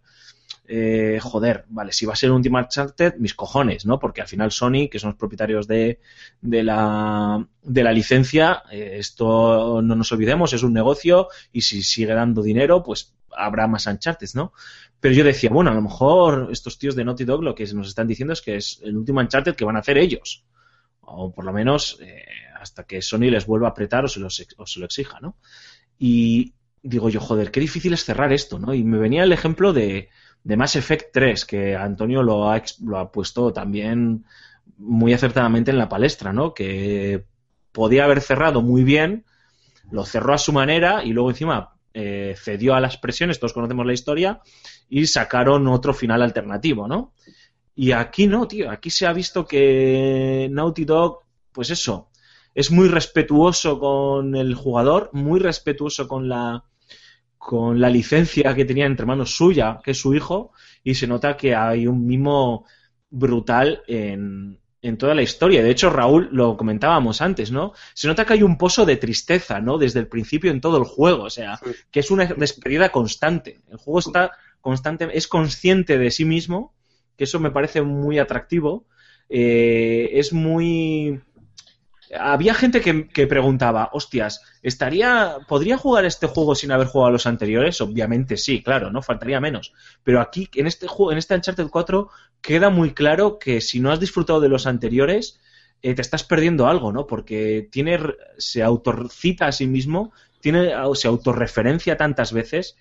eh, 0.68 1.20
joder, 1.22 1.66
vale, 1.70 1.94
si 1.94 2.06
va 2.06 2.14
a 2.14 2.16
ser 2.16 2.32
un 2.32 2.38
Ultimate 2.38 2.66
Uncharted, 2.66 3.16
mis 3.18 3.36
cojones, 3.36 3.86
¿no? 3.86 4.00
Porque 4.00 4.22
al 4.22 4.28
final 4.28 4.52
Sony, 4.52 4.90
que 4.90 5.00
son 5.00 5.12
los 5.12 5.18
propietarios 5.18 5.68
de, 5.68 6.00
de, 6.42 6.64
la, 6.64 7.48
de 7.62 7.84
la 7.84 7.92
licencia, 7.92 8.64
eh, 8.72 8.96
esto 8.98 9.82
no 9.82 9.96
nos 9.96 10.12
olvidemos, 10.12 10.54
es 10.54 10.64
un 10.64 10.74
negocio 10.74 11.28
y 11.52 11.62
si 11.62 11.84
sigue 11.84 12.14
dando 12.14 12.42
dinero, 12.42 12.82
pues 12.82 13.14
habrá 13.38 13.68
más 13.68 13.86
Uncharted, 13.86 14.30
¿no? 14.34 14.54
Pero 15.00 15.14
yo 15.14 15.24
decía, 15.24 15.50
bueno, 15.52 15.70
a 15.70 15.74
lo 15.74 15.82
mejor 15.82 16.50
estos 16.52 16.80
tíos 16.80 16.96
de 16.96 17.06
Naughty 17.06 17.26
Dog 17.26 17.44
lo 17.44 17.54
que 17.54 17.66
nos 17.74 17.88
están 17.88 18.08
diciendo 18.08 18.34
es 18.34 18.42
que 18.42 18.56
es 18.56 18.80
el 18.84 18.98
último 18.98 19.20
Uncharted 19.20 19.56
que 19.56 19.66
van 19.66 19.76
a 19.76 19.80
hacer 19.80 19.98
ellos. 19.98 20.46
O 21.02 21.32
por 21.32 21.46
lo 21.46 21.54
menos 21.54 22.00
eh, 22.02 22.26
hasta 22.60 22.86
que 22.86 23.02
Sony 23.02 23.30
les 23.30 23.46
vuelva 23.46 23.68
a 23.68 23.72
apretar 23.72 24.06
o 24.06 24.08
se, 24.08 24.48
o 24.58 24.66
se 24.66 24.80
lo 24.80 24.86
exija, 24.86 25.20
¿no? 25.22 25.38
Y 26.00 26.54
digo 26.82 27.10
yo, 27.10 27.20
joder, 27.20 27.52
qué 27.52 27.60
difícil 27.60 27.94
es 27.94 28.04
cerrar 28.04 28.34
esto, 28.34 28.58
¿no? 28.58 28.74
Y 28.74 28.84
me 28.84 28.98
venía 28.98 29.24
el 29.24 29.32
ejemplo 29.32 29.74
de, 29.74 30.10
de 30.46 30.58
Mass 30.58 30.76
Effect 30.76 31.12
3, 31.12 31.44
que 31.44 31.76
Antonio 31.76 32.22
lo 32.22 32.52
ha, 32.52 32.62
lo 32.84 33.00
ha 33.00 33.12
puesto 33.12 33.52
también 33.52 34.26
muy 34.78 35.12
acertadamente 35.12 35.72
en 35.72 35.80
la 35.80 35.90
palestra, 35.90 36.32
¿no? 36.32 36.54
Que 36.54 37.26
podía 37.72 38.06
haber 38.06 38.22
cerrado 38.22 38.62
muy 38.62 38.84
bien, 38.84 39.26
lo 39.90 40.06
cerró 40.06 40.36
a 40.36 40.38
su 40.38 40.54
manera 40.54 41.04
y 41.04 41.14
luego 41.14 41.32
encima 41.32 41.74
eh, 41.96 42.36
cedió 42.38 42.76
a 42.76 42.80
las 42.80 42.98
presiones, 42.98 43.40
todos 43.40 43.54
conocemos 43.54 43.88
la 43.88 43.94
historia, 43.94 44.42
y 44.88 45.08
sacaron 45.08 45.68
otro 45.68 45.96
final 45.96 46.22
alternativo, 46.22 46.88
¿no? 46.88 47.14
Y 47.74 47.92
aquí 47.92 48.28
no, 48.28 48.48
tío, 48.48 48.70
aquí 48.70 48.92
se 48.92 49.08
ha 49.08 49.14
visto 49.14 49.48
que 49.48 50.48
Naughty 50.52 50.86
Dog, 50.86 51.22
pues 51.52 51.72
eso, 51.72 52.12
es 52.54 52.70
muy 52.70 52.88
respetuoso 52.88 53.80
con 53.80 54.36
el 54.36 54.54
jugador, 54.54 55.10
muy 55.12 55.40
respetuoso 55.40 56.08
con 56.08 56.30
la, 56.30 56.66
con 57.46 57.80
la 57.80 57.92
licencia 57.92 58.56
que 58.56 58.66
tenía 58.66 58.88
entre 58.88 59.06
manos 59.06 59.38
suya, 59.38 59.80
que 59.84 59.92
es 59.92 60.00
su 60.00 60.16
hijo, 60.16 60.52
y 60.84 60.96
se 60.96 61.06
nota 61.06 61.38
que 61.38 61.54
hay 61.54 61.86
un 61.86 62.08
mimo 62.08 62.66
brutal 63.12 63.84
en, 63.86 64.58
en 64.82 64.98
toda 64.98 65.14
la 65.14 65.22
historia. 65.22 65.62
De 65.62 65.70
hecho, 65.70 65.92
Raúl, 65.92 66.28
lo 66.32 66.58
comentábamos 66.58 67.22
antes, 67.22 67.52
¿no? 67.52 67.74
Se 67.94 68.08
nota 68.08 68.26
que 68.26 68.34
hay 68.34 68.42
un 68.42 68.58
pozo 68.58 68.84
de 68.84 68.98
tristeza, 68.98 69.62
¿no? 69.62 69.78
Desde 69.78 70.00
el 70.00 70.08
principio 70.08 70.50
en 70.50 70.60
todo 70.60 70.80
el 70.80 70.86
juego, 70.86 71.26
o 71.26 71.30
sea, 71.30 71.60
que 71.92 72.00
es 72.00 72.10
una 72.10 72.26
despedida 72.26 72.90
constante. 72.90 73.60
El 73.70 73.78
juego 73.78 74.00
está 74.00 74.32
constante, 74.60 75.08
es 75.14 75.28
consciente 75.28 76.00
de 76.00 76.10
sí 76.10 76.26
mismo, 76.26 76.74
que 77.16 77.26
eso 77.26 77.40
me 77.40 77.52
parece 77.52 77.84
muy 77.84 78.18
atractivo. 78.18 78.88
Eh, 79.30 80.10
es 80.14 80.34
muy 80.34 81.22
había 82.18 82.54
gente 82.54 82.82
que, 82.82 83.28
preguntaba, 83.28 83.90
hostias, 83.94 84.42
¿estaría, 84.62 85.38
¿podría 85.48 85.78
jugar 85.78 86.06
este 86.06 86.28
juego 86.28 86.56
sin 86.56 86.72
haber 86.72 86.88
jugado 86.88 87.12
los 87.12 87.26
anteriores? 87.26 87.82
Obviamente 87.82 88.38
sí, 88.38 88.62
claro, 88.62 88.92
no 88.92 89.02
faltaría 89.02 89.40
menos. 89.40 89.74
Pero 90.04 90.22
aquí, 90.22 90.50
en 90.56 90.68
este 90.68 90.88
juego, 90.88 91.12
en 91.12 91.18
este 91.18 91.36
Uncharted 91.36 91.68
4, 91.68 92.10
queda 92.42 92.70
muy 92.70 92.94
claro 92.94 93.40
que 93.40 93.62
si 93.62 93.80
no 93.80 93.92
has 93.92 94.00
disfrutado 94.00 94.40
de 94.40 94.50
los 94.50 94.68
anteriores, 94.68 95.40
eh, 95.82 95.94
te 95.94 96.02
estás 96.02 96.24
perdiendo 96.24 96.68
algo, 96.68 96.92
¿no? 96.92 97.08
Porque 97.08 97.68
tiene, 97.72 98.00
se 98.38 98.64
autocita 98.64 99.48
a 99.48 99.52
sí 99.52 99.68
mismo, 99.68 100.14
tiene, 100.40 100.72
se 100.94 101.08
autorreferencia 101.08 101.98
tantas 101.98 102.34
veces 102.34 102.78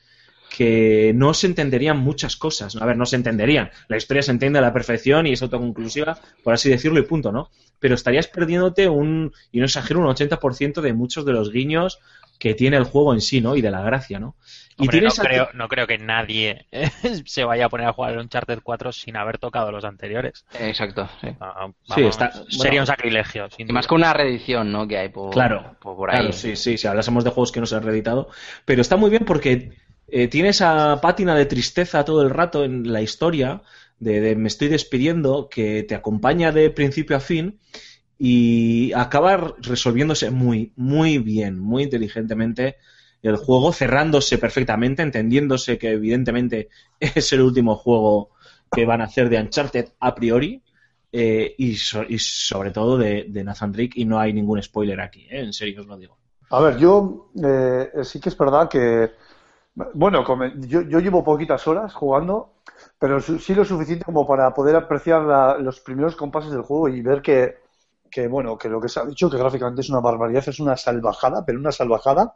que 0.56 1.12
no 1.16 1.34
se 1.34 1.48
entenderían 1.48 1.98
muchas 1.98 2.36
cosas. 2.36 2.76
A 2.76 2.86
ver, 2.86 2.96
no 2.96 3.06
se 3.06 3.16
entenderían. 3.16 3.70
La 3.88 3.96
historia 3.96 4.22
se 4.22 4.30
entiende 4.30 4.60
a 4.60 4.62
la 4.62 4.72
perfección 4.72 5.26
y 5.26 5.32
es 5.32 5.42
autoconclusiva, 5.42 6.18
por 6.44 6.54
así 6.54 6.70
decirlo, 6.70 7.00
y 7.00 7.02
punto, 7.02 7.32
¿no? 7.32 7.50
Pero 7.80 7.96
estarías 7.96 8.28
perdiéndote 8.28 8.88
un, 8.88 9.32
y 9.50 9.58
no 9.58 9.64
exagero, 9.64 9.98
un 9.98 10.06
80% 10.06 10.80
de 10.80 10.92
muchos 10.92 11.24
de 11.24 11.32
los 11.32 11.50
guiños 11.50 11.98
que 12.38 12.54
tiene 12.54 12.76
el 12.76 12.84
juego 12.84 13.14
en 13.14 13.20
sí, 13.20 13.40
¿no? 13.40 13.56
Y 13.56 13.62
de 13.62 13.70
la 13.72 13.82
gracia, 13.82 14.20
¿no? 14.20 14.36
y 14.76 14.86
no, 14.86 15.10
creo, 15.10 15.48
no 15.54 15.68
creo 15.68 15.86
que 15.86 15.98
nadie 15.98 16.66
se 17.26 17.44
vaya 17.44 17.66
a 17.66 17.68
poner 17.68 17.86
a 17.86 17.92
jugar 17.92 18.12
el 18.12 18.18
Uncharted 18.18 18.60
4 18.62 18.92
sin 18.92 19.16
haber 19.16 19.38
tocado 19.38 19.70
los 19.72 19.84
anteriores. 19.84 20.44
Exacto, 20.58 21.08
sí. 21.20 21.28
Ah, 21.40 21.68
está, 21.96 22.32
sería 22.48 22.80
un 22.80 22.86
sacrilegio. 22.86 23.48
y 23.56 23.64
más 23.72 23.86
que 23.86 23.94
una 23.94 24.12
reedición, 24.12 24.70
¿no? 24.70 24.86
Que 24.86 24.98
hay 24.98 25.08
por, 25.08 25.32
claro, 25.32 25.76
por, 25.80 26.10
ahí. 26.10 26.18
Claro, 26.18 26.32
sí, 26.32 26.56
sí, 26.56 26.76
si 26.76 26.86
hablásemos 26.86 27.24
de 27.24 27.30
juegos 27.30 27.50
que 27.50 27.60
no 27.60 27.66
se 27.66 27.76
han 27.76 27.82
reeditado. 27.82 28.28
Pero 28.64 28.82
está 28.82 28.96
muy 28.96 29.10
bien 29.10 29.24
porque 29.24 29.72
eh, 30.08 30.28
tiene 30.28 30.50
esa 30.50 31.00
pátina 31.00 31.34
de 31.34 31.46
tristeza 31.46 32.04
todo 32.04 32.22
el 32.22 32.30
rato 32.30 32.64
en 32.64 32.92
la 32.92 33.00
historia, 33.00 33.62
de, 33.98 34.36
me 34.36 34.48
estoy 34.48 34.68
despidiendo, 34.68 35.48
que 35.48 35.82
te 35.82 35.94
acompaña 35.94 36.52
de 36.52 36.70
principio 36.70 37.16
a 37.16 37.20
fin 37.20 37.58
y 38.18 38.92
acaba 38.92 39.54
resolviéndose 39.58 40.30
muy, 40.30 40.72
muy 40.76 41.18
bien, 41.18 41.58
muy 41.58 41.84
inteligentemente 41.84 42.76
el 43.22 43.36
juego, 43.36 43.72
cerrándose 43.72 44.36
perfectamente, 44.36 45.02
entendiéndose 45.02 45.78
que 45.78 45.92
evidentemente 45.92 46.68
es 47.00 47.32
el 47.32 47.40
último 47.40 47.76
juego 47.76 48.30
que 48.70 48.84
van 48.84 49.00
a 49.00 49.04
hacer 49.04 49.28
de 49.28 49.40
Uncharted 49.40 49.88
a 50.00 50.14
priori. 50.14 50.62
Eh, 51.16 51.54
y, 51.58 51.76
sobre 51.76 52.72
todo 52.72 52.98
de, 52.98 53.30
Nathan 53.44 53.70
Drake, 53.70 53.92
y 53.94 54.04
no 54.04 54.18
hay 54.18 54.32
ningún 54.32 54.60
spoiler 54.60 55.00
aquí, 55.00 55.28
¿eh? 55.30 55.42
en 55.42 55.52
serio 55.52 55.82
os 55.82 55.86
lo 55.86 55.96
digo. 55.96 56.18
A 56.50 56.60
ver, 56.60 56.76
yo 56.76 57.30
sí 58.02 58.18
que 58.18 58.30
es 58.30 58.36
verdad 58.36 58.68
que 58.68 59.12
bueno, 59.94 60.24
yo, 60.60 60.82
yo 60.82 61.00
llevo 61.00 61.24
poquitas 61.24 61.66
horas 61.66 61.92
jugando, 61.94 62.54
pero 62.98 63.20
sí 63.20 63.54
lo 63.54 63.64
suficiente 63.64 64.04
como 64.04 64.26
para 64.26 64.52
poder 64.54 64.76
apreciar 64.76 65.22
los 65.60 65.80
primeros 65.80 66.14
compases 66.16 66.52
del 66.52 66.62
juego 66.62 66.88
y 66.88 67.02
ver 67.02 67.22
que, 67.22 67.56
que, 68.10 68.28
bueno, 68.28 68.56
que 68.56 68.68
lo 68.68 68.80
que 68.80 68.88
se 68.88 69.00
ha 69.00 69.04
dicho, 69.04 69.28
que 69.30 69.38
gráficamente 69.38 69.80
es 69.82 69.90
una 69.90 70.00
barbaridad, 70.00 70.44
es 70.48 70.60
una 70.60 70.76
salvajada, 70.76 71.44
pero 71.44 71.58
una 71.58 71.72
salvajada. 71.72 72.34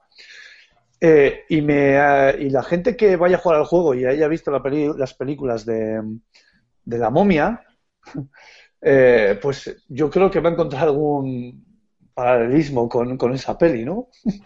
Eh, 1.01 1.45
y, 1.49 1.63
me, 1.63 1.95
eh, 1.97 2.37
y 2.41 2.51
la 2.51 2.63
gente 2.63 2.97
que 2.97 3.17
vaya 3.17 3.37
a 3.37 3.41
jugar 3.41 3.59
al 3.61 3.67
juego 3.67 3.95
y 3.95 4.05
haya 4.05 4.27
visto 4.29 4.51
la 4.51 4.63
peli- 4.63 4.91
las 4.97 5.15
películas 5.15 5.65
de, 5.65 6.03
de 6.85 6.99
la 6.99 7.11
momia, 7.11 7.65
eh, 8.83 9.39
pues 9.43 9.77
yo 9.89 10.11
creo 10.11 10.31
que 10.31 10.41
va 10.41 10.51
a 10.51 10.53
encontrar 10.53 10.85
algún 10.85 11.65
paralelismo 12.15 12.89
con, 12.89 13.17
con 13.19 13.35
esa 13.35 13.59
peli, 13.59 13.85
¿no? 13.85 14.09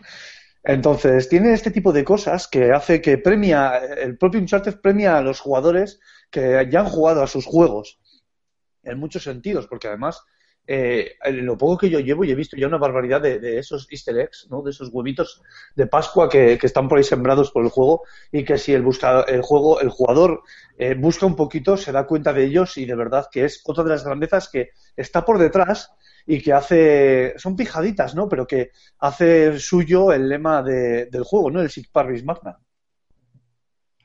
Entonces, 0.65 1.29
tiene 1.29 1.53
este 1.53 1.73
tipo 1.73 1.93
de 1.93 2.05
cosas 2.05 2.47
que 2.47 2.71
hace 2.71 3.01
que 3.01 3.19
premia, 3.19 3.79
el 3.79 4.17
propio 4.17 4.41
Uncharted 4.41 4.81
premia 4.81 5.19
a 5.19 5.23
los 5.23 5.41
jugadores 5.41 5.99
que 6.31 6.69
ya 6.71 6.81
han 6.81 6.87
jugado 6.87 7.23
a 7.23 7.27
sus 7.27 7.45
juegos, 7.45 7.99
en 8.85 8.99
muchos 8.99 9.25
sentidos, 9.25 9.67
porque 9.67 9.89
además, 9.89 10.23
eh, 10.69 11.15
en 11.25 11.45
lo 11.45 11.59
poco 11.59 11.79
que 11.79 11.91
yo 11.91 11.99
llevo, 11.99 12.25
y 12.25 12.31
he 12.31 12.37
visto 12.37 12.57
ya 12.57 12.69
una 12.69 12.79
barbaridad 12.79 13.21
de, 13.21 13.59
esos 13.59 13.89
easter 13.91 14.17
eggs, 14.19 14.47
¿no? 14.51 14.63
De 14.63 14.71
esos 14.71 14.91
huevitos 14.93 15.43
de 15.75 15.89
Pascua 15.89 16.29
que, 16.29 16.57
que 16.57 16.67
están 16.67 16.89
por 16.89 16.99
ahí 16.99 17.05
sembrados 17.05 17.51
por 17.51 17.65
el 17.65 17.71
juego, 17.71 18.05
y 18.31 18.45
que 18.45 18.57
si 18.57 18.73
el, 18.73 18.83
busca, 18.83 19.23
el 19.23 19.43
juego, 19.43 19.81
el 19.81 19.89
jugador 19.89 20.43
eh, 20.79 20.95
busca 20.95 21.27
un 21.27 21.35
poquito, 21.35 21.77
se 21.77 21.91
da 21.91 22.07
cuenta 22.07 22.33
de 22.33 22.45
ellos, 22.45 22.77
y 22.77 22.85
de 22.85 22.95
verdad 22.95 23.27
que 23.33 23.45
es 23.47 23.63
otra 23.65 23.83
de 23.83 23.91
las 23.91 24.05
grandezas 24.05 24.49
que 24.49 24.71
está 24.97 25.25
por 25.25 25.39
detrás 25.39 25.93
y 26.27 26.41
que 26.41 26.53
hace, 26.53 27.35
son 27.39 27.57
pijaditas, 27.57 28.15
¿no? 28.15 28.29
Pero 28.29 28.47
que 28.47 28.71
hace 28.99 29.59
suyo 29.59 30.13
el 30.13 30.29
lema 30.29 30.63
de- 30.63 31.07
del 31.07 31.25
juego, 31.25 31.51
¿no? 31.51 31.61
El 31.61 31.71
Sig 31.71 31.91
Parvis 31.93 32.25
Magna. 32.25 32.59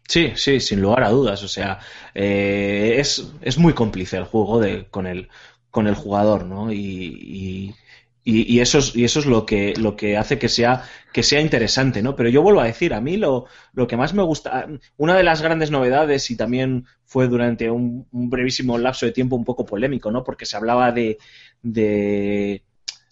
Sí, 0.08 0.32
sí, 0.36 0.60
sin 0.62 0.82
lugar 0.82 1.04
a 1.04 1.10
dudas. 1.10 1.44
O 1.44 1.48
sea, 1.48 1.80
eh, 2.14 2.96
es, 3.00 3.32
es 3.42 3.58
muy 3.58 3.74
cómplice 3.74 4.18
el 4.18 4.24
juego 4.24 4.60
de, 4.60 4.88
con, 4.90 5.06
el, 5.06 5.28
con 5.70 5.88
el 5.88 5.96
jugador, 5.96 6.46
¿no? 6.46 6.72
Y, 6.72 7.76
y, 8.24 8.60
eso 8.60 8.80
es, 8.80 8.96
y 8.96 9.06
eso 9.06 9.20
es 9.20 9.26
lo 9.26 9.46
que, 9.46 9.74
lo 9.78 9.96
que 9.96 10.18
hace 10.18 10.38
que 10.40 10.50
sea, 10.50 10.84
que 11.14 11.24
sea 11.24 11.40
interesante, 11.42 12.02
¿no? 12.02 12.16
Pero 12.16 12.30
yo 12.30 12.42
vuelvo 12.42 12.60
a 12.62 12.66
decir, 12.66 12.94
a 12.94 13.00
mí 13.02 13.16
lo, 13.18 13.46
lo 13.74 13.88
que 13.88 13.96
más 13.98 14.14
me 14.14 14.24
gusta, 14.24 14.68
una 14.98 15.16
de 15.16 15.24
las 15.24 15.42
grandes 15.42 15.72
novedades, 15.72 16.30
y 16.32 16.36
también 16.38 16.86
fue 17.06 17.28
durante 17.30 17.70
un 17.72 18.06
brevísimo 18.12 18.78
lapso 18.78 19.06
de 19.06 19.14
tiempo 19.14 19.36
un 19.38 19.46
poco 19.46 19.66
polémico, 19.66 20.12
¿no? 20.12 20.24
Porque 20.26 20.46
se 20.46 20.58
hablaba 20.58 20.92
de, 20.92 21.18
de, 21.62 22.64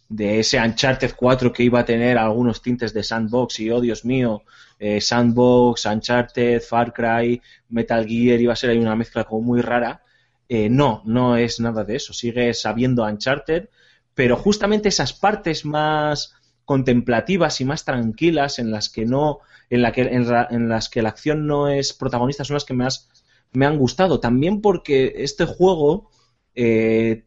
de 0.09 0.39
ese 0.39 0.59
Uncharted 0.59 1.13
4 1.15 1.51
que 1.51 1.63
iba 1.63 1.79
a 1.79 1.85
tener 1.85 2.17
algunos 2.17 2.61
tintes 2.61 2.93
de 2.93 3.03
sandbox 3.03 3.59
y, 3.59 3.69
oh 3.71 3.81
Dios 3.81 4.05
mío, 4.05 4.43
eh, 4.79 4.99
Sandbox, 5.01 5.85
Uncharted, 5.85 6.61
Far 6.61 6.93
Cry, 6.93 7.41
Metal 7.69 8.05
Gear, 8.05 8.39
iba 8.41 8.53
a 8.53 8.55
ser 8.55 8.71
ahí 8.71 8.77
una 8.77 8.95
mezcla 8.95 9.23
como 9.23 9.41
muy 9.41 9.61
rara. 9.61 10.03
Eh, 10.47 10.69
no, 10.69 11.01
no 11.05 11.37
es 11.37 11.59
nada 11.59 11.83
de 11.83 11.95
eso. 11.95 12.13
Sigue 12.13 12.53
sabiendo 12.53 13.03
Uncharted, 13.03 13.69
pero 14.13 14.35
justamente 14.37 14.89
esas 14.89 15.13
partes 15.13 15.65
más 15.65 16.33
contemplativas 16.65 17.61
y 17.61 17.65
más 17.65 17.85
tranquilas 17.85 18.59
en 18.59 18.71
las 18.71 18.89
que 18.89 19.05
no, 19.05 19.39
en, 19.69 19.81
la 19.81 19.91
que, 19.91 20.01
en, 20.01 20.27
la- 20.29 20.47
en 20.49 20.69
las 20.69 20.89
que 20.89 21.01
la 21.01 21.09
acción 21.09 21.47
no 21.47 21.67
es 21.69 21.93
protagonista 21.93 22.43
son 22.43 22.55
las 22.55 22.65
que 22.65 22.73
más 22.73 23.09
me 23.53 23.65
han 23.65 23.77
gustado. 23.77 24.19
También 24.19 24.61
porque 24.61 25.13
este 25.17 25.45
juego, 25.45 26.09
eh, 26.55 27.23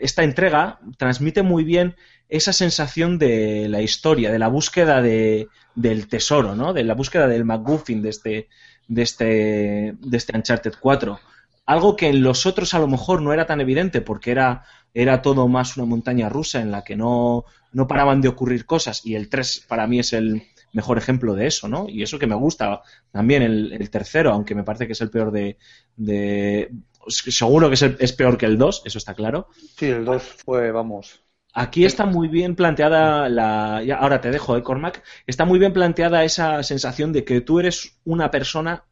esta 0.00 0.24
entrega, 0.24 0.80
transmite 0.98 1.42
muy 1.42 1.64
bien 1.64 1.96
esa 2.28 2.52
sensación 2.52 3.18
de 3.18 3.68
la 3.68 3.82
historia, 3.82 4.30
de 4.30 4.38
la 4.38 4.48
búsqueda 4.48 5.02
de, 5.02 5.48
del 5.74 6.08
tesoro, 6.08 6.54
¿no? 6.54 6.72
De 6.72 6.84
la 6.84 6.94
búsqueda 6.94 7.26
del 7.26 7.44
MacGuffin 7.44 8.02
de 8.02 8.08
este, 8.08 8.48
de 8.88 9.02
este, 9.02 9.94
de 9.98 10.16
este 10.16 10.36
Uncharted 10.36 10.74
4. 10.80 11.20
Algo 11.66 11.96
que 11.96 12.08
en 12.08 12.22
los 12.22 12.46
otros 12.46 12.74
a 12.74 12.78
lo 12.78 12.88
mejor 12.88 13.22
no 13.22 13.32
era 13.32 13.46
tan 13.46 13.60
evidente 13.60 14.00
porque 14.00 14.30
era, 14.30 14.64
era 14.94 15.22
todo 15.22 15.48
más 15.48 15.76
una 15.76 15.86
montaña 15.86 16.28
rusa 16.28 16.60
en 16.60 16.70
la 16.70 16.82
que 16.82 16.96
no, 16.96 17.44
no 17.72 17.86
paraban 17.86 18.20
de 18.20 18.28
ocurrir 18.28 18.66
cosas 18.66 19.04
y 19.04 19.14
el 19.14 19.28
3 19.28 19.66
para 19.68 19.86
mí 19.86 19.98
es 20.00 20.12
el 20.12 20.42
mejor 20.72 20.98
ejemplo 20.98 21.34
de 21.34 21.46
eso, 21.46 21.68
¿no? 21.68 21.88
Y 21.88 22.02
eso 22.02 22.18
que 22.18 22.26
me 22.26 22.34
gusta 22.34 22.82
también 23.10 23.42
el, 23.42 23.72
el 23.72 23.90
tercero, 23.90 24.32
aunque 24.32 24.54
me 24.54 24.64
parece 24.64 24.86
que 24.86 24.92
es 24.92 25.00
el 25.00 25.10
peor 25.10 25.30
de... 25.32 25.58
de 25.96 26.70
seguro 27.08 27.68
que 27.68 27.74
es, 27.74 27.82
el- 27.82 27.96
es 28.00 28.12
peor 28.12 28.36
que 28.38 28.46
el 28.46 28.58
2, 28.58 28.82
eso 28.84 28.98
está 28.98 29.14
claro. 29.14 29.48
Sí, 29.76 29.86
el 29.86 30.04
2 30.04 30.22
fue, 30.22 30.70
vamos. 30.70 31.24
Aquí 31.52 31.84
está 31.84 32.06
muy 32.06 32.28
bien 32.28 32.54
planteada 32.54 33.28
la. 33.28 33.82
ya, 33.84 33.96
ahora 33.96 34.20
te 34.20 34.30
dejo, 34.30 34.56
¿eh, 34.56 34.62
Cormac? 34.62 35.02
Está 35.26 35.44
muy 35.44 35.58
bien 35.58 35.72
planteada 35.72 36.24
esa 36.24 36.62
sensación 36.62 37.12
de 37.12 37.24
que 37.24 37.40
tú 37.40 37.58
eres 37.58 37.98
una 38.04 38.30
persona 38.30 38.84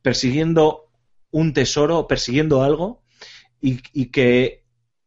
persiguiendo 0.00 0.90
un 1.32 1.52
tesoro, 1.52 2.06
persiguiendo 2.06 2.62
algo, 2.62 3.02
y, 3.60 3.80
y 3.94 4.06
que 4.12 4.63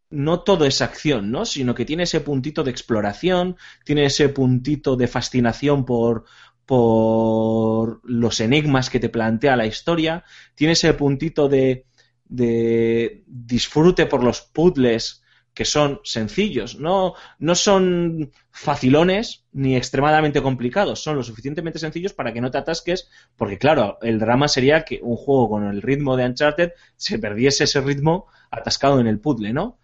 no 0.10 0.42
todo 0.42 0.66
es 0.66 0.82
acción, 0.82 1.32
¿no? 1.32 1.46
Sino 1.46 1.76
que 1.76 1.86
tiene 1.86 2.04
ese 2.04 2.22
puntito 2.22 2.64
de 2.64 2.72
exploración, 2.72 3.58
tiene 3.84 4.06
ese 4.06 4.30
puntito 4.30 4.96
de 4.96 5.08
fascinación 5.08 5.86
por, 5.86 6.26
por 6.66 8.02
los 8.04 8.40
enigmas 8.40 8.90
que 8.90 9.00
te 9.00 9.10
plantea 9.10 9.56
la 9.56 9.66
historia, 9.66 10.24
tiene 10.56 10.74
ese 10.74 10.94
puntito 10.94 11.50
de, 11.50 11.86
de 12.26 13.24
disfrute 13.28 14.06
por 14.06 14.24
los 14.24 14.42
puzzles 14.42 15.24
que 15.54 15.66
son 15.66 16.02
sencillos, 16.04 16.80
no, 16.80 17.16
no 17.40 17.56
son 17.56 18.32
facilones 18.52 19.44
ni 19.54 19.76
extremadamente 19.76 20.40
complicados, 20.40 21.02
son 21.02 21.16
lo 21.16 21.24
suficientemente 21.24 21.80
sencillos 21.80 22.14
para 22.14 22.32
que 22.32 22.42
no 22.42 22.52
te 22.52 22.60
atasques, 22.60 23.10
porque 23.36 23.58
claro, 23.58 23.98
el 24.04 24.20
drama 24.20 24.48
sería 24.50 24.86
que 24.86 25.00
un 25.02 25.16
juego 25.16 25.50
con 25.50 25.66
el 25.66 25.82
ritmo 25.82 26.16
de 26.16 26.26
Uncharted 26.26 26.74
se 26.96 27.18
perdiese 27.18 27.64
ese 27.64 27.82
ritmo 27.82 28.28
atascado 28.52 29.00
en 29.00 29.08
el 29.08 29.20
puzzle, 29.20 29.52
¿no? 29.52 29.80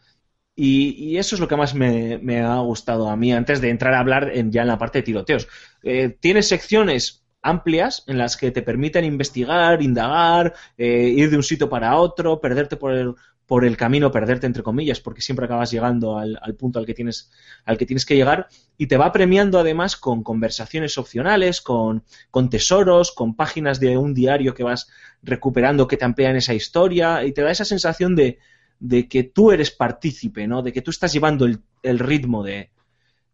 Y, 0.56 0.90
y 1.14 1.18
eso 1.18 1.36
es 1.36 1.40
lo 1.42 1.48
que 1.48 1.56
más 1.56 1.74
me, 1.74 2.20
ha 2.42 2.60
gustado 2.60 3.10
a 3.10 3.16
mí 3.16 3.34
antes 3.34 3.60
de 3.60 3.70
entrar 3.70 3.94
a 3.96 4.00
hablar 4.00 4.32
en- 4.34 4.52
ya 4.52 4.62
en 4.62 4.68
la 4.68 4.78
parte 4.78 5.00
de 5.00 5.04
tiroteos. 5.04 5.48
Eh, 5.82 6.16
tiene 6.20 6.44
secciones 6.44 7.24
amplias 7.42 8.04
en 8.08 8.18
las 8.20 8.38
que 8.38 8.52
te 8.52 8.62
permiten 8.62 9.04
investigar, 9.04 9.82
indagar, 9.82 10.54
eh, 10.78 11.12
ir 11.16 11.30
de 11.32 11.38
un 11.38 11.44
sitio 11.44 11.70
para 11.70 11.98
otro, 11.98 12.40
perderte 12.40 12.78
por 12.78 12.94
el, 12.94 13.16
por 13.48 13.66
el 13.66 13.76
camino, 13.78 14.12
perderte 14.12 14.46
entre 14.46 14.62
comillas, 14.64 15.02
porque 15.02 15.22
siempre 15.22 15.46
acabas 15.46 15.72
llegando 15.72 16.18
al, 16.20 16.38
al 16.42 16.56
punto 16.56 16.78
al 16.80 16.86
que, 16.86 16.94
tienes, 16.94 17.32
al 17.66 17.78
que 17.78 17.86
tienes 17.88 18.06
que 18.06 18.16
llegar, 18.16 18.48
y 18.78 18.88
te 18.88 18.96
va 18.98 19.12
premiando 19.12 19.60
además 19.60 19.98
con 19.98 20.24
conversaciones 20.24 20.98
opcionales, 21.00 21.62
con, 21.62 22.04
con 22.32 22.50
tesoros, 22.50 23.12
con 23.12 23.36
páginas 23.36 23.80
de 23.80 23.98
un 23.98 24.14
diario 24.14 24.54
que 24.54 24.64
vas 24.64 24.88
recuperando 25.24 25.88
que 25.88 25.98
te 25.98 26.06
amplían 26.06 26.36
esa 26.38 26.54
historia, 26.54 27.26
y 27.26 27.34
te 27.34 27.42
da 27.42 27.52
esa 27.52 27.66
sensación 27.66 28.16
de, 28.16 28.40
de 28.80 29.08
que 29.08 29.24
tú 29.24 29.52
eres 29.52 29.72
partícipe, 29.72 30.48
¿no? 30.48 30.62
De 30.62 30.74
que 30.74 30.82
tú 30.82 30.92
estás 30.92 31.14
llevando 31.14 31.46
el, 31.46 32.00
ritmo 32.00 32.44
de, 32.44 32.70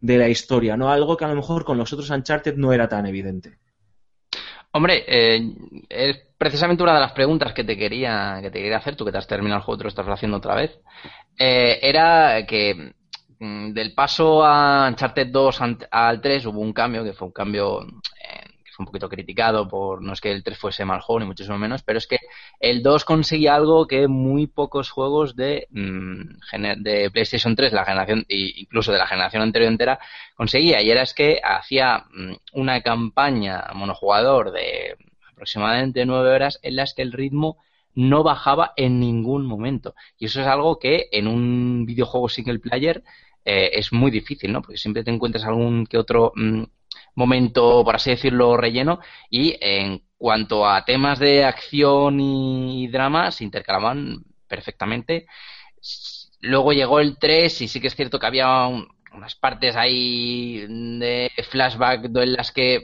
la 0.01 0.29
historia, 0.29 0.77
¿no? 0.77 0.89
Algo 0.91 1.17
que 1.17 1.25
a 1.25 1.29
lo 1.29 1.35
mejor 1.35 1.65
con 1.65 1.77
los 1.77 1.91
otros 1.93 2.09
Uncharted 2.09 2.55
no 2.55 2.73
era 2.73 2.87
tan 2.87 3.05
evidente. 3.05 3.57
Hombre, 4.71 5.03
eh, 5.07 5.51
es 5.89 6.17
precisamente 6.37 6.83
una 6.83 6.93
de 6.93 6.99
las 6.99 7.13
preguntas 7.13 7.53
que 7.53 7.63
te 7.63 7.75
quería 7.75 8.39
que 8.41 8.51
te 8.51 8.59
quería 8.59 8.77
hacer, 8.77 8.95
tú 8.95 9.03
que 9.03 9.11
te 9.11 9.17
has 9.17 9.27
terminado 9.27 9.57
el 9.59 9.63
juego, 9.63 9.79
te 9.79 9.83
lo 9.85 9.89
estás 9.89 10.07
haciendo 10.07 10.37
otra 10.37 10.55
vez, 10.55 10.79
eh, 11.37 11.79
era 11.81 12.45
que 12.45 12.93
mm, 13.39 13.71
del 13.73 13.93
paso 13.95 14.45
a 14.45 14.87
Uncharted 14.89 15.27
2 15.27 15.61
ant- 15.61 15.87
al 15.89 16.21
3 16.21 16.45
hubo 16.45 16.59
un 16.61 16.73
cambio, 16.73 17.03
que 17.03 17.13
fue 17.13 17.27
un 17.27 17.33
cambio 17.33 17.87
un 18.80 18.86
poquito 18.86 19.09
criticado 19.09 19.67
por, 19.67 20.01
no 20.01 20.13
es 20.13 20.21
que 20.21 20.32
el 20.32 20.43
3 20.43 20.57
fuese 20.57 20.86
mal 20.86 21.01
juego, 21.01 21.19
ni 21.19 21.25
muchísimo 21.25 21.57
menos, 21.57 21.84
pero 21.84 21.99
es 21.99 22.07
que 22.07 22.17
el 22.59 22.82
2 22.82 23.05
conseguía 23.05 23.55
algo 23.55 23.88
que 23.88 24.07
muy 24.07 24.47
pocos 24.47 24.89
juegos 24.89 25.36
de, 25.36 25.67
mm, 25.71 26.82
de 26.82 27.11
PlayStation 27.11 27.55
3, 27.55 27.73
la 27.73 27.86
generación, 27.86 28.25
incluso 28.30 28.91
de 28.91 28.97
la 28.97 29.07
generación 29.07 29.43
anterior 29.43 29.71
entera, 29.71 29.99
conseguía, 30.36 30.82
y 30.82 30.89
era 30.89 31.03
es 31.03 31.13
que 31.13 31.39
hacía 31.43 32.05
mm, 32.12 32.33
una 32.54 32.82
campaña 32.82 33.66
monojugador 33.75 34.51
de 34.51 34.95
aproximadamente 35.32 36.05
nueve 36.05 36.32
horas 36.32 36.59
en 36.63 36.75
las 36.75 36.93
que 36.93 37.01
el 37.01 37.12
ritmo 37.12 37.58
no 37.95 38.24
bajaba 38.24 38.74
en 38.78 38.99
ningún 38.99 39.45
momento. 39.45 39.95
Y 40.17 40.25
eso 40.25 40.41
es 40.41 40.47
algo 40.47 40.79
que 40.79 41.08
en 41.12 41.28
un 41.28 41.86
videojuego 41.86 42.29
single 42.29 42.59
player 42.59 43.04
eh, 43.45 43.71
es 43.74 43.91
muy 43.93 44.12
difícil, 44.12 44.51
¿no? 44.51 44.62
Porque 44.62 44.78
siempre 44.78 45.04
te 45.04 45.12
encuentras 45.12 45.45
algún 45.45 45.86
que 45.86 45.97
otro 45.97 46.32
mm, 46.36 46.63
momento, 47.16 47.83
por 47.83 47.95
así 47.95 48.11
decirlo, 48.11 48.57
relleno. 48.57 48.99
Y 49.29 49.57
en 49.61 50.03
cuanto 50.17 50.67
a 50.67 50.86
temas 50.86 51.20
de 51.20 51.45
acción 51.45 52.20
y 52.20 52.87
drama, 52.87 53.32
se 53.32 53.43
intercalaban 53.43 54.24
perfectamente. 54.47 55.28
Luego 56.41 56.74
llegó 56.74 56.99
el 56.99 57.17
3 57.17 57.61
y 57.61 57.67
sí 57.67 57.79
que 57.82 57.87
es 57.87 57.95
cierto 57.95 58.20
que 58.20 58.25
había 58.28 58.66
un- 58.67 58.87
unas 59.13 59.36
partes 59.36 59.75
ahí 59.75 60.66
de 60.67 61.32
flashback 61.49 62.05
en 62.05 62.33
las 62.33 62.51
que 62.51 62.83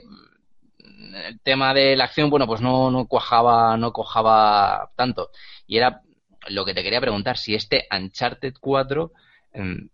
el 0.80 1.40
tema 1.40 1.72
de 1.74 1.96
la 1.96 2.04
acción, 2.04 2.30
bueno, 2.30 2.46
pues 2.46 2.60
no, 2.60 2.90
no 2.90 3.06
cuajaba, 3.06 3.76
no 3.76 3.92
cuajaba 3.92 4.90
tanto. 4.96 5.30
Y 5.66 5.76
era 5.78 6.02
lo 6.48 6.64
que 6.64 6.74
te 6.74 6.82
quería 6.82 7.00
preguntar, 7.00 7.38
si 7.38 7.54
este 7.54 7.86
Uncharted 7.90 8.54
4 8.60 9.12
em, 9.52 9.88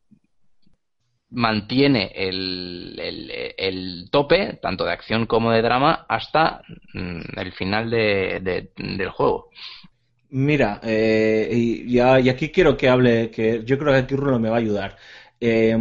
mantiene 1.33 2.13
el, 2.15 2.99
el, 3.57 4.09
tope, 4.11 4.59
tanto 4.63 4.85
de 4.85 4.93
acción 4.93 5.27
como 5.27 5.51
de 5.53 5.63
drama, 5.63 6.07
hasta 6.09 6.63
mm, 6.95 7.39
el 7.39 7.53
final 7.53 7.91
de, 7.91 8.41
de- 8.43 8.73
del 8.77 9.11
juego. 9.11 9.51
Mira, 10.31 10.81
eh, 10.83 11.49
y, 11.53 11.93
ya- 11.93 12.21
y 12.21 12.29
aquí 12.31 12.51
quiero 12.51 12.77
que 12.77 12.89
hable, 12.89 13.31
que 13.31 13.63
yo 13.65 13.79
creo 13.79 13.93
que 13.93 14.01
aquí 14.01 14.17
Rulo 14.17 14.39
me 14.41 14.51
va 14.51 14.57
a 14.57 14.61
ayudar. 14.61 14.97
Eh, 15.41 15.77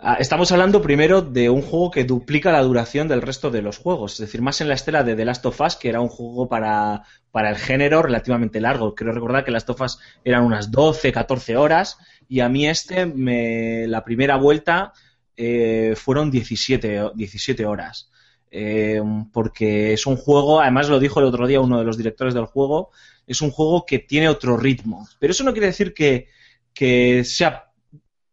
Ah, 0.00 0.16
Estamos 0.20 0.52
hablando 0.52 0.80
primero 0.80 1.22
de 1.22 1.50
un 1.50 1.60
juego 1.62 1.90
que 1.90 2.04
duplica 2.04 2.52
la 2.52 2.62
duración 2.62 3.08
del 3.08 3.20
resto 3.22 3.50
de 3.50 3.62
los 3.62 3.78
juegos, 3.78 4.12
es 4.12 4.18
decir, 4.20 4.40
más 4.42 4.60
en 4.60 4.68
la 4.68 4.74
estela 4.74 5.02
de 5.02 5.16
The 5.16 5.24
Last 5.24 5.44
of 5.46 5.60
Us, 5.60 5.74
que 5.74 5.88
era 5.88 6.00
un 6.00 6.08
juego 6.08 6.48
para, 6.48 7.02
para 7.32 7.50
el 7.50 7.56
género 7.56 8.02
relativamente 8.02 8.60
largo. 8.60 8.94
Creo 8.94 9.12
recordar 9.12 9.44
que 9.44 9.50
Last 9.50 9.68
of 9.70 9.80
Us 9.80 9.98
eran 10.24 10.44
unas 10.44 10.70
12, 10.70 11.10
14 11.12 11.56
horas, 11.56 11.98
y 12.28 12.40
a 12.40 12.48
mí 12.48 12.66
este, 12.68 13.06
me, 13.06 13.86
la 13.86 14.04
primera 14.04 14.36
vuelta, 14.36 14.92
eh, 15.36 15.94
fueron 15.96 16.30
17, 16.30 17.00
o- 17.02 17.12
17 17.14 17.64
horas. 17.66 18.10
Eh, 18.50 19.02
porque 19.32 19.92
es 19.92 20.06
un 20.06 20.16
juego, 20.16 20.60
además 20.60 20.88
lo 20.88 20.98
dijo 20.98 21.20
el 21.20 21.26
otro 21.26 21.46
día 21.46 21.60
uno 21.60 21.78
de 21.78 21.84
los 21.84 21.98
directores 21.98 22.34
del 22.34 22.46
juego, 22.46 22.90
es 23.26 23.42
un 23.42 23.50
juego 23.50 23.84
que 23.86 23.98
tiene 23.98 24.28
otro 24.28 24.56
ritmo. 24.56 25.06
Pero 25.18 25.30
eso 25.32 25.44
no 25.44 25.52
quiere 25.52 25.66
decir 25.68 25.92
que, 25.94 26.28
que 26.72 27.24
sea 27.24 27.72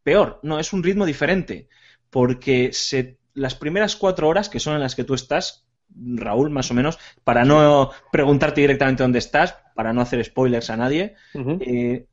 peor, 0.04 0.40
no, 0.44 0.60
es 0.60 0.74
un 0.74 0.84
ritmo 0.84 1.06
diferente, 1.06 1.68
porque 2.10 2.70
se, 2.74 3.18
las 3.34 3.56
primeras 3.56 3.96
cuatro 3.96 4.28
horas, 4.30 4.50
que 4.50 4.60
son 4.60 4.76
en 4.76 4.82
las 4.82 4.96
que 4.96 5.04
tú 5.04 5.14
estás, 5.14 5.66
Raúl, 5.90 6.50
más 6.50 6.72
o 6.72 6.74
menos, 6.74 7.00
para 7.24 7.46
no 7.46 7.92
preguntarte 8.12 8.62
directamente 8.62 9.04
dónde 9.04 9.20
estás, 9.20 9.56
para 9.76 9.94
no 9.94 10.02
hacer 10.02 10.24
spoilers 10.24 10.70
a 10.70 10.78
nadie, 10.78 11.16
eh, 11.62 12.06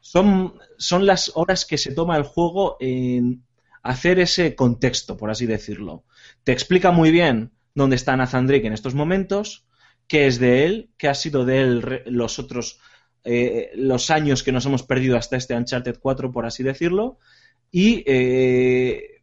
son, 0.00 0.54
son 0.78 1.06
las 1.06 1.32
horas 1.34 1.64
que 1.64 1.78
se 1.78 1.92
toma 1.92 2.16
el 2.16 2.22
juego 2.22 2.76
en 2.80 3.44
hacer 3.82 4.18
ese 4.18 4.54
contexto, 4.54 5.16
por 5.16 5.30
así 5.30 5.46
decirlo. 5.46 6.04
Te 6.44 6.52
explica 6.52 6.90
muy 6.90 7.10
bien 7.10 7.52
dónde 7.74 7.96
está 7.96 8.16
Nathan 8.16 8.46
Drake 8.46 8.66
en 8.66 8.72
estos 8.72 8.94
momentos, 8.94 9.66
qué 10.06 10.26
es 10.26 10.38
de 10.38 10.64
él, 10.64 10.90
qué 10.98 11.08
ha 11.08 11.14
sido 11.14 11.44
de 11.44 11.60
él 11.60 12.02
los 12.06 12.38
otros 12.38 12.80
eh, 13.24 13.72
los 13.74 14.10
años 14.10 14.42
que 14.42 14.52
nos 14.52 14.64
hemos 14.64 14.82
perdido 14.82 15.16
hasta 15.16 15.36
este 15.36 15.54
Uncharted 15.54 15.98
4, 16.00 16.32
por 16.32 16.46
así 16.46 16.62
decirlo, 16.62 17.18
y 17.70 18.02
eh, 18.06 19.22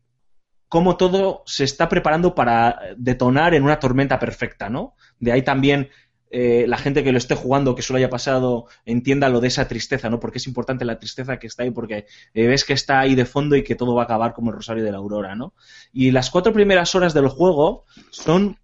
cómo 0.67 0.97
todo 0.97 1.41
se 1.45 1.63
está 1.63 1.89
preparando 1.89 2.35
para 2.35 2.79
detonar 2.97 3.53
en 3.53 3.63
una 3.63 3.79
tormenta 3.79 4.19
perfecta, 4.19 4.69
¿no? 4.69 4.95
De 5.19 5.31
ahí 5.31 5.41
también 5.41 5.89
eh, 6.37 6.65
la 6.67 6.77
gente 6.77 7.01
que 7.03 7.11
lo 7.13 7.17
esté 7.17 7.33
jugando, 7.35 7.75
que 7.75 7.81
solo 7.81 7.97
haya 7.97 8.09
pasado, 8.09 8.65
entienda 8.85 9.29
lo 9.29 9.39
de 9.39 9.47
esa 9.47 9.67
tristeza, 9.69 10.09
¿no? 10.09 10.19
Porque 10.19 10.39
es 10.39 10.47
importante 10.47 10.83
la 10.83 10.99
tristeza 10.99 11.39
que 11.39 11.47
está 11.47 11.63
ahí, 11.63 11.71
porque 11.71 12.05
eh, 12.33 12.47
ves 12.47 12.65
que 12.65 12.73
está 12.73 12.99
ahí 12.99 13.15
de 13.15 13.25
fondo 13.25 13.55
y 13.55 13.63
que 13.63 13.75
todo 13.75 13.95
va 13.95 14.01
a 14.01 14.05
acabar 14.05 14.33
como 14.33 14.49
el 14.51 14.57
Rosario 14.57 14.83
de 14.83 14.91
la 14.91 14.97
Aurora, 14.97 15.35
¿no? 15.35 15.53
Y 15.93 16.11
las 16.11 16.29
cuatro 16.29 16.51
primeras 16.51 16.93
horas 16.95 17.13
del 17.13 17.29
juego 17.29 17.85
son 18.11 18.57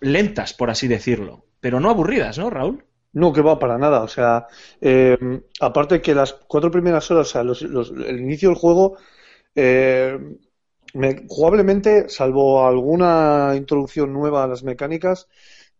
lentas, 0.00 0.52
por 0.54 0.70
así 0.70 0.88
decirlo, 0.88 1.44
pero 1.60 1.80
no 1.80 1.90
aburridas, 1.90 2.38
¿no, 2.38 2.50
Raúl? 2.50 2.84
No, 3.12 3.32
que 3.32 3.40
va 3.42 3.58
para 3.58 3.78
nada. 3.78 4.02
O 4.02 4.08
sea, 4.08 4.46
eh, 4.80 5.16
aparte 5.60 6.02
que 6.02 6.14
las 6.14 6.32
cuatro 6.32 6.70
primeras 6.70 7.08
horas, 7.10 7.28
o 7.28 7.30
sea, 7.30 7.44
los- 7.44 7.62
los- 7.62 7.90
el 7.90 8.20
inicio 8.20 8.48
del 8.48 8.58
juego, 8.58 8.96
eh, 9.54 10.18
me- 10.94 11.24
jugablemente, 11.28 12.08
salvo 12.08 12.66
alguna 12.66 13.52
introducción 13.56 14.12
nueva 14.12 14.44
a 14.44 14.48
las 14.48 14.62
mecánicas, 14.64 15.28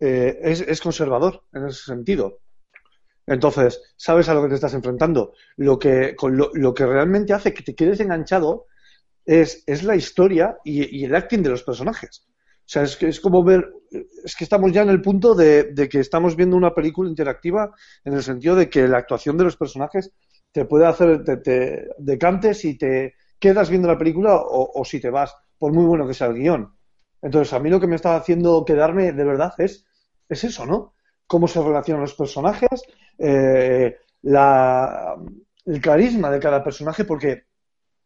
eh, 0.01 0.39
es, 0.43 0.81
conservador 0.81 1.45
en 1.53 1.67
ese 1.67 1.85
sentido. 1.85 2.41
Entonces, 3.27 3.81
sabes 3.97 4.29
a 4.29 4.35
lo 4.35 4.43
que 4.43 4.49
te 4.49 4.55
estás 4.57 4.75
enfrentando. 4.75 5.33
Lo 5.57 5.79
que, 5.79 6.15
con 6.15 6.37
lo, 6.37 6.51
lo 6.53 6.75
que 6.75 6.87
realmente 6.87 7.33
hace 7.33 7.55
que 7.55 7.63
te 7.63 7.75
quedes 7.75 8.01
enganchado 8.01 8.67
es, 9.25 9.63
es 9.67 9.83
la 9.83 9.97
historia 9.97 10.59
y, 10.65 11.05
el 11.05 11.15
acting 11.15 11.43
de 11.43 11.51
los 11.51 11.63
personajes. 11.63 12.27
O 12.27 12.67
sea, 12.67 12.83
es 12.83 12.97
que 12.97 13.09
es 13.09 13.21
como 13.21 13.45
ver, 13.45 13.71
es 14.25 14.35
que 14.37 14.45
estamos 14.45 14.73
ya 14.73 14.83
en 14.83 14.89
el 14.89 15.03
punto 15.03 15.35
de, 15.35 15.65
de 15.73 15.89
que 15.89 16.01
estamos 16.01 16.37
viendo 16.37 16.57
una 16.57 16.75
película 16.75 17.09
interactiva 17.09 17.75
en 18.05 18.15
el 18.15 18.23
sentido 18.23 18.57
de 18.57 18.71
que 18.71 18.89
la 18.89 18.99
actuación 18.99 19.37
de 19.37 19.45
los 19.45 19.57
personajes 19.57 20.13
te 20.51 20.65
puede 20.65 20.87
hacer, 20.87 21.25
te, 21.25 21.37
te 21.39 21.89
decantes 21.99 22.59
si 22.61 22.79
te 22.79 23.15
quedas 23.39 23.69
viendo 23.69 23.89
la 23.89 23.99
película 23.99 24.37
o, 24.37 24.81
o 24.81 24.85
si 24.85 25.01
te 25.01 25.11
vas, 25.11 25.35
por 25.59 25.73
muy 25.73 25.85
bueno 25.85 26.07
que 26.07 26.15
sea 26.15 26.29
el 26.29 26.35
guion. 26.35 26.74
Entonces, 27.25 27.53
a 27.53 27.59
mí 27.59 27.71
lo 27.71 27.81
que 27.81 27.89
me 27.89 27.97
está 27.97 28.15
haciendo 28.17 28.65
quedarme 28.65 29.13
de 29.13 29.25
verdad 29.25 29.53
es, 29.59 29.85
es 30.29 30.45
eso, 30.45 30.67
¿no? 30.67 30.95
Cómo 31.27 31.49
se 31.49 31.61
relacionan 31.63 32.03
los 32.03 32.15
personajes, 32.15 32.83
eh, 33.19 33.97
la, 34.23 35.17
el 35.67 35.81
carisma 35.81 36.31
de 36.31 36.39
cada 36.39 36.63
personaje, 36.63 37.05
porque 37.05 37.45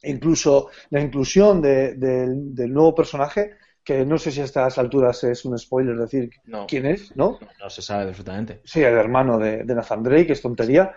incluso 0.02 0.68
la 0.90 1.00
inclusión 1.00 1.60
de- 1.60 1.94
del- 1.94 2.54
del 2.54 2.72
nuevo 2.72 2.94
personaje, 2.94 3.52
que 3.84 4.04
no 4.06 4.18
sé 4.18 4.30
si 4.30 4.40
a 4.40 4.44
estas 4.44 4.78
alturas 4.78 5.24
es 5.24 5.44
un 5.44 5.58
spoiler 5.58 5.96
decir 5.96 6.30
No. 6.44 6.66
quién 6.68 6.86
es, 6.86 7.16
¿no? 7.16 7.38
No 7.60 7.70
se 7.70 7.82
sabe 7.82 8.06
perfectamente. 8.06 8.60
Sí, 8.64 8.80
el 8.82 8.94
hermano 8.94 9.38
de, 9.38 9.64
de 9.64 9.74
Nathan 9.74 10.02
Drake, 10.02 10.32
es 10.32 10.42
tontería. 10.42 10.92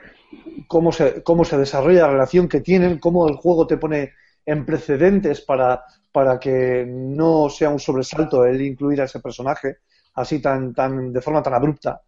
Cómo 0.67 0.91
se, 0.91 1.23
cómo 1.23 1.43
se 1.45 1.57
desarrolla 1.57 2.01
la 2.01 2.11
relación 2.11 2.47
que 2.47 2.61
tienen, 2.61 2.99
cómo 2.99 3.27
el 3.27 3.35
juego 3.35 3.65
te 3.67 3.77
pone 3.77 4.13
en 4.45 4.65
precedentes 4.65 5.41
para, 5.41 5.83
para 6.11 6.39
que 6.39 6.85
no 6.87 7.49
sea 7.49 7.69
un 7.69 7.79
sobresalto 7.79 8.45
el 8.45 8.61
incluir 8.61 9.01
a 9.01 9.05
ese 9.05 9.19
personaje 9.19 9.77
así 10.15 10.41
tan, 10.41 10.73
tan, 10.73 11.13
de 11.13 11.21
forma 11.21 11.41
tan 11.41 11.53
abrupta. 11.53 12.01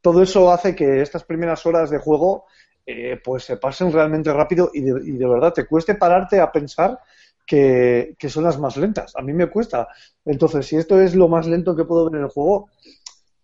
Todo 0.00 0.22
eso 0.22 0.50
hace 0.50 0.74
que 0.74 1.00
estas 1.00 1.24
primeras 1.24 1.64
horas 1.66 1.90
de 1.90 1.98
juego 1.98 2.46
eh, 2.86 3.18
pues 3.22 3.44
se 3.44 3.56
pasen 3.56 3.92
realmente 3.92 4.32
rápido 4.32 4.70
y 4.74 4.82
de, 4.82 5.00
y 5.04 5.12
de 5.12 5.26
verdad 5.26 5.52
te 5.52 5.66
cueste 5.66 5.94
pararte 5.94 6.40
a 6.40 6.52
pensar 6.52 6.98
que, 7.46 8.14
que 8.18 8.28
son 8.28 8.44
las 8.44 8.58
más 8.58 8.76
lentas. 8.76 9.14
A 9.16 9.22
mí 9.22 9.32
me 9.32 9.48
cuesta. 9.48 9.88
Entonces, 10.24 10.66
si 10.66 10.76
esto 10.76 11.00
es 11.00 11.14
lo 11.14 11.28
más 11.28 11.46
lento 11.46 11.76
que 11.76 11.84
puedo 11.84 12.10
ver 12.10 12.18
en 12.18 12.24
el 12.24 12.30
juego, 12.30 12.70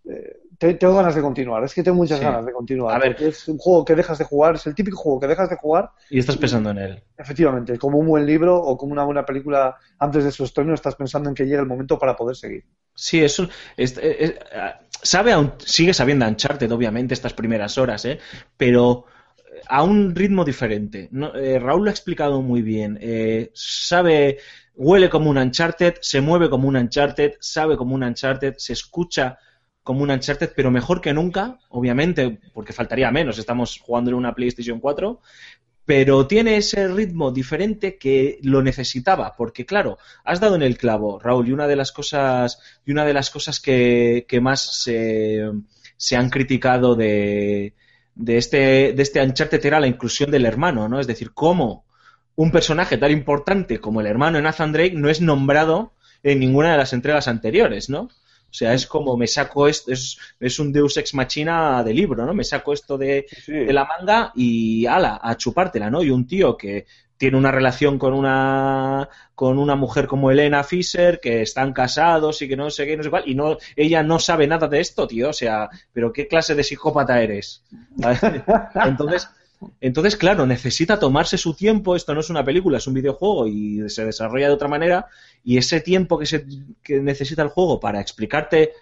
eh, 0.04 0.40
te- 0.60 0.74
tengo 0.74 0.94
ganas 0.94 1.14
de 1.14 1.22
continuar. 1.22 1.64
Es 1.64 1.72
que 1.74 1.82
tengo 1.82 1.96
muchas 1.96 2.18
Sí. 2.18 2.24
ganas 2.24 2.44
de 2.44 2.52
continuar. 2.52 2.94
A 2.94 2.98
ver. 2.98 3.16
es 3.22 3.48
un 3.48 3.56
juego 3.56 3.82
que 3.84 3.94
dejas 3.94 4.18
de 4.18 4.24
jugar, 4.26 4.56
es 4.56 4.66
el 4.66 4.74
típico 4.74 4.98
juego 4.98 5.18
que 5.18 5.26
dejas 5.26 5.48
de 5.48 5.56
jugar, 5.56 5.90
Y 6.10 6.18
estás 6.18 6.36
pensando 6.36 6.68
en 6.70 6.78
él. 6.78 7.02
efectivamente, 7.16 7.78
como 7.78 7.96
un 7.98 8.06
buen 8.06 8.26
libro 8.26 8.56
o 8.56 8.76
como 8.76 8.92
una 8.92 9.04
buena 9.04 9.24
película 9.24 9.74
antes 9.98 10.22
de 10.22 10.30
su 10.30 10.44
estreno, 10.44 10.74
estás 10.74 10.94
pensando 10.96 11.30
en 11.30 11.34
que 11.34 11.44
llegue 11.44 11.60
el 11.60 11.66
momento 11.66 11.98
para 11.98 12.14
poder 12.14 12.36
seguir. 12.36 12.64
Sí, 12.94 13.24
es 13.24 13.38
un, 13.38 13.48
es- 13.76 13.96
es- 13.98 14.34
sabe 15.02 15.32
a 15.32 15.38
un- 15.38 15.54
sigue 15.64 15.94
sabiendo 15.94 16.26
Uncharted, 16.28 16.70
obviamente, 16.70 17.14
estas 17.14 17.32
primeras 17.32 17.78
horas, 17.78 18.04
¿eh? 18.04 18.18
pero 18.56 19.06
a 19.66 19.82
un 19.82 20.14
ritmo 20.14 20.44
diferente. 20.44 21.08
No- 21.10 21.34
eh, 21.34 21.58
Raúl 21.58 21.84
lo 21.84 21.90
ha 21.90 21.92
explicado 21.92 22.42
muy 22.42 22.60
bien. 22.62 22.98
Eh, 23.00 23.50
sabe, 23.54 24.38
huele 24.74 25.08
como 25.08 25.30
un 25.30 25.38
Uncharted, 25.38 25.94
se 26.02 26.20
mueve 26.20 26.50
como 26.50 26.68
un 26.68 26.76
Uncharted, 26.76 27.32
sabe 27.40 27.76
como 27.78 27.94
un 27.94 28.02
Uncharted, 28.04 28.54
se 28.58 28.74
escucha 28.74 29.38
como 29.82 30.02
un 30.02 30.10
Uncharted, 30.10 30.52
pero 30.54 30.70
mejor 30.70 31.00
que 31.00 31.12
nunca, 31.12 31.58
obviamente, 31.68 32.38
porque 32.52 32.72
faltaría 32.72 33.10
menos, 33.10 33.38
estamos 33.38 33.78
jugando 33.80 34.10
en 34.10 34.16
una 34.16 34.34
PlayStation 34.34 34.80
4, 34.80 35.20
pero 35.84 36.26
tiene 36.26 36.56
ese 36.56 36.86
ritmo 36.88 37.32
diferente 37.32 37.98
que 37.98 38.38
lo 38.42 38.62
necesitaba, 38.62 39.34
porque 39.36 39.66
claro, 39.66 39.98
has 40.24 40.38
dado 40.38 40.54
en 40.54 40.62
el 40.62 40.78
clavo, 40.78 41.18
Raúl, 41.18 41.48
y 41.48 41.52
una 41.52 41.66
de 41.66 41.76
las 41.76 41.90
cosas, 41.92 42.60
y 42.86 42.92
una 42.92 43.04
de 43.04 43.14
las 43.14 43.30
cosas 43.30 43.58
que, 43.58 44.26
que 44.28 44.40
más 44.40 44.60
se, 44.60 45.50
se 45.96 46.16
han 46.16 46.30
criticado 46.30 46.94
de, 46.94 47.74
de 48.14 48.36
este, 48.36 48.92
de 48.92 49.02
este 49.02 49.20
Uncharted 49.22 49.64
era 49.64 49.80
la 49.80 49.86
inclusión 49.86 50.30
del 50.30 50.46
hermano, 50.46 50.88
¿no? 50.88 51.00
Es 51.00 51.06
decir, 51.06 51.32
cómo 51.32 51.84
un 52.36 52.50
personaje 52.50 52.96
tan 52.96 53.10
importante 53.10 53.80
como 53.80 54.00
el 54.00 54.06
hermano 54.06 54.36
de 54.36 54.42
Nathan 54.42 54.72
Drake 54.72 54.94
no 54.94 55.08
es 55.08 55.20
nombrado 55.20 55.94
en 56.22 56.38
ninguna 56.38 56.72
de 56.72 56.78
las 56.78 56.92
entregas 56.92 57.28
anteriores, 57.28 57.90
¿no? 57.90 58.08
O 58.50 58.52
sea, 58.52 58.74
es 58.74 58.86
como 58.86 59.16
me 59.16 59.28
saco 59.28 59.68
esto, 59.68 59.92
es, 59.92 60.18
es 60.40 60.58
un 60.58 60.72
Deus 60.72 60.96
ex 60.96 61.14
machina 61.14 61.84
de 61.84 61.94
libro, 61.94 62.26
¿no? 62.26 62.34
Me 62.34 62.44
saco 62.44 62.72
esto 62.72 62.98
de, 62.98 63.26
de 63.46 63.72
la 63.72 63.84
manga 63.84 64.32
y 64.34 64.86
ala, 64.86 65.20
a 65.22 65.36
chupártela, 65.36 65.88
¿no? 65.88 66.02
Y 66.02 66.10
un 66.10 66.26
tío 66.26 66.56
que 66.56 66.86
tiene 67.16 67.36
una 67.36 67.50
relación 67.50 67.98
con 67.98 68.14
una 68.14 69.06
con 69.34 69.58
una 69.58 69.76
mujer 69.76 70.06
como 70.06 70.30
Elena 70.30 70.64
Fisher, 70.64 71.20
que 71.20 71.42
están 71.42 71.72
casados 71.72 72.40
y 72.42 72.48
que 72.48 72.56
no 72.56 72.70
sé 72.70 72.86
qué, 72.86 72.96
no 72.96 73.02
sé 73.02 73.10
cuál, 73.10 73.24
y 73.26 73.34
no, 73.34 73.58
ella 73.76 74.02
no 74.02 74.18
sabe 74.18 74.46
nada 74.46 74.68
de 74.68 74.80
esto, 74.80 75.06
tío, 75.06 75.28
o 75.28 75.32
sea, 75.32 75.68
pero 75.92 76.12
qué 76.12 76.26
clase 76.26 76.54
de 76.54 76.64
psicópata 76.64 77.22
eres. 77.22 77.62
Entonces, 78.86 79.28
entonces, 79.80 80.16
claro, 80.16 80.46
necesita 80.46 80.98
tomarse 80.98 81.36
su 81.36 81.54
tiempo, 81.54 81.94
esto 81.94 82.14
no 82.14 82.20
es 82.20 82.30
una 82.30 82.44
película, 82.44 82.78
es 82.78 82.86
un 82.86 82.94
videojuego 82.94 83.46
y 83.46 83.88
se 83.90 84.04
desarrolla 84.04 84.48
de 84.48 84.54
otra 84.54 84.68
manera, 84.68 85.06
y 85.44 85.58
ese 85.58 85.80
tiempo 85.80 86.18
que, 86.18 86.26
se, 86.26 86.46
que 86.82 87.00
necesita 87.00 87.42
el 87.42 87.48
juego 87.48 87.78
para 87.78 88.00
explicarte 88.00 88.72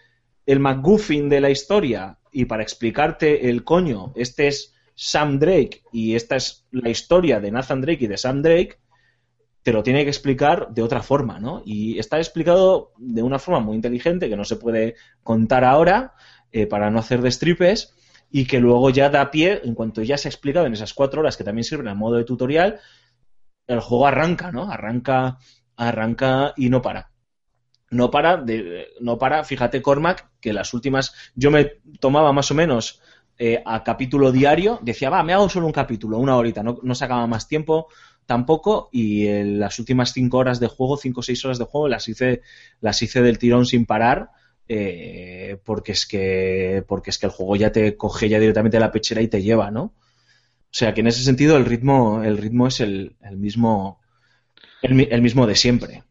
el 0.46 0.60
McGuffin 0.60 1.28
de 1.28 1.40
la 1.40 1.50
historia 1.50 2.18
y 2.32 2.44
para 2.44 2.62
explicarte 2.62 3.48
el 3.50 3.64
coño, 3.64 4.12
este 4.14 4.48
es 4.48 4.74
Sam 4.94 5.38
Drake 5.38 5.82
y 5.92 6.14
esta 6.14 6.36
es 6.36 6.66
la 6.70 6.90
historia 6.90 7.40
de 7.40 7.50
Nathan 7.50 7.80
Drake 7.80 8.04
y 8.04 8.08
de 8.08 8.16
Sam 8.16 8.42
Drake, 8.42 8.78
te 9.62 9.72
lo 9.72 9.82
tiene 9.82 10.04
que 10.04 10.10
explicar 10.10 10.68
de 10.70 10.82
otra 10.82 11.02
forma, 11.02 11.38
¿no? 11.40 11.62
Y 11.64 11.98
está 11.98 12.18
explicado 12.18 12.92
de 12.96 13.22
una 13.22 13.38
forma 13.38 13.60
muy 13.60 13.76
inteligente 13.76 14.28
que 14.28 14.36
no 14.36 14.44
se 14.44 14.56
puede 14.56 14.94
contar 15.22 15.64
ahora 15.64 16.14
eh, 16.52 16.66
para 16.66 16.90
no 16.90 17.00
hacer 17.00 17.20
destripes 17.20 17.94
y 18.30 18.46
que 18.46 18.60
luego 18.60 18.90
ya 18.90 19.08
da 19.08 19.30
pie, 19.30 19.62
en 19.64 19.74
cuanto 19.74 20.02
ya 20.02 20.18
se 20.18 20.28
ha 20.28 20.30
explicado 20.30 20.66
en 20.66 20.74
esas 20.74 20.94
cuatro 20.94 21.20
horas 21.20 21.36
que 21.36 21.44
también 21.44 21.64
sirven 21.64 21.88
al 21.88 21.96
modo 21.96 22.16
de 22.16 22.24
tutorial, 22.24 22.80
el 23.66 23.80
juego 23.80 24.06
arranca, 24.06 24.52
¿no? 24.52 24.70
Arranca, 24.70 25.38
arranca 25.76 26.54
y 26.56 26.68
no 26.68 26.82
para. 26.82 27.10
No 27.90 28.10
para, 28.10 28.44
no 29.00 29.18
para, 29.18 29.44
fíjate 29.44 29.80
Cormac, 29.80 30.28
que 30.40 30.52
las 30.52 30.74
últimas, 30.74 31.14
yo 31.34 31.50
me 31.50 31.64
tomaba 32.00 32.32
más 32.32 32.50
o 32.50 32.54
menos 32.54 33.00
eh, 33.38 33.62
a 33.64 33.82
capítulo 33.82 34.30
diario, 34.30 34.78
decía, 34.82 35.08
va, 35.08 35.22
me 35.22 35.32
hago 35.32 35.48
solo 35.48 35.66
un 35.66 35.72
capítulo, 35.72 36.18
una 36.18 36.36
horita, 36.36 36.62
no, 36.62 36.78
no 36.82 36.94
sacaba 36.94 37.26
más 37.26 37.48
tiempo, 37.48 37.88
tampoco 38.26 38.90
y 38.92 39.26
en 39.26 39.58
las 39.58 39.78
últimas 39.78 40.12
cinco 40.12 40.36
horas 40.36 40.60
de 40.60 40.66
juego, 40.66 40.98
cinco 40.98 41.20
o 41.20 41.22
seis 41.22 41.42
horas 41.46 41.58
de 41.58 41.64
juego, 41.64 41.88
las 41.88 42.06
hice, 42.08 42.42
las 42.80 43.00
hice 43.00 43.22
del 43.22 43.38
tirón 43.38 43.64
sin 43.64 43.86
parar. 43.86 44.30
Eh, 44.68 45.58
porque 45.64 45.92
es 45.92 46.06
que 46.06 46.84
porque 46.86 47.10
es 47.10 47.18
que 47.18 47.26
el 47.26 47.32
juego 47.32 47.56
ya 47.56 47.72
te 47.72 47.96
coge 47.96 48.28
ya 48.28 48.38
directamente 48.38 48.78
la 48.78 48.92
pechera 48.92 49.22
y 49.22 49.28
te 49.28 49.42
lleva, 49.42 49.70
¿no? 49.70 49.82
O 49.82 50.72
sea 50.72 50.92
que 50.92 51.00
en 51.00 51.06
ese 51.06 51.22
sentido 51.22 51.56
el 51.56 51.64
ritmo 51.64 52.22
el 52.22 52.36
ritmo 52.36 52.66
es 52.66 52.80
el, 52.80 53.16
el 53.22 53.38
mismo 53.38 54.00
el 54.82 55.22
mismo 55.22 55.46
de 55.46 55.56
siempre. 55.56 56.02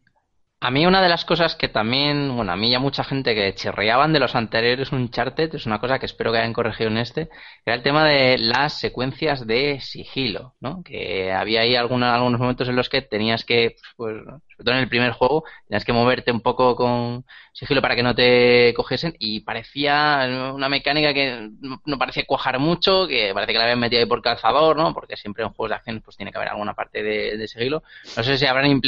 A 0.60 0.72
mí 0.72 0.84
una 0.86 1.00
de 1.00 1.08
las 1.08 1.24
cosas 1.24 1.54
que 1.54 1.68
también, 1.68 2.34
bueno, 2.34 2.50
a 2.50 2.56
mí 2.56 2.68
ya 2.68 2.80
mucha 2.80 3.04
gente 3.04 3.32
que 3.32 3.54
chirriaban 3.54 4.12
de 4.12 4.18
los 4.18 4.34
anteriores 4.34 4.90
Uncharted, 4.90 5.54
es 5.54 5.66
una 5.66 5.78
cosa 5.78 6.00
que 6.00 6.06
espero 6.06 6.32
que 6.32 6.38
hayan 6.38 6.52
corregido 6.52 6.90
en 6.90 6.98
este, 6.98 7.28
era 7.64 7.76
el 7.76 7.82
tema 7.84 8.04
de 8.04 8.38
las 8.38 8.72
secuencias 8.72 9.46
de 9.46 9.78
sigilo, 9.80 10.56
¿no? 10.60 10.82
Que 10.82 11.30
había 11.32 11.60
ahí 11.60 11.76
algunos, 11.76 12.08
algunos 12.08 12.40
momentos 12.40 12.68
en 12.68 12.74
los 12.74 12.88
que 12.88 13.02
tenías 13.02 13.44
que, 13.44 13.76
pues, 13.96 14.16
sobre 14.58 14.76
en 14.76 14.82
el 14.82 14.88
primer 14.88 15.12
juego, 15.12 15.44
tenías 15.68 15.84
que 15.84 15.92
moverte 15.92 16.32
un 16.32 16.40
poco 16.40 16.74
con 16.76 17.24
sigilo 17.52 17.80
para 17.80 17.94
que 17.94 18.02
no 18.02 18.14
te 18.14 18.74
cogiesen 18.74 19.14
y 19.18 19.40
parecía 19.40 20.28
una 20.54 20.68
mecánica 20.68 21.14
que 21.14 21.50
no 21.60 21.98
parecía 21.98 22.24
cuajar 22.26 22.58
mucho, 22.58 23.06
que 23.06 23.32
parece 23.32 23.52
que 23.52 23.58
la 23.58 23.64
habían 23.64 23.80
metido 23.80 24.00
ahí 24.00 24.06
por 24.06 24.22
calzador, 24.22 24.76
¿no? 24.76 24.92
Porque 24.92 25.16
siempre 25.16 25.44
en 25.44 25.50
juegos 25.50 25.70
de 25.70 25.76
acción 25.76 26.00
pues 26.04 26.16
tiene 26.16 26.32
que 26.32 26.38
haber 26.38 26.50
alguna 26.50 26.74
parte 26.74 27.02
de, 27.02 27.48
sigilo. 27.48 27.82
No 28.16 28.22
sé 28.22 28.36
si 28.36 28.46
habrán, 28.46 28.80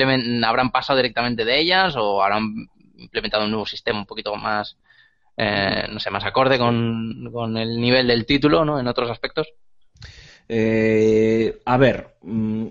habrán 0.45 0.71
pasado 0.71 0.97
directamente 0.97 1.45
de 1.45 1.59
ellas 1.59 1.95
o 1.97 2.23
habrán 2.23 2.69
implementado 2.97 3.45
un 3.45 3.51
nuevo 3.51 3.67
sistema 3.67 4.01
un 4.01 4.07
poquito 4.07 4.35
más, 4.37 4.77
eh, 5.37 5.87
no 5.91 6.01
sé, 6.01 6.11
más 6.11 6.25
acorde 6.25 6.59
con, 6.59 7.31
con 7.33 7.57
el 7.57 7.81
nivel 7.81 8.09
del 8.09 8.27
título, 8.27 8.65
¿no? 8.65 8.79
En 8.79 8.89
otros 8.89 9.11
aspectos. 9.11 9.49
Eh, 10.53 11.61
a 11.65 11.77
ver, 11.77 12.17
mm, 12.23 12.67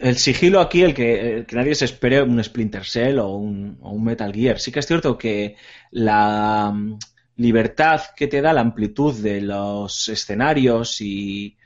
el 0.00 0.16
sigilo 0.16 0.60
aquí, 0.60 0.82
el 0.82 0.94
que, 0.94 1.46
nadie 1.52 1.74
se 1.74 1.84
espere 1.84 2.22
un 2.22 2.42
Splinter 2.42 2.84
Cell 2.84 3.18
o 3.18 3.36
un, 3.36 4.04
Metal 4.04 4.32
Gear. 4.32 4.58
Sí 4.58 4.72
que 4.72 4.80
es 4.80 4.86
cierto 4.86 5.16
que 5.16 5.56
la 5.92 6.72
mm, 6.74 6.98
libertad 7.36 8.02
que 8.16 8.26
te 8.26 8.40
da 8.40 8.52
la 8.52 8.62
amplitud 8.62 9.14
de 9.20 9.40
los 9.40 10.08
escenarios 10.08 11.00
y, 11.00 11.56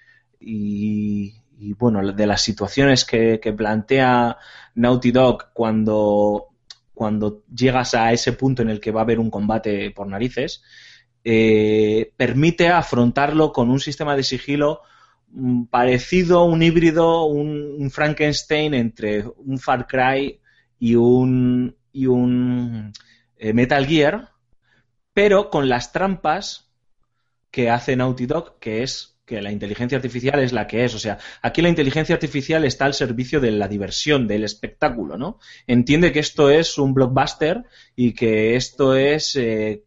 bueno, 1.79 2.13
de 2.13 2.27
las 2.27 2.43
situaciones 2.43 3.05
que, 3.05 3.39
plantea 3.57 4.37
Naughty 4.75 5.11
Dog 5.11 5.53
cuando, 5.55 6.49
cuando 6.93 7.43
llegas 7.55 7.95
a 7.95 8.13
ese 8.13 8.33
punto 8.33 8.63
en 8.63 8.71
el 8.71 8.81
que 8.81 8.91
va 8.91 9.01
a 9.01 9.05
haber 9.05 9.19
un 9.19 9.31
combate 9.31 9.91
por 9.93 10.07
narices, 10.07 10.63
eh, 11.25 12.13
permite 12.19 12.69
afrontarlo 12.69 13.51
con 13.53 13.71
un 13.71 13.81
sistema 13.81 14.15
de 14.15 14.25
sigilo 14.25 14.83
parecido, 15.71 16.45
un 16.45 16.63
híbrido, 16.63 17.25
un, 17.25 17.91
Frankenstein 17.91 18.75
entre 18.75 19.25
un 19.27 19.59
Far 19.59 19.87
Cry 19.87 20.41
y 20.79 20.95
un, 20.95 21.77
y 21.93 22.07
un 22.07 22.93
eh, 23.37 23.53
Metal 23.53 23.87
Gear, 23.87 24.31
pero 25.13 25.51
con 25.51 25.69
las 25.69 25.93
trampas 25.93 26.71
que 27.51 27.71
hace 27.71 27.97
Naughty 27.97 28.27
Dog, 28.27 28.59
que 28.59 28.83
es 28.83 29.15
que 29.25 29.41
la 29.41 29.51
inteligencia 29.51 29.97
artificial 29.97 30.41
es 30.41 30.53
la 30.53 30.67
que 30.67 30.85
es. 30.85 30.95
O 30.95 30.99
sea, 30.99 31.19
aquí 31.41 31.63
la 31.63 31.69
inteligencia 31.69 32.15
artificial 32.15 32.65
está 32.65 32.85
al 32.85 32.95
servicio 32.95 33.41
de 33.41 33.53
la 33.53 33.69
diversión, 33.69 34.27
del 34.27 34.45
espectáculo, 34.45 35.17
¿no? 35.17 35.39
Entiende 35.67 36.13
que 36.13 36.21
esto 36.21 36.51
es 36.51 36.79
un 36.79 36.93
blockbuster 36.93 37.65
y 37.97 38.13
que 38.13 38.57
esto 38.57 38.95
es 38.95 39.35
eh, 39.37 39.85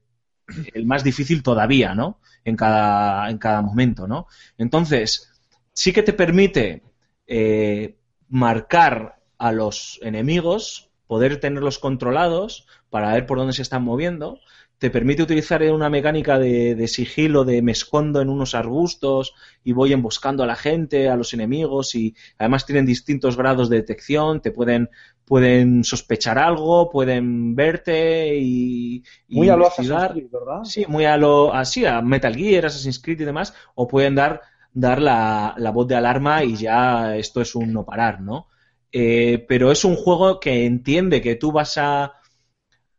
el 0.74 0.86
más 0.86 1.04
difícil 1.04 1.44
todavía, 1.44 1.94
¿no? 1.94 2.20
En 2.44 2.56
cada, 2.56 3.30
en 3.30 3.38
cada 3.38 3.62
momento, 3.62 4.08
¿no? 4.08 4.28
Entonces, 4.58 5.37
sí 5.78 5.94
que 5.94 6.02
te 6.02 6.12
permite 6.12 6.82
eh, 7.28 7.98
marcar 8.30 9.20
a 9.38 9.52
los 9.52 10.00
enemigos, 10.02 10.90
poder 11.06 11.40
tenerlos 11.40 11.78
controlados 11.78 12.66
para 12.90 13.14
ver 13.14 13.28
por 13.28 13.38
dónde 13.38 13.54
se 13.54 13.62
están 13.62 13.84
moviendo. 13.84 14.40
Te 14.80 14.90
permite 14.90 15.22
utilizar 15.22 15.62
una 15.72 15.92
mecánica 15.92 16.40
de, 16.40 16.88
sigilo, 16.88 17.46
de 17.46 17.62
me 17.62 17.74
escondo 17.74 18.22
en 18.22 18.30
unos 18.30 18.56
arbustos 18.56 19.36
y 19.64 19.74
voy 19.74 19.94
emboscando 19.94 20.42
a 20.44 20.48
la 20.48 20.56
gente, 20.56 21.10
a 21.10 21.16
los 21.16 21.36
enemigos 21.36 21.94
y 21.94 22.16
además 22.40 22.66
tienen 22.66 22.88
distintos 22.88 23.38
grados 23.38 23.70
de 23.70 23.78
detección, 23.78 24.42
te 24.42 24.50
pueden, 24.50 24.90
pueden 25.26 25.84
sospechar 25.84 26.40
algo, 26.40 26.90
pueden 26.90 27.56
verte 27.56 28.36
y, 28.36 29.04
muy 29.30 29.50
a 29.50 29.56
lo 29.56 29.68
Assassin's 29.68 30.12
Creed, 30.12 30.32
¿verdad? 30.32 30.64
Sí, 30.64 30.86
muy 30.88 31.06
a 31.06 31.18
lo 31.18 31.54
así 31.54 31.86
a 31.86 32.02
Metal 32.02 32.36
Gear, 32.36 32.66
Assassin's 32.66 33.00
Creed 33.00 33.22
y 33.22 33.26
demás, 33.26 33.54
o 33.76 33.88
pueden 33.88 34.16
dar 34.16 34.42
dar 34.80 35.02
la, 35.02 35.72
voz 35.74 35.88
de 35.88 35.96
alarma 35.96 36.44
y 36.44 36.56
ya 36.56 37.18
esto 37.18 37.42
es 37.42 37.56
un 37.56 37.74
no 37.74 37.84
parar, 37.84 38.22
¿no? 38.22 38.48
Eh, 38.92 39.44
pero 39.48 39.72
es 39.72 39.84
un 39.84 39.96
juego 39.96 40.40
que 40.40 40.66
entiende 40.66 41.22
que 41.22 41.36
tú 41.36 41.52
vas 41.52 41.78
a, 41.78 42.14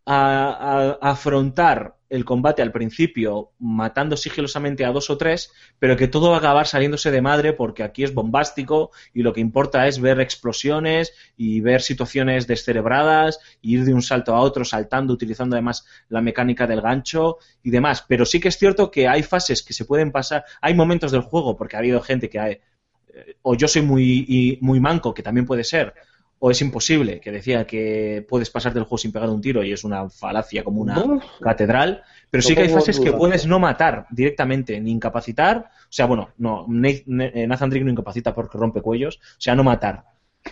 a, 0.05 0.99
afrontar 1.01 1.98
el 2.11 2.25
combate 2.25 2.63
al 2.63 2.73
principio 2.73 3.53
matando 3.59 4.17
sigilosamente 4.17 4.85
a 4.85 4.93
dos 4.93 5.11
o 5.11 5.19
tres, 5.19 5.53
pero 5.79 5.97
que 5.97 6.09
todo 6.09 6.31
va 6.31 6.37
a 6.37 6.39
acabar 6.39 6.67
saliéndose 6.67 7.11
de 7.11 7.21
madre 7.21 7.53
porque 7.53 7.83
aquí 7.83 8.05
es 8.05 8.15
bombástico 8.15 8.91
y 9.13 9.23
lo 9.23 9.33
que 9.33 9.41
importa 9.41 9.87
es 9.87 10.01
ver 10.01 10.21
explosiones 10.21 11.13
y 11.37 11.61
ver 11.61 11.83
situaciones 11.83 12.47
descerebradas, 12.47 13.41
ir 13.61 13.85
de 13.85 13.95
un 13.95 14.03
salto 14.03 14.35
a 14.35 14.41
otro 14.41 14.65
saltando, 14.65 15.13
utilizando 15.13 15.57
además 15.57 15.87
la 16.09 16.21
mecánica 16.21 16.67
del 16.67 16.81
gancho 16.81 17.39
y 17.63 17.71
demás. 17.71 18.05
Pero 18.09 18.25
sí 18.25 18.41
que 18.41 18.49
es 18.49 18.59
cierto 18.59 18.91
que 18.91 19.09
hay 19.09 19.23
fases 19.23 19.63
que 19.63 19.73
se 19.73 19.85
pueden 19.85 20.13
pasar, 20.13 20.45
hay 20.61 20.75
momentos 20.75 21.13
del 21.13 21.23
juego, 21.23 21.57
porque 21.57 21.77
ha 21.77 21.81
habido 21.81 22.01
gente 22.01 22.31
que 22.31 22.39
hay, 22.39 22.53
eh, 23.13 23.37
o 23.43 23.55
yo 23.55 23.69
soy 23.69 23.83
muy, 23.83 24.59
muy 24.61 24.81
manco, 24.81 25.13
que 25.13 25.23
también 25.23 25.47
puede 25.47 25.65
ser, 25.65 25.95
o 26.41 26.51
es 26.51 26.61
imposible, 26.61 27.21
que 27.21 27.33
decía 27.33 27.67
que 27.67 28.25
puedes 28.29 28.51
pasar 28.51 28.73
del 28.73 28.85
juego 28.85 28.99
sin 28.99 29.13
pegar 29.13 29.29
un 29.29 29.41
tiro 29.41 29.65
y 29.65 29.73
es 29.73 29.85
una 29.85 30.09
falacia 30.09 30.63
como 30.63 30.81
una 30.81 31.05
catedral, 31.41 32.03
pero 32.31 32.43
sí 32.43 32.55
que 32.55 32.63
hay 32.63 32.69
fases 32.69 33.01
que 33.01 33.13
puedes 33.13 33.47
no 33.47 33.59
matar 33.59 34.07
directamente, 34.11 34.81
ni 34.81 34.93
incapacitar, 34.93 35.71
o 35.83 35.93
sea, 35.93 36.07
bueno, 36.07 36.31
no, 36.39 36.65
Nathan 36.69 37.71
Drake 37.71 37.85
no 37.85 37.91
incapacita 37.91 38.35
porque 38.35 38.59
rompe 38.59 38.83
cuellos, 38.83 39.17
o 39.17 39.41
sea, 39.41 39.55
no 39.55 39.65
matar, 39.65 40.05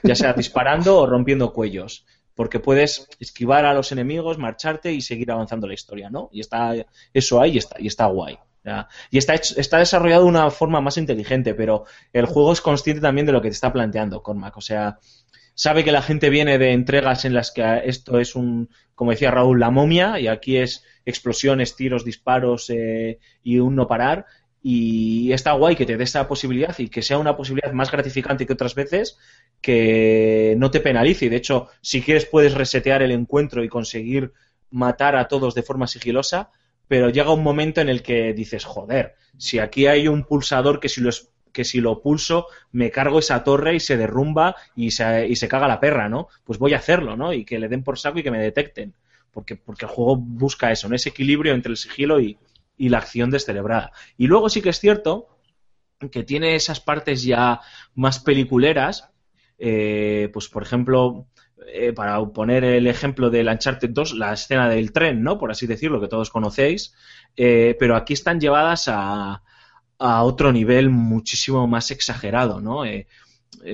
ya 0.03 0.15
sea 0.15 0.33
disparando 0.35 0.99
o 0.99 1.07
rompiendo 1.07 1.53
cuellos, 1.53 2.05
porque 2.35 2.61
puedes 2.61 3.09
esquivar 3.21 3.65
a 3.65 3.73
los 3.73 3.93
enemigos, 3.93 4.39
marcharte 4.39 4.93
y 4.93 5.01
seguir 5.01 5.31
avanzando 5.31 5.67
la 5.67 5.75
historia, 5.75 6.11
¿no? 6.11 6.29
Y 6.33 6.41
está 6.41 6.75
eso 7.15 7.41
ahí 7.41 7.53
y 7.53 7.59
está, 7.59 7.77
y 7.79 7.87
está 7.87 8.07
guay. 8.07 8.39
Y 9.11 9.19
está, 9.19 9.35
está 9.35 9.79
desarrollado 9.79 10.25
de 10.25 10.29
una 10.29 10.51
forma 10.51 10.81
más 10.81 10.97
inteligente, 10.97 11.55
pero 11.55 11.85
el 12.13 12.27
juego 12.27 12.53
es 12.53 12.61
consciente 12.61 13.01
también 13.01 13.27
de 13.27 13.33
lo 13.33 13.41
que 13.41 13.49
te 13.49 13.55
está 13.55 13.73
planteando 13.73 14.23
Cormac. 14.23 14.57
O 14.57 14.61
sea, 14.61 14.99
sabe 15.57 15.85
que 15.85 15.91
la 15.91 16.03
gente 16.03 16.31
viene 16.31 16.59
de 16.59 16.73
entregas 16.73 17.25
en 17.25 17.35
las 17.35 17.51
que 17.51 17.83
esto 17.87 18.21
es 18.21 18.37
un, 18.37 18.69
como 18.95 19.11
decía 19.11 19.31
Raúl, 19.31 19.59
la 19.59 19.71
momia, 19.71 20.21
y 20.21 20.29
aquí 20.29 20.59
es 20.59 20.85
explosiones, 21.07 21.75
tiros, 21.75 22.05
disparos 22.05 22.71
eh, 22.71 23.19
y 23.43 23.59
un 23.59 23.75
no 23.75 23.89
parar. 23.89 24.27
Y 24.63 25.33
está 25.33 25.53
guay 25.53 25.75
que 25.75 25.87
te 25.87 25.97
dé 25.97 26.05
esa 26.05 26.29
posibilidad 26.29 26.79
y 26.79 26.89
que 26.89 27.01
sea 27.01 27.19
una 27.19 27.37
posibilidad 27.37 27.73
más 27.73 27.91
gratificante 27.91 28.47
que 28.47 28.53
otras 28.53 28.75
veces, 28.75 29.17
que 29.63 30.55
no 30.59 30.71
te 30.71 30.81
penalice. 30.81 31.31
De 31.31 31.37
hecho, 31.37 31.69
si 31.81 32.03
quieres, 32.03 32.27
puedes 32.27 32.53
resetear 32.53 33.03
el 33.03 33.13
encuentro 33.13 33.65
y 33.65 33.69
conseguir 33.69 34.33
matar 34.71 35.17
a 35.17 35.27
todos 35.27 35.55
de 35.55 35.63
forma 35.63 35.87
sigilosa, 35.87 36.51
pero 36.87 37.09
llega 37.09 37.33
un 37.33 37.43
momento 37.43 37.81
en 37.81 37.89
el 37.89 38.03
que 38.03 38.35
dices, 38.35 38.65
joder, 38.65 39.15
si 39.39 39.59
aquí 39.59 39.87
hay 39.87 40.07
un 40.07 40.25
pulsador 40.25 40.81
que 40.81 40.89
si 40.91 41.01
lo 41.01 41.11
que 41.57 41.65
si 41.65 41.81
lo 41.81 42.03
pulso 42.03 42.49
me 42.71 42.91
cargo 42.91 43.19
esa 43.19 43.43
torre 43.43 43.75
y 43.75 43.81
se 43.81 43.97
derrumba 43.97 44.57
y 44.75 44.91
se, 44.91 45.27
y 45.27 45.37
se 45.37 45.49
caga 45.49 45.67
la 45.67 45.81
perra, 45.81 46.07
¿no? 46.07 46.29
Pues 46.45 46.59
voy 46.59 46.75
a 46.75 46.77
hacerlo, 46.77 47.17
¿no? 47.17 47.33
Y 47.33 47.47
que 47.47 47.59
le 47.59 47.69
den 47.69 47.83
por 47.83 47.99
saco 47.99 48.19
y 48.19 48.23
que 48.23 48.31
me 48.31 48.39
detecten. 48.39 48.93
Porque, 49.33 49.57
porque 49.57 49.87
el 49.87 49.91
juego 49.91 50.17
busca 50.17 50.71
eso, 50.71 50.87
¿no? 50.87 50.95
Ese 50.95 51.09
equilibrio 51.09 51.55
entre 51.55 51.71
el 51.71 51.79
sigilo 51.79 52.21
y, 52.21 52.37
y 52.77 52.91
la 52.91 52.99
acción 52.99 53.31
descerebrada. 53.31 53.91
Y 54.19 54.27
luego 54.27 54.51
sí 54.51 54.61
que 54.61 54.69
es 54.69 54.79
cierto 54.79 55.29
que 56.13 56.25
tiene 56.25 56.57
esas 56.57 56.79
partes 56.79 57.23
ya 57.23 57.63
más 57.95 58.19
peliculeras, 58.19 59.09
eh, 59.59 60.29
pues 60.35 60.49
por 60.49 60.63
ejemplo, 60.63 61.27
eh, 61.73 61.95
para 61.95 62.23
poner 62.27 62.65
el 62.65 62.87
ejemplo 62.87 63.31
del 63.31 63.49
Uncharted 63.49 63.89
2, 63.93 64.13
la 64.13 64.35
escena 64.35 64.69
del 64.69 64.93
tren, 64.93 65.23
¿no? 65.23 65.39
Por 65.39 65.51
así 65.51 65.67
decirlo, 65.67 66.03
que 66.03 66.09
todos 66.09 66.29
conocéis, 66.29 66.95
eh, 67.35 67.75
pero 67.79 67.97
aquí 67.97 68.13
están 68.13 68.41
llevadas 68.41 68.89
a, 68.89 69.43
a 69.99 70.23
otro 70.25 70.53
nivel 70.53 70.91
muchísimo 70.91 71.67
más 71.67 71.91
exagerado, 71.91 72.61
¿no? 72.61 72.85
Eh, 72.85 73.07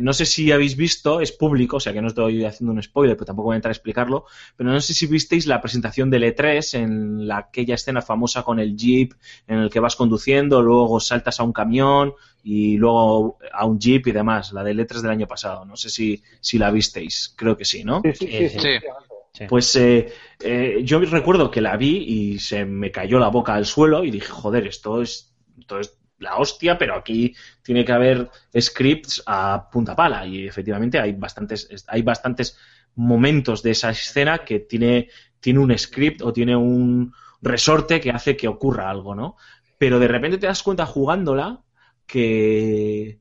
no 0.00 0.12
sé 0.12 0.26
si 0.26 0.50
habéis 0.52 0.76
visto, 0.76 1.20
es 1.20 1.32
público, 1.32 1.76
o 1.76 1.80
sea 1.80 1.92
que 1.92 2.00
no 2.00 2.08
estoy 2.08 2.44
haciendo 2.44 2.72
un 2.72 2.82
spoiler, 2.82 3.16
pero 3.16 3.26
tampoco 3.26 3.46
voy 3.46 3.54
a 3.54 3.56
entrar 3.56 3.70
a 3.70 3.76
explicarlo, 3.76 4.24
pero 4.56 4.70
no 4.70 4.80
sé 4.80 4.94
si 4.94 5.06
visteis 5.06 5.46
la 5.46 5.60
presentación 5.60 6.10
del 6.10 6.24
E3 6.24 6.78
en 6.78 7.26
la, 7.26 7.38
aquella 7.38 7.74
escena 7.74 8.00
famosa 8.00 8.42
con 8.42 8.58
el 8.58 8.76
jeep 8.76 9.12
en 9.46 9.58
el 9.58 9.70
que 9.70 9.80
vas 9.80 9.96
conduciendo, 9.96 10.62
luego 10.62 11.00
saltas 11.00 11.40
a 11.40 11.42
un 11.42 11.52
camión 11.52 12.14
y 12.42 12.76
luego 12.76 13.38
a 13.52 13.66
un 13.66 13.78
jeep 13.78 14.06
y 14.06 14.12
demás, 14.12 14.52
la 14.52 14.64
del 14.64 14.80
E3 14.80 15.00
del 15.00 15.10
año 15.10 15.26
pasado. 15.26 15.64
No 15.64 15.76
sé 15.76 15.90
si, 15.90 16.22
si 16.40 16.58
la 16.58 16.70
visteis, 16.70 17.34
creo 17.36 17.56
que 17.56 17.64
sí, 17.64 17.84
¿no? 17.84 18.02
Sí, 18.14 18.26
sí, 18.26 18.48
sí. 18.48 19.46
Pues 19.48 19.74
eh, 19.76 20.12
eh, 20.40 20.80
yo 20.84 21.00
recuerdo 21.00 21.50
que 21.50 21.62
la 21.62 21.76
vi 21.76 21.96
y 21.96 22.38
se 22.38 22.64
me 22.66 22.90
cayó 22.90 23.18
la 23.18 23.28
boca 23.28 23.54
al 23.54 23.64
suelo 23.64 24.04
y 24.04 24.10
dije, 24.10 24.28
joder, 24.28 24.66
esto 24.66 25.00
es, 25.00 25.32
esto 25.58 25.80
es 25.80 26.01
la 26.22 26.36
hostia, 26.36 26.78
pero 26.78 26.94
aquí 26.94 27.34
tiene 27.62 27.84
que 27.84 27.92
haber 27.92 28.30
scripts 28.58 29.22
a 29.26 29.68
punta 29.70 29.94
pala 29.94 30.26
y 30.26 30.46
efectivamente 30.46 30.98
hay 30.98 31.12
bastantes, 31.12 31.68
hay 31.88 32.02
bastantes 32.02 32.58
momentos 32.94 33.62
de 33.62 33.72
esa 33.72 33.90
escena 33.90 34.38
que 34.38 34.60
tiene, 34.60 35.08
tiene 35.40 35.58
un 35.58 35.76
script 35.78 36.22
o 36.22 36.32
tiene 36.32 36.56
un 36.56 37.12
resorte 37.40 38.00
que 38.00 38.10
hace 38.10 38.36
que 38.36 38.48
ocurra 38.48 38.90
algo, 38.90 39.14
¿no? 39.14 39.36
Pero 39.78 39.98
de 39.98 40.08
repente 40.08 40.38
te 40.38 40.46
das 40.46 40.62
cuenta 40.62 40.86
jugándola 40.86 41.62
que, 42.06 43.18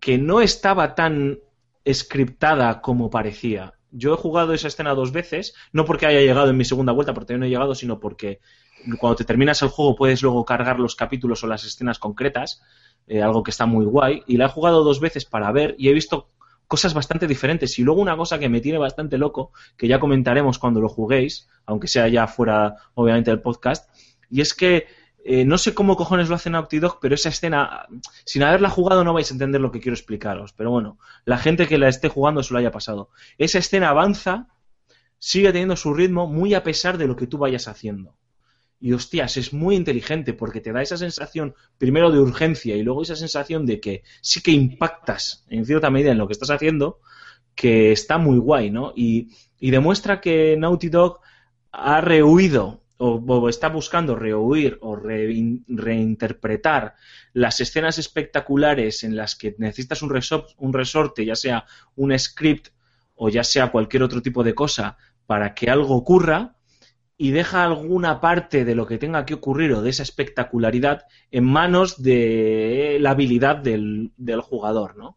que 0.00 0.18
no 0.18 0.40
estaba 0.40 0.94
tan 0.94 1.38
scriptada 1.90 2.80
como 2.80 3.10
parecía. 3.10 3.74
Yo 3.90 4.14
he 4.14 4.16
jugado 4.16 4.54
esa 4.54 4.68
escena 4.68 4.94
dos 4.94 5.12
veces, 5.12 5.54
no 5.72 5.84
porque 5.84 6.06
haya 6.06 6.20
llegado 6.20 6.50
en 6.50 6.56
mi 6.56 6.64
segunda 6.64 6.92
vuelta, 6.92 7.14
porque 7.14 7.38
no 7.38 7.44
he 7.44 7.48
llegado, 7.48 7.74
sino 7.74 8.00
porque 8.00 8.40
cuando 8.98 9.16
te 9.16 9.24
terminas 9.24 9.62
el 9.62 9.68
juego 9.68 9.96
puedes 9.96 10.22
luego 10.22 10.44
cargar 10.44 10.78
los 10.78 10.96
capítulos 10.96 11.42
o 11.44 11.46
las 11.46 11.64
escenas 11.64 11.98
concretas, 11.98 12.62
eh, 13.06 13.22
algo 13.22 13.42
que 13.42 13.50
está 13.50 13.66
muy 13.66 13.84
guay. 13.84 14.22
Y 14.26 14.36
la 14.36 14.46
he 14.46 14.48
jugado 14.48 14.84
dos 14.84 15.00
veces 15.00 15.24
para 15.24 15.50
ver 15.52 15.74
y 15.78 15.88
he 15.88 15.92
visto 15.92 16.30
cosas 16.66 16.94
bastante 16.94 17.26
diferentes. 17.26 17.78
Y 17.78 17.82
luego 17.82 18.00
una 18.00 18.16
cosa 18.16 18.38
que 18.38 18.48
me 18.48 18.60
tiene 18.60 18.78
bastante 18.78 19.18
loco, 19.18 19.52
que 19.76 19.88
ya 19.88 20.00
comentaremos 20.00 20.58
cuando 20.58 20.80
lo 20.80 20.88
juguéis, 20.88 21.48
aunque 21.66 21.88
sea 21.88 22.08
ya 22.08 22.26
fuera, 22.26 22.76
obviamente, 22.94 23.30
del 23.30 23.40
podcast, 23.40 23.88
y 24.30 24.40
es 24.40 24.54
que 24.54 24.86
eh, 25.26 25.44
no 25.46 25.56
sé 25.56 25.72
cómo 25.72 25.96
cojones 25.96 26.28
lo 26.28 26.34
hacen 26.34 26.52
Naughty 26.52 26.78
Dog, 26.80 26.98
pero 27.00 27.14
esa 27.14 27.30
escena, 27.30 27.86
sin 28.26 28.42
haberla 28.42 28.68
jugado 28.68 29.04
no 29.04 29.14
vais 29.14 29.30
a 29.30 29.34
entender 29.34 29.60
lo 29.60 29.72
que 29.72 29.80
quiero 29.80 29.94
explicaros. 29.94 30.52
Pero 30.52 30.70
bueno, 30.70 30.98
la 31.24 31.38
gente 31.38 31.66
que 31.66 31.78
la 31.78 31.88
esté 31.88 32.08
jugando 32.08 32.42
se 32.42 32.52
lo 32.52 32.58
haya 32.58 32.70
pasado. 32.70 33.08
Esa 33.38 33.58
escena 33.58 33.88
avanza, 33.88 34.48
sigue 35.18 35.50
teniendo 35.50 35.76
su 35.76 35.94
ritmo, 35.94 36.26
muy 36.26 36.52
a 36.52 36.62
pesar 36.62 36.98
de 36.98 37.06
lo 37.06 37.16
que 37.16 37.26
tú 37.26 37.38
vayas 37.38 37.68
haciendo. 37.68 38.16
Y 38.80 38.92
hostias, 38.92 39.36
es 39.36 39.52
muy 39.52 39.76
inteligente 39.76 40.34
porque 40.34 40.60
te 40.60 40.72
da 40.72 40.82
esa 40.82 40.96
sensación 40.96 41.54
primero 41.78 42.10
de 42.10 42.18
urgencia 42.18 42.76
y 42.76 42.82
luego 42.82 43.02
esa 43.02 43.16
sensación 43.16 43.64
de 43.66 43.80
que 43.80 44.02
sí 44.20 44.42
que 44.42 44.50
impactas 44.50 45.44
en 45.48 45.64
cierta 45.64 45.90
medida 45.90 46.12
en 46.12 46.18
lo 46.18 46.26
que 46.26 46.34
estás 46.34 46.50
haciendo, 46.50 47.00
que 47.54 47.92
está 47.92 48.18
muy 48.18 48.38
guay, 48.38 48.70
¿no? 48.70 48.92
Y, 48.96 49.30
demuestra 49.60 50.20
que 50.20 50.56
Naughty 50.58 50.90
Dog 50.90 51.20
ha 51.72 52.02
rehuido 52.02 52.82
o, 52.98 53.48
está 53.48 53.68
buscando 53.68 54.14
rehuir 54.14 54.78
o 54.82 54.94
reinterpretar 54.96 56.94
las 57.32 57.60
escenas 57.60 57.98
espectaculares 57.98 59.04
en 59.04 59.16
las 59.16 59.34
que 59.34 59.54
necesitas 59.58 60.02
un, 60.02 60.12
un 60.58 60.72
resorte, 60.72 61.24
ya 61.24 61.34
sea 61.34 61.64
un 61.96 62.16
script 62.18 62.68
o 63.16 63.30
ya 63.30 63.42
sea 63.42 63.70
cualquier 63.70 64.02
otro 64.02 64.20
tipo 64.20 64.44
de 64.44 64.54
cosa, 64.54 64.96
para 65.26 65.54
que 65.54 65.70
algo 65.70 65.94
ocurra, 65.96 66.53
y 67.16 67.30
deja 67.30 67.64
alguna 67.64 68.20
parte 68.20 68.64
de 68.64 68.74
lo 68.74 68.86
que 68.86 68.98
tenga 68.98 69.24
que 69.24 69.34
ocurrir 69.34 69.72
o 69.72 69.82
de 69.82 69.90
esa 69.90 70.02
espectacularidad 70.02 71.06
en 71.30 71.44
manos 71.44 72.02
de 72.02 72.98
la 73.00 73.10
habilidad 73.10 73.56
del, 73.56 74.12
jugador, 74.42 74.96
¿no? 74.96 75.16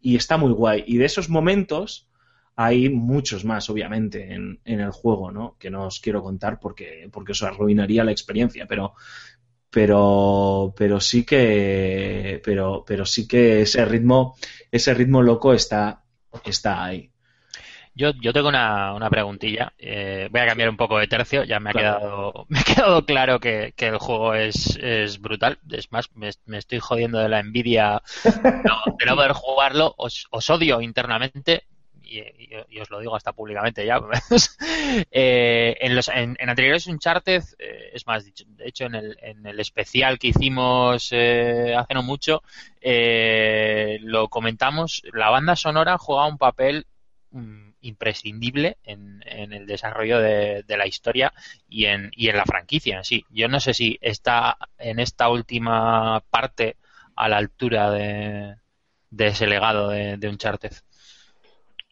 Y 0.00 0.16
está 0.16 0.36
muy 0.36 0.52
guay. 0.52 0.84
Y 0.86 0.98
de 0.98 1.06
esos 1.06 1.28
momentos 1.28 2.08
hay 2.54 2.88
muchos 2.90 3.44
más, 3.44 3.68
obviamente, 3.70 4.34
en, 4.34 4.60
el 4.64 4.90
juego, 4.90 5.32
¿no? 5.32 5.56
Que 5.58 5.70
no 5.70 5.86
os 5.86 6.00
quiero 6.00 6.22
contar 6.22 6.60
porque, 6.60 7.08
porque 7.12 7.32
eso 7.32 7.46
arruinaría 7.46 8.04
la 8.04 8.12
experiencia, 8.12 8.66
pero, 8.66 8.94
pero, 9.70 10.72
pero 10.76 11.00
sí 11.00 11.24
que, 11.24 12.40
pero, 12.44 12.84
pero 12.86 13.04
sí 13.04 13.26
que 13.26 13.62
ese 13.62 13.84
ritmo, 13.84 14.36
ese 14.70 14.94
ritmo 14.94 15.22
loco 15.22 15.52
está, 15.52 16.04
está 16.44 16.84
ahí. 16.84 17.11
Yo, 17.94 18.12
yo 18.12 18.32
tengo 18.32 18.48
una, 18.48 18.94
una 18.94 19.10
preguntilla. 19.10 19.72
Eh, 19.78 20.28
voy 20.30 20.40
a 20.40 20.46
cambiar 20.46 20.70
un 20.70 20.76
poco 20.76 20.98
de 20.98 21.08
tercio. 21.08 21.44
Ya 21.44 21.60
me 21.60 21.70
ha 21.70 21.72
quedado 21.74 22.46
me 22.48 22.60
ha 22.60 22.64
quedado 22.64 23.04
claro 23.04 23.38
que, 23.38 23.74
el 23.76 23.98
juego 23.98 24.34
es, 24.34 24.76
es 24.76 25.20
brutal. 25.20 25.58
Es 25.70 25.92
más, 25.92 26.10
me, 26.14 26.30
estoy 26.56 26.78
jodiendo 26.78 27.18
de 27.18 27.28
la 27.28 27.40
envidia 27.40 28.02
de 28.24 29.06
no 29.06 29.16
poder 29.16 29.32
jugarlo. 29.32 29.94
Os, 29.98 30.26
os 30.30 30.50
odio 30.50 30.80
internamente. 30.80 31.64
Y, 32.04 32.78
os 32.78 32.90
lo 32.90 33.00
digo 33.00 33.16
hasta 33.16 33.32
públicamente 33.32 33.86
ya. 33.86 34.00
eh, 35.10 35.76
en, 35.80 35.96
los, 35.96 36.08
en, 36.08 36.36
en, 36.38 36.48
anteriores 36.48 36.86
Uncharted, 36.86 37.42
eh, 37.58 37.90
es 37.94 38.06
más, 38.06 38.24
de 38.24 38.68
hecho 38.68 38.84
en 38.84 38.94
el, 38.94 39.18
en 39.22 39.46
el 39.46 39.60
especial 39.60 40.18
que 40.18 40.28
hicimos 40.28 41.08
eh, 41.12 41.74
hace 41.74 41.94
no 41.94 42.02
mucho, 42.02 42.42
eh, 42.82 43.98
lo 44.02 44.28
comentamos, 44.28 45.02
la 45.14 45.30
banda 45.30 45.56
sonora 45.56 45.96
juega 45.96 46.26
un 46.26 46.36
papel 46.36 46.86
mm, 47.30 47.71
imprescindible 47.82 48.78
en, 48.84 49.22
el 49.26 49.66
desarrollo 49.66 50.18
de, 50.18 50.64
la 50.68 50.86
historia 50.86 51.32
y 51.68 51.86
en, 51.86 52.10
y 52.16 52.28
en 52.28 52.36
la 52.36 52.44
franquicia 52.44 52.96
en 52.96 53.04
sí. 53.04 53.24
Yo 53.30 53.48
no 53.48 53.60
sé 53.60 53.74
si 53.74 53.98
está 54.00 54.56
en 54.78 54.98
esta 54.98 55.28
última 55.28 56.22
parte 56.30 56.76
a 57.16 57.28
la 57.28 57.36
altura 57.36 57.90
de, 57.90 58.56
ese 59.18 59.46
legado 59.46 59.90
de, 59.90 60.16
de 60.16 60.28
Uncharted. 60.28 60.72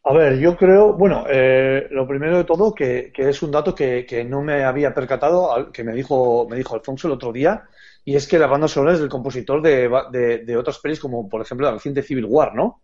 A 0.03 0.15
ver, 0.15 0.39
yo 0.39 0.57
creo, 0.57 0.95
bueno, 0.95 1.27
eh, 1.29 1.87
lo 1.91 2.09
primero 2.09 2.39
de 2.39 2.45
todo 2.45 2.75
que, 2.75 3.13
es 3.15 3.43
un 3.43 3.51
dato 3.51 3.75
que, 3.75 4.27
no 4.27 4.41
me 4.41 4.65
había 4.65 4.95
percatado, 4.95 5.71
que 5.73 5.85
me 5.85 5.93
dijo, 5.93 6.47
me 6.49 6.57
dijo 6.57 6.75
Alfonso 6.75 7.07
el 7.07 7.15
otro 7.15 7.33
día, 7.33 7.65
y 8.03 8.17
es 8.17 8.27
que 8.27 8.39
la 8.39 8.47
banda 8.47 8.67
sonora 8.67 8.95
es 8.95 9.01
del 9.01 9.11
compositor 9.11 9.61
de, 9.61 9.91
de, 10.11 10.39
de 10.39 10.57
otras 10.57 10.79
pelis 10.79 11.01
como, 11.01 11.29
por 11.29 11.43
ejemplo, 11.43 11.67
la 11.67 11.75
reciente 11.75 12.03
Civil 12.03 12.25
War, 12.25 12.55
¿no? 12.55 12.81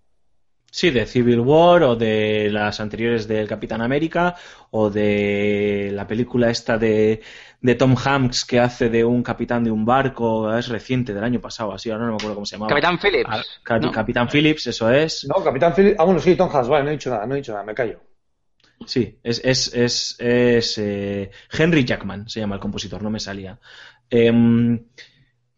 Sí, 0.76 0.90
de 0.90 1.06
Civil 1.06 1.40
War 1.40 1.84
o 1.84 1.96
de 1.96 2.50
las 2.52 2.80
anteriores 2.80 3.26
del 3.26 3.48
Capitán 3.48 3.80
América 3.80 4.34
o 4.72 4.90
de 4.90 5.88
la 5.90 6.06
película 6.06 6.50
esta 6.50 6.76
de, 6.76 7.22
de 7.62 7.74
Tom 7.76 7.96
Hanks 7.96 8.44
que 8.44 8.60
hace 8.60 8.90
de 8.90 9.02
un 9.02 9.22
capitán 9.22 9.64
de 9.64 9.70
un 9.70 9.86
barco, 9.86 10.54
es 10.54 10.68
reciente, 10.68 11.14
del 11.14 11.24
año 11.24 11.40
pasado, 11.40 11.72
así, 11.72 11.90
ahora 11.90 12.04
no 12.04 12.10
me 12.10 12.16
acuerdo 12.16 12.34
cómo 12.34 12.44
se 12.44 12.56
llama. 12.56 12.66
Capitán 12.66 12.98
Phillips. 12.98 13.30
Ah, 13.32 13.80
Capitán 13.90 14.28
Phillips, 14.28 14.66
eso 14.66 14.90
es. 14.90 15.26
No, 15.26 15.42
Capitán 15.42 15.72
Phillips, 15.74 15.96
ah, 15.98 16.04
bueno, 16.04 16.20
sí, 16.20 16.36
Tom 16.36 16.50
Hanks, 16.54 16.68
vale, 16.68 16.84
no 16.84 16.90
he 16.90 16.92
dicho 16.92 17.08
nada, 17.08 17.24
no 17.24 17.32
he 17.32 17.38
dicho 17.38 17.52
nada, 17.52 17.64
me 17.64 17.72
callo. 17.72 17.98
Sí, 18.84 19.18
es, 19.22 19.40
es, 19.42 19.72
es, 19.72 20.16
es 20.18 20.76
eh, 20.76 21.30
Henry 21.58 21.86
Jackman, 21.86 22.28
se 22.28 22.40
llama 22.40 22.56
el 22.56 22.60
compositor, 22.60 23.02
no 23.02 23.08
me 23.08 23.18
salía. 23.18 23.58
Eh, 24.10 24.30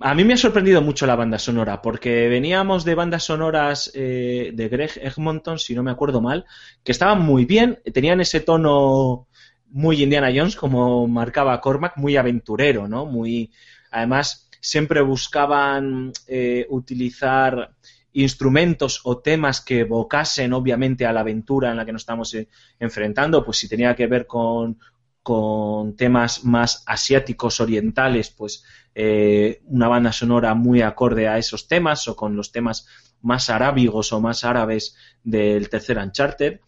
a 0.00 0.14
mí 0.14 0.24
me 0.24 0.34
ha 0.34 0.36
sorprendido 0.36 0.80
mucho 0.80 1.06
la 1.06 1.16
banda 1.16 1.38
sonora, 1.38 1.82
porque 1.82 2.28
veníamos 2.28 2.84
de 2.84 2.94
bandas 2.94 3.24
sonoras 3.24 3.90
eh, 3.94 4.52
de 4.54 4.68
Greg 4.68 4.92
Egmonton, 5.02 5.58
si 5.58 5.74
no 5.74 5.82
me 5.82 5.90
acuerdo 5.90 6.20
mal, 6.20 6.46
que 6.84 6.92
estaban 6.92 7.22
muy 7.22 7.44
bien, 7.44 7.80
tenían 7.92 8.20
ese 8.20 8.40
tono 8.40 9.26
muy 9.70 10.02
Indiana 10.02 10.30
Jones, 10.34 10.54
como 10.56 11.08
marcaba 11.08 11.60
Cormac, 11.60 11.96
muy 11.96 12.16
aventurero, 12.16 12.86
¿no? 12.86 13.06
Muy, 13.06 13.50
además, 13.90 14.48
siempre 14.60 15.00
buscaban 15.00 16.12
eh, 16.26 16.66
utilizar 16.70 17.72
instrumentos 18.12 19.00
o 19.04 19.18
temas 19.18 19.60
que 19.60 19.80
evocasen, 19.80 20.52
obviamente, 20.52 21.06
a 21.06 21.12
la 21.12 21.20
aventura 21.20 21.70
en 21.70 21.76
la 21.76 21.84
que 21.84 21.92
nos 21.92 22.02
estamos 22.02 22.32
eh, 22.34 22.48
enfrentando, 22.78 23.44
pues 23.44 23.58
si 23.58 23.68
tenía 23.68 23.94
que 23.94 24.06
ver 24.06 24.26
con, 24.26 24.78
con 25.22 25.94
temas 25.94 26.44
más 26.44 26.82
asiáticos, 26.86 27.60
orientales, 27.60 28.30
pues 28.30 28.64
eh, 28.94 29.60
una 29.66 29.89
banda 29.89 30.12
sonora 30.12 30.55
muy 30.55 30.82
acorde 30.82 31.28
a 31.28 31.39
esos 31.39 31.69
temas 31.69 32.09
o 32.09 32.16
con 32.16 32.36
los 32.36 32.52
temas 32.52 32.86
más 33.23 33.51
arábigos 33.51 34.12
o 34.12 34.20
más 34.20 34.44
árabes 34.44 34.97
del 35.23 35.69
tercer 35.69 35.98
Uncharted. 35.98 36.60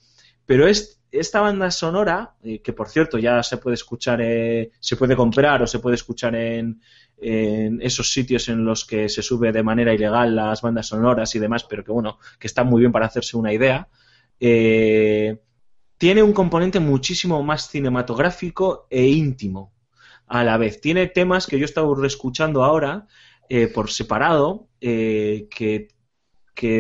Pero 0.47 0.67
es, 0.67 1.01
esta 1.13 1.41
banda 1.41 1.71
sonora, 1.71 2.35
eh, 2.43 2.61
que 2.61 2.73
por 2.73 2.89
cierto 2.89 3.19
ya 3.19 3.43
se 3.43 3.57
puede 3.57 3.75
escuchar, 3.75 4.21
eh, 4.23 4.71
se 4.81 4.97
puede 4.97 5.17
comprar 5.17 5.63
o 5.63 5.67
se 5.67 5.79
puede 5.79 5.97
escuchar 5.97 6.35
en, 6.35 6.81
en, 7.19 7.81
esos 7.83 8.13
sitios 8.13 8.49
en 8.49 8.65
los 8.65 8.85
que 8.85 9.09
se 9.09 9.23
sube 9.23 9.53
de 9.53 9.63
manera 9.63 9.95
ilegal 9.95 10.35
las 10.35 10.63
bandas 10.63 10.87
sonoras 10.87 11.35
y 11.35 11.39
demás, 11.39 11.65
pero 11.65 11.85
que 11.85 11.93
bueno, 11.93 12.19
que 12.39 12.47
está 12.47 12.65
muy 12.65 12.81
bien 12.81 12.93
para 12.93 13.07
hacerse 13.07 13.37
una 13.37 13.53
idea. 13.53 13.89
Eh, 14.39 15.39
tiene 15.99 16.23
un 16.23 16.33
componente 16.33 16.81
muchísimo 16.81 17.43
más 17.43 17.69
cinematográfico 17.69 18.87
e 18.89 19.07
íntimo 19.07 19.73
a 20.31 20.45
la 20.45 20.57
vez. 20.57 20.81
Tiene 20.81 21.07
temas 21.09 21.47
que 21.47 21.59
yo 21.59 21.65
he 21.65 21.67
estado 21.67 21.95
reescuchando 21.95 22.65
ahora 22.65 23.07
eh, 23.49 23.67
por 23.67 23.91
separado, 23.91 24.69
eh, 24.81 25.49
que, 25.51 25.89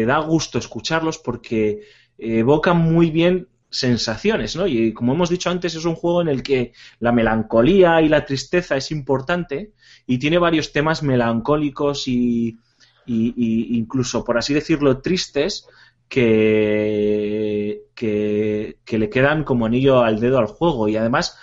da 0.06 0.18
gusto 0.18 0.58
escucharlos 0.58 1.16
porque 1.18 1.80
evocan 2.18 2.76
muy 2.76 3.10
bien 3.10 3.48
sensaciones, 3.70 4.54
¿no? 4.54 4.66
Y 4.66 4.92
como 4.92 5.14
hemos 5.14 5.30
dicho 5.30 5.48
antes, 5.48 5.74
es 5.74 5.86
un 5.86 5.94
juego 5.94 6.20
en 6.20 6.28
el 6.28 6.42
que 6.42 6.72
la 6.98 7.12
melancolía 7.12 8.02
y 8.02 8.10
la 8.10 8.26
tristeza 8.26 8.76
es 8.76 8.90
importante 8.90 9.72
y 10.06 10.18
tiene 10.18 10.36
varios 10.36 10.72
temas 10.72 11.02
melancólicos 11.02 12.08
y, 12.08 12.58
y 13.06 13.78
incluso, 13.78 14.22
por 14.22 14.36
así 14.36 14.52
decirlo, 14.52 15.00
tristes, 15.00 15.66
que, 16.10 17.84
que, 17.94 18.98
le 18.98 19.08
quedan 19.08 19.44
como 19.44 19.64
anillo 19.64 20.00
al 20.00 20.18
dedo 20.20 20.38
al 20.38 20.46
juego 20.46 20.88
y 20.88 20.96
además 20.96 21.38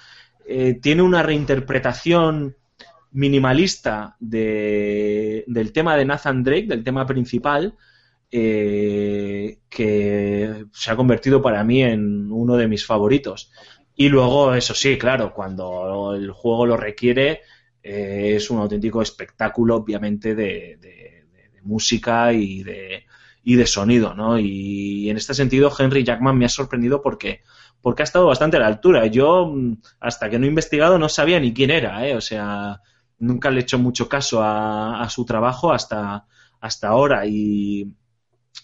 eh, 0.48 0.76
tiene 0.82 1.02
una 1.02 1.24
reinterpretación 1.24 2.56
minimalista 3.12 4.16
de, 4.20 5.44
del 5.48 5.74
tema 5.74 5.98
de 5.98 6.06
Nathan 6.06 6.44
Drake, 6.44 6.68
del 6.68 6.84
tema 6.84 7.06
principal, 7.06 7.76
eh, 8.32 9.60
que 9.70 10.66
se 10.72 10.92
ha 10.92 10.96
convertido 10.96 11.42
para 11.42 11.64
mí 11.64 11.84
en 11.84 12.32
uno 12.32 12.56
de 12.56 12.68
mis 12.68 12.86
favoritos. 12.86 13.52
Y 13.96 14.10
luego, 14.10 14.54
eso 14.54 14.74
sí, 14.74 14.98
claro, 14.98 15.34
cuando 15.34 16.14
el 16.16 16.32
juego 16.32 16.66
lo 16.66 16.78
requiere, 16.78 17.42
eh, 17.84 18.34
es 18.36 18.50
un 18.50 18.60
auténtico 18.60 19.02
espectáculo, 19.02 19.76
obviamente, 19.76 20.36
de, 20.36 20.80
música 21.64 22.32
y 22.32 22.64
de, 22.64 23.04
y 23.44 23.56
de 23.56 23.66
sonido, 23.66 24.14
¿no? 24.14 24.40
Y 24.40 25.10
en 25.10 25.18
este 25.18 25.34
sentido 25.34 25.70
Henry 25.78 26.06
Jackman 26.06 26.38
me 26.38 26.46
ha 26.46 26.50
sorprendido 26.50 27.02
porque 27.02 27.42
porque 27.88 28.04
ha 28.04 28.10
estado 28.12 28.26
bastante 28.28 28.58
a 28.58 28.60
la 28.60 28.68
altura. 28.68 29.06
Yo, 29.06 29.46
mm, 29.48 29.78
hasta 30.02 30.30
que 30.30 30.38
no 30.38 30.46
he 30.46 30.50
investigado, 30.50 31.00
no 31.00 31.08
sabía 31.08 31.40
ni 31.40 31.54
quién 31.54 31.72
era, 31.72 32.06
¿eh? 32.06 32.18
O 32.18 32.20
sea, 32.20 32.82
nunca 33.18 33.50
le 33.50 33.60
he 33.60 33.64
hecho 33.64 33.80
mucho 33.80 34.10
caso 34.10 34.44
a, 34.44 35.02
a 35.02 35.10
su 35.10 35.24
trabajo 35.24 35.72
hasta, 35.72 36.26
hasta 36.60 36.90
ahora 36.90 37.26
y 37.26 37.88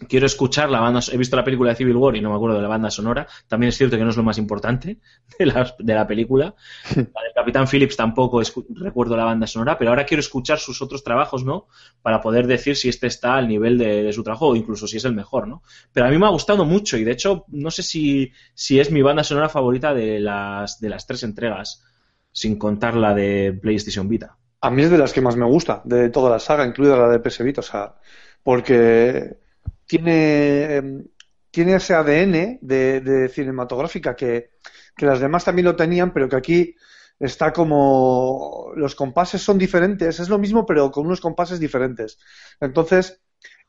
quiero 0.08 0.26
escuchar 0.26 0.70
la 0.70 0.80
banda. 0.80 1.00
He 1.12 1.18
visto 1.18 1.36
la 1.36 1.44
película 1.44 1.72
de 1.72 1.76
Civil 1.76 1.96
War 1.96 2.16
y 2.16 2.22
no 2.22 2.30
me 2.30 2.36
acuerdo 2.36 2.58
de 2.58 2.62
la 2.62 2.68
banda 2.68 2.90
sonora. 2.90 3.28
También 3.48 3.70
es 3.70 3.78
cierto 3.78 3.98
que 3.98 4.04
no 4.04 4.10
es 4.10 4.18
lo 4.18 4.24
más 4.24 4.38
importante 4.38 5.00
de 5.40 5.46
la, 5.46 5.76
de 5.78 5.94
la 5.94 6.08
película. 6.08 6.56
La 6.96 7.24
del 7.24 7.34
Capitán 7.36 7.68
Phillips 7.68 7.96
tampoco 7.96 8.42
recuerdo 8.70 9.18
la 9.18 9.26
banda 9.26 9.48
sonora, 9.48 9.78
pero 9.78 9.90
ahora 9.90 10.06
quiero 10.06 10.22
escuchar 10.22 10.60
sus 10.60 10.82
otros 10.82 11.04
trabajos, 11.04 11.44
¿no? 11.44 11.68
Para 12.02 12.22
poder 12.22 12.48
decir 12.48 12.76
si 12.76 12.90
este 12.90 13.08
está 13.08 13.36
al 13.36 13.48
nivel 13.48 13.78
de, 13.78 14.04
de, 14.04 14.14
su 14.14 14.24
trabajo 14.24 14.48
o 14.48 14.56
incluso 14.56 14.88
si 14.88 14.98
es 14.98 15.06
el 15.06 15.14
mejor, 15.14 15.48
¿no? 15.48 15.64
Pero 15.92 16.08
a 16.08 16.10
mí 16.10 16.18
me 16.18 16.26
ha 16.26 16.30
gustado 16.30 16.66
mucho 16.66 16.98
y 16.98 17.04
de 17.04 17.12
hecho 17.12 17.46
no 17.50 17.72
sé 17.72 17.84
si, 17.84 18.32
si 18.54 18.80
es 18.80 18.92
mi 18.92 19.02
banda 19.02 19.24
sonora 19.24 19.50
favorita 19.50 19.94
de 19.94 20.20
las, 20.20 20.80
de 20.80 20.90
las 20.90 21.06
tres 21.06 21.24
entregas, 21.24 21.84
sin 22.32 22.58
contar 22.58 22.96
la 22.96 23.14
de 23.14 23.58
PlayStation 23.62 24.08
Vita. 24.08 24.38
A 24.62 24.70
mí 24.70 24.84
es 24.84 24.90
de 24.90 24.98
las 24.98 25.12
que 25.12 25.22
más 25.22 25.36
me 25.36 25.46
gusta, 25.46 25.82
de 25.84 26.10
toda 26.10 26.30
la 26.30 26.40
saga, 26.40 26.66
incluida 26.66 26.96
la 26.96 27.10
de 27.10 27.20
PS 27.20 27.44
Vita, 27.44 27.62
o 27.62 27.64
sea, 27.64 27.96
porque 28.42 29.43
tiene, 29.86 30.76
em, 30.76 31.06
tiene 31.52 31.76
ese 31.76 31.94
ADN 31.94 32.60
de, 32.62 33.30
cinematográfica 33.34 34.16
que, 34.16 34.52
que, 34.96 35.06
las 35.06 35.20
demás 35.20 35.46
también 35.46 35.66
lo 35.66 35.76
tenían, 35.76 36.14
pero 36.14 36.28
que 36.28 36.36
aquí 36.36 36.76
está 37.20 37.54
como 37.54 38.72
los 38.76 38.96
compases 38.96 39.42
son 39.42 39.58
diferentes, 39.58 40.20
es 40.20 40.30
lo 40.30 40.40
mismo 40.40 40.66
pero 40.66 40.92
con 40.92 41.06
unos 41.06 41.22
compases 41.22 41.60
diferentes. 41.60 42.18
Entonces, 42.60 43.22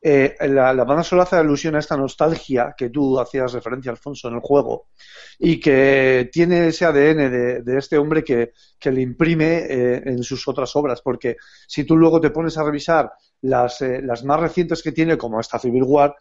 eh, 0.07 0.35
la, 0.49 0.71
banda 0.83 1.01
solo 1.01 1.23
hace 1.23 1.35
alusión 1.35 1.75
a 1.75 1.79
esta 1.79 1.97
nostalgia 1.97 2.75
que 2.77 2.91
tú 2.91 3.19
hacías 3.19 3.53
referencia, 3.53 3.91
Alfonso, 3.91 4.27
en 4.27 4.35
el 4.35 4.39
juego, 4.39 4.89
y 5.39 5.59
que 5.59 6.29
tiene 6.31 6.67
ese 6.67 6.85
ADN 6.85 7.31
de, 7.31 7.61
de 7.63 7.77
este 7.77 7.97
hombre 7.97 8.23
que, 8.23 8.51
que 8.79 8.91
le 8.91 9.01
imprime 9.01 9.65
eh, 9.67 10.03
en 10.05 10.21
sus 10.21 10.47
otras 10.47 10.75
obras, 10.75 11.01
porque 11.01 11.37
si 11.67 11.85
tú 11.85 11.97
luego 11.97 12.21
te 12.21 12.29
pones 12.29 12.55
a 12.57 12.63
revisar 12.63 13.11
las, 13.45 13.81
eh, 13.81 14.01
las 14.01 14.23
más 14.23 14.39
recientes 14.39 14.81
que 14.81 14.91
tiene, 14.91 15.17
como 15.17 15.39
esta 15.39 15.59
Civil 15.59 15.83
War, 15.83 16.15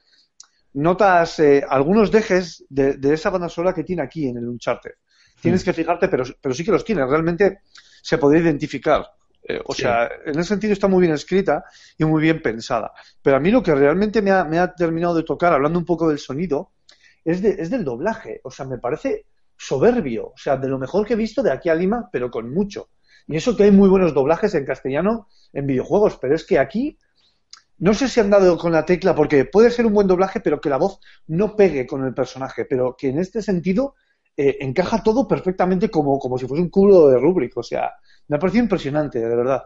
notas 0.74 1.38
eh, 1.38 1.64
algunos 1.66 2.10
dejes 2.10 2.64
de, 2.68 2.94
de, 2.94 3.14
esa 3.14 3.30
banda 3.30 3.48
sonora 3.48 3.74
que 3.74 3.84
tiene 3.84 4.02
aquí 4.02 4.28
en 4.28 4.36
el 4.36 4.48
Uncharted. 4.48 4.92
Tienes 5.40 5.62
mm. 5.62 5.64
que 5.64 5.72
fijarte, 5.72 6.08
pero, 6.08 6.24
pero 6.40 6.54
sí 6.54 6.64
que 6.64 6.72
los 6.72 6.84
tiene, 6.84 7.06
realmente 7.06 7.60
se 8.02 8.18
podría 8.18 8.42
identificar. 8.42 9.06
Eh, 9.46 9.60
o 9.64 9.74
sí. 9.74 9.82
sea, 9.82 10.08
en 10.24 10.38
ese 10.38 10.50
sentido 10.50 10.72
está 10.72 10.88
muy 10.88 11.00
bien 11.00 11.14
escrita 11.14 11.64
y 11.98 12.04
muy 12.04 12.20
bien 12.20 12.42
pensada. 12.42 12.92
Pero 13.22 13.36
a 13.36 13.40
mí 13.40 13.50
lo 13.50 13.62
que 13.62 13.74
realmente 13.74 14.20
me 14.20 14.30
ha, 14.30 14.44
me 14.44 14.58
ha 14.58 14.74
terminado 14.74 15.14
de 15.14 15.22
tocar, 15.22 15.52
hablando 15.52 15.78
un 15.78 15.84
poco 15.84 16.08
del 16.08 16.18
sonido, 16.18 16.72
es, 17.24 17.40
de, 17.40 17.56
es, 17.58 17.70
del 17.70 17.84
doblaje. 17.84 18.40
O 18.44 18.50
sea, 18.50 18.66
me 18.66 18.78
parece 18.78 19.26
soberbio. 19.56 20.26
O 20.28 20.36
sea, 20.36 20.56
de 20.56 20.68
lo 20.68 20.78
mejor 20.78 21.06
que 21.06 21.14
he 21.14 21.16
visto 21.16 21.42
de 21.42 21.52
aquí 21.52 21.68
a 21.68 21.74
Lima, 21.74 22.08
pero 22.12 22.30
con 22.30 22.52
mucho. 22.52 22.88
Y 23.26 23.36
eso 23.36 23.56
que 23.56 23.64
hay 23.64 23.70
muy 23.70 23.88
buenos 23.88 24.12
doblajes 24.12 24.54
en 24.54 24.66
castellano 24.66 25.28
en 25.52 25.66
videojuegos, 25.66 26.18
pero 26.20 26.34
es 26.34 26.44
que 26.44 26.58
aquí 26.58 26.98
no 27.84 27.92
sé 27.92 28.08
si 28.08 28.18
han 28.18 28.30
dado 28.30 28.56
con 28.56 28.72
la 28.72 28.86
tecla, 28.86 29.14
porque 29.14 29.44
puede 29.44 29.70
ser 29.70 29.84
un 29.84 29.92
buen 29.92 30.06
doblaje, 30.06 30.40
pero 30.40 30.58
que 30.58 30.70
la 30.70 30.78
voz 30.78 31.00
no 31.26 31.54
pegue 31.54 31.86
con 31.86 32.02
el 32.02 32.14
personaje, 32.14 32.64
pero 32.64 32.96
que 32.96 33.10
en 33.10 33.18
este 33.18 33.42
sentido 33.42 33.94
eh, 34.38 34.56
encaja 34.60 35.02
todo 35.02 35.28
perfectamente 35.28 35.90
como, 35.90 36.18
como 36.18 36.38
si 36.38 36.46
fuese 36.46 36.62
un 36.62 36.70
culo 36.70 37.08
de 37.08 37.18
Rubrik. 37.18 37.54
O 37.58 37.62
sea, 37.62 37.92
me 38.26 38.36
ha 38.36 38.38
parecido 38.38 38.62
impresionante, 38.62 39.18
de 39.18 39.36
verdad. 39.36 39.64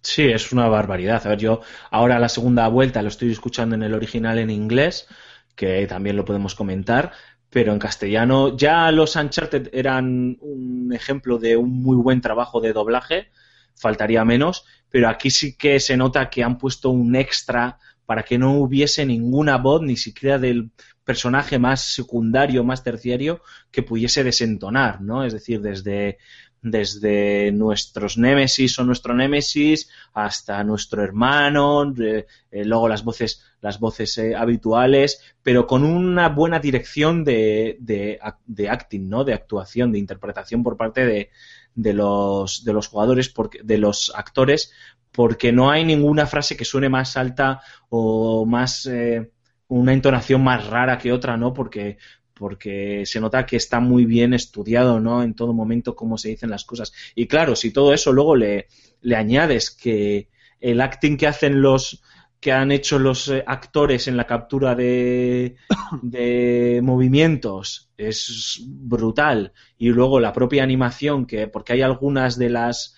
Sí, 0.00 0.22
es 0.22 0.50
una 0.50 0.66
barbaridad. 0.66 1.26
A 1.26 1.28
ver, 1.28 1.40
yo 1.40 1.60
ahora 1.90 2.18
la 2.18 2.30
segunda 2.30 2.66
vuelta 2.68 3.02
lo 3.02 3.08
estoy 3.08 3.30
escuchando 3.30 3.74
en 3.74 3.82
el 3.82 3.92
original 3.92 4.38
en 4.38 4.48
inglés, 4.48 5.06
que 5.54 5.86
también 5.86 6.16
lo 6.16 6.24
podemos 6.24 6.54
comentar, 6.54 7.12
pero 7.50 7.74
en 7.74 7.78
castellano 7.78 8.56
ya 8.56 8.90
los 8.92 9.14
Uncharted 9.14 9.68
eran 9.74 10.38
un 10.40 10.90
ejemplo 10.94 11.36
de 11.36 11.58
un 11.58 11.82
muy 11.82 11.98
buen 11.98 12.22
trabajo 12.22 12.62
de 12.62 12.72
doblaje, 12.72 13.28
faltaría 13.74 14.24
menos, 14.24 14.64
pero 14.92 15.08
aquí 15.08 15.30
sí 15.30 15.56
que 15.56 15.80
se 15.80 15.96
nota 15.96 16.30
que 16.30 16.44
han 16.44 16.58
puesto 16.58 16.90
un 16.90 17.16
extra 17.16 17.78
para 18.06 18.22
que 18.24 18.38
no 18.38 18.52
hubiese 18.58 19.06
ninguna 19.06 19.56
voz, 19.56 19.80
ni 19.82 19.96
siquiera 19.96 20.38
del 20.38 20.70
personaje 21.02 21.58
más 21.58 21.94
secundario, 21.94 22.62
más 22.62 22.84
terciario, 22.84 23.40
que 23.70 23.82
pudiese 23.82 24.22
desentonar, 24.22 25.00
¿no? 25.00 25.24
Es 25.24 25.32
decir, 25.32 25.62
desde, 25.62 26.18
desde 26.60 27.52
nuestros 27.52 28.18
némesis 28.18 28.78
o 28.78 28.84
nuestro 28.84 29.14
némesis 29.14 29.88
hasta 30.12 30.62
nuestro 30.62 31.02
hermano, 31.02 31.92
eh, 31.98 32.26
luego 32.50 32.86
las 32.86 33.02
voces, 33.02 33.42
las 33.62 33.80
voces 33.80 34.18
eh, 34.18 34.36
habituales, 34.36 35.34
pero 35.42 35.66
con 35.66 35.82
una 35.82 36.28
buena 36.28 36.58
dirección 36.58 37.24
de, 37.24 37.78
de, 37.80 38.20
de, 38.44 38.68
acting, 38.68 39.08
¿no? 39.08 39.24
De 39.24 39.32
actuación, 39.32 39.90
de 39.90 39.98
interpretación 39.98 40.62
por 40.62 40.76
parte 40.76 41.06
de, 41.06 41.30
de 41.74 41.92
los, 41.92 42.64
de 42.64 42.72
los 42.72 42.88
jugadores, 42.88 43.28
porque, 43.28 43.60
de 43.62 43.78
los 43.78 44.12
actores, 44.14 44.72
porque 45.10 45.52
no 45.52 45.70
hay 45.70 45.84
ninguna 45.84 46.26
frase 46.26 46.56
que 46.56 46.64
suene 46.64 46.88
más 46.88 47.16
alta 47.16 47.60
o 47.88 48.46
más 48.46 48.86
eh, 48.86 49.30
una 49.68 49.92
entonación 49.92 50.42
más 50.42 50.66
rara 50.66 50.98
que 50.98 51.12
otra, 51.12 51.36
¿no? 51.36 51.52
Porque 51.52 51.98
porque 52.34 53.04
se 53.06 53.20
nota 53.20 53.46
que 53.46 53.56
está 53.56 53.78
muy 53.78 54.04
bien 54.04 54.34
estudiado, 54.34 54.98
¿no? 54.98 55.22
En 55.22 55.34
todo 55.34 55.52
momento 55.52 55.94
cómo 55.94 56.18
se 56.18 56.30
dicen 56.30 56.50
las 56.50 56.64
cosas. 56.64 56.92
Y 57.14 57.28
claro, 57.28 57.54
si 57.54 57.70
todo 57.70 57.94
eso 57.94 58.10
luego 58.12 58.34
le, 58.34 58.66
le 59.00 59.14
añades 59.14 59.70
que 59.70 60.28
el 60.58 60.80
acting 60.80 61.16
que 61.16 61.28
hacen 61.28 61.62
los 61.62 62.02
que 62.42 62.52
han 62.52 62.72
hecho 62.72 62.98
los 62.98 63.28
eh, 63.28 63.42
actores 63.46 64.08
en 64.08 64.18
la 64.18 64.26
captura 64.26 64.74
de, 64.74 65.56
de, 66.02 66.80
movimientos 66.82 67.90
es 67.96 68.60
brutal 68.66 69.54
y 69.78 69.88
luego 69.88 70.20
la 70.20 70.34
propia 70.34 70.62
animación 70.62 71.24
que 71.24 71.46
porque 71.46 71.74
hay 71.74 71.82
algunas 71.82 72.36
de 72.36 72.50
las 72.50 72.96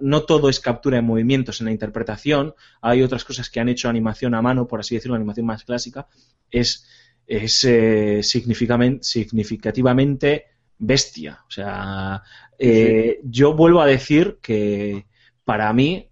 no 0.00 0.22
todo 0.22 0.48
es 0.48 0.58
captura 0.58 0.96
de 0.96 1.02
movimientos 1.02 1.60
en 1.60 1.66
la 1.66 1.72
interpretación 1.72 2.54
hay 2.80 3.02
otras 3.02 3.24
cosas 3.24 3.48
que 3.48 3.60
han 3.60 3.68
hecho 3.68 3.88
animación 3.88 4.34
a 4.34 4.42
mano 4.42 4.66
por 4.66 4.80
así 4.80 4.96
decirlo 4.96 5.14
animación 5.14 5.46
más 5.46 5.62
clásica 5.62 6.08
es 6.50 6.84
es 7.28 7.62
eh, 7.64 8.22
significativamente 8.22 10.46
bestia. 10.78 11.44
O 11.46 11.50
sea, 11.50 12.22
eh, 12.58 13.18
sí. 13.20 13.28
yo 13.30 13.54
vuelvo 13.54 13.82
a 13.82 13.86
decir 13.86 14.38
que 14.40 15.06
para 15.44 15.70
mí 15.72 16.08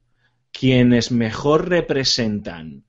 quienes 0.58 1.12
mejor 1.12 1.68
representan 1.68 2.84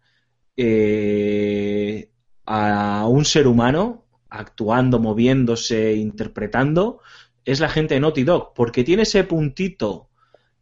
eh, 0.55 2.09
a 2.45 3.05
un 3.07 3.25
ser 3.25 3.45
humano 3.47 4.05
actuando, 4.29 4.99
moviéndose, 4.99 5.93
interpretando, 5.93 7.01
es 7.43 7.59
la 7.59 7.69
gente 7.69 7.95
de 7.95 7.99
Naughty 7.99 8.23
Dog, 8.23 8.53
porque 8.53 8.83
tiene 8.83 9.03
ese 9.03 9.23
puntito 9.25 10.09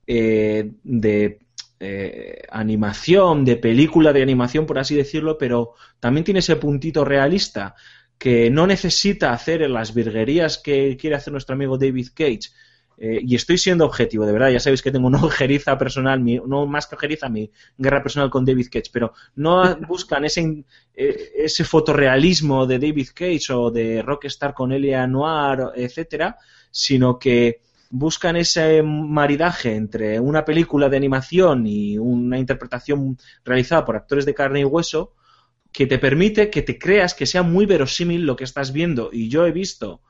eh, 0.08 0.72
de 0.84 1.40
eh, 1.80 2.42
animación, 2.50 3.46
de 3.46 3.58
película 3.58 4.12
de 4.12 4.24
animación, 4.24 4.66
por 4.66 4.80
así 4.80 4.96
decirlo, 4.96 5.38
pero 5.38 5.74
también 6.00 6.24
tiene 6.24 6.40
ese 6.40 6.56
puntito 6.56 7.06
realista 7.06 7.76
que 8.18 8.50
no 8.50 8.66
necesita 8.66 9.32
hacer 9.32 9.62
en 9.62 9.74
las 9.74 9.94
virguerías 9.94 10.58
que 10.58 10.98
quiere 10.98 11.18
hacer 11.18 11.34
nuestro 11.34 11.54
amigo 11.54 11.78
David 11.78 12.08
Cage. 12.16 12.50
Eh, 12.98 13.20
y 13.24 13.36
estoy 13.36 13.58
siendo 13.58 13.86
objetivo, 13.86 14.26
de 14.26 14.32
verdad, 14.32 14.50
ya 14.50 14.60
sabéis 14.60 14.82
que 14.82 14.92
tengo 14.92 15.08
una 15.08 15.22
ojeriza 15.24 15.78
personal, 15.78 16.20
mi, 16.20 16.40
no 16.46 16.66
más 16.66 16.88
que 16.88 16.96
ojeriza, 16.96 17.30
mi 17.30 17.52
guerra 17.78 18.02
personal 18.02 18.30
con 18.30 18.46
David 18.46 18.68
Cage, 18.72 18.90
pero 18.92 19.14
no 19.36 19.76
buscan 19.88 20.26
ese, 20.26 20.64
eh, 20.94 21.32
ese 21.38 21.64
fotorrealismo 21.64 22.66
de 22.66 22.80
David 22.80 23.10
Cage 23.14 23.54
o 23.54 23.72
de 23.72 24.02
Rockstar 24.02 24.54
con 24.54 24.72
Elia 24.72 25.06
Noir, 25.08 25.72
etcétera, 25.76 26.38
sino 26.72 27.20
que 27.20 27.62
buscan 27.90 28.36
ese 28.36 28.82
maridaje 28.84 29.76
entre 29.76 30.20
una 30.20 30.44
película 30.44 30.90
de 30.90 30.98
animación 30.98 31.66
y 31.68 31.98
una 31.98 32.38
interpretación 32.38 33.18
realizada 33.44 33.86
por 33.86 33.96
actores 33.96 34.26
de 34.26 34.34
carne 34.34 34.62
y 34.62 34.66
hueso 34.66 35.14
que 35.72 35.88
te 35.88 36.00
permite 36.00 36.50
que 36.50 36.62
te 36.62 36.80
creas 36.80 37.14
que 37.14 37.26
sea 37.26 37.44
muy 37.44 37.66
verosímil 37.66 38.26
lo 38.26 38.36
que 38.36 38.46
estás 38.46 38.72
viendo. 38.72 39.10
Y 39.12 39.30
yo 39.30 39.46
he 39.46 39.52
visto, 39.52 40.02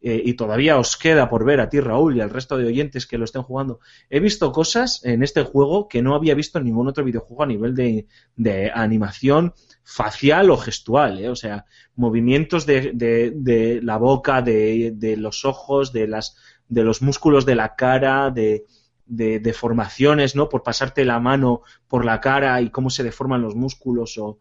eh, 0.00 0.22
y 0.24 0.34
todavía 0.34 0.78
os 0.78 0.96
queda 0.96 1.28
por 1.28 1.44
ver 1.44 1.60
a 1.60 1.68
ti, 1.68 1.80
Raúl, 1.80 2.16
y 2.16 2.20
al 2.20 2.30
resto 2.30 2.56
de 2.56 2.66
oyentes 2.66 3.04
que 3.06 3.18
lo 3.18 3.24
estén 3.24 3.42
jugando, 3.42 3.80
he 4.08 4.20
visto 4.20 4.52
cosas 4.52 5.04
en 5.04 5.24
este 5.24 5.42
juego 5.42 5.88
que 5.88 6.02
no 6.02 6.14
había 6.14 6.34
visto 6.34 6.58
en 6.58 6.66
ningún 6.66 6.86
otro 6.86 7.02
videojuego 7.02 7.42
a 7.42 7.46
nivel 7.46 7.74
de, 7.74 8.06
de 8.36 8.70
animación 8.72 9.54
facial 9.82 10.50
o 10.50 10.56
gestual, 10.56 11.18
¿eh? 11.18 11.28
o 11.28 11.34
sea, 11.34 11.64
movimientos 11.96 12.64
de, 12.64 12.92
de, 12.94 13.32
de 13.34 13.82
la 13.82 13.96
boca, 13.96 14.40
de, 14.40 15.16
los 15.18 15.44
ojos, 15.44 15.92
de 15.92 16.06
las 16.06 16.36
de 16.68 16.84
los 16.84 17.00
músculos 17.00 17.46
de 17.46 17.54
la 17.54 17.74
cara, 17.74 18.30
de, 18.30 18.66
de 19.06 19.40
deformaciones, 19.40 20.36
¿no? 20.36 20.50
Por 20.50 20.62
pasarte 20.62 21.06
la 21.06 21.18
mano 21.18 21.62
por 21.88 22.04
la 22.04 22.20
cara 22.20 22.60
y 22.60 22.68
cómo 22.68 22.90
se 22.90 23.02
deforman 23.02 23.40
los 23.40 23.54
músculos 23.54 24.18
o, 24.18 24.38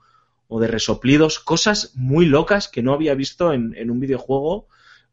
o 0.49 0.59
de 0.59 0.67
resoplidos, 0.67 1.39
cosas 1.39 1.93
muy 1.95 2.25
locas 2.25 2.67
que 2.67 2.83
no 2.83 2.93
había 2.93 3.15
visto 3.15 3.53
en, 3.53 3.73
en 3.77 3.89
un 3.89 4.01
videojuego 4.01 4.67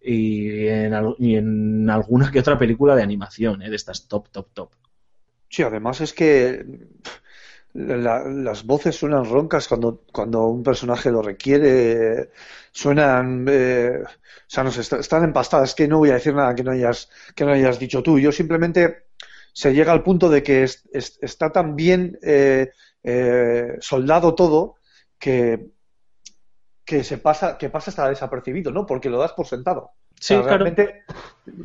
y 0.04 0.68
en, 0.68 1.90
alguna 1.90 2.30
que 2.30 2.40
otra 2.40 2.58
película 2.58 2.94
de 2.96 3.02
animación, 3.02 3.62
¿eh? 3.62 3.70
de 3.70 3.76
estas 3.76 4.08
top, 4.08 4.28
top, 4.30 4.48
top. 4.54 4.70
Sí, 5.48 5.62
además 5.62 6.00
es 6.02 6.12
que 6.12 6.64
la- 7.74 8.24
las 8.28 8.64
voces 8.64 8.94
suenan 8.96 9.24
roncas 9.24 9.66
cuando, 9.68 10.02
cuando 10.12 10.46
un 10.46 10.62
personaje 10.62 11.10
lo 11.10 11.22
requiere, 11.22 12.30
suenan, 12.72 13.46
eh, 13.48 14.00
o 14.04 14.08
sea, 14.46 14.62
no 14.64 14.70
sé, 14.70 14.80
est- 14.82 14.92
están 14.94 15.24
empastadas. 15.24 15.74
que 15.74 15.88
no 15.88 15.98
voy 15.98 16.10
a 16.10 16.14
decir 16.14 16.34
nada 16.34 16.54
que 16.54 16.62
no 16.62 16.70
hayas, 16.72 17.10
que 17.34 17.44
no 17.44 17.52
hayas 17.52 17.78
dicho 17.78 18.02
tú. 18.02 18.18
Yo 18.18 18.30
simplemente 18.32 19.06
se 19.52 19.72
llega 19.74 19.92
al 19.92 20.02
punto 20.02 20.28
de 20.30 20.42
que 20.42 20.64
es- 20.64 20.88
es- 20.92 21.18
está 21.22 21.50
tan 21.52 21.74
bien 21.76 22.18
eh, 22.22 22.70
eh, 23.02 23.76
soldado 23.80 24.34
todo 24.34 24.76
que, 25.18 25.70
que 26.84 27.02
se 27.04 27.18
pasa, 27.18 27.56
que 27.58 27.70
pasa 27.70 27.90
hasta 27.90 28.08
desapercibido, 28.08 28.70
¿no? 28.70 28.84
Porque 28.86 29.08
lo 29.10 29.18
das 29.18 29.32
por 29.32 29.46
sentado. 29.46 29.92
Sí, 30.20 30.34
O 30.34 30.38
sea, 30.38 30.42
claro. 30.42 30.64
realmente 30.64 31.02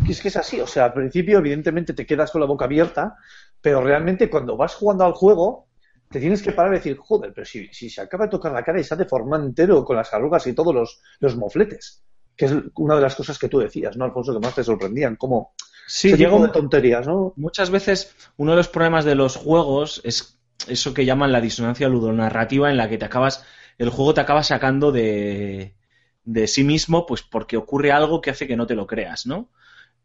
es 0.07 0.21
que 0.21 0.27
es 0.29 0.37
así. 0.37 0.59
O 0.61 0.67
sea, 0.67 0.85
al 0.85 0.93
principio, 0.93 1.39
evidentemente, 1.39 1.93
te 1.93 2.05
quedas 2.05 2.31
con 2.31 2.41
la 2.41 2.47
boca 2.47 2.65
abierta, 2.65 3.15
pero 3.61 3.81
realmente 3.81 4.29
cuando 4.29 4.55
vas 4.57 4.75
jugando 4.75 5.05
al 5.05 5.13
juego, 5.13 5.67
te 6.09 6.19
tienes 6.19 6.41
que 6.41 6.51
parar 6.53 6.73
y 6.73 6.77
decir, 6.77 6.97
joder, 6.97 7.31
pero 7.33 7.45
si, 7.45 7.67
si 7.67 7.89
se 7.89 8.01
acaba 8.01 8.25
de 8.25 8.31
tocar 8.31 8.51
la 8.51 8.63
cara 8.63 8.79
y 8.79 8.83
se 8.83 8.93
ha 8.93 8.97
deformado 8.97 9.45
entero 9.45 9.83
con 9.85 9.95
las 9.95 10.11
arrugas 10.13 10.47
y 10.47 10.53
todos 10.53 10.73
los, 10.73 11.01
los 11.19 11.35
mofletes. 11.35 12.03
Que 12.35 12.45
es 12.45 12.53
una 12.75 12.95
de 12.95 13.01
las 13.01 13.15
cosas 13.15 13.37
que 13.37 13.49
tú 13.49 13.59
decías, 13.59 13.97
¿no, 13.97 14.05
Alfonso? 14.05 14.33
Que 14.33 14.39
más 14.39 14.55
te 14.55 14.63
sorprendían. 14.63 15.17
Como 15.17 15.53
Sí, 15.87 16.13
un- 16.13 16.43
de 16.43 16.49
tonterías, 16.49 17.05
¿no? 17.07 17.33
Muchas 17.35 17.69
veces 17.69 18.15
uno 18.37 18.51
de 18.51 18.57
los 18.57 18.69
problemas 18.69 19.05
de 19.05 19.15
los 19.15 19.35
juegos 19.35 20.01
es 20.03 20.39
eso 20.67 20.93
que 20.93 21.05
llaman 21.05 21.31
la 21.31 21.41
disonancia 21.41 21.89
ludonarrativa 21.89 22.69
en 22.69 22.77
la 22.77 22.87
que 22.89 22.97
te 22.97 23.05
acabas, 23.05 23.45
el 23.79 23.89
juego 23.89 24.13
te 24.13 24.21
acaba 24.21 24.43
sacando 24.43 24.91
de, 24.91 25.75
de 26.23 26.47
sí 26.47 26.63
mismo, 26.63 27.07
pues 27.07 27.23
porque 27.23 27.57
ocurre 27.57 27.91
algo 27.91 28.21
que 28.21 28.29
hace 28.29 28.47
que 28.47 28.55
no 28.55 28.67
te 28.67 28.75
lo 28.75 28.85
creas, 28.85 29.25
¿no? 29.25 29.49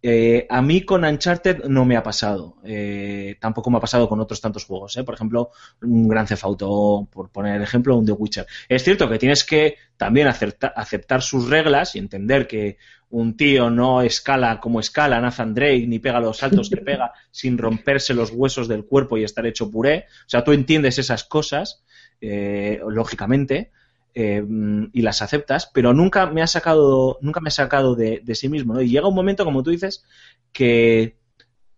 Eh, 0.06 0.46
a 0.50 0.60
mí 0.60 0.82
con 0.82 1.02
Uncharted 1.02 1.64
no 1.64 1.86
me 1.86 1.96
ha 1.96 2.02
pasado. 2.02 2.58
Eh, 2.62 3.36
tampoco 3.40 3.70
me 3.70 3.78
ha 3.78 3.80
pasado 3.80 4.06
con 4.06 4.20
otros 4.20 4.38
tantos 4.38 4.66
juegos. 4.66 4.94
¿eh? 4.98 5.04
Por 5.04 5.14
ejemplo, 5.14 5.50
un 5.80 6.06
Gran 6.08 6.26
Theft 6.26 6.44
Auto, 6.44 7.08
por 7.10 7.30
poner 7.30 7.56
el 7.56 7.62
ejemplo, 7.62 7.96
un 7.96 8.04
The 8.04 8.12
Witcher. 8.12 8.46
Es 8.68 8.84
cierto 8.84 9.08
que 9.08 9.18
tienes 9.18 9.44
que 9.44 9.76
también 9.96 10.26
acepta- 10.26 10.74
aceptar 10.76 11.22
sus 11.22 11.48
reglas 11.48 11.96
y 11.96 12.00
entender 12.00 12.46
que 12.46 12.76
un 13.08 13.34
tío 13.36 13.70
no 13.70 14.02
escala 14.02 14.60
como 14.60 14.78
escala 14.80 15.20
Nathan 15.20 15.54
Drake 15.54 15.86
ni 15.86 15.98
pega 16.00 16.20
los 16.20 16.36
saltos 16.36 16.68
que 16.68 16.80
pega 16.82 17.12
sin 17.30 17.56
romperse 17.56 18.12
los 18.12 18.30
huesos 18.30 18.68
del 18.68 18.84
cuerpo 18.84 19.16
y 19.16 19.24
estar 19.24 19.46
hecho 19.46 19.70
puré. 19.70 20.04
O 20.26 20.28
sea, 20.28 20.44
tú 20.44 20.52
entiendes 20.52 20.98
esas 20.98 21.24
cosas, 21.24 21.82
eh, 22.20 22.80
lógicamente, 22.88 23.70
eh, 24.14 24.44
y 24.92 25.02
las 25.02 25.22
aceptas, 25.22 25.70
pero 25.74 25.92
nunca 25.92 26.26
me 26.26 26.42
ha 26.42 26.46
sacado, 26.46 27.18
nunca 27.20 27.40
me 27.40 27.48
ha 27.48 27.50
sacado 27.52 27.94
de, 27.96 28.20
de 28.24 28.34
sí 28.34 28.48
mismo, 28.48 28.74
¿no? 28.74 28.80
Y 28.82 28.88
llega 28.90 29.08
un 29.08 29.14
momento, 29.14 29.44
como 29.44 29.62
tú 29.62 29.70
dices, 29.70 30.04
que 30.52 31.16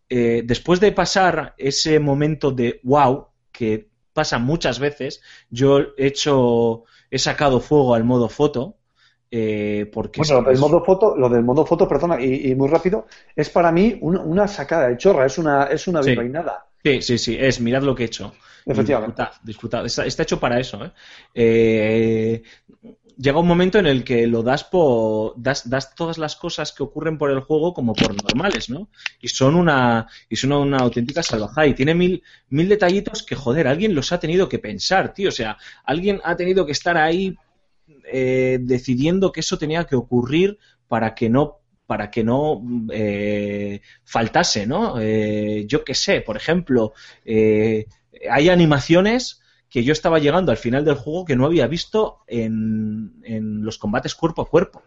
eh, 0.08 0.42
después 0.44 0.80
de 0.80 0.92
pasar 0.92 1.54
ese 1.58 1.98
momento 2.00 2.50
de 2.52 2.80
wow, 2.84 3.28
que 3.52 3.88
pasa 4.12 4.38
muchas 4.38 4.78
veces, 4.78 5.20
yo 5.50 5.80
he 5.96 6.06
hecho, 6.06 6.84
he 7.10 7.18
sacado 7.18 7.60
fuego 7.60 7.94
al 7.94 8.04
modo 8.04 8.28
foto, 8.28 8.76
eh, 9.30 9.90
porque 9.92 10.20
Bueno, 10.20 10.42
es- 10.42 10.42
del 10.42 10.58
modo 10.58 10.82
foto, 10.84 11.14
lo 11.16 11.28
del 11.28 11.44
modo 11.44 11.64
foto, 11.64 11.86
perdona, 11.86 12.20
y, 12.20 12.50
y 12.50 12.54
muy 12.56 12.68
rápido, 12.68 13.06
es 13.36 13.50
para 13.50 13.70
mí 13.70 13.96
un- 14.00 14.16
una 14.16 14.48
sacada 14.48 14.88
de 14.88 14.96
chorra, 14.96 15.26
es 15.26 15.38
una, 15.38 15.64
es 15.66 15.86
una 15.86 16.02
Sí. 16.06 16.14
virreinada. 16.16 16.66
Sí, 16.84 17.02
sí, 17.02 17.18
sí, 17.18 17.36
es 17.38 17.60
mirad 17.60 17.82
lo 17.82 17.94
que 17.94 18.04
he 18.04 18.06
hecho. 18.06 18.34
Efectivamente. 18.66 19.22
Disfrutad, 19.22 19.42
disfrutad. 19.44 19.86
Está, 19.86 20.06
está 20.06 20.22
hecho 20.24 20.40
para 20.40 20.58
eso. 20.58 20.84
¿eh? 20.84 20.92
Eh, 21.34 22.42
llega 23.16 23.38
un 23.38 23.46
momento 23.46 23.78
en 23.78 23.86
el 23.86 24.02
que 24.02 24.26
lo 24.26 24.42
das 24.42 24.64
por. 24.64 25.34
Das, 25.36 25.70
das 25.70 25.94
todas 25.94 26.18
las 26.18 26.34
cosas 26.34 26.72
que 26.72 26.82
ocurren 26.82 27.16
por 27.16 27.30
el 27.30 27.40
juego 27.40 27.72
como 27.72 27.94
por 27.94 28.20
normales, 28.20 28.68
¿no? 28.68 28.88
Y 29.20 29.28
son 29.28 29.54
una. 29.54 30.08
Y 30.28 30.34
son 30.34 30.52
una 30.52 30.78
auténtica 30.78 31.22
salvajada. 31.22 31.68
Y 31.68 31.74
tiene 31.74 31.94
mil, 31.94 32.22
mil 32.48 32.68
detallitos 32.68 33.22
que, 33.22 33.36
joder, 33.36 33.68
alguien 33.68 33.94
los 33.94 34.10
ha 34.10 34.18
tenido 34.18 34.48
que 34.48 34.58
pensar, 34.58 35.14
tío. 35.14 35.28
O 35.28 35.32
sea, 35.32 35.56
alguien 35.84 36.20
ha 36.24 36.34
tenido 36.36 36.66
que 36.66 36.72
estar 36.72 36.96
ahí 36.96 37.36
eh, 38.12 38.58
decidiendo 38.60 39.30
que 39.30 39.40
eso 39.40 39.58
tenía 39.58 39.84
que 39.84 39.94
ocurrir 39.94 40.58
para 40.88 41.14
que 41.14 41.28
no 41.28 41.60
para 41.86 42.10
que 42.10 42.24
no 42.24 42.62
eh, 42.92 43.80
faltase, 44.04 44.66
¿no? 44.66 45.00
Eh, 45.00 45.64
yo 45.66 45.84
qué 45.84 45.94
sé, 45.94 46.20
por 46.20 46.36
ejemplo, 46.36 46.92
eh, 47.24 47.86
hay 48.30 48.48
animaciones 48.48 49.40
que 49.68 49.84
yo 49.84 49.92
estaba 49.92 50.18
llegando 50.18 50.52
al 50.52 50.58
final 50.58 50.84
del 50.84 50.94
juego 50.94 51.24
que 51.24 51.36
no 51.36 51.46
había 51.46 51.66
visto 51.66 52.18
en, 52.26 53.14
en 53.24 53.64
los 53.64 53.78
combates 53.78 54.14
cuerpo 54.14 54.42
a 54.42 54.48
cuerpo. 54.48 54.82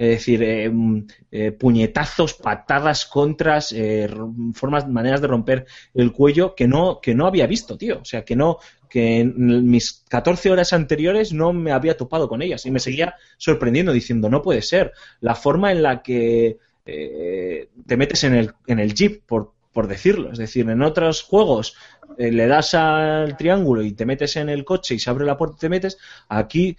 Es 0.00 0.08
decir, 0.08 0.42
eh, 0.42 0.70
mm, 0.70 1.06
eh, 1.30 1.52
puñetazos, 1.52 2.32
patadas, 2.32 3.04
contras, 3.04 3.70
eh, 3.72 4.08
formas, 4.54 4.88
maneras 4.88 5.20
de 5.20 5.26
romper 5.26 5.66
el 5.92 6.10
cuello 6.10 6.54
que 6.54 6.66
no, 6.66 7.00
que 7.02 7.14
no 7.14 7.26
había 7.26 7.46
visto, 7.46 7.76
tío. 7.76 7.98
O 8.00 8.04
sea, 8.06 8.24
que 8.24 8.34
no, 8.34 8.56
que 8.88 9.20
en 9.20 9.70
mis 9.70 10.02
14 10.08 10.50
horas 10.50 10.72
anteriores 10.72 11.34
no 11.34 11.52
me 11.52 11.72
había 11.72 11.98
topado 11.98 12.30
con 12.30 12.40
ellas 12.40 12.64
y 12.64 12.70
me 12.70 12.80
seguía 12.80 13.14
sorprendiendo 13.36 13.92
diciendo, 13.92 14.30
no 14.30 14.40
puede 14.40 14.62
ser. 14.62 14.92
La 15.20 15.34
forma 15.34 15.70
en 15.70 15.82
la 15.82 16.02
que 16.02 16.56
eh, 16.86 17.68
te 17.86 17.96
metes 17.98 18.24
en 18.24 18.34
el, 18.34 18.52
en 18.66 18.78
el 18.78 18.94
jeep, 18.94 19.22
por, 19.26 19.52
por 19.72 19.86
decirlo. 19.86 20.32
Es 20.32 20.38
decir, 20.38 20.68
en 20.68 20.82
otros 20.82 21.22
juegos 21.22 21.76
eh, 22.18 22.32
le 22.32 22.46
das 22.46 22.74
al 22.74 23.36
triángulo 23.36 23.82
y 23.82 23.92
te 23.92 24.06
metes 24.06 24.36
en 24.36 24.48
el 24.48 24.64
coche 24.64 24.94
y 24.94 24.98
se 24.98 25.10
abre 25.10 25.24
la 25.24 25.36
puerta 25.36 25.56
y 25.56 25.60
te 25.60 25.68
metes. 25.68 25.98
Aquí 26.28 26.76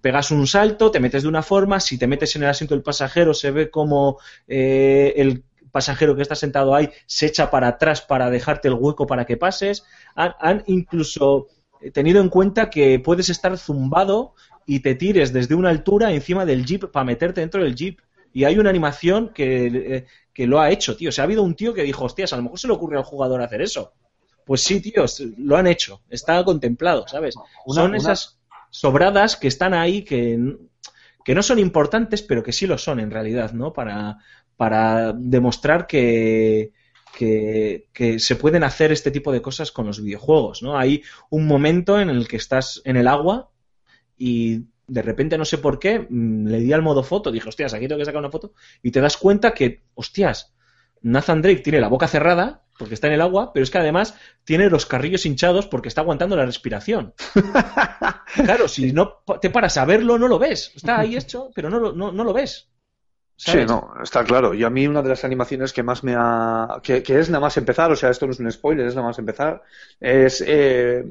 pegas 0.00 0.30
un 0.30 0.46
salto, 0.46 0.90
te 0.90 1.00
metes 1.00 1.22
de 1.22 1.28
una 1.28 1.42
forma, 1.42 1.80
si 1.80 1.98
te 1.98 2.06
metes 2.06 2.34
en 2.36 2.42
el 2.42 2.48
asiento 2.48 2.74
del 2.74 2.82
pasajero 2.82 3.34
se 3.34 3.50
ve 3.50 3.70
como 3.70 4.18
eh, 4.48 5.14
el 5.16 5.44
pasajero 5.70 6.16
que 6.16 6.22
está 6.22 6.34
sentado 6.34 6.74
ahí 6.74 6.90
se 7.06 7.26
echa 7.26 7.50
para 7.50 7.68
atrás 7.68 8.02
para 8.02 8.30
dejarte 8.30 8.68
el 8.68 8.74
hueco 8.74 9.06
para 9.06 9.24
que 9.24 9.36
pases. 9.36 9.84
Han, 10.14 10.64
incluso 10.66 11.48
tenido 11.92 12.20
en 12.20 12.28
cuenta 12.28 12.70
que 12.70 12.98
puedes 12.98 13.28
estar 13.28 13.56
zumbado 13.56 14.34
y 14.66 14.80
te 14.80 14.94
tires 14.94 15.32
desde 15.32 15.54
una 15.54 15.70
altura 15.70 16.12
encima 16.12 16.44
del 16.44 16.64
jeep 16.64 16.90
para 16.90 17.04
meterte 17.04 17.40
dentro 17.40 17.62
del 17.62 17.74
jeep. 17.74 18.00
Y 18.32 18.44
hay 18.44 18.58
una 18.58 18.70
animación 18.70 19.32
que, 19.34 19.66
eh, 19.66 20.06
que 20.32 20.46
lo 20.46 20.60
ha 20.60 20.70
hecho, 20.70 20.96
tío. 20.96 21.08
O 21.10 21.12
sea, 21.12 21.24
ha 21.24 21.26
habido 21.26 21.42
un 21.42 21.54
tío 21.56 21.74
que 21.74 21.82
dijo, 21.82 22.04
hostias, 22.04 22.32
a 22.32 22.36
lo 22.36 22.42
mejor 22.44 22.58
se 22.58 22.66
le 22.68 22.74
ocurre 22.74 22.96
al 22.96 23.04
jugador 23.04 23.42
hacer 23.42 23.62
eso. 23.62 23.92
Pues 24.44 24.62
sí, 24.62 24.80
tío, 24.80 25.04
lo 25.38 25.56
han 25.56 25.66
hecho. 25.66 26.02
Está 26.08 26.42
contemplado, 26.44 27.06
¿sabes? 27.08 27.34
Una- 27.66 27.82
son 27.82 27.88
una- 27.90 27.98
esas 27.98 28.38
sobradas 28.70 29.36
que 29.36 29.48
están 29.48 29.74
ahí 29.74 30.02
que, 30.04 30.38
que 31.24 31.34
no 31.34 31.42
son 31.42 31.58
importantes, 31.58 32.22
pero 32.22 32.42
que 32.42 32.52
sí 32.52 32.66
lo 32.66 32.78
son 32.78 33.00
en 33.00 33.10
realidad, 33.10 33.52
¿no? 33.52 33.72
Para, 33.72 34.18
para 34.56 35.12
demostrar 35.12 35.86
que, 35.86 36.72
que, 37.16 37.88
que 37.92 38.18
se 38.18 38.36
pueden 38.36 38.64
hacer 38.64 38.92
este 38.92 39.10
tipo 39.10 39.32
de 39.32 39.42
cosas 39.42 39.72
con 39.72 39.86
los 39.86 40.02
videojuegos, 40.02 40.62
¿no? 40.62 40.78
Hay 40.78 41.02
un 41.30 41.46
momento 41.46 42.00
en 42.00 42.10
el 42.10 42.26
que 42.28 42.36
estás 42.36 42.80
en 42.84 42.96
el 42.96 43.08
agua 43.08 43.50
y 44.18 44.62
de 44.90 45.02
repente 45.02 45.38
no 45.38 45.44
sé 45.44 45.58
por 45.58 45.78
qué 45.78 46.06
mm, 46.08 46.46
le 46.48 46.58
di 46.58 46.72
al 46.72 46.82
modo 46.82 47.02
foto, 47.02 47.30
dije, 47.30 47.48
hostias, 47.48 47.72
aquí 47.74 47.86
tengo 47.86 48.00
que 48.00 48.04
sacar 48.04 48.20
una 48.20 48.30
foto 48.30 48.52
y 48.82 48.90
te 48.90 49.00
das 49.00 49.16
cuenta 49.16 49.54
que, 49.54 49.84
hostias, 49.94 50.52
Nathan 51.02 51.42
Drake 51.42 51.60
tiene 51.60 51.80
la 51.80 51.88
boca 51.88 52.08
cerrada 52.08 52.64
porque 52.76 52.94
está 52.94 53.06
en 53.06 53.12
el 53.12 53.20
agua, 53.20 53.52
pero 53.52 53.62
es 53.62 53.70
que 53.70 53.78
además 53.78 54.14
tiene 54.42 54.68
los 54.68 54.86
carrillos 54.86 55.26
hinchados 55.26 55.66
porque 55.66 55.88
está 55.88 56.00
aguantando 56.00 56.36
la 56.36 56.46
respiración. 56.46 57.14
Claro, 58.32 58.68
si 58.68 58.92
no 58.92 59.24
te 59.40 59.50
paras 59.50 59.76
a 59.76 59.84
verlo, 59.84 60.16
no 60.16 60.28
lo 60.28 60.38
ves. 60.38 60.70
Está 60.76 61.00
ahí 61.00 61.16
hecho, 61.16 61.50
pero 61.52 61.68
no 61.68 61.80
lo, 61.80 61.92
no, 61.92 62.12
no 62.12 62.22
lo 62.22 62.32
ves. 62.32 62.70
Sí, 63.34 63.64
no, 63.66 63.92
está 64.00 64.22
claro. 64.22 64.54
Y 64.54 64.62
a 64.62 64.70
mí 64.70 64.86
una 64.86 65.02
de 65.02 65.08
las 65.08 65.24
animaciones 65.24 65.72
que 65.72 65.82
más 65.82 66.04
me 66.04 66.14
ha... 66.16 66.78
que, 66.80 67.02
que 67.02 67.18
es 67.18 67.28
nada 67.28 67.40
más 67.40 67.56
empezar, 67.56 67.90
o 67.90 67.96
sea, 67.96 68.10
esto 68.10 68.26
no 68.26 68.32
es 68.32 68.38
un 68.38 68.52
spoiler, 68.52 68.86
es 68.86 68.94
nada 68.94 69.08
más 69.08 69.18
empezar, 69.18 69.62
es 69.98 70.44
eh, 70.46 71.04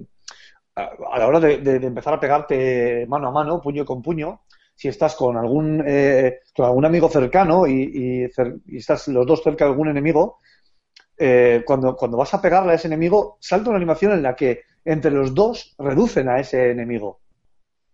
a, 0.79 1.19
la 1.19 1.27
hora 1.27 1.39
de, 1.39 1.57
de- 1.59 1.79
de 1.79 1.87
empezar 1.87 2.13
a 2.13 2.19
pegarte 2.19 3.05
mano 3.07 3.27
a 3.27 3.31
mano, 3.31 3.61
puño 3.61 3.85
con 3.85 4.01
puño, 4.01 4.41
si 4.75 4.87
estás 4.87 5.15
con 5.15 5.37
algún, 5.37 5.83
eh, 5.85 6.39
con 6.55 6.65
algún 6.65 6.85
amigo 6.85 7.09
cercano 7.09 7.67
y, 7.67 7.73
y 7.83 8.23
cer- 8.29 8.61
y 8.65 8.77
estás 8.77 9.07
los 9.09 9.25
dos 9.25 9.43
cerca 9.43 9.65
de 9.65 9.71
algún 9.71 9.89
enemigo, 9.89 10.39
eh, 11.17 11.63
cuando, 11.65 11.95
cuando 11.95 12.17
vas 12.17 12.33
a 12.33 12.41
pegarle 12.41 12.71
a 12.73 12.75
ese 12.75 12.87
enemigo, 12.87 13.37
salta 13.41 13.69
una 13.69 13.77
animación 13.77 14.13
en 14.13 14.23
la 14.23 14.35
que 14.35 14.61
entre 14.85 15.11
los 15.11 15.33
dos 15.33 15.75
reducen 15.77 16.29
a 16.29 16.39
ese 16.39 16.71
enemigo. 16.71 17.19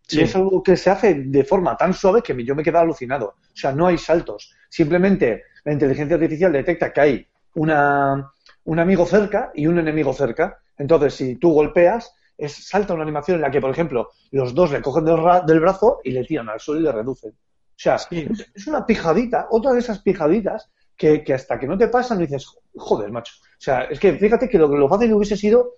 Sí. 0.08 0.20
Y 0.20 0.24
es 0.24 0.36
algo 0.36 0.62
que 0.62 0.78
se 0.78 0.90
hace 0.92 1.16
de 1.16 1.44
forma 1.44 1.76
tan 1.76 1.94
suave 1.94 2.22
que 2.22 2.44
yo 2.44 2.56
me 2.56 2.64
quedo 2.64 2.80
alucinado. 2.80 3.36
O 3.54 3.56
sea, 3.58 3.72
no 3.72 3.88
hay 3.88 3.98
saltos. 3.98 4.54
Simplemente 4.70 5.44
la 5.64 5.74
inteligencia 5.74 6.16
artificial 6.16 6.52
detecta 6.52 6.94
que 6.94 7.02
hay 7.02 7.28
una, 7.56 8.32
un 8.66 8.80
amigo 8.80 9.06
cerca 9.06 9.52
y 9.56 9.66
un 9.68 9.80
enemigo 9.80 10.14
cerca. 10.14 10.60
Entonces, 10.78 11.16
si 11.16 11.36
tú 11.38 11.54
golpeas, 11.54 12.14
es, 12.38 12.68
salta 12.68 12.94
una 12.94 13.04
animación 13.04 13.36
en 13.36 13.42
la 13.42 13.52
que, 13.52 13.62
por 13.62 13.70
ejemplo, 13.72 14.10
los 14.32 14.54
dos 14.54 14.72
le 14.72 14.82
cogen 14.82 15.06
del, 15.06 15.20
del 15.46 15.60
brazo 15.60 16.00
y 16.04 16.12
le 16.12 16.24
tiran 16.24 16.50
al 16.50 16.60
suelo 16.60 16.82
y 16.82 16.84
le 16.84 16.92
reducen. 16.92 17.32
O 17.32 17.78
sea, 17.78 17.98
Sí. 17.98 18.28
es, 18.30 18.52
es 18.54 18.68
una 18.68 18.86
pijadita, 18.86 19.48
otra 19.52 19.74
de 19.74 19.80
esas 19.80 20.00
pijaditas 20.00 20.70
que, 20.96 21.24
que 21.24 21.34
hasta 21.34 21.60
que 21.60 21.68
no 21.68 21.78
te 21.78 21.88
pasan 21.90 22.20
dices, 22.20 22.46
joder, 22.76 23.12
macho. 23.12 23.34
O 23.42 23.60
sea, 23.62 23.84
es 23.84 24.00
que 24.00 24.14
fíjate 24.14 24.48
que 24.48 24.58
lo, 24.58 24.68
lo 24.68 24.88
fácil 24.88 25.14
hubiese 25.14 25.36
sido 25.36 25.74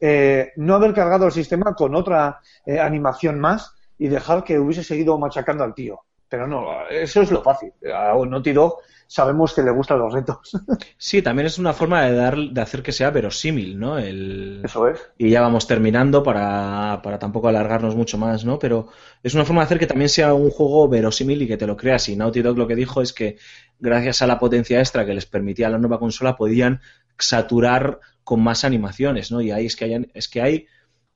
eh, 0.00 0.52
no 0.56 0.74
haber 0.74 0.94
cargado 0.94 1.26
el 1.26 1.32
sistema 1.32 1.74
con 1.74 1.94
otra 1.94 2.40
eh, 2.66 2.78
animación 2.78 3.40
más 3.40 3.74
y 3.98 4.08
dejar 4.08 4.44
que 4.44 4.58
hubiese 4.58 4.84
seguido 4.84 5.18
machacando 5.18 5.64
al 5.64 5.74
tío. 5.74 6.00
Pero 6.28 6.46
no, 6.46 6.86
eso 6.90 7.22
es 7.22 7.30
lo 7.30 7.42
fácil. 7.42 7.72
A 7.94 8.14
Naughty 8.14 8.52
Dog 8.52 8.78
sabemos 9.08 9.54
que 9.54 9.62
le 9.62 9.70
gustan 9.70 9.98
los 9.98 10.12
retos. 10.12 10.38
Sí, 11.00 11.22
también 11.22 11.46
es 11.46 11.58
una 11.58 11.72
forma 11.72 12.02
de 12.02 12.14
dar, 12.14 12.36
de 12.36 12.60
hacer 12.60 12.82
que 12.82 12.92
sea 12.92 13.10
verosímil, 13.10 13.78
¿no? 13.78 13.98
El... 13.98 14.60
Eso 14.64 14.88
es. 14.88 15.00
Y 15.16 15.30
ya 15.30 15.40
vamos 15.40 15.66
terminando 15.66 16.22
para, 16.22 17.00
para 17.02 17.18
tampoco 17.18 17.48
alargarnos 17.48 17.94
mucho 17.94 18.18
más, 18.18 18.44
¿no? 18.44 18.58
Pero 18.58 18.88
es 19.22 19.34
una 19.34 19.44
forma 19.44 19.62
de 19.62 19.66
hacer 19.66 19.78
que 19.78 19.86
también 19.86 20.08
sea 20.08 20.34
un 20.34 20.50
juego 20.50 20.88
verosímil 20.88 21.40
y 21.40 21.46
que 21.46 21.56
te 21.56 21.66
lo 21.66 21.76
creas. 21.76 22.08
Y 22.08 22.16
Naughty 22.16 22.42
Dog 22.42 22.58
lo 22.58 22.66
que 22.66 22.74
dijo 22.74 23.00
es 23.00 23.12
que 23.12 23.38
gracias 23.78 24.22
a 24.22 24.26
la 24.26 24.38
potencia 24.38 24.80
extra 24.80 25.06
que 25.06 25.14
les 25.14 25.26
permitía 25.26 25.70
la 25.70 25.78
nueva 25.78 25.98
consola 25.98 26.36
podían 26.36 26.80
saturar 27.16 28.00
con 28.24 28.42
más 28.42 28.64
animaciones, 28.64 29.30
¿no? 29.30 29.40
Y 29.40 29.50
ahí 29.52 29.66
es 29.66 29.76
que 29.76 29.84
hay, 29.86 30.10
es 30.12 30.28
que 30.28 30.42
hay, 30.42 30.66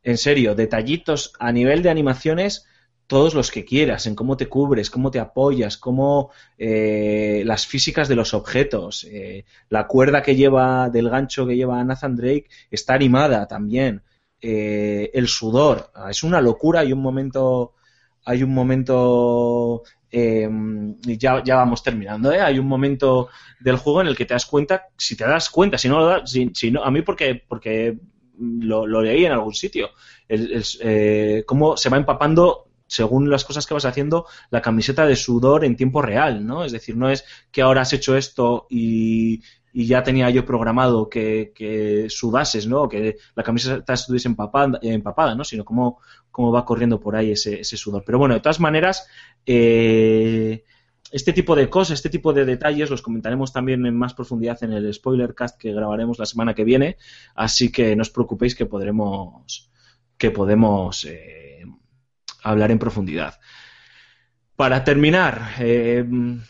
en 0.02 0.16
serio, 0.16 0.55
detallitos 0.55 1.34
a 1.39 1.52
nivel 1.52 1.82
de 1.82 1.90
animaciones 1.90 2.66
todos 3.12 3.34
los 3.34 3.51
que 3.51 3.66
quieras, 3.66 4.06
en 4.06 4.14
cómo 4.14 4.39
te 4.39 4.47
cubres, 4.47 4.89
cómo 4.89 5.10
te 5.10 5.20
apoyas, 5.20 5.76
cómo 5.76 6.30
eh, 6.56 7.43
las 7.44 7.66
físicas 7.66 8.09
de 8.09 8.14
los 8.14 8.32
objetos, 8.32 9.05
eh, 9.05 9.44
la 9.68 9.86
cuerda 9.86 10.22
que 10.22 10.34
lleva 10.34 10.89
del 10.89 11.10
gancho 11.10 11.47
que 11.47 11.55
lleva 11.55 11.84
Nathan 11.84 12.16
Drake 12.16 12.47
está 12.70 12.94
animada 12.94 13.47
también, 13.47 14.02
eh, 14.40 15.10
el 15.12 15.28
sudor, 15.28 15.90
ah, 15.94 16.10
es 16.10 16.22
una 16.22 16.40
locura. 16.40 16.80
Hay 16.80 16.94
un 16.94 17.02
momento, 17.02 17.74
hay 18.24 18.44
un 18.44 18.55
momento, 18.55 19.82
ya, 20.10 21.44
ya 21.44 21.56
vamos 21.56 21.82
terminando, 21.82 22.30
hay 22.30 22.59
un 22.59 22.66
momento 22.66 23.28
del 23.60 23.76
juego 23.76 24.01
en 24.01 24.06
el 24.06 24.16
que 24.16 24.24
te 24.24 24.32
das 24.32 24.47
cuenta, 24.47 24.86
si 24.97 25.16
te 25.18 25.24
das 25.24 25.51
cuenta, 25.51 25.76
si 25.76 25.86
no 25.86 25.98
lo 25.98 26.06
das, 26.06 26.30
si, 26.30 26.70
no, 26.70 26.82
a 26.82 26.90
mí 26.90 27.02
porque 27.02 27.43
porque 27.47 27.94
lo, 28.39 28.86
leí 28.86 29.26
en 29.26 29.32
algún 29.32 29.52
sitio, 29.52 29.90
cómo 31.44 31.76
se 31.76 31.90
va 31.90 31.98
empapando 31.98 32.71
según 32.93 33.31
las 33.31 33.44
cosas 33.44 33.66
que 33.66 33.73
vas 33.73 33.86
haciendo, 33.86 34.27
la 34.51 34.60
camiseta 34.60 35.06
de 35.06 35.16
sudor 35.16 35.64
en 35.64 35.77
tiempo 35.77 36.02
real, 36.02 36.44
¿no? 36.47 36.62
Es 36.62 36.73
decir, 36.73 36.94
no 36.94 37.09
es 37.09 37.24
que 37.51 37.62
ahora 37.62 37.81
has 37.81 37.93
hecho 37.94 38.16
esto 38.16 38.66
y, 38.69 39.43
ya 39.74 40.02
tenía 40.02 40.28
yo 40.28 40.44
programado 40.44 41.09
que, 41.09 42.06
sudases, 42.10 42.66
¿no? 42.66 42.90
Que 42.90 43.16
la 43.35 43.43
camiseta 43.43 43.94
estuviese 43.94 44.28
empapada, 44.28 44.78
empapada 44.82 45.35
¿no? 45.35 45.44
Sino 45.44 45.64
cómo, 45.64 46.01
cómo 46.31 46.52
va 46.52 46.66
corriendo 46.66 47.01
por 47.01 47.16
ahí 47.16 47.31
ese, 47.31 47.64
sudor. 47.64 48.02
Pero 48.05 48.19
bueno, 48.19 48.35
de 48.35 48.40
todas 48.40 48.60
maneras, 48.60 49.09
eh, 49.47 50.62
este 51.10 51.32
tipo 51.32 51.56
de 51.56 51.70
cosas, 51.70 51.94
este 51.94 52.10
tipo 52.10 52.35
de 52.35 52.44
detalles 52.44 52.90
los 52.90 53.01
comentaremos 53.01 53.55
también 53.55 53.86
en 53.86 53.97
más 53.97 54.12
profundidad 54.12 54.62
en 54.62 54.74
el 54.74 54.93
spoiler 54.93 55.35
cast 55.35 55.59
que 55.59 55.73
grabaremos 55.73 56.19
la 56.19 56.27
semana 56.27 56.52
que 56.52 56.64
viene, 56.64 56.98
así 57.35 57.73
que 57.73 57.97
no 57.97 58.02
os 58.02 58.10
preocupéis 58.10 58.55
que 58.55 58.66
podremos 58.66 59.70
que 60.19 60.31
podemos 60.31 61.05
eh, 61.06 61.41
hablar 62.43 62.70
en 62.70 62.78
profundidad. 62.78 63.39
Para 64.56 64.85
terminar, 64.85 65.55
eh, 65.60 66.05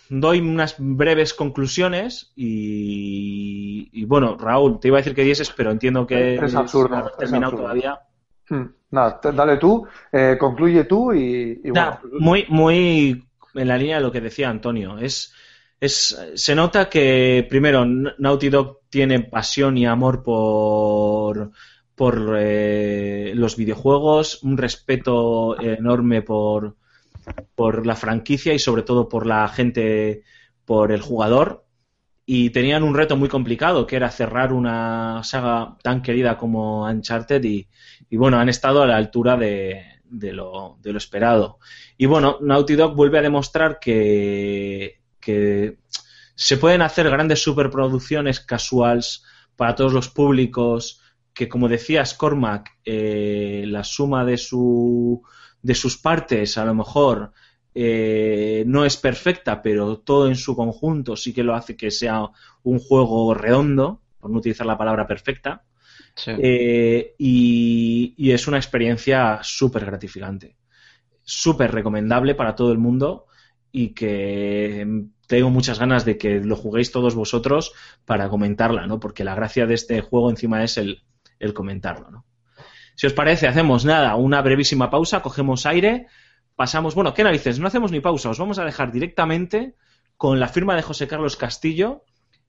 doy 0.09 0.41
unas 0.41 0.75
breves 0.79 1.33
conclusiones 1.35 2.33
y, 2.35 4.05
bueno, 4.05 4.37
Raúl, 4.37 4.81
te 4.81 4.89
iba 4.89 4.99
a 4.99 5.01
decir 5.01 5.15
que 5.15 5.25
dieses, 5.25 5.51
pero 5.51 5.71
entiendo 5.71 6.07
que 6.07 6.35
es 6.35 6.55
absurdo, 6.55 7.13
terminado 7.19 7.57
todavía. 7.57 8.01
Hmm, 8.49 8.65
nada, 8.91 9.21
dale 9.33 9.57
tú, 9.57 9.87
eh, 10.11 10.37
concluye 10.39 10.85
tú 10.85 11.13
y, 11.15 11.55
bueno. 11.71 12.01
Muy, 12.19 12.45
muy 12.49 13.25
en 13.55 13.69
la 13.69 13.79
línea 13.79 13.97
de 13.97 14.03
lo 14.03 14.13
que 14.13 14.21
decía 14.21 14.51
Antonio. 14.51 14.99
Es, 14.99 15.33
es, 15.81 16.19
se 16.35 16.55
nota 16.55 16.89
que, 16.89 17.47
primero, 17.49 17.85
Naughty 17.85 18.49
Dog 18.49 18.81
tiene 18.91 19.21
pasión 19.21 19.79
y 19.79 19.87
amor 19.87 20.23
por, 20.23 21.53
por 21.95 22.37
eh, 22.39 23.33
los 23.35 23.57
videojuegos, 23.57 24.43
un 24.43 24.57
respeto 24.57 25.61
enorme 25.61 26.23
por, 26.23 26.77
por 27.55 27.87
la 27.87 27.97
franquicia 27.97 28.55
y 28.55 28.59
sobre 28.59 28.83
todo 28.83 29.09
por 29.09 29.27
la 29.27 29.47
gente, 29.49 30.23
por 30.65 30.93
el 30.93 31.01
jugador. 31.01 31.65
Y 32.25 32.51
tenían 32.51 32.83
un 32.83 32.95
reto 32.95 33.17
muy 33.17 33.29
complicado, 33.29 33.87
que 33.87 33.97
era 33.97 34.11
cerrar 34.11 34.53
una 34.53 35.23
saga 35.25 35.77
tan 35.83 36.03
querida 36.03 36.39
como 36.39 36.85
Uncharted 36.85 37.43
y, 37.45 37.69
bueno, 38.13 38.39
han 38.39 38.49
estado 38.49 38.83
a 38.83 38.87
la 38.87 38.97
altura 38.97 39.37
de, 39.37 39.83
de, 40.05 40.33
lo, 40.33 40.79
de, 40.81 40.93
lo, 40.93 40.99
esperado. 40.99 41.59
Y 41.99 42.07
bueno, 42.07 42.39
Naughty 42.41 42.75
Dog 42.75 42.95
vuelve 42.95 43.19
a 43.19 43.23
demostrar 43.23 43.81
que, 43.81 45.01
que 45.21 45.79
se 46.35 46.57
pueden 46.57 46.81
hacer 46.81 47.11
grandes 47.11 47.43
superproducciones 47.43 48.41
casuales 48.41 49.25
para 49.57 49.75
todos 49.75 49.93
los 49.93 50.09
públicos, 50.09 51.02
que, 51.35 51.49
como 51.49 51.69
decías, 51.69 52.15
Cormac, 52.15 52.71
eh, 52.85 53.65
la 53.67 53.85
suma 53.85 54.25
de, 54.25 54.37
su, 54.37 55.23
de 55.63 55.75
sus 55.75 55.97
partes 55.99 56.59
a 56.59 56.65
lo 56.65 56.75
mejor 56.75 57.33
eh, 57.75 58.65
no 58.67 58.85
es 58.85 58.97
perfecta, 58.97 59.63
pero 59.63 59.99
todo 59.99 60.29
en 60.29 60.37
su 60.37 60.55
conjunto 60.55 61.17
sí 61.17 61.33
que 61.33 61.43
lo 61.43 61.55
hace 61.55 61.77
que 61.77 61.91
sea 61.91 62.29
un 62.63 62.79
juego 62.79 63.33
redondo, 63.35 64.03
por 64.21 64.31
no 64.31 64.39
utilizar 64.39 64.67
la 64.67 64.79
palabra 64.79 65.07
perfecta. 65.07 65.65
Eh, 66.27 67.15
y, 67.17 68.15
y, 68.19 68.33
es 68.33 68.47
una 68.47 68.59
experiencia 68.59 69.41
súper 69.43 69.87
gratificante, 69.87 70.57
súper 71.23 71.73
recomendable 71.73 72.35
para 72.35 72.55
todo 72.55 72.71
el 72.71 72.77
mundo 72.77 73.27
y 73.71 73.95
que 73.95 75.07
tengo 75.27 75.49
muchas 75.49 75.79
ganas 75.79 76.05
de 76.05 76.19
que 76.19 76.41
lo 76.41 76.57
juguéis 76.57 76.93
todos 76.93 77.15
vosotros 77.15 77.73
para 78.05 78.29
comentarla, 78.29 78.87
¿no? 78.87 79.01
Porque 79.01 79.25
la 79.25 79.35
gracia 79.35 79.65
de 79.65 79.73
este 79.73 80.03
juego 80.03 80.29
encima 80.29 80.63
es 80.63 80.77
el, 80.77 81.03
el 81.43 81.53
comentarlo, 81.53 82.11
¿no? 82.11 82.25
Si 82.95 83.07
os 83.07 83.13
parece, 83.13 83.49
hacemos 83.49 83.85
nada, 83.85 84.15
una 84.17 84.41
brevísima 84.43 84.91
pausa, 84.91 85.23
cogemos 85.23 85.67
aire, 85.67 86.07
pasamos, 86.57 86.95
bueno, 86.95 87.15
¿qué 87.15 87.25
narices? 87.25 87.59
No 87.59 87.67
hacemos 87.67 87.91
ni 87.91 88.01
pausa, 88.01 88.31
os 88.31 88.39
vamos 88.39 88.59
a 88.59 88.65
dejar 88.65 88.93
directamente 88.93 89.75
con 90.17 90.39
la 90.39 90.49
firma 90.49 90.77
de 90.77 90.83
José 90.83 91.09
Carlos 91.09 91.37
Castillo, 91.37 92.05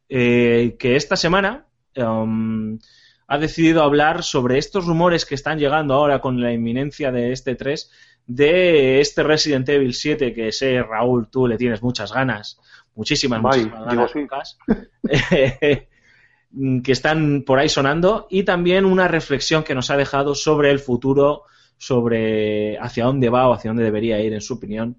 eh, 0.10 0.76
que 0.78 0.96
esta 0.96 1.16
semana 1.16 1.66
um, 1.96 2.78
ha 3.28 3.38
decidido 3.38 3.84
hablar 3.84 4.24
sobre 4.24 4.58
estos 4.58 4.86
rumores 4.86 5.26
que 5.26 5.36
están 5.36 5.58
llegando 5.58 5.94
ahora 5.96 6.20
con 6.20 6.42
la 6.42 6.52
inminencia 6.52 7.12
de 7.12 7.32
este 7.32 7.56
3, 7.56 7.90
de 8.28 9.02
este 9.02 9.24
Resident 9.24 9.68
Evil 9.70 9.94
7, 9.94 10.34
que 10.34 10.52
sé, 10.52 10.84
Raúl, 10.84 11.30
tú 11.30 11.48
le 11.48 11.58
tienes 11.58 11.82
muchas 11.82 12.14
ganas, 12.14 12.60
muchísimas, 12.96 13.42
muchísimas 13.42 13.86
ganas. 13.86 14.58
que 16.84 16.92
están 16.92 17.44
por 17.44 17.60
ahí 17.60 17.70
sonando 17.70 18.28
y 18.30 18.44
también 18.44 18.86
una 18.86 19.08
reflexión 19.08 19.64
que 19.64 19.76
nos 19.76 19.90
ha 19.90 19.98
dejado 19.98 20.36
sobre 20.36 20.70
el 20.72 20.80
futuro, 20.80 21.44
sobre 21.78 22.78
hacia 22.78 23.06
dónde 23.06 23.30
va 23.30 23.48
o 23.48 23.54
hacia 23.54 23.70
dónde 23.70 23.84
debería 23.84 24.20
ir, 24.20 24.34
en 24.34 24.42
su 24.42 24.54
opinión, 24.54 24.98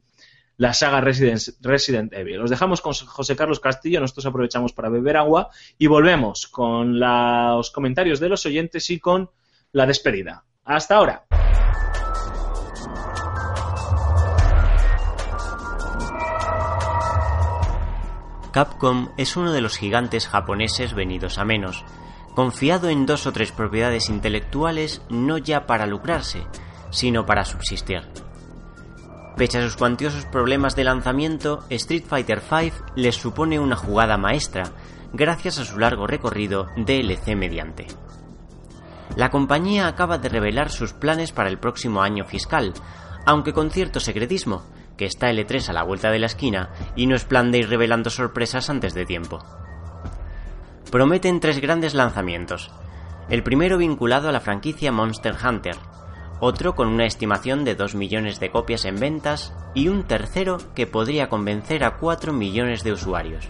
la 0.56 0.72
saga 0.72 1.01
Resident, 1.01 1.40
Resident 1.60 2.12
Evil. 2.12 2.36
Los 2.39 2.51
dejamos 2.51 2.81
con 2.81 2.93
José 2.93 3.36
Carlos 3.36 3.60
Castillo, 3.60 4.01
nosotros 4.01 4.26
aprovechamos 4.26 4.72
para 4.72 4.89
beber 4.89 5.16
agua 5.16 5.51
y 5.78 5.86
volvemos 5.86 6.47
con 6.47 6.98
los 6.98 7.70
comentarios 7.70 8.20
de 8.20 8.28
los 8.28 8.44
oyentes 8.47 8.90
y 8.90 8.98
con 8.98 9.31
la 9.72 9.86
despedida. 9.86 10.44
Hasta 10.64 10.97
ahora. 10.97 11.26
Capcom 18.55 19.09
es 19.16 19.36
uno 19.36 19.52
de 19.52 19.60
los 19.60 19.76
gigantes 19.76 20.28
japoneses 20.28 20.94
venidos 20.94 21.39
a 21.39 21.44
menos, 21.44 21.85
confiado 22.36 22.89
en 22.89 23.05
dos 23.05 23.26
o 23.26 23.32
tres 23.32 23.51
propiedades 23.51 24.09
intelectuales 24.09 25.02
no 25.09 25.39
ya 25.39 25.66
para 25.66 25.86
lucrarse, 25.86 26.47
sino 26.90 27.26
para 27.26 27.44
subsistir. 27.44 28.02
Pese 29.36 29.59
a 29.59 29.62
sus 29.62 29.74
cuantiosos 29.76 30.24
problemas 30.26 30.76
de 30.76 30.85
lanzamiento, 30.85 31.64
Street 31.68 32.05
Fighter 32.06 32.40
V 32.48 32.70
les 32.94 33.16
supone 33.16 33.59
una 33.59 33.74
jugada 33.74 34.18
maestra, 34.18 34.70
gracias 35.12 35.59
a 35.59 35.64
su 35.64 35.76
largo 35.76 36.06
recorrido 36.06 36.68
DLC 36.76 37.35
mediante. 37.35 37.89
La 39.16 39.32
compañía 39.32 39.89
acaba 39.89 40.18
de 40.18 40.28
revelar 40.28 40.70
sus 40.70 40.93
planes 40.93 41.32
para 41.32 41.48
el 41.48 41.59
próximo 41.59 42.02
año 42.02 42.24
fiscal, 42.24 42.72
aunque 43.26 43.52
con 43.52 43.72
cierto 43.72 43.98
secretismo, 43.98 44.62
que 44.97 45.07
está 45.07 45.31
L3 45.31 45.69
a 45.69 45.73
la 45.73 45.83
vuelta 45.83 46.11
de 46.11 46.19
la 46.19 46.27
esquina 46.27 46.71
y 46.97 47.07
no 47.07 47.16
es 47.16 47.27
ir 47.53 47.69
revelando 47.69 48.11
sorpresas 48.11 48.71
antes 48.71 48.95
de 48.95 49.07
tiempo. 49.07 49.39
Prometen 50.91 51.41
tres 51.41 51.61
grandes 51.61 51.95
lanzamientos. 51.95 52.71
El 53.29 53.43
primero 53.43 53.79
vinculado 53.79 54.29
a 54.29 54.33
la 54.33 54.41
franquicia 54.41 54.93
Monster 54.93 55.35
Hunter, 55.43 55.77
otro 56.41 56.75
con 56.75 56.89
una 56.89 57.07
estimación 57.07 57.65
de 57.65 57.75
2 57.75 57.95
millones 57.95 58.39
de 58.39 58.51
copias 58.51 58.85
en 58.85 59.01
ventas 59.01 59.55
y 59.75 59.89
un 59.89 60.05
tercero 60.05 60.59
que 60.75 60.87
podría 60.87 61.29
convencer 61.29 61.85
a 61.85 61.97
4 61.97 62.33
millones 62.33 62.85
de 62.85 62.93
usuarios. 62.93 63.49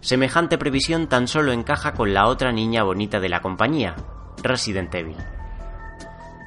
Semejante 0.00 0.58
previsión 0.58 1.06
tan 1.06 1.28
solo 1.28 1.52
encaja 1.52 1.94
con 1.94 2.12
la 2.12 2.26
otra 2.26 2.52
niña 2.52 2.82
bonita 2.82 3.20
de 3.20 3.28
la 3.28 3.40
compañía, 3.40 3.94
Resident 4.42 4.94
Evil. 4.94 5.16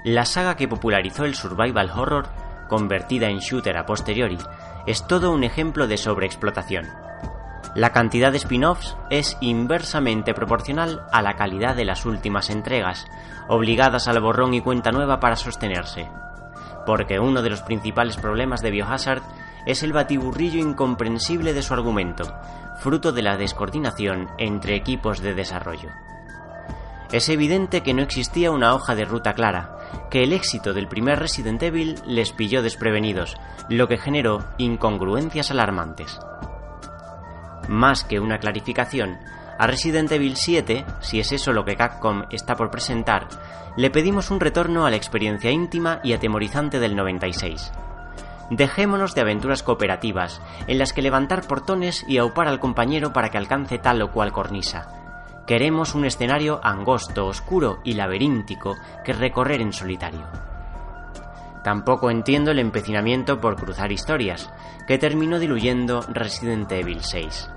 La 0.04 0.26
saga 0.26 0.56
que 0.56 0.68
popularizó 0.68 1.26
el 1.26 1.36
survival 1.36 1.90
horror 1.96 2.28
convertida 2.68 3.30
en 3.30 3.40
shooter 3.40 3.78
a 3.78 3.86
posteriori, 3.86 4.38
es 4.86 5.06
todo 5.08 5.32
un 5.32 5.44
ejemplo 5.44 5.88
de 5.88 5.98
sobreexplotación. 5.98 6.88
La 7.76 7.92
cantidad 7.92 8.32
de 8.32 8.38
spin-offs 8.38 8.96
es 9.10 9.38
inversamente 9.42 10.34
proporcional 10.34 11.06
a 11.12 11.22
la 11.22 11.36
calidad 11.36 11.76
de 11.76 11.84
las 11.84 12.06
últimas 12.06 12.50
entregas, 12.50 13.06
obligadas 13.50 14.08
al 14.08 14.22
borrón 14.22 14.54
y 14.54 14.62
cuenta 14.62 14.92
nueva 14.92 15.20
para 15.20 15.36
sostenerse. 15.36 16.10
Porque 16.86 17.20
uno 17.20 17.42
de 17.42 17.50
los 17.50 17.64
principales 17.64 18.16
problemas 18.16 18.62
de 18.62 18.72
Biohazard 18.72 19.24
es 19.66 19.84
el 19.84 19.92
batiburrillo 19.92 20.60
incomprensible 20.60 21.54
de 21.54 21.64
su 21.64 21.74
argumento, 21.74 22.34
fruto 22.78 23.12
de 23.12 23.24
la 23.24 23.36
descoordinación 23.36 24.30
entre 24.38 24.76
equipos 24.76 25.22
de 25.22 25.34
desarrollo. 25.34 25.90
Es 27.11 27.30
evidente 27.30 27.82
que 27.82 27.94
no 27.94 28.02
existía 28.02 28.52
una 28.52 28.73
hoja 28.73 28.95
de 28.95 29.06
ruta 29.06 29.34
clara, 29.34 29.77
que 30.10 30.23
el 30.23 30.34
éxito 30.34 30.73
del 30.73 30.88
primer 30.88 31.19
Resident 31.19 31.61
Evil 31.61 31.95
les 32.06 32.32
pilló 32.32 32.61
desprevenidos, 32.61 33.38
lo 33.69 33.88
que 33.88 33.98
generó 33.98 34.44
incongruencias 34.57 35.52
alarmantes. 35.52 36.19
Más 37.68 38.03
que 38.03 38.19
una 38.19 38.40
clarificación, 38.40 39.18
a 39.57 39.68
Resident 39.68 40.11
Evil 40.11 40.36
7, 40.36 40.86
si 40.99 41.19
es 41.19 41.32
eso 41.32 41.53
lo 41.53 41.64
que 41.64 41.76
Capcom 41.76 42.23
está 42.30 42.56
por 42.56 42.72
presentar, 42.72 43.27
le 43.77 43.90
pedimos 43.90 44.32
un 44.32 44.40
retorno 44.40 44.86
a 44.86 44.90
la 44.90 44.95
experiencia 44.95 45.52
íntima 45.52 45.99
y 46.03 46.14
atemorizante 46.14 46.80
del 46.80 46.95
96. 46.95 47.72
Dejémonos 48.49 49.15
de 49.15 49.22
aventuras 49.22 49.64
cooperativas, 49.64 50.41
en 50.68 50.77
las 50.77 50.94
que 50.94 51.02
levantar 51.02 51.48
portones 51.48 52.06
y 52.07 52.18
aupar 52.18 52.48
al 52.48 52.60
compañero 52.60 53.14
para 53.14 53.30
que 53.30 53.38
alcance 53.38 53.77
tal 53.80 54.02
o 54.02 54.11
cual 54.11 54.32
cornisa. 54.32 55.05
Queremos 55.47 55.93
un 55.93 56.05
escenario 56.05 56.59
angosto, 56.63 57.27
oscuro 57.27 57.80
y 57.84 57.93
laberíntico 57.93 58.76
que 59.03 59.13
recorrer 59.13 59.61
en 59.61 59.73
solitario. 59.73 60.27
Tampoco 61.63 62.09
entiendo 62.09 62.49
el 62.49 62.57
empecinamiento 62.57 63.39
por 63.39 63.55
cruzar 63.55 63.91
historias, 63.91 64.51
que 64.88 64.97
terminó 64.97 65.38
diluyendo 65.38 66.01
Resident 66.09 66.72
Evil 66.72 67.03
6. 67.03 67.49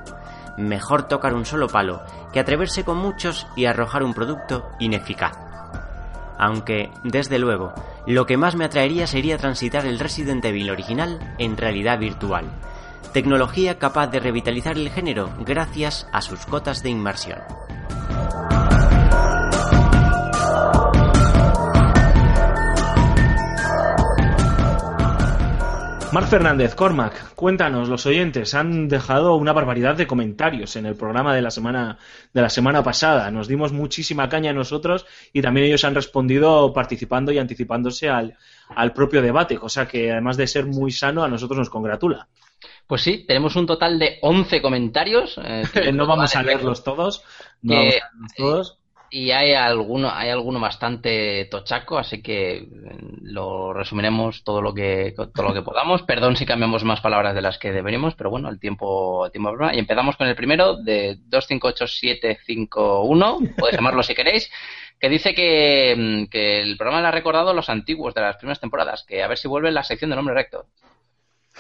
Mejor 0.59 1.05
tocar 1.09 1.35
un 1.35 1.47
solo 1.47 1.69
palo 1.69 2.03
que 2.33 2.41
atreverse 2.41 2.85
con 2.85 2.99
muchos 2.99 3.47
y 3.57 3.65
arrojar 3.65 4.03
un 4.03 4.13
producto 4.13 4.69
ineficaz. 4.79 5.33
Aunque, 6.39 6.91
desde 7.05 7.39
luego, 7.39 7.73
lo 8.07 8.27
que 8.27 8.37
más 8.37 8.55
me 8.55 8.65
atraería 8.65 9.07
sería 9.07 9.39
transitar 9.39 9.87
el 9.87 9.99
Resident 9.99 10.45
Evil 10.45 10.71
original 10.71 11.35
en 11.39 11.57
realidad 11.57 11.99
virtual, 11.99 12.45
tecnología 13.13 13.79
capaz 13.79 14.09
de 14.09 14.21
revitalizar 14.21 14.77
el 14.77 14.91
género 14.91 15.31
gracias 15.45 16.07
a 16.13 16.21
sus 16.21 16.47
cotas 16.47 16.83
de 16.83 16.91
inmersión. 16.91 17.39
Mar 26.11 26.27
Fernández, 26.27 26.75
Cormac, 26.75 27.35
cuéntanos, 27.35 27.91
los 27.91 28.07
oyentes 28.07 28.55
han 28.55 28.89
dejado 28.89 29.37
una 29.37 29.53
barbaridad 29.53 29.95
de 29.95 30.07
comentarios 30.07 30.75
en 30.77 30.87
el 30.87 30.97
programa 30.97 31.35
de 31.35 31.43
la 31.43 31.51
semana 31.51 31.99
de 32.33 32.41
la 32.41 32.49
semana 32.49 32.83
pasada. 32.83 33.31
Nos 33.31 33.47
dimos 33.47 33.73
muchísima 33.73 34.27
caña 34.31 34.55
nosotros 34.55 35.05
y 35.35 35.43
también 35.43 35.67
ellos 35.67 35.85
han 35.85 35.95
respondido 35.95 36.73
participando 36.73 37.31
y 37.31 37.39
anticipándose 37.39 38.09
al, 38.09 38.39
al 38.75 38.95
propio 38.95 39.21
debate, 39.21 39.59
cosa 39.59 39.87
que 39.87 40.11
además 40.11 40.39
de 40.39 40.47
ser 40.47 40.65
muy 40.65 40.93
sano 40.93 41.25
a 41.25 41.29
nosotros 41.29 41.59
nos 41.59 41.69
congratula. 41.69 42.27
Pues 42.89 43.03
sí, 43.03 43.25
tenemos 43.27 43.55
un 43.55 43.67
total 43.67 44.01
de 44.01 44.19
11 44.23 44.61
comentarios. 44.61 45.39
Eh, 45.45 45.63
no 45.93 46.07
vamos 46.07 46.35
a 46.35 46.43
leerlos 46.43 46.83
todos. 46.83 47.23
No 47.63 47.75
vamos 47.75 47.87
a 47.87 47.91
leerlos 47.91 48.35
todos 48.37 48.79
y 49.11 49.31
hay 49.31 49.55
alguno, 49.55 50.11
hay 50.13 50.29
alguno 50.29 50.61
bastante 50.61 51.47
tochaco, 51.47 51.97
así 51.99 52.21
que 52.23 52.69
mm, 52.71 53.33
lo 53.33 53.73
resumiremos 53.73 54.45
todo 54.45 54.61
lo 54.61 54.75
que 54.75 55.15
todo 55.17 55.49
lo 55.49 55.55
que 55.55 55.63
podamos. 55.63 56.03
Perdón 56.03 56.37
si 56.37 56.45
cambiamos 56.45 56.85
más 56.85 57.01
palabras 57.01 57.35
de 57.35 57.41
las 57.43 57.59
que 57.59 57.73
deberíamos, 57.73 58.15
pero 58.15 58.31
bueno, 58.31 58.49
el 58.51 58.61
tiempo, 58.61 59.27
el 59.27 59.33
tiempo 59.33 59.57
y 59.73 59.79
empezamos 59.79 60.17
con 60.17 60.29
el 60.29 60.37
primero 60.37 60.77
de 60.77 61.17
258751, 61.27 63.39
podéis 63.57 63.77
llamarlo 63.77 64.03
si 64.03 64.15
queréis, 64.15 64.51
que 65.01 65.09
dice 65.09 65.35
que, 65.35 65.95
mm, 65.97 66.27
que 66.27 66.61
el 66.61 66.77
programa 66.77 67.01
le 67.01 67.09
ha 67.09 67.13
recordado 67.13 67.55
los 67.55 67.71
antiguos 67.71 68.15
de 68.15 68.21
las 68.21 68.37
primeras 68.37 68.61
temporadas, 68.61 69.05
que 69.05 69.23
a 69.23 69.29
ver 69.29 69.39
si 69.39 69.49
vuelve 69.49 69.73
la 69.73 69.85
sección 69.85 70.11
del 70.11 70.19
hombre 70.19 70.35
recto. 70.35 70.67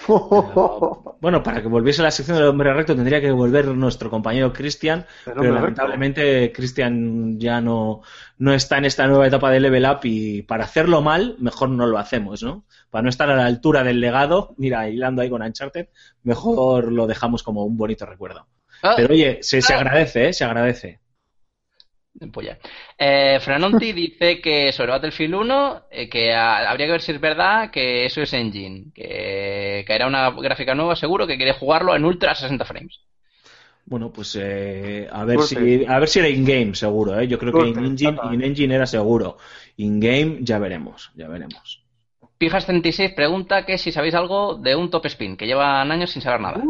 bueno, 1.21 1.43
para 1.43 1.61
que 1.61 1.69
volviese 1.69 2.03
la 2.03 2.11
sección 2.11 2.39
del 2.39 2.47
hombre 2.47 2.73
recto 2.73 2.97
tendría 2.97 3.21
que 3.21 3.31
volver 3.31 3.67
nuestro 3.67 4.09
compañero 4.11 4.53
Cristian, 4.53 5.05
pero 5.25 5.53
lamentablemente 5.53 6.51
Cristian 6.53 7.39
ya 7.39 7.61
no, 7.61 8.03
no 8.39 8.55
está 8.55 8.79
en 8.79 8.87
esta 8.87 9.07
nueva 9.07 9.27
etapa 9.27 9.51
de 9.51 9.61
level 9.61 9.85
up 9.85 10.01
y 10.05 10.43
para 10.43 10.65
hacerlo 10.65 11.03
mal, 11.03 11.37
mejor 11.39 11.69
no 11.69 11.87
lo 11.87 11.99
hacemos, 11.99 12.43
¿no? 12.43 12.65
Para 12.91 13.03
no 13.03 13.11
estar 13.11 13.31
a 13.31 13.37
la 13.37 13.47
altura 13.47 13.85
del 13.85 14.01
legado, 14.01 14.55
mira, 14.57 14.89
hilando 14.89 15.23
ahí 15.23 15.31
con 15.31 15.43
Uncharted, 15.43 15.89
mejor 16.23 16.91
lo 16.91 17.07
dejamos 17.07 17.43
como 17.43 17.65
un 17.65 17.77
bonito 17.77 18.07
recuerdo. 18.07 18.47
Ah. 18.83 18.95
pero 18.97 19.13
oye, 19.13 19.39
se, 19.43 19.61
se 19.61 19.75
ah. 19.75 19.79
agradece, 19.79 20.29
¿eh? 20.29 20.33
Se 20.33 20.45
agradece. 20.45 21.01
Eh, 22.99 23.39
Franonti 23.41 23.93
dice 23.93 24.41
que 24.41 24.73
sobre 24.73 24.93
Battlefield 24.93 25.35
1 25.35 25.83
eh, 25.91 26.09
que 26.09 26.35
habría 26.35 26.87
que 26.87 26.93
ver 26.93 27.03
si 27.03 27.13
es 27.13 27.21
verdad 27.21 27.71
que 27.71 28.07
eso 28.07 28.23
es 28.23 28.33
engine, 28.33 28.87
que 28.95 29.85
caerá 29.87 30.07
una 30.07 30.31
gráfica 30.31 30.75
nueva 30.75 30.97
seguro 30.97 31.27
que 31.27 31.37
quiere 31.37 31.53
jugarlo 31.53 31.95
en 31.95 32.05
ultra 32.05 32.35
60 32.35 32.65
frames. 32.65 33.01
Bueno, 33.87 34.13
pues 34.13 34.37
eh, 34.39 35.09
a 35.11 35.25
ver 35.25 35.41
si 35.41 35.87
a 35.87 35.99
ver 35.99 36.09
si 36.09 36.19
era 36.19 36.29
in-game 36.29 36.75
seguro, 36.75 37.19
¿eh? 37.19 37.27
Yo 37.27 37.39
creo 37.39 37.55
que 37.55 37.69
in-engine 37.69 38.19
in 38.33 38.43
engine 38.43 38.75
era 38.75 38.87
seguro. 38.87 39.39
In-game 39.77 40.39
ya 40.41 40.59
veremos, 40.59 41.11
ya 41.15 41.27
veremos. 41.27 41.83
Pijas36 42.39 43.15
pregunta 43.15 43.65
que 43.65 43.79
si 43.79 43.91
sabéis 43.91 44.15
algo 44.15 44.57
de 44.57 44.77
un 44.77 44.91
top 44.91 45.07
spin, 45.07 45.37
que 45.37 45.47
llevan 45.47 45.91
años 45.91 46.11
sin 46.11 46.23
saber 46.23 46.41
nada. 46.41 46.63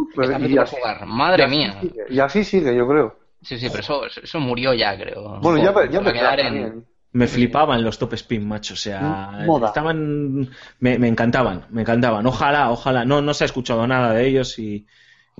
jugar. 0.64 1.06
Madre 1.06 1.46
mía. 1.48 1.80
y 2.08 2.20
así 2.20 2.44
sigue, 2.44 2.74
yo 2.74 2.86
creo. 2.86 3.27
Sí, 3.48 3.58
sí, 3.58 3.68
pero 3.70 3.80
eso, 3.80 4.02
eso 4.22 4.40
murió 4.40 4.74
ya, 4.74 4.94
creo. 4.94 5.40
Bueno, 5.40 5.56
ya, 5.56 5.90
ya 5.90 6.02
me 6.02 6.82
Me 7.12 7.26
flipaban 7.26 7.82
los 7.82 7.98
top 7.98 8.12
spin, 8.12 8.46
macho. 8.46 8.74
O 8.74 8.76
sea, 8.76 9.46
estaban. 9.64 10.50
Me, 10.80 11.08
encantaban, 11.08 11.64
me 11.70 11.80
encantaban. 11.80 12.26
Ojalá, 12.26 12.70
ojalá. 12.70 13.06
No, 13.06 13.22
no 13.22 13.32
se 13.32 13.44
ha 13.44 13.46
escuchado 13.46 13.86
nada 13.86 14.12
de 14.12 14.28
ellos 14.28 14.58
y, 14.58 14.86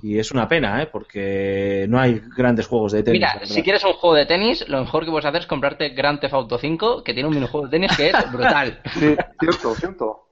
y 0.01 0.17
es 0.17 0.31
una 0.31 0.47
pena, 0.47 0.81
¿eh? 0.81 0.89
Porque 0.91 1.85
no 1.87 1.99
hay 1.99 2.19
grandes 2.35 2.65
juegos 2.65 2.93
de 2.93 3.03
tenis. 3.03 3.19
Mira, 3.21 3.45
si 3.45 3.61
quieres 3.61 3.83
un 3.83 3.93
juego 3.93 4.15
de 4.15 4.25
tenis, 4.25 4.67
lo 4.67 4.79
mejor 4.79 5.05
que 5.05 5.11
puedes 5.11 5.25
hacer 5.25 5.41
es 5.41 5.47
comprarte 5.47 5.89
Grand 5.89 6.19
Theft 6.19 6.33
Auto 6.33 6.57
5, 6.57 7.03
que 7.03 7.13
tiene 7.13 7.29
un 7.29 7.35
minijuego 7.35 7.67
de 7.67 7.71
tenis 7.77 7.95
que 7.95 8.09
es 8.09 8.31
brutal. 8.31 8.81
sí, 8.91 9.15
cierto, 9.39 9.75
cierto. 9.75 10.25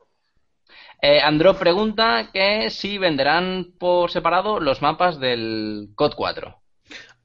Eh, 1.00 1.22
Andro 1.22 1.54
pregunta 1.60 2.32
que 2.34 2.72
si 2.72 2.98
venderán 2.98 3.74
por 3.78 4.10
separado 4.10 4.60
los 4.60 4.82
mapas 4.82 5.20
del 5.20 5.90
COD 5.94 6.14
4. 6.16 6.57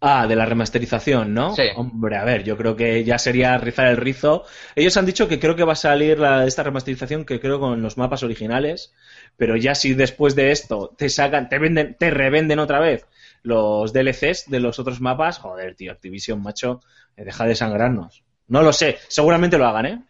Ah, 0.05 0.27
de 0.27 0.35
la 0.35 0.47
remasterización, 0.47 1.33
¿no? 1.33 1.55
Sí. 1.55 1.63
Hombre, 1.77 2.17
a 2.17 2.25
ver, 2.25 2.43
yo 2.43 2.57
creo 2.57 2.75
que 2.75 3.05
ya 3.05 3.19
sería 3.19 3.57
rizar 3.57 3.87
el 3.87 3.97
rizo. 3.97 4.45
Ellos 4.75 4.97
han 4.97 5.07
dicho 5.07 5.29
que 5.29 5.39
creo 5.39 5.55
que 5.55 5.63
va 5.63 5.75
a 5.75 5.77
salir 5.77 6.19
esta 6.45 6.65
remasterización, 6.65 7.25
que 7.25 7.39
creo 7.39 7.61
con 7.61 7.81
los 7.83 7.97
mapas 7.97 8.25
originales, 8.25 8.93
pero 9.37 9.57
ya 9.57 9.77
si 9.77 9.95
después 9.95 10.35
de 10.35 10.51
esto 10.51 10.93
te 10.99 11.09
sacan, 11.09 11.49
te 11.49 11.61
venden, 11.61 11.95
te 11.97 12.11
revenden 12.11 12.59
otra 12.59 12.81
vez 12.81 13.07
los 13.45 13.93
DLCs 13.93 14.51
de 14.51 14.59
los 14.59 14.81
otros 14.81 15.01
mapas, 15.01 15.39
joder, 15.39 15.77
tío, 15.77 15.93
Activision, 15.93 16.43
macho, 16.43 16.81
eh, 17.17 17.25
deja 17.25 17.47
de 17.47 17.55
sangrarnos. 17.55 18.25
No 18.49 18.63
lo 18.63 18.73
sé, 18.73 18.99
seguramente 19.07 19.57
lo 19.57 19.69
hagan, 19.69 19.87
¿eh? 19.87 20.03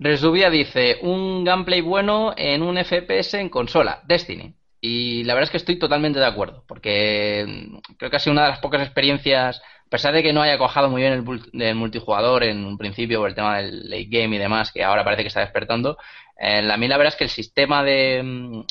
Resubia 0.00 0.50
dice, 0.50 0.96
un 1.02 1.44
gameplay 1.44 1.82
bueno 1.82 2.34
en 2.36 2.62
un 2.62 2.82
FPS 2.82 3.34
en 3.34 3.48
consola, 3.48 4.02
Destiny. 4.08 4.54
Y 4.80 5.24
la 5.24 5.34
verdad 5.34 5.48
es 5.48 5.50
que 5.50 5.56
estoy 5.58 5.78
totalmente 5.78 6.18
de 6.18 6.26
acuerdo, 6.26 6.64
porque 6.66 7.44
mm, 7.46 7.94
creo 7.98 8.10
que 8.10 8.16
ha 8.16 8.20
sido 8.20 8.32
una 8.32 8.44
de 8.44 8.50
las 8.50 8.60
pocas 8.60 8.82
experiencias, 8.82 9.60
a 9.60 9.90
pesar 9.90 10.14
de 10.14 10.22
que 10.22 10.32
no 10.32 10.42
haya 10.42 10.58
cojado 10.58 10.88
muy 10.88 11.02
bien 11.02 11.12
el, 11.12 11.74
multijugador 11.74 12.44
en 12.44 12.64
un 12.64 12.78
principio 12.78 13.20
por 13.20 13.28
el 13.28 13.34
tema 13.34 13.58
del 13.58 13.90
late 13.90 14.08
game 14.08 14.36
y 14.36 14.38
demás, 14.38 14.72
que 14.72 14.82
ahora 14.84 15.04
parece 15.04 15.22
que 15.22 15.28
está 15.28 15.40
despertando, 15.40 15.98
eh, 16.38 16.70
a 16.70 16.76
mí 16.78 16.88
la 16.88 16.96
verdad 16.96 17.12
es 17.12 17.18
que 17.18 17.24
el 17.24 17.30
sistema 17.30 17.82
de, 17.84 18.22
mm, 18.22 18.62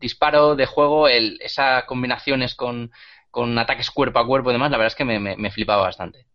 disparo, 0.00 0.56
de 0.56 0.66
juego, 0.66 1.08
el, 1.08 1.38
esas 1.42 1.84
combinaciones 1.84 2.54
con, 2.54 2.90
con 3.30 3.58
ataques 3.58 3.90
cuerpo 3.90 4.18
a 4.20 4.26
cuerpo 4.26 4.50
y 4.50 4.54
demás, 4.54 4.70
la 4.70 4.78
verdad 4.78 4.92
es 4.92 4.96
que 4.96 5.04
me, 5.04 5.18
me 5.18 5.50
flipaba 5.50 5.82
bastante. 5.82 6.27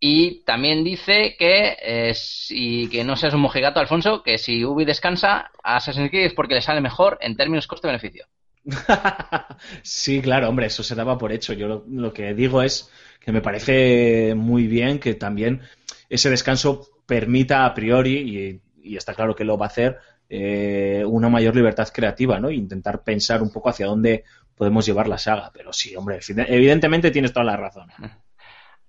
Y 0.00 0.44
también 0.44 0.84
dice 0.84 1.34
que, 1.36 1.76
eh, 1.80 2.14
si, 2.14 2.88
que 2.88 3.02
no 3.02 3.16
seas 3.16 3.34
un 3.34 3.40
mojigato, 3.40 3.80
Alfonso, 3.80 4.22
que 4.22 4.38
si 4.38 4.64
Ubi 4.64 4.84
descansa, 4.84 5.50
Assassin's 5.62 6.10
Creed 6.10 6.26
es 6.26 6.34
porque 6.34 6.54
le 6.54 6.62
sale 6.62 6.80
mejor 6.80 7.18
en 7.20 7.36
términos 7.36 7.66
coste-beneficio. 7.66 8.26
sí, 9.82 10.20
claro, 10.20 10.48
hombre, 10.48 10.66
eso 10.66 10.84
se 10.84 10.94
daba 10.94 11.18
por 11.18 11.32
hecho. 11.32 11.52
Yo 11.52 11.84
lo, 11.88 12.12
que 12.12 12.32
digo 12.34 12.62
es 12.62 12.90
que 13.20 13.32
me 13.32 13.40
parece 13.40 14.34
muy 14.36 14.68
bien 14.68 15.00
que 15.00 15.14
también 15.14 15.62
ese 16.08 16.30
descanso 16.30 16.88
permita 17.04 17.64
a 17.64 17.74
priori, 17.74 18.60
y, 18.84 18.96
está 18.96 19.14
claro 19.14 19.34
que 19.34 19.44
lo 19.44 19.58
va 19.58 19.66
a 19.66 19.68
hacer, 19.68 19.98
eh, 20.28 21.02
una 21.06 21.28
mayor 21.28 21.56
libertad 21.56 21.88
creativa, 21.92 22.38
¿no? 22.38 22.50
intentar 22.50 23.02
pensar 23.02 23.42
un 23.42 23.50
poco 23.50 23.70
hacia 23.70 23.86
dónde 23.86 24.24
podemos 24.54 24.86
llevar 24.86 25.08
la 25.08 25.18
saga. 25.18 25.50
Pero 25.52 25.72
sí, 25.72 25.96
hombre, 25.96 26.20
evidentemente 26.28 27.10
tienes 27.10 27.32
toda 27.32 27.46
la 27.46 27.56
razón. 27.56 27.88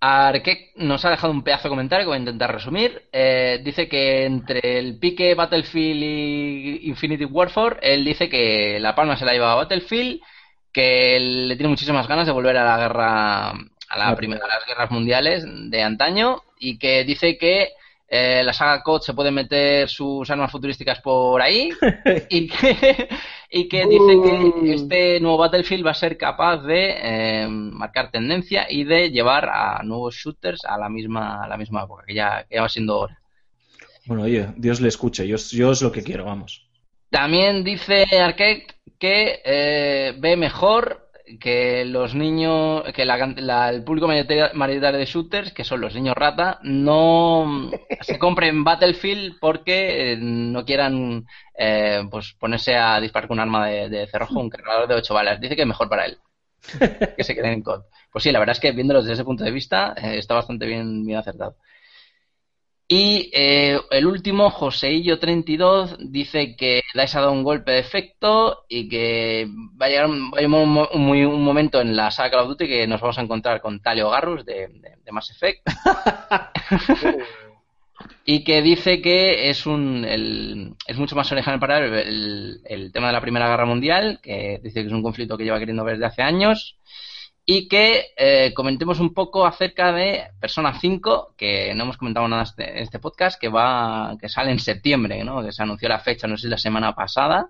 Arquek 0.01 0.75
nos 0.77 1.03
ha 1.03 1.09
dejado 1.09 1.33
un 1.33 1.43
pedazo 1.43 1.63
de 1.63 1.69
comentario 1.69 2.05
que 2.05 2.09
voy 2.09 2.17
a 2.17 2.19
intentar 2.19 2.53
resumir. 2.53 3.09
Eh, 3.11 3.59
dice 3.63 3.89
que 3.89 4.25
entre 4.25 4.79
el 4.79 4.97
pique 4.97 5.35
Battlefield 5.35 6.03
y 6.03 6.87
Infinity 6.87 7.25
Warfare, 7.25 7.79
él 7.81 8.05
dice 8.05 8.29
que 8.29 8.79
La 8.79 8.95
Palma 8.95 9.17
se 9.17 9.25
la 9.25 9.33
lleva 9.33 9.51
a 9.51 9.55
Battlefield, 9.55 10.21
que 10.71 11.19
le 11.19 11.55
tiene 11.55 11.69
muchísimas 11.69 12.07
ganas 12.07 12.25
de 12.27 12.31
volver 12.31 12.55
a 12.57 12.63
la 12.63 12.77
guerra, 12.77 13.49
a, 13.49 13.97
la 13.97 14.15
primera, 14.15 14.45
a 14.45 14.47
las 14.47 14.65
guerras 14.65 14.91
mundiales 14.91 15.43
de 15.45 15.83
antaño, 15.83 16.43
y 16.57 16.77
que 16.79 17.03
dice 17.03 17.37
que 17.37 17.69
eh, 18.11 18.41
la 18.43 18.53
saga 18.53 18.81
COD 18.81 19.01
se 19.01 19.13
puede 19.13 19.29
meter 19.29 19.87
sus 19.87 20.27
armas 20.31 20.51
futurísticas 20.51 20.99
por 20.99 21.41
ahí 21.41 21.69
y 22.29 22.47
que, 22.47 23.07
y 23.51 23.69
que 23.69 23.85
dice 23.85 24.17
que 24.23 24.73
este 24.73 25.19
nuevo 25.19 25.37
Battlefield 25.37 25.85
va 25.85 25.91
a 25.91 25.93
ser 25.93 26.17
capaz 26.17 26.57
de 26.63 26.95
eh, 27.01 27.47
marcar 27.47 28.09
tendencia 28.09 28.65
y 28.67 28.83
de 28.83 29.11
llevar 29.11 29.47
a 29.47 29.83
nuevos 29.83 30.15
shooters 30.15 30.65
a 30.65 30.77
la 30.79 30.89
misma, 30.89 31.43
a 31.43 31.47
la 31.47 31.57
misma 31.57 31.83
época, 31.83 32.03
que 32.07 32.15
ya, 32.15 32.45
que 32.49 32.55
ya 32.55 32.63
va 32.63 32.69
siendo 32.69 32.97
hora. 32.97 33.19
Bueno, 34.07 34.23
oye, 34.23 34.47
Dios 34.57 34.81
le 34.81 34.87
escuche, 34.87 35.27
yo, 35.27 35.37
yo 35.37 35.71
es 35.71 35.81
lo 35.83 35.91
que 35.91 36.01
quiero, 36.01 36.25
vamos. 36.25 36.67
También 37.11 37.63
dice 37.63 38.05
Arcade 38.19 38.65
que 38.99 39.41
eh, 39.45 40.15
ve 40.17 40.35
mejor 40.35 40.98
que 41.39 41.85
los 41.85 42.15
niños, 42.15 42.83
que 42.93 43.05
la, 43.05 43.17
la- 43.37 43.69
el 43.69 43.83
público 43.83 44.07
mayoritario 44.07 44.99
de 44.99 45.05
shooters, 45.05 45.53
que 45.53 45.63
son 45.63 45.81
los 45.81 45.93
niños 45.95 46.15
rata, 46.15 46.59
no 46.63 47.79
se 47.99 48.17
compren 48.19 48.63
Battlefield 48.63 49.37
porque 49.39 50.13
eh, 50.13 50.17
no 50.19 50.65
quieran 50.65 51.25
eh, 51.57 52.03
pues 52.09 52.33
ponerse 52.39 52.75
a 52.75 52.99
disparar 52.99 53.27
con 53.27 53.35
un 53.37 53.41
arma 53.41 53.67
de, 53.67 53.89
de 53.89 54.07
cerrojo, 54.07 54.39
un 54.39 54.49
cargador 54.49 54.87
de 54.87 54.95
8 54.95 55.13
balas. 55.13 55.39
Dice 55.41 55.55
que 55.55 55.61
es 55.63 55.67
mejor 55.67 55.89
para 55.89 56.05
él 56.05 56.17
que 57.15 57.23
se 57.23 57.35
queden 57.35 57.53
en 57.53 57.63
COD. 57.63 57.83
Pues 58.11 58.23
sí, 58.23 58.31
la 58.31 58.39
verdad 58.39 58.53
es 58.55 58.59
que 58.59 58.71
viéndolo 58.71 59.01
desde 59.01 59.13
ese 59.13 59.23
punto 59.25 59.43
de 59.43 59.51
vista 59.51 59.93
eh, 59.97 60.17
está 60.17 60.35
bastante 60.35 60.65
bien, 60.65 61.05
bien 61.05 61.17
acertado. 61.19 61.57
Y 62.91 63.29
eh, 63.33 63.79
el 63.91 64.07
último, 64.07 64.49
Joseillo32, 64.49 65.97
dice 65.99 66.55
que 66.55 66.81
Dice 66.95 67.15
ha 67.15 67.21
dado 67.21 67.33
un 67.33 67.43
golpe 67.43 67.71
de 67.73 67.79
efecto 67.79 68.65
y 68.67 68.89
que 68.89 69.47
va 69.79 69.85
a 69.85 69.89
llegar 69.89 70.07
un, 70.07 70.31
un 70.33 70.87
un 70.91 71.01
muy- 71.05 71.23
un 71.23 71.43
momento 71.43 71.79
en 71.81 71.95
la 71.95 72.09
saga 72.09 72.31
Call 72.31 72.39
of 72.41 72.47
Duty 72.49 72.67
que 72.67 72.87
nos 72.87 72.99
vamos 72.99 73.19
a 73.19 73.21
encontrar 73.21 73.61
con 73.61 73.79
Talio 73.79 74.09
Garrus 74.09 74.43
de, 74.43 74.69
de, 74.69 74.95
de 75.05 75.11
Mass 75.11 75.29
Effect. 75.29 75.61
y 78.25 78.43
que 78.43 78.61
dice 78.61 79.01
que 79.01 79.49
es 79.49 79.65
un 79.65 80.05
el- 80.05 80.73
es 80.87 80.97
mucho 80.97 81.15
más 81.15 81.31
original 81.31 81.59
para 81.59 81.79
él 81.79 81.93
el, 81.93 82.61
el 82.65 82.91
tema 82.91 83.07
de 83.07 83.13
la 83.13 83.21
Primera 83.21 83.47
Guerra 83.49 83.65
Mundial, 83.65 84.19
que 84.21 84.59
dice 84.63 84.81
que 84.81 84.87
es 84.87 84.93
un 84.93 85.03
conflicto 85.03 85.37
que 85.37 85.43
lleva 85.43 85.59
queriendo 85.59 85.83
ver 85.83 85.95
desde 85.95 86.05
hace 86.07 86.21
años 86.21 86.75
y 87.51 87.67
que 87.67 88.11
eh, 88.15 88.53
comentemos 88.53 88.99
un 88.99 89.11
poco 89.11 89.43
acerca 89.43 89.91
de 89.91 90.27
Persona 90.39 90.79
5, 90.79 91.33
que 91.35 91.73
no 91.73 91.83
hemos 91.85 91.97
comentado 91.97 92.27
nada 92.27 92.43
este- 92.43 92.69
en 92.77 92.83
este 92.83 92.99
podcast, 92.99 93.41
que 93.41 93.49
va 93.49 94.15
que 94.21 94.29
sale 94.29 94.51
en 94.51 94.59
septiembre, 94.59 95.23
¿no? 95.23 95.43
que 95.43 95.51
se 95.51 95.63
anunció 95.63 95.89
la 95.89 95.97
fecha, 95.99 96.27
no 96.27 96.37
sé 96.37 96.43
si 96.43 96.47
la 96.49 96.59
semana 96.59 96.93
pasada. 96.93 97.47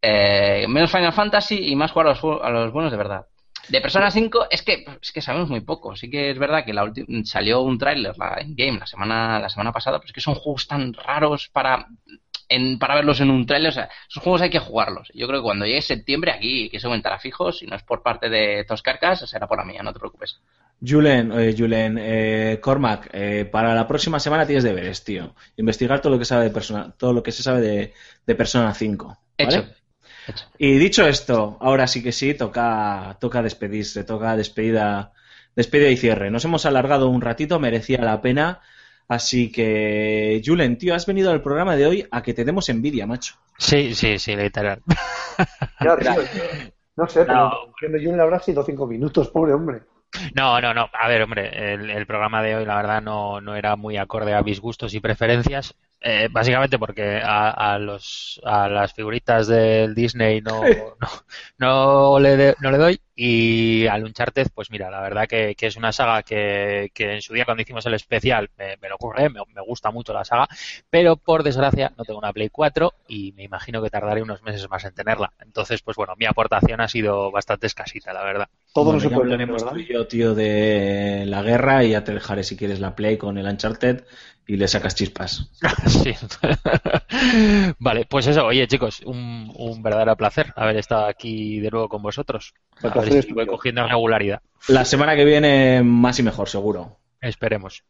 Eh, 0.00 0.66
menos 0.68 0.90
Final 0.92 1.12
Fantasy 1.12 1.58
y 1.70 1.74
más 1.74 1.90
jugar 1.90 2.06
a 2.06 2.10
los, 2.10 2.22
a 2.42 2.50
los 2.50 2.72
buenos 2.72 2.92
de 2.92 2.98
verdad. 2.98 3.26
De 3.68 3.80
Persona 3.80 4.08
5 4.10 4.46
es 4.50 4.62
que 4.62 4.84
es 5.00 5.10
que 5.12 5.20
sabemos 5.20 5.48
muy 5.50 5.60
poco. 5.62 5.96
Sí 5.96 6.08
que 6.08 6.30
es 6.30 6.38
verdad 6.38 6.64
que 6.64 6.72
la 6.72 6.92
salió 7.24 7.60
un 7.62 7.78
tráiler 7.78 8.16
la- 8.18 8.38
en 8.40 8.54
game 8.54 8.78
la 8.78 8.86
semana 8.86 9.40
la 9.40 9.48
semana 9.48 9.72
pasada, 9.72 9.98
pero 9.98 10.06
es 10.06 10.12
que 10.12 10.20
son 10.20 10.34
juegos 10.36 10.68
tan 10.68 10.92
raros 10.94 11.48
para 11.52 11.86
en, 12.54 12.78
para 12.78 12.94
verlos 12.94 13.20
en 13.20 13.30
un 13.30 13.46
tráiler. 13.46 13.70
O 13.70 13.72
sea, 13.72 13.88
esos 14.08 14.22
juegos 14.22 14.42
hay 14.42 14.50
que 14.50 14.58
jugarlos. 14.58 15.10
Yo 15.14 15.26
creo 15.26 15.40
que 15.40 15.44
cuando 15.44 15.66
llegue 15.66 15.82
septiembre 15.82 16.32
aquí 16.32 16.68
que 16.70 16.80
se 16.80 16.86
aumentará 16.86 17.18
fijo, 17.18 17.52
si 17.52 17.66
no 17.66 17.76
es 17.76 17.82
por 17.82 18.02
parte 18.02 18.28
de 18.28 18.64
Toscarcas, 18.64 19.28
será 19.28 19.46
por 19.46 19.58
la 19.58 19.64
mía, 19.64 19.82
no 19.82 19.92
te 19.92 19.98
preocupes. 19.98 20.40
Julen, 20.84 21.32
eh, 21.32 21.54
Julen 21.56 21.96
eh, 22.00 22.58
Cormac, 22.60 23.08
eh, 23.12 23.44
para 23.44 23.74
la 23.74 23.86
próxima 23.86 24.18
semana 24.18 24.46
tienes 24.46 24.64
deberes, 24.64 25.04
tío. 25.04 25.34
Investigar 25.56 26.00
todo 26.00 26.12
lo 26.12 26.18
que 26.18 26.24
sabe 26.24 26.44
de 26.44 26.50
persona, 26.50 26.92
todo 26.96 27.12
lo 27.12 27.22
que 27.22 27.32
se 27.32 27.42
sabe 27.42 27.60
de, 27.60 27.94
de 28.26 28.34
Persona 28.34 28.74
5. 28.74 29.06
¿vale? 29.06 29.18
Hecho. 29.38 29.66
Hecho. 30.26 30.44
Y 30.58 30.78
dicho 30.78 31.06
esto, 31.06 31.56
ahora 31.60 31.86
sí 31.86 32.02
que 32.02 32.12
sí, 32.12 32.34
toca, 32.34 33.16
toca 33.20 33.42
despedirse, 33.42 34.04
toca 34.04 34.36
despedida, 34.36 35.12
despedida 35.54 35.90
y 35.90 35.96
cierre. 35.96 36.30
Nos 36.30 36.44
hemos 36.44 36.66
alargado 36.66 37.08
un 37.08 37.20
ratito, 37.20 37.58
merecía 37.58 38.00
la 38.00 38.20
pena. 38.20 38.60
Así 39.08 39.52
que, 39.52 40.42
Julen, 40.44 40.78
tío, 40.78 40.94
has 40.94 41.06
venido 41.06 41.30
al 41.30 41.42
programa 41.42 41.76
de 41.76 41.86
hoy 41.86 42.06
a 42.10 42.22
que 42.22 42.34
te 42.34 42.44
demos 42.44 42.68
envidia, 42.68 43.06
macho. 43.06 43.34
Sí, 43.58 43.94
sí, 43.94 44.18
sí, 44.18 44.34
literal. 44.36 44.82
Ya, 45.80 45.96
tío, 45.98 46.22
no 46.96 47.06
sé, 47.08 47.24
pero 47.24 47.50
No. 47.50 47.50
le 48.16 48.22
habrá 48.22 48.38
sido 48.40 48.64
cinco 48.64 48.86
minutos, 48.86 49.28
pobre 49.28 49.52
hombre. 49.54 49.82
No, 50.34 50.60
no, 50.60 50.74
no. 50.74 50.88
A 50.92 51.08
ver, 51.08 51.22
hombre, 51.22 51.72
el, 51.74 51.90
el 51.90 52.06
programa 52.06 52.42
de 52.42 52.56
hoy, 52.56 52.64
la 52.66 52.76
verdad, 52.76 53.02
no, 53.02 53.40
no 53.40 53.54
era 53.56 53.76
muy 53.76 53.96
acorde 53.96 54.34
a 54.34 54.42
mis 54.42 54.60
gustos 54.60 54.94
y 54.94 55.00
preferencias. 55.00 55.74
Eh, 56.04 56.28
básicamente 56.32 56.80
porque 56.80 57.20
a, 57.22 57.50
a 57.74 57.78
los 57.78 58.40
a 58.44 58.68
las 58.68 58.92
figuritas 58.92 59.46
del 59.46 59.94
Disney 59.94 60.40
no, 60.40 60.96
no, 61.00 61.08
no 61.58 62.18
le 62.18 62.36
de- 62.36 62.56
no 62.58 62.70
le 62.72 62.78
doy. 62.78 63.00
Y 63.14 63.86
al 63.86 64.02
Uncharted 64.04 64.48
pues 64.54 64.70
mira 64.70 64.90
la 64.90 65.00
verdad 65.00 65.28
que, 65.28 65.54
que 65.54 65.66
es 65.68 65.76
una 65.76 65.92
saga 65.92 66.22
que, 66.24 66.90
que 66.94 67.12
en 67.14 67.22
su 67.22 67.34
día 67.34 67.44
cuando 67.44 67.62
hicimos 67.62 67.86
el 67.86 67.94
especial 67.94 68.50
me, 68.58 68.76
me 68.78 68.88
lo 68.88 68.96
ocurre 68.96 69.28
me, 69.30 69.40
me 69.54 69.60
gusta 69.62 69.90
mucho 69.92 70.12
la 70.12 70.24
saga 70.24 70.48
pero 70.90 71.16
por 71.16 71.42
desgracia 71.44 71.92
no 71.96 72.04
tengo 72.04 72.18
una 72.18 72.32
Play 72.32 72.48
4 72.48 72.94
y 73.06 73.32
me 73.32 73.44
imagino 73.44 73.80
que 73.82 73.90
tardaré 73.90 74.22
unos 74.22 74.42
meses 74.42 74.68
más 74.68 74.84
en 74.84 74.94
tenerla. 74.94 75.32
Entonces 75.40 75.82
pues 75.82 75.96
bueno 75.96 76.14
mi 76.16 76.26
aportación 76.26 76.80
ha 76.80 76.88
sido 76.88 77.30
bastante 77.30 77.66
escasita 77.68 78.12
la 78.12 78.24
verdad 78.24 78.48
Todo 78.72 78.86
Bueno, 78.86 78.96
no 78.98 79.00
se 79.02 79.10
ya 79.10 79.16
puede 79.16 79.30
tener, 79.30 79.42
hablaremos 79.50 79.62
¿verdad? 79.64 79.74
tú 79.74 79.78
y 79.80 79.92
yo, 79.92 80.06
tío, 80.06 80.34
de 80.34 81.24
la 81.26 81.42
guerra 81.42 81.84
y 81.84 81.90
ya 81.90 82.04
te 82.04 82.14
dejaré 82.14 82.42
si 82.42 82.56
quieres 82.56 82.80
la 82.80 82.94
Play 82.94 83.18
con 83.18 83.36
el 83.36 83.46
Uncharted 83.46 84.04
y 84.46 84.56
le 84.56 84.66
sacas 84.68 84.94
chispas. 84.94 85.50
Sí. 85.88 86.14
vale, 87.78 88.06
pues 88.06 88.26
eso, 88.26 88.46
oye 88.46 88.66
chicos, 88.66 89.00
un, 89.04 89.52
un 89.56 89.82
verdadero 89.82 90.16
placer 90.16 90.52
haber 90.56 90.76
estado 90.76 91.06
aquí 91.06 91.60
de 91.60 91.70
nuevo 91.70 91.88
con 91.88 92.02
vosotros. 92.02 92.54
A 92.82 92.88
ver 93.00 93.22
si 93.22 93.32
voy 93.32 93.46
cogiendo 93.46 93.86
regularidad. 93.86 94.40
La 94.68 94.84
semana 94.84 95.16
que 95.16 95.24
viene 95.24 95.82
más 95.82 96.18
y 96.18 96.22
mejor, 96.22 96.48
seguro. 96.48 96.98
Esperemos. 97.20 97.84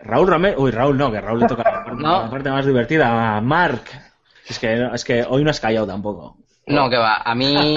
Raúl 0.00 0.28
Romero, 0.28 0.60
uy, 0.62 0.70
Raúl 0.70 0.96
no, 0.98 1.10
que 1.10 1.20
Raúl 1.20 1.40
le 1.40 1.46
toca 1.46 1.62
la 1.62 1.84
parte, 1.84 1.90
No. 2.02 2.22
la 2.22 2.30
parte 2.30 2.50
más 2.50 2.66
divertida. 2.66 3.36
A 3.36 3.40
Mark. 3.40 3.82
Es 4.48 4.58
que, 4.58 4.88
es 4.92 5.04
que 5.04 5.24
hoy 5.28 5.42
no 5.44 5.50
has 5.50 5.60
callado 5.60 5.86
tampoco. 5.86 6.36
No, 6.66 6.88
que 6.90 6.96
va. 6.96 7.16
A 7.24 7.34
mí, 7.34 7.76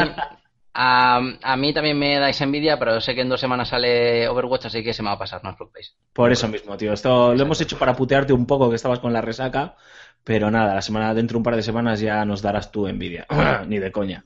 a, 0.74 1.22
a 1.42 1.58
mí 1.58 1.74
también 1.74 1.98
me 1.98 2.20
dais 2.20 2.40
envidia, 2.42 2.78
pero 2.78 3.02
sé 3.02 3.16
que 3.16 3.22
en 3.22 3.30
dos 3.30 3.40
semanas 3.40 3.70
sale 3.70 4.28
Overwatch, 4.28 4.66
así 4.66 4.84
que 4.84 4.94
se 4.94 5.02
me 5.02 5.10
va 5.10 5.16
a 5.16 5.20
pasar, 5.20 5.44
no 5.44 5.50
os 5.52 5.56
preocupéis. 5.56 5.96
Por 6.14 6.32
eso 6.32 6.48
mismo, 6.48 6.78
tío. 6.78 6.94
Esto 6.94 7.34
lo 7.34 7.42
hemos 7.42 7.60
hecho 7.62 7.78
para 7.78 7.96
putearte 7.96 8.34
un 8.34 8.46
poco 8.46 8.70
que 8.70 8.76
estabas 8.76 9.00
con 9.00 9.14
la 9.14 9.22
resaca, 9.22 9.76
pero 10.24 10.52
nada, 10.52 10.76
la 10.76 10.82
semana 10.82 11.14
dentro 11.14 11.36
de 11.36 11.38
un 11.38 11.44
par 11.44 11.56
de 11.56 11.64
semanas 11.64 12.00
ya 12.00 12.24
nos 12.26 12.42
darás 12.42 12.72
tu 12.72 12.88
envidia. 12.88 13.26
Ni 13.68 13.80
de 13.80 13.92
coña. 13.92 14.26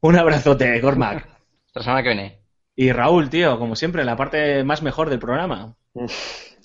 Un 0.00 0.16
abrazote, 0.16 0.80
Cormac. 0.80 1.28
La 1.74 1.82
semana 1.82 2.02
que 2.02 2.08
viene. 2.10 2.40
Y 2.74 2.92
Raúl, 2.92 3.28
tío, 3.30 3.58
como 3.58 3.76
siempre, 3.76 4.04
la 4.04 4.16
parte 4.16 4.64
más 4.64 4.82
mejor 4.82 5.10
del 5.10 5.18
programa. 5.18 5.74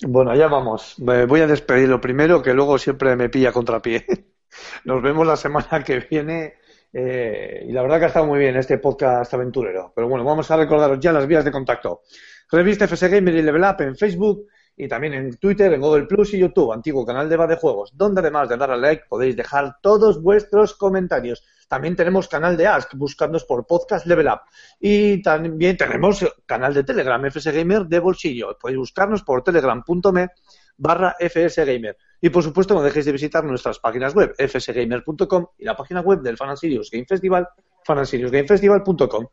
Bueno, 0.04 0.32
allá 0.32 0.48
vamos. 0.48 0.98
Me 0.98 1.26
voy 1.26 1.42
a 1.42 1.46
despedir 1.46 1.88
lo 1.88 2.00
primero, 2.00 2.42
que 2.42 2.54
luego 2.54 2.76
siempre 2.76 3.14
me 3.14 3.28
pilla 3.28 3.52
contrapié. 3.52 4.04
Nos 4.84 5.00
vemos 5.00 5.24
la 5.24 5.36
semana 5.36 5.84
que 5.84 6.00
viene. 6.00 6.54
Eh, 6.92 7.64
y 7.66 7.72
la 7.72 7.82
verdad 7.82 7.98
que 7.98 8.04
ha 8.04 8.08
estado 8.08 8.26
muy 8.26 8.38
bien 8.38 8.56
este 8.56 8.78
podcast 8.78 9.32
aventurero. 9.32 9.92
Pero 9.94 10.08
bueno, 10.08 10.24
vamos 10.24 10.50
a 10.50 10.56
recordaros 10.56 11.00
ya 11.00 11.12
las 11.12 11.26
vías 11.26 11.44
de 11.44 11.50
contacto. 11.50 12.02
Revista 12.50 12.86
FS 12.86 13.08
Gamer 13.08 13.34
y 13.34 13.42
Level 13.42 13.62
Up 13.62 13.80
en 13.80 13.96
Facebook 13.96 14.46
y 14.76 14.88
también 14.88 15.14
en 15.14 15.36
Twitter, 15.36 15.72
en 15.72 15.80
Google 15.80 16.06
Plus 16.06 16.34
y 16.34 16.38
YouTube, 16.38 16.72
antiguo 16.72 17.04
canal 17.04 17.28
de 17.28 17.36
de 17.36 17.56
Juegos, 17.56 17.92
donde 17.94 18.20
además 18.20 18.48
de 18.48 18.56
dar 18.56 18.70
al 18.70 18.80
like 18.80 19.04
podéis 19.08 19.36
dejar 19.36 19.76
todos 19.82 20.22
vuestros 20.22 20.74
comentarios. 20.74 21.44
También 21.68 21.96
tenemos 21.96 22.28
canal 22.28 22.56
de 22.56 22.66
Ask, 22.66 22.94
buscándonos 22.94 23.44
por 23.44 23.66
Podcast 23.66 24.06
Level 24.06 24.26
Up. 24.26 24.40
Y 24.80 25.22
también 25.22 25.76
tenemos 25.76 26.26
canal 26.46 26.74
de 26.74 26.84
Telegram, 26.84 27.24
FS 27.24 27.52
Gamer 27.52 27.86
de 27.86 27.98
bolsillo. 27.98 28.56
Podéis 28.58 28.78
buscarnos 28.78 29.22
por 29.22 29.42
telegram.me 29.42 30.28
barra 30.76 31.16
fsgamer. 31.18 31.96
Y 32.24 32.30
por 32.30 32.44
supuesto 32.44 32.72
no 32.72 32.82
dejéis 32.82 33.04
de 33.04 33.10
visitar 33.10 33.42
nuestras 33.44 33.80
páginas 33.80 34.14
web, 34.14 34.32
fsgamer.com 34.38 35.46
y 35.58 35.64
la 35.64 35.76
página 35.76 36.02
web 36.02 36.20
del 36.20 36.36
Fan 36.36 36.50
and 36.50 36.58
Serious 36.58 36.88
Game 36.88 37.04
Festival, 37.04 37.48
fanandserious.gamefestival.com. 37.82 39.26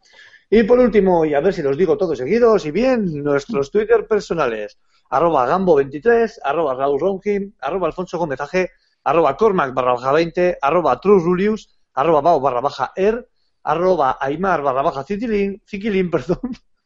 Y 0.50 0.64
por 0.64 0.80
último, 0.80 1.24
y 1.24 1.36
a 1.36 1.40
ver 1.40 1.54
si 1.54 1.62
los 1.62 1.78
digo 1.78 1.96
todos 1.96 2.18
seguidos 2.18 2.66
y 2.66 2.72
bien, 2.72 3.24
nuestros 3.24 3.70
Twitter 3.70 4.08
personales, 4.08 4.80
arroba 5.12 5.48
gambo23, 5.48 6.40
arroba 6.44 6.74
Raúl 6.74 7.00
Ronjim, 7.00 7.54
arroba 7.62 7.86
Alfonso 7.86 8.18
Gómez 8.18 8.42
AG, 8.42 8.68
arroba 9.04 9.38
Cormac 9.38 9.72
barra 9.76 9.94
baja 9.94 10.12
20, 10.12 10.58
arroba 10.60 11.00
Trurulius, 11.00 11.70
arroba 11.94 12.22
Bao 12.22 12.40
barra 12.40 12.92
Er, 12.96 13.30
arroba 13.62 14.18
Aymar 14.20 14.64
barra 14.64 14.82
baja 14.82 15.06
perdón, 16.12 16.40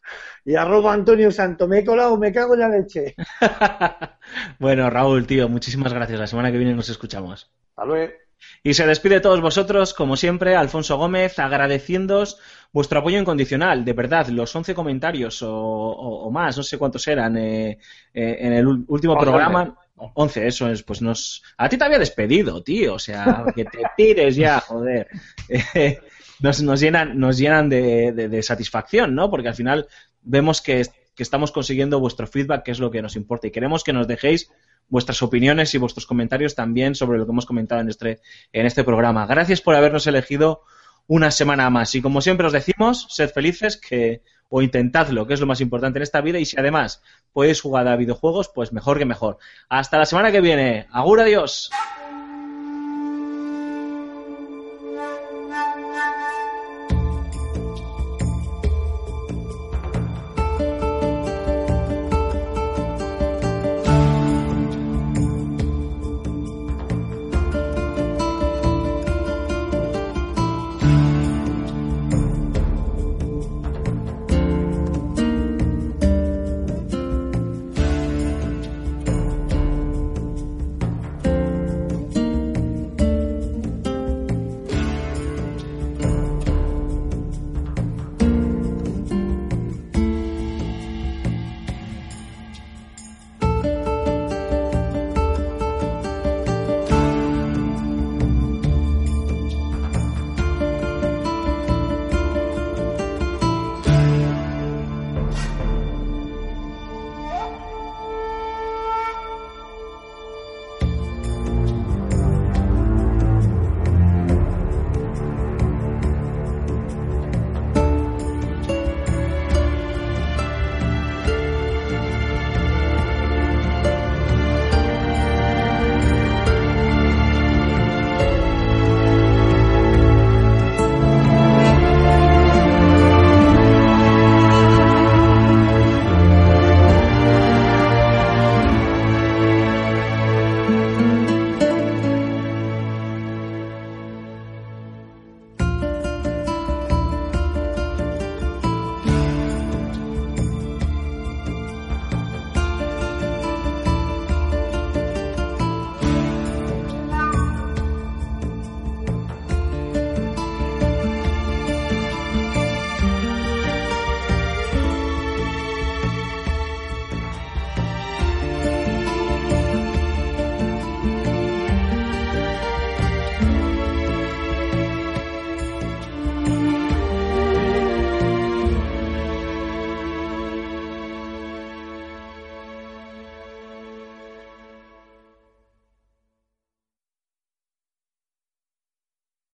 y 0.45 0.55
arroba 0.55 0.93
Antonio 0.93 1.31
Santo. 1.31 1.67
Me 1.67 1.79
he 1.79 1.85
colado, 1.85 2.17
me 2.17 2.31
cago 2.31 2.53
en 2.53 2.59
la 2.59 2.69
leche. 2.69 3.15
bueno, 4.59 4.89
Raúl, 4.89 5.25
tío, 5.27 5.49
muchísimas 5.49 5.93
gracias. 5.93 6.19
La 6.19 6.27
semana 6.27 6.51
que 6.51 6.57
viene 6.57 6.73
nos 6.73 6.89
escuchamos. 6.89 7.51
Hasta 7.69 7.85
luego. 7.85 8.13
Y 8.61 8.73
se 8.73 8.85
despide 8.85 9.15
de 9.15 9.21
todos 9.21 9.39
vosotros, 9.39 9.93
como 9.93 10.17
siempre, 10.17 10.55
Alfonso 10.55 10.97
Gómez, 10.97 11.39
agradeciéndoos 11.39 12.39
vuestro 12.73 12.99
apoyo 12.99 13.17
incondicional. 13.17 13.85
De 13.85 13.93
verdad, 13.93 14.27
los 14.27 14.53
11 14.53 14.75
comentarios 14.75 15.41
o, 15.43 15.49
o- 15.55 16.25
o 16.27 16.31
más, 16.31 16.57
no 16.57 16.63
sé 16.63 16.77
cuántos 16.77 17.07
eran, 17.07 17.37
eh, 17.37 17.77
eh, 18.13 18.37
en 18.39 18.51
el 18.53 18.67
último 18.67 19.17
programa. 19.17 19.75
11, 19.95 20.47
eso 20.47 20.69
es, 20.69 20.83
pues 20.83 21.01
nos... 21.01 21.41
A 21.57 21.69
ti 21.69 21.77
te 21.77 21.85
había 21.85 21.99
despedido, 21.99 22.61
tío, 22.61 22.95
o 22.95 22.99
sea, 22.99 23.45
que 23.55 23.63
te 23.63 23.79
tires 23.95 24.35
ya, 24.35 24.59
joder. 24.59 25.07
Eh, 25.47 25.99
nos, 26.39 26.61
nos 26.61 26.79
llenan, 26.79 27.19
nos 27.19 27.37
llenan 27.37 27.69
de, 27.69 28.39
satisfacción, 28.43 29.15
¿no? 29.15 29.29
Porque 29.29 29.49
al 29.49 29.55
final 29.55 29.87
vemos 30.21 30.61
que, 30.61 30.85
que 31.15 31.23
estamos 31.23 31.51
consiguiendo 31.51 31.99
vuestro 31.99 32.27
feedback, 32.27 32.63
que 32.63 32.71
es 32.71 32.79
lo 32.79 32.91
que 32.91 33.01
nos 33.01 33.15
importa, 33.15 33.47
y 33.47 33.51
queremos 33.51 33.83
que 33.83 33.93
nos 33.93 34.07
dejéis 34.07 34.49
vuestras 34.89 35.21
opiniones 35.21 35.73
y 35.73 35.77
vuestros 35.77 36.05
comentarios 36.05 36.55
también 36.55 36.95
sobre 36.95 37.17
lo 37.17 37.25
que 37.25 37.31
hemos 37.31 37.45
comentado 37.45 37.81
en 37.81 37.89
este, 37.89 38.19
en 38.51 38.65
este 38.65 38.83
programa. 38.83 39.25
Gracias 39.25 39.61
por 39.61 39.75
habernos 39.75 40.07
elegido 40.07 40.61
una 41.07 41.31
semana 41.31 41.69
más. 41.69 41.95
Y 41.95 42.01
como 42.01 42.21
siempre 42.21 42.47
os 42.47 42.53
decimos, 42.53 43.07
sed 43.09 43.29
felices 43.29 43.77
que, 43.77 44.21
o 44.49 44.61
intentadlo, 44.61 45.25
que 45.27 45.33
es 45.33 45.39
lo 45.39 45.47
más 45.47 45.61
importante 45.61 45.99
en 45.99 46.03
esta 46.03 46.21
vida. 46.21 46.39
Y 46.39 46.45
si 46.45 46.59
además 46.59 47.01
podéis 47.31 47.61
jugar 47.61 47.87
a 47.87 47.95
videojuegos, 47.95 48.49
pues 48.53 48.71
mejor 48.71 48.97
que 48.97 49.05
mejor. 49.05 49.37
Hasta 49.69 49.97
la 49.97 50.05
semana 50.05 50.31
que 50.31 50.41
viene. 50.41 50.87
Agur, 50.91 51.21
adiós. 51.21 51.69